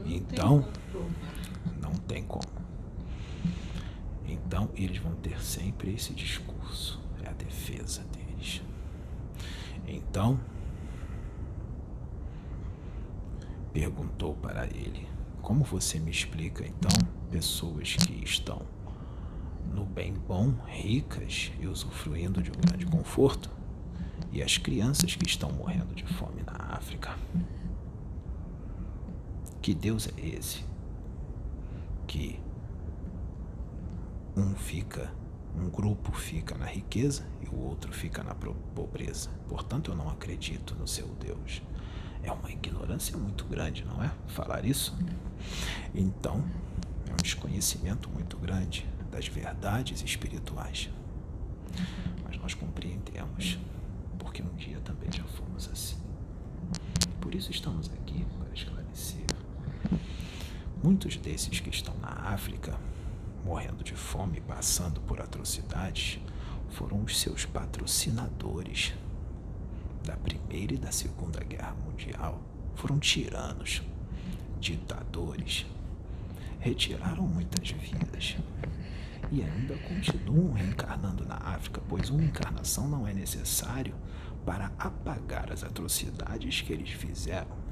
Então, 0.05 0.67
não 1.81 1.91
tem 1.91 2.23
como. 2.23 2.43
Então, 4.25 4.69
eles 4.75 4.97
vão 4.97 5.13
ter 5.15 5.41
sempre 5.41 5.93
esse 5.93 6.13
discurso, 6.13 7.01
é 7.23 7.29
a 7.29 7.33
defesa 7.33 8.03
deles. 8.05 8.61
Então, 9.87 10.39
perguntou 13.71 14.35
para 14.35 14.65
ele: 14.65 15.07
Como 15.43 15.65
você 15.65 15.99
me 15.99 16.09
explica 16.09 16.65
então 16.65 16.89
pessoas 17.29 17.97
que 17.97 18.23
estão 18.23 18.61
no 19.73 19.83
bem 19.83 20.13
bom, 20.13 20.53
ricas 20.65 21.51
e 21.59 21.67
usufruindo 21.67 22.41
de 22.41 22.49
um 22.49 22.53
grande 22.53 22.85
conforto, 22.85 23.51
e 24.31 24.41
as 24.41 24.57
crianças 24.57 25.17
que 25.17 25.27
estão 25.27 25.51
morrendo 25.51 25.93
de 25.93 26.05
fome 26.05 26.41
na 26.43 26.73
África? 26.73 27.17
Que 29.61 29.73
Deus 29.73 30.07
é 30.07 30.25
esse 30.25 30.63
que 32.07 32.39
um 34.37 34.55
fica, 34.55 35.11
um 35.57 35.69
grupo 35.69 36.13
fica 36.13 36.57
na 36.57 36.67
riqueza 36.67 37.27
e 37.41 37.53
o 37.53 37.59
outro 37.59 37.91
fica 37.91 38.23
na 38.23 38.33
pobreza. 38.33 39.29
Portanto, 39.49 39.91
eu 39.91 39.95
não 39.95 40.09
acredito 40.09 40.73
no 40.75 40.87
seu 40.87 41.07
Deus. 41.15 41.61
É 42.23 42.31
uma 42.31 42.49
ignorância 42.49 43.17
muito 43.17 43.43
grande, 43.45 43.83
não 43.85 44.01
é? 44.01 44.11
Falar 44.27 44.65
isso? 44.65 44.97
Então, 45.93 46.43
é 47.09 47.13
um 47.13 47.17
desconhecimento 47.17 48.09
muito 48.09 48.37
grande 48.37 48.87
das 49.11 49.27
verdades 49.27 50.01
espirituais. 50.01 50.89
Mas 52.23 52.37
nós 52.37 52.53
compreendemos, 52.53 53.59
porque 54.17 54.41
um 54.41 54.55
dia 54.55 54.79
também 54.79 55.11
já 55.11 55.23
fomos 55.23 55.69
assim. 55.69 55.97
Por 57.19 57.35
isso 57.35 57.51
estamos 57.51 57.89
aqui 57.89 58.25
para 58.39 58.53
esclarecer. 58.53 59.25
Muitos 60.83 61.17
desses 61.17 61.59
que 61.59 61.69
estão 61.69 61.95
na 61.97 62.09
África, 62.09 62.77
morrendo 63.45 63.83
de 63.83 63.95
fome, 63.95 64.41
passando 64.41 64.99
por 65.01 65.21
atrocidades, 65.21 66.19
foram 66.69 67.03
os 67.03 67.19
seus 67.19 67.45
patrocinadores 67.45 68.93
da 70.03 70.15
Primeira 70.17 70.73
e 70.73 70.77
da 70.77 70.91
Segunda 70.91 71.43
Guerra 71.43 71.73
Mundial. 71.85 72.41
Foram 72.75 72.99
tiranos, 72.99 73.81
ditadores, 74.59 75.65
retiraram 76.59 77.25
muitas 77.27 77.71
vidas 77.71 78.37
e 79.31 79.41
ainda 79.41 79.77
continuam 79.77 80.53
reencarnando 80.53 81.25
na 81.25 81.35
África, 81.35 81.81
pois 81.87 82.09
uma 82.09 82.23
encarnação 82.23 82.87
não 82.87 83.07
é 83.07 83.13
necessário 83.13 83.95
para 84.45 84.71
apagar 84.77 85.51
as 85.51 85.63
atrocidades 85.63 86.61
que 86.61 86.73
eles 86.73 86.89
fizeram. 86.89 87.63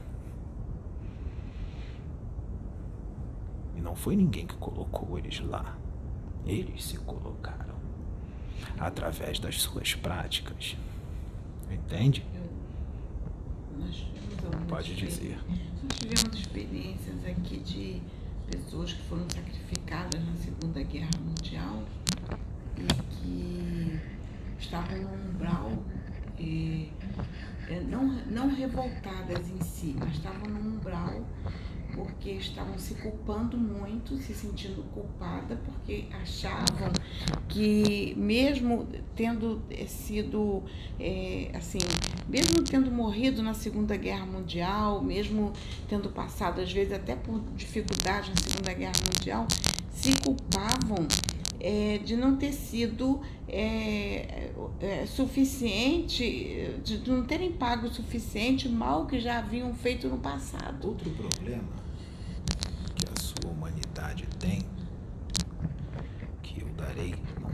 E 3.75 3.81
não 3.81 3.95
foi 3.95 4.15
ninguém 4.15 4.47
que 4.47 4.55
colocou 4.55 5.17
eles 5.17 5.39
lá. 5.39 5.77
Eles 6.45 6.85
se 6.85 6.97
colocaram 6.97 7.75
através 8.79 9.39
das 9.39 9.61
suas 9.61 9.93
práticas. 9.93 10.75
Entende? 11.71 12.25
Pode 14.67 14.95
dizer. 14.95 15.37
Nós 15.47 15.97
tivemos 15.97 16.39
experiências 16.39 17.25
aqui 17.25 17.59
de 17.59 18.01
pessoas 18.49 18.93
que 18.93 19.01
foram 19.03 19.25
sacrificadas 19.29 20.23
na 20.25 20.35
Segunda 20.35 20.83
Guerra 20.83 21.09
Mundial 21.19 21.83
e 22.77 22.87
que 23.15 23.99
estavam 24.59 24.97
no 24.97 25.29
umbral, 25.29 25.71
eh, 26.39 26.87
não, 27.89 28.05
não 28.25 28.53
revoltadas 28.53 29.49
em 29.49 29.61
si, 29.61 29.95
mas 29.99 30.11
estavam 30.11 30.49
no 30.49 30.59
umbral 30.59 31.25
porque 31.95 32.31
estavam 32.31 32.77
se 32.77 32.95
culpando 32.95 33.57
muito, 33.57 34.17
se 34.17 34.33
sentindo 34.33 34.83
culpada, 34.93 35.59
porque 35.65 36.05
achavam 36.11 36.91
que 37.47 38.13
mesmo 38.15 38.87
tendo 39.15 39.61
eh, 39.69 39.85
sido 39.85 40.63
eh, 40.99 41.51
assim, 41.53 41.79
mesmo 42.27 42.63
tendo 42.63 42.91
morrido 42.91 43.41
na 43.43 43.53
Segunda 43.53 43.95
Guerra 43.95 44.25
Mundial, 44.25 45.01
mesmo 45.01 45.53
tendo 45.87 46.09
passado 46.09 46.61
às 46.61 46.71
vezes 46.71 46.93
até 46.93 47.15
por 47.15 47.39
dificuldade 47.55 48.29
na 48.29 48.41
Segunda 48.41 48.73
Guerra 48.73 48.93
Mundial, 49.05 49.47
se 49.91 50.15
culpavam 50.21 51.07
eh, 51.63 51.99
de 52.03 52.15
não 52.15 52.35
ter 52.37 52.53
sido 52.53 53.21
eh, 53.47 54.49
eh, 54.79 55.05
suficiente, 55.05 56.71
de 56.83 57.07
não 57.07 57.23
terem 57.23 57.51
pago 57.51 57.85
o 57.85 57.93
suficiente 57.93 58.67
mal 58.67 59.05
que 59.05 59.19
já 59.19 59.37
haviam 59.37 59.71
feito 59.75 60.09
no 60.09 60.17
passado. 60.17 60.87
Outro 60.87 61.11
problema 61.11 61.80
que 63.41 63.47
a 63.47 63.49
sua 63.49 63.51
humanidade 63.51 64.27
tem 64.39 64.65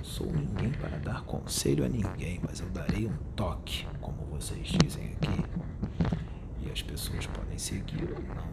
sou 0.07 0.31
ninguém 0.31 0.71
para 0.71 0.97
dar 0.97 1.23
conselho 1.23 1.85
a 1.85 1.89
ninguém, 1.89 2.39
mas 2.41 2.61
eu 2.61 2.69
darei 2.69 3.05
um 3.05 3.15
toque, 3.35 3.85
como 4.01 4.25
vocês 4.25 4.67
dizem 4.67 5.11
aqui. 5.13 5.45
E 6.65 6.71
as 6.71 6.81
pessoas 6.81 7.27
podem 7.27 7.57
seguir 7.57 8.09
ou 8.11 8.21
não. 8.23 8.47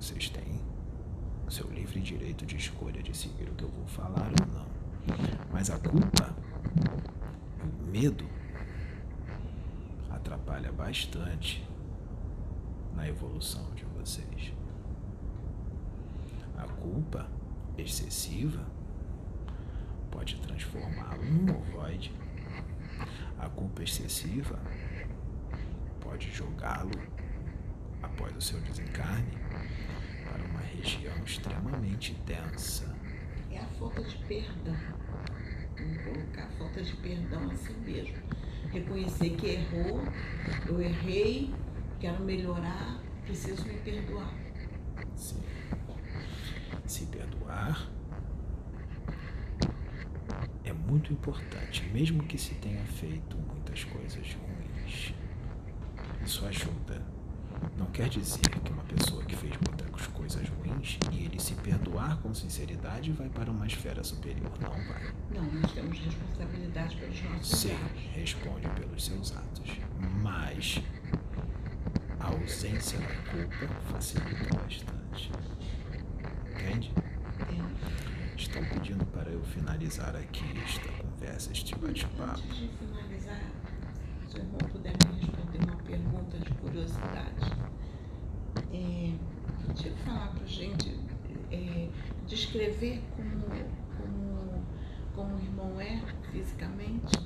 Vocês 0.00 0.30
têm 0.30 0.60
o 1.46 1.50
seu 1.50 1.68
livre 1.70 2.00
direito 2.00 2.46
de 2.46 2.56
escolha 2.56 3.02
de 3.02 3.14
seguir 3.16 3.48
o 3.48 3.54
que 3.54 3.64
eu 3.64 3.70
vou 3.70 3.86
falar 3.86 4.30
ou 4.40 4.46
não. 4.54 4.66
Mas 5.52 5.68
a 5.68 5.78
culpa, 5.78 6.34
o 7.82 7.86
medo, 7.86 8.24
atrapalha 10.10 10.70
bastante 10.72 11.66
na 12.94 13.08
evolução 13.08 13.68
de 13.74 13.84
vocês. 13.98 14.57
A 16.58 16.66
culpa 16.66 17.30
excessiva 17.76 18.66
pode 20.10 20.36
transformá-lo 20.40 21.24
num 21.24 21.56
ovoide. 21.56 22.12
A 23.38 23.48
culpa 23.48 23.84
excessiva 23.84 24.58
pode 26.00 26.32
jogá-lo 26.32 26.90
após 28.02 28.36
o 28.36 28.40
seu 28.40 28.60
desencarne 28.62 29.38
para 30.24 30.44
uma 30.44 30.60
região 30.60 31.16
extremamente 31.24 32.14
densa. 32.26 32.92
É 33.52 33.58
a 33.58 33.66
falta 33.78 34.02
de 34.02 34.16
perdão. 34.24 34.76
Vamos 35.76 36.02
colocar 36.02 36.42
a 36.42 36.50
falta 36.58 36.82
de 36.82 36.96
perdão 36.96 37.50
assim 37.52 37.76
mesmo. 37.84 38.16
Reconhecer 38.72 39.30
que 39.30 39.46
errou, 39.46 40.02
eu 40.66 40.80
errei, 40.80 41.54
quero 42.00 42.24
melhorar, 42.24 43.00
preciso 43.24 43.64
me 43.64 43.78
perdoar. 43.78 44.34
Sim. 45.14 45.40
Se 46.88 47.04
perdoar 47.04 47.86
é 50.64 50.72
muito 50.72 51.12
importante, 51.12 51.84
mesmo 51.92 52.22
que 52.24 52.38
se 52.38 52.54
tenha 52.54 52.82
feito 52.86 53.36
muitas 53.36 53.84
coisas 53.84 54.34
ruins. 54.34 55.14
Isso 56.24 56.46
ajuda. 56.46 57.02
Não 57.76 57.86
quer 57.86 58.08
dizer 58.08 58.40
que 58.40 58.72
uma 58.72 58.82
pessoa 58.84 59.22
que 59.24 59.36
fez 59.36 59.52
muitas 59.68 60.06
coisas 60.08 60.48
ruins 60.48 60.98
e 61.12 61.24
ele 61.24 61.38
se 61.38 61.54
perdoar 61.56 62.16
com 62.22 62.32
sinceridade 62.32 63.12
vai 63.12 63.28
para 63.28 63.50
uma 63.50 63.66
esfera 63.66 64.02
superior. 64.02 64.50
Não 64.58 64.70
vai. 64.70 65.12
Não, 65.34 65.60
nós 65.60 65.72
temos 65.72 65.98
responsabilidade 65.98 66.96
pelos 66.96 67.22
nossos 67.22 67.58
Sim, 67.60 67.70
erros. 67.70 67.90
responde 68.14 68.68
pelos 68.70 69.04
seus 69.04 69.36
atos. 69.36 69.70
Mas 70.22 70.80
a 72.18 72.28
ausência 72.28 72.98
da 72.98 73.14
culpa 73.30 73.74
facilita 73.92 74.56
bastante. 74.56 75.30
Entende? 76.58 76.92
Estão 78.36 78.64
pedindo 78.64 79.06
para 79.06 79.30
eu 79.30 79.42
finalizar 79.44 80.14
aqui 80.16 80.44
esta 80.64 80.88
conversa, 81.02 81.52
este 81.52 81.74
bate-papo. 81.76 82.40
Antes 82.40 82.56
de 82.56 82.68
finalizar, 82.68 83.42
se 84.28 84.36
o 84.36 84.38
irmão 84.38 84.58
puder 84.70 84.92
me 85.06 85.20
responder 85.20 85.58
uma 85.64 85.76
pergunta 85.76 86.38
de 86.38 86.50
curiosidade. 86.54 87.52
É, 88.72 89.12
podia 89.66 89.94
falar 89.98 90.32
para 90.32 90.46
gente, 90.46 91.00
é, 91.52 91.88
descrever 92.26 93.02
como, 93.14 93.46
como, 93.96 94.64
como 95.14 95.36
o 95.36 95.40
irmão 95.40 95.80
é 95.80 96.02
fisicamente? 96.32 97.18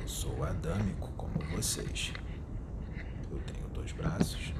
Eu 0.00 0.08
sou 0.08 0.42
adâmico 0.42 1.12
como 1.16 1.38
vocês. 1.54 2.12
Eu 3.30 3.38
tenho 3.40 3.68
dois 3.68 3.92
braços, 3.92 4.52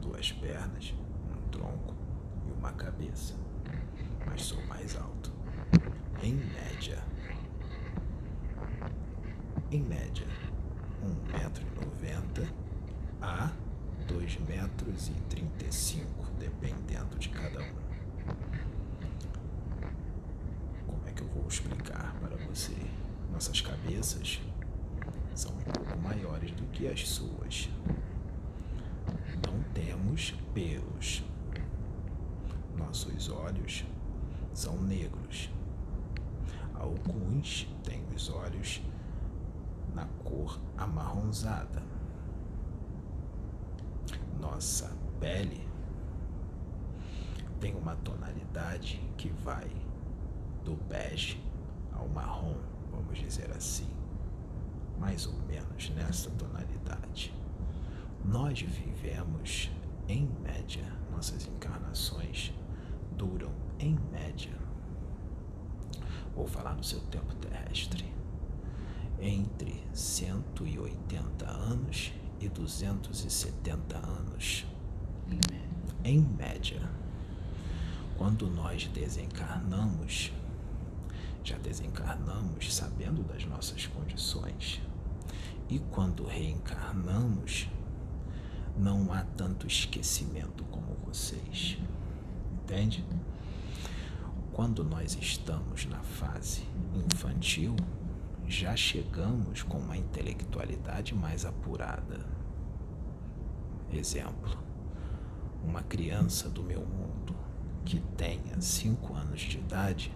duas 0.00 0.32
pernas, 0.32 0.94
um 1.30 1.48
tronco 1.50 2.01
uma 2.62 2.72
cabeça. 2.74 3.34
Mas 4.24 4.42
sou 4.42 4.64
mais 4.66 4.96
alto. 4.96 5.32
Em 6.22 6.34
média. 6.34 7.02
Em 9.72 9.82
média, 9.82 10.26
1,90m 11.04 12.48
a 13.20 13.50
2,35 14.06 14.46
metros, 14.46 15.08
e 15.08 15.12
35, 15.28 16.30
dependendo 16.38 17.18
de 17.18 17.30
cada 17.30 17.62
um. 17.62 17.74
Como 20.86 21.08
é 21.08 21.10
que 21.10 21.22
eu 21.22 21.28
vou 21.28 21.48
explicar 21.48 22.14
para 22.20 22.36
você? 22.46 22.76
Nossas 23.32 23.60
cabeças 23.60 24.40
são 25.34 25.52
um 25.52 25.62
pouco 25.62 25.98
maiores 25.98 26.52
do 26.52 26.64
que 26.68 26.86
as 26.86 27.08
suas. 27.08 27.68
Não 29.44 29.60
temos 29.74 30.32
pelos. 30.54 31.24
Nossos 32.92 33.30
olhos 33.30 33.86
são 34.52 34.76
negros. 34.82 35.48
Alguns 36.74 37.66
têm 37.82 38.04
os 38.14 38.28
olhos 38.28 38.82
na 39.94 40.04
cor 40.22 40.60
amarronzada. 40.76 41.82
Nossa 44.38 44.94
pele 45.18 45.66
tem 47.60 47.74
uma 47.74 47.96
tonalidade 47.96 49.00
que 49.16 49.30
vai 49.30 49.70
do 50.62 50.76
bege 50.86 51.42
ao 51.94 52.06
marrom, 52.08 52.58
vamos 52.90 53.18
dizer 53.18 53.50
assim, 53.52 53.88
mais 55.00 55.26
ou 55.26 55.38
menos 55.48 55.88
nessa 55.96 56.28
tonalidade. 56.32 57.34
Nós 58.22 58.60
vivemos, 58.60 59.70
em 60.06 60.28
média, 60.42 60.84
nossas 61.10 61.46
encarnações 61.46 62.52
duram, 63.22 63.52
em 63.78 63.96
média, 64.10 64.52
vou 66.34 66.44
falar 66.44 66.74
no 66.74 66.82
seu 66.82 66.98
tempo 67.02 67.32
terrestre, 67.36 68.12
entre 69.20 69.84
180 69.92 71.48
anos 71.48 72.12
e 72.40 72.48
270 72.48 73.96
anos, 73.96 74.66
em 76.02 76.20
média. 76.20 76.82
Quando 78.18 78.50
nós 78.50 78.88
desencarnamos, 78.88 80.32
já 81.44 81.56
desencarnamos 81.58 82.74
sabendo 82.74 83.22
das 83.22 83.44
nossas 83.44 83.86
condições. 83.86 84.80
E 85.68 85.78
quando 85.78 86.24
reencarnamos, 86.24 87.68
não 88.76 89.12
há 89.12 89.22
tanto 89.36 89.66
esquecimento 89.66 90.64
como 90.64 90.96
vocês. 91.06 91.78
Entende? 92.62 93.04
Quando 94.52 94.84
nós 94.84 95.16
estamos 95.20 95.86
na 95.86 96.00
fase 96.00 96.62
infantil, 96.94 97.74
já 98.46 98.76
chegamos 98.76 99.62
com 99.62 99.78
uma 99.78 99.96
intelectualidade 99.96 101.14
mais 101.14 101.44
apurada. 101.44 102.24
Exemplo: 103.90 104.58
uma 105.64 105.82
criança 105.82 106.48
do 106.48 106.62
meu 106.62 106.80
mundo 106.80 107.34
que 107.84 108.00
tenha 108.16 108.60
5 108.60 109.14
anos 109.14 109.40
de 109.40 109.58
idade 109.58 110.12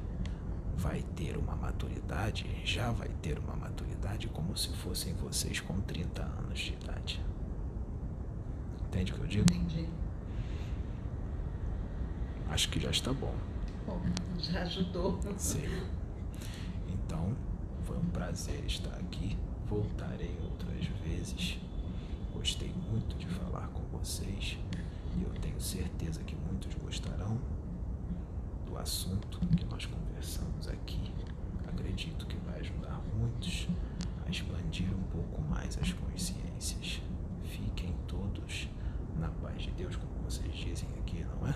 vai 0.77 1.03
ter 1.15 1.37
uma 1.37 1.57
maturidade, 1.57 2.47
já 2.65 2.93
vai 2.93 3.09
ter 3.23 3.39
uma 3.39 3.57
maturidade 3.57 4.29
como 4.29 4.57
se 4.57 4.69
fossem 4.77 5.15
vocês 5.15 5.61
com 5.61 5.81
30 5.81 6.23
anos 6.23 6.59
de 6.59 6.75
idade. 6.75 7.25
Entende 8.87 9.13
o 9.13 9.15
que 9.17 9.21
eu 9.23 9.27
digo? 9.27 9.53
Entendi. 9.53 9.89
Acho 12.51 12.69
que 12.71 12.81
já 12.81 12.91
está 12.91 13.13
bom. 13.13 13.35
Bom, 13.87 14.01
já 14.39 14.63
ajudou. 14.63 15.19
Sim. 15.37 15.67
Então, 16.89 17.35
foi 17.85 17.97
um 17.99 18.07
prazer 18.07 18.65
estar 18.67 18.95
aqui. 18.97 19.37
Voltarei 19.69 20.37
outras 20.43 20.87
vezes. 21.05 21.59
Gostei 22.33 22.73
muito 22.91 23.17
de 23.17 23.27
falar 23.27 23.69
com 23.69 23.83
vocês 23.99 24.57
e 25.19 25.23
eu 25.23 25.31
tenho 25.41 25.61
certeza 25.61 26.23
que 26.23 26.37
muitos 26.37 26.73
gostarão 26.75 27.39
do 28.67 28.77
assunto 28.79 29.41
que 29.57 29.65
nós 29.65 29.87
conversamos 29.87 30.69
aqui. 30.69 31.13
Acredito 31.67 32.27
que 32.27 32.37
vai 32.39 32.61
ajudar 32.61 33.01
muitos 33.19 33.67
a 34.27 34.31
expandir 34.31 34.89
um 34.95 35.03
pouco 35.05 35.41
mais 35.43 35.79
as 35.79 35.93
consciências. 35.93 37.01
Fiquem 37.45 37.95
todos 38.07 38.69
na 39.19 39.29
paz 39.29 39.63
de 39.63 39.71
Deus, 39.73 39.97
como 39.97 40.13
vocês 40.25 40.55
dizem 40.55 40.89
aqui, 41.01 41.25
não 41.25 41.49
é? 41.49 41.55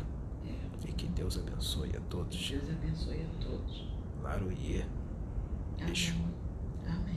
E 0.91 0.93
que 0.93 1.07
Deus 1.07 1.39
abençoe 1.39 1.97
a 1.97 2.01
todos. 2.11 2.51
Deus 2.51 2.69
abençoe 2.69 3.23
a 3.23 3.45
todos. 3.45 3.87
Laruie. 4.25 4.85
Amém. 5.81 5.95
Amém. 6.89 7.17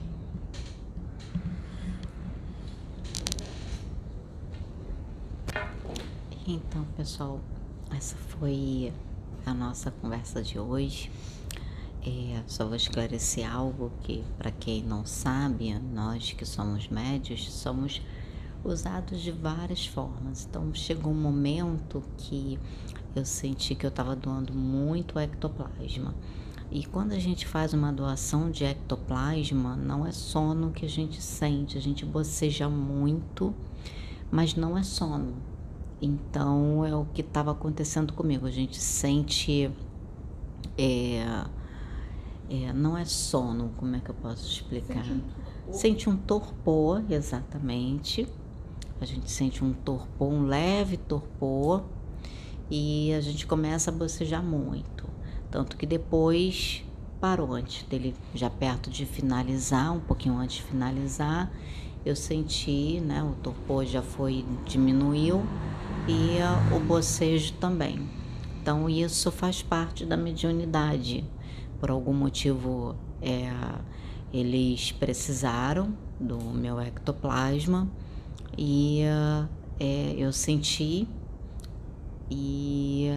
Então, 6.45 6.85
pessoal, 6.95 7.41
essa 7.89 8.15
foi 8.15 8.93
a 9.43 9.55
nossa 9.55 9.89
conversa 9.89 10.43
de 10.43 10.59
hoje. 10.59 11.09
É, 12.05 12.43
só 12.45 12.67
vou 12.67 12.75
esclarecer 12.75 13.51
algo 13.51 13.91
que, 14.03 14.23
para 14.37 14.51
quem 14.51 14.83
não 14.83 15.03
sabe, 15.03 15.73
nós 15.79 16.31
que 16.31 16.45
somos 16.45 16.89
médios 16.89 17.51
somos 17.51 18.03
usados 18.63 19.19
de 19.19 19.31
várias 19.31 19.87
formas. 19.87 20.45
Então, 20.47 20.71
chegou 20.75 21.11
um 21.11 21.19
momento 21.19 22.03
que 22.19 22.59
eu 23.15 23.25
senti 23.25 23.75
que 23.75 23.85
eu 23.85 23.89
estava 23.89 24.15
doando 24.15 24.53
muito 24.53 25.19
ectoplasma. 25.19 26.13
E 26.71 26.83
quando 26.85 27.11
a 27.11 27.19
gente 27.19 27.45
faz 27.45 27.73
uma 27.73 27.91
doação 27.93 28.49
de 28.49 28.63
ectoplasma, 28.63 29.75
não 29.75 30.07
é 30.07 30.11
sono 30.11 30.71
que 30.71 30.85
a 30.85 30.89
gente 30.89 31.21
sente, 31.21 31.77
a 31.77 31.81
gente 31.81 32.03
boceja 32.03 32.67
muito, 32.67 33.53
mas 34.31 34.55
não 34.55 34.75
é 34.75 34.81
sono. 34.81 35.35
Então 36.01 36.83
é 36.83 36.95
o 36.95 37.05
que 37.05 37.21
estava 37.21 37.51
acontecendo 37.51 38.11
comigo. 38.13 38.47
A 38.47 38.51
gente 38.51 38.81
sente. 38.81 39.71
É, 40.75 41.45
é, 42.49 42.73
não 42.73 42.97
é 42.97 43.05
sono, 43.05 43.71
como 43.77 43.95
é 43.95 43.99
que 43.99 44.09
eu 44.09 44.15
posso 44.15 44.45
explicar? 44.47 45.05
Sente 45.05 45.11
um, 45.11 45.73
sente 45.73 46.09
um 46.09 46.17
torpor, 46.17 47.03
exatamente. 47.09 48.27
A 48.99 49.05
gente 49.05 49.29
sente 49.29 49.63
um 49.63 49.73
torpor, 49.73 50.27
um 50.27 50.45
leve 50.45 50.97
torpor, 50.97 51.83
e 52.75 53.13
a 53.13 53.21
gente 53.21 53.45
começa 53.45 53.91
a 53.91 53.93
bocejar 53.93 54.41
muito. 54.41 55.07
Tanto 55.51 55.77
que 55.77 55.85
depois 55.85 56.83
parou 57.21 57.53
antes 57.53 57.83
dele, 57.83 58.15
já 58.33 58.49
perto 58.49 58.89
de 58.89 59.05
finalizar, 59.05 59.93
um 59.93 59.99
pouquinho 59.99 60.39
antes 60.39 60.55
de 60.55 60.63
finalizar, 60.63 61.51
eu 62.03 62.15
senti, 62.15 62.99
né, 62.99 63.21
o 63.21 63.35
torpor 63.43 63.85
já 63.85 64.01
foi, 64.01 64.43
diminuiu 64.65 65.43
e 66.07 66.39
uh, 66.41 66.75
o 66.75 66.79
bocejo 66.79 67.53
também. 67.59 68.09
Então 68.59 68.89
isso 68.89 69.31
faz 69.31 69.61
parte 69.61 70.03
da 70.03 70.17
mediunidade. 70.17 71.23
Por 71.79 71.91
algum 71.91 72.13
motivo 72.13 72.95
é, 73.21 73.53
eles 74.33 74.91
precisaram 74.91 75.95
do 76.19 76.39
meu 76.39 76.81
ectoplasma 76.81 77.87
e 78.57 79.03
uh, 79.03 79.47
é, 79.79 80.15
eu 80.17 80.33
senti 80.33 81.07
e 82.33 83.11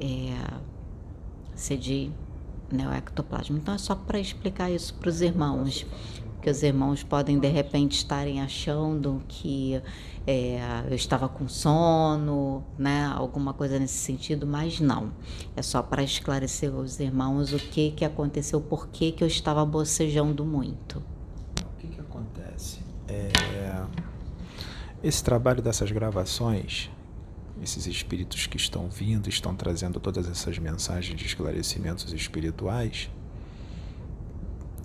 é, 0.00 0.36
cedi 1.54 2.10
né, 2.70 2.88
o 2.88 2.92
ectoplasma. 2.92 3.56
Então 3.56 3.74
é 3.74 3.78
só 3.78 3.94
para 3.94 4.18
explicar 4.18 4.70
isso 4.70 4.94
para 4.94 5.08
os 5.08 5.20
irmãos, 5.20 5.86
que 6.42 6.50
os 6.50 6.62
irmãos 6.62 7.02
podem 7.02 7.38
de 7.38 7.48
repente 7.48 7.92
estarem 7.96 8.40
achando 8.40 9.22
que 9.28 9.80
é, 10.26 10.60
eu 10.88 10.96
estava 10.96 11.28
com 11.28 11.48
sono, 11.48 12.64
né, 12.76 13.06
alguma 13.06 13.54
coisa 13.54 13.78
nesse 13.78 13.98
sentido, 13.98 14.46
mas 14.46 14.80
não. 14.80 15.12
É 15.56 15.62
só 15.62 15.82
para 15.82 16.02
esclarecer 16.02 16.72
aos 16.72 16.98
irmãos 16.98 17.52
o 17.52 17.58
que 17.58 17.92
que 17.92 18.04
aconteceu, 18.04 18.60
por 18.60 18.88
que 18.88 19.12
que 19.12 19.22
eu 19.22 19.28
estava 19.28 19.64
bocejando 19.64 20.44
muito. 20.44 21.02
O 21.60 21.78
que 21.78 21.86
que 21.86 22.00
acontece? 22.00 22.80
É, 23.08 23.30
esse 25.02 25.22
trabalho 25.22 25.62
dessas 25.62 25.92
gravações 25.92 26.90
esses 27.62 27.86
espíritos 27.86 28.46
que 28.46 28.56
estão 28.56 28.88
vindo, 28.88 29.28
estão 29.28 29.54
trazendo 29.54 29.98
todas 29.98 30.28
essas 30.28 30.58
mensagens 30.58 31.18
de 31.18 31.26
esclarecimentos 31.26 32.12
espirituais, 32.12 33.10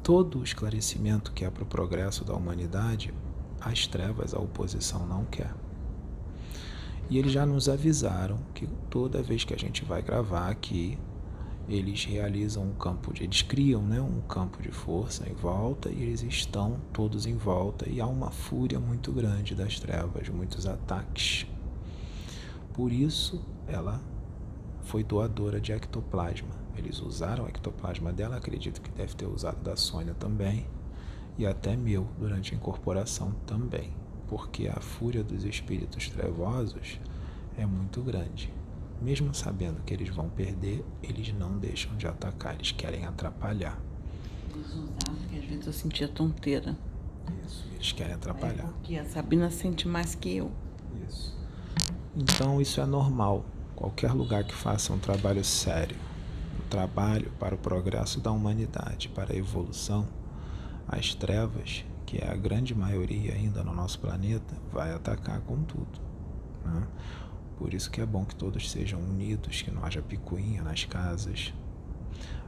todo 0.01 0.39
o 0.39 0.43
esclarecimento 0.43 1.31
que 1.31 1.45
é 1.45 1.49
para 1.49 1.63
o 1.63 1.67
progresso 1.67 2.23
da 2.23 2.33
humanidade, 2.33 3.13
as 3.59 3.85
trevas, 3.87 4.33
a 4.33 4.39
oposição 4.39 5.05
não 5.05 5.25
quer. 5.25 5.53
E 7.09 7.17
eles 7.17 7.33
já 7.33 7.45
nos 7.45 7.67
avisaram 7.67 8.39
que 8.53 8.67
toda 8.89 9.21
vez 9.21 9.43
que 9.43 9.53
a 9.53 9.59
gente 9.59 9.83
vai 9.83 10.01
gravar 10.01 10.49
aqui, 10.49 10.97
eles 11.67 12.05
realizam 12.05 12.63
um 12.63 12.73
campo 12.73 13.13
de, 13.13 13.23
eles 13.23 13.41
criam 13.41 13.81
né, 13.83 14.01
um 14.01 14.21
campo 14.21 14.61
de 14.61 14.71
força 14.71 15.29
em 15.29 15.33
volta 15.33 15.89
e 15.89 16.01
eles 16.01 16.23
estão 16.23 16.79
todos 16.91 17.25
em 17.25 17.35
volta 17.35 17.87
e 17.87 18.01
há 18.01 18.07
uma 18.07 18.31
fúria 18.31 18.79
muito 18.79 19.11
grande 19.11 19.53
das 19.53 19.79
trevas, 19.79 20.29
muitos 20.29 20.65
ataques 20.65 21.45
por 22.73 22.91
isso, 22.91 23.41
ela 23.67 24.01
foi 24.81 25.03
doadora 25.03 25.59
de 25.59 25.71
ectoplasma. 25.71 26.49
Eles 26.75 26.99
usaram 26.99 27.45
o 27.45 27.47
ectoplasma 27.47 28.11
dela, 28.11 28.37
acredito 28.37 28.81
que 28.81 28.91
deve 28.91 29.15
ter 29.15 29.25
usado 29.25 29.61
da 29.61 29.75
Sônia 29.75 30.13
também, 30.13 30.65
e 31.37 31.45
até 31.45 31.75
meu 31.75 32.07
durante 32.19 32.53
a 32.53 32.57
incorporação 32.57 33.33
também, 33.45 33.93
porque 34.27 34.67
a 34.67 34.79
fúria 34.79 35.23
dos 35.23 35.43
espíritos 35.43 36.09
trevosos 36.09 36.99
é 37.57 37.65
muito 37.65 38.01
grande. 38.01 38.53
Mesmo 39.01 39.33
sabendo 39.33 39.81
que 39.83 39.93
eles 39.93 40.09
vão 40.09 40.29
perder, 40.29 40.85
eles 41.01 41.33
não 41.33 41.57
deixam 41.57 41.95
de 41.97 42.05
atacar, 42.07 42.53
eles 42.55 42.71
querem 42.71 43.05
atrapalhar. 43.05 43.81
Eles 44.53 44.67
usavam 44.67 45.15
porque 45.19 45.37
às 45.37 45.45
vezes 45.45 45.67
eu 45.67 45.73
sentia 45.73 46.07
tonteira. 46.07 46.77
Isso, 47.45 47.65
eles 47.73 47.91
querem 47.91 48.13
atrapalhar. 48.13 48.65
É 48.65 48.67
porque 48.67 48.97
a 48.97 49.05
Sabina 49.05 49.49
sente 49.49 49.87
mais 49.87 50.13
que 50.13 50.37
eu. 50.37 50.51
Isso. 51.07 51.40
Então 52.13 52.59
isso 52.59 52.81
é 52.81 52.85
normal. 52.85 53.45
Qualquer 53.73 54.11
lugar 54.11 54.43
que 54.43 54.53
faça 54.53 54.91
um 54.91 54.99
trabalho 54.99 55.43
sério, 55.45 55.95
um 56.59 56.67
trabalho 56.67 57.31
para 57.39 57.55
o 57.55 57.57
progresso 57.57 58.19
da 58.19 58.29
humanidade, 58.31 59.07
para 59.07 59.33
a 59.33 59.37
evolução, 59.37 60.05
as 60.87 61.15
trevas, 61.15 61.85
que 62.05 62.17
é 62.17 62.29
a 62.29 62.35
grande 62.35 62.75
maioria 62.75 63.33
ainda 63.33 63.63
no 63.63 63.73
nosso 63.73 63.97
planeta, 63.99 64.53
vai 64.73 64.93
atacar 64.93 65.39
com 65.41 65.63
tudo. 65.63 66.01
Né? 66.65 66.85
Por 67.57 67.73
isso 67.73 67.89
que 67.89 68.01
é 68.01 68.05
bom 68.05 68.25
que 68.25 68.35
todos 68.35 68.69
sejam 68.69 68.99
unidos, 68.99 69.61
que 69.61 69.71
não 69.71 69.85
haja 69.85 70.01
picuinha 70.01 70.61
nas 70.63 70.83
casas. 70.83 71.53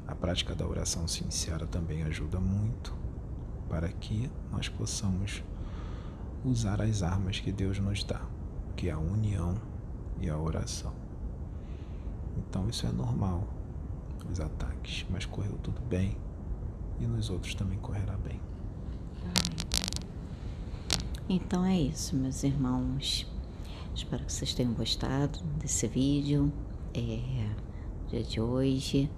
A 0.06 0.14
prática 0.14 0.54
da 0.54 0.68
oração 0.68 1.08
sincera 1.08 1.66
também 1.66 2.04
ajuda 2.04 2.38
muito 2.38 2.94
para 3.70 3.88
que 3.88 4.30
nós 4.52 4.68
possamos 4.68 5.42
usar 6.44 6.82
as 6.82 7.02
armas 7.02 7.40
que 7.40 7.52
Deus 7.52 7.80
nos 7.80 8.04
dá 8.04 8.33
que 8.76 8.90
é 8.90 8.92
a 8.92 8.98
união 8.98 9.56
e 10.20 10.30
a 10.30 10.38
oração. 10.38 10.94
Então 12.38 12.70
isso 12.70 12.86
é 12.86 12.92
normal, 12.92 13.48
os 14.30 14.40
ataques, 14.40 15.06
mas 15.10 15.26
correu 15.26 15.58
tudo 15.62 15.82
bem 15.82 16.18
e 17.00 17.06
nos 17.06 17.30
outros 17.30 17.54
também 17.56 17.78
correrá 17.80 18.18
bem. 18.18 18.40
Então 21.30 21.66
é 21.66 21.80
isso, 21.80 22.16
meus 22.16 22.44
irmãos. 22.44 23.28
Espero 23.96 24.26
que 24.26 24.34
vocês 24.34 24.54
tenham 24.54 24.74
gostado 24.74 25.40
desse 25.58 25.88
vídeo. 25.88 26.52
É, 26.94 27.50
dia 28.10 28.24
de 28.24 28.42
hoje. 28.42 29.10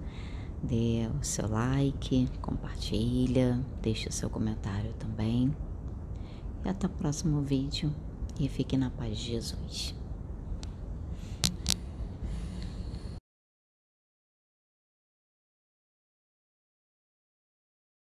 Dê 0.62 1.08
o 1.20 1.24
seu 1.24 1.48
like, 1.48 2.28
compartilha, 2.40 3.60
deixe 3.82 4.08
o 4.08 4.12
seu 4.12 4.30
comentário 4.30 4.92
também. 4.94 5.54
E 6.64 6.68
até 6.68 6.86
o 6.86 6.90
próximo 6.90 7.42
vídeo 7.42 7.92
e 8.38 8.48
fique 8.48 8.76
na 8.76 8.90
paz 8.90 9.16
de 9.18 9.32
Jesus. 9.32 9.94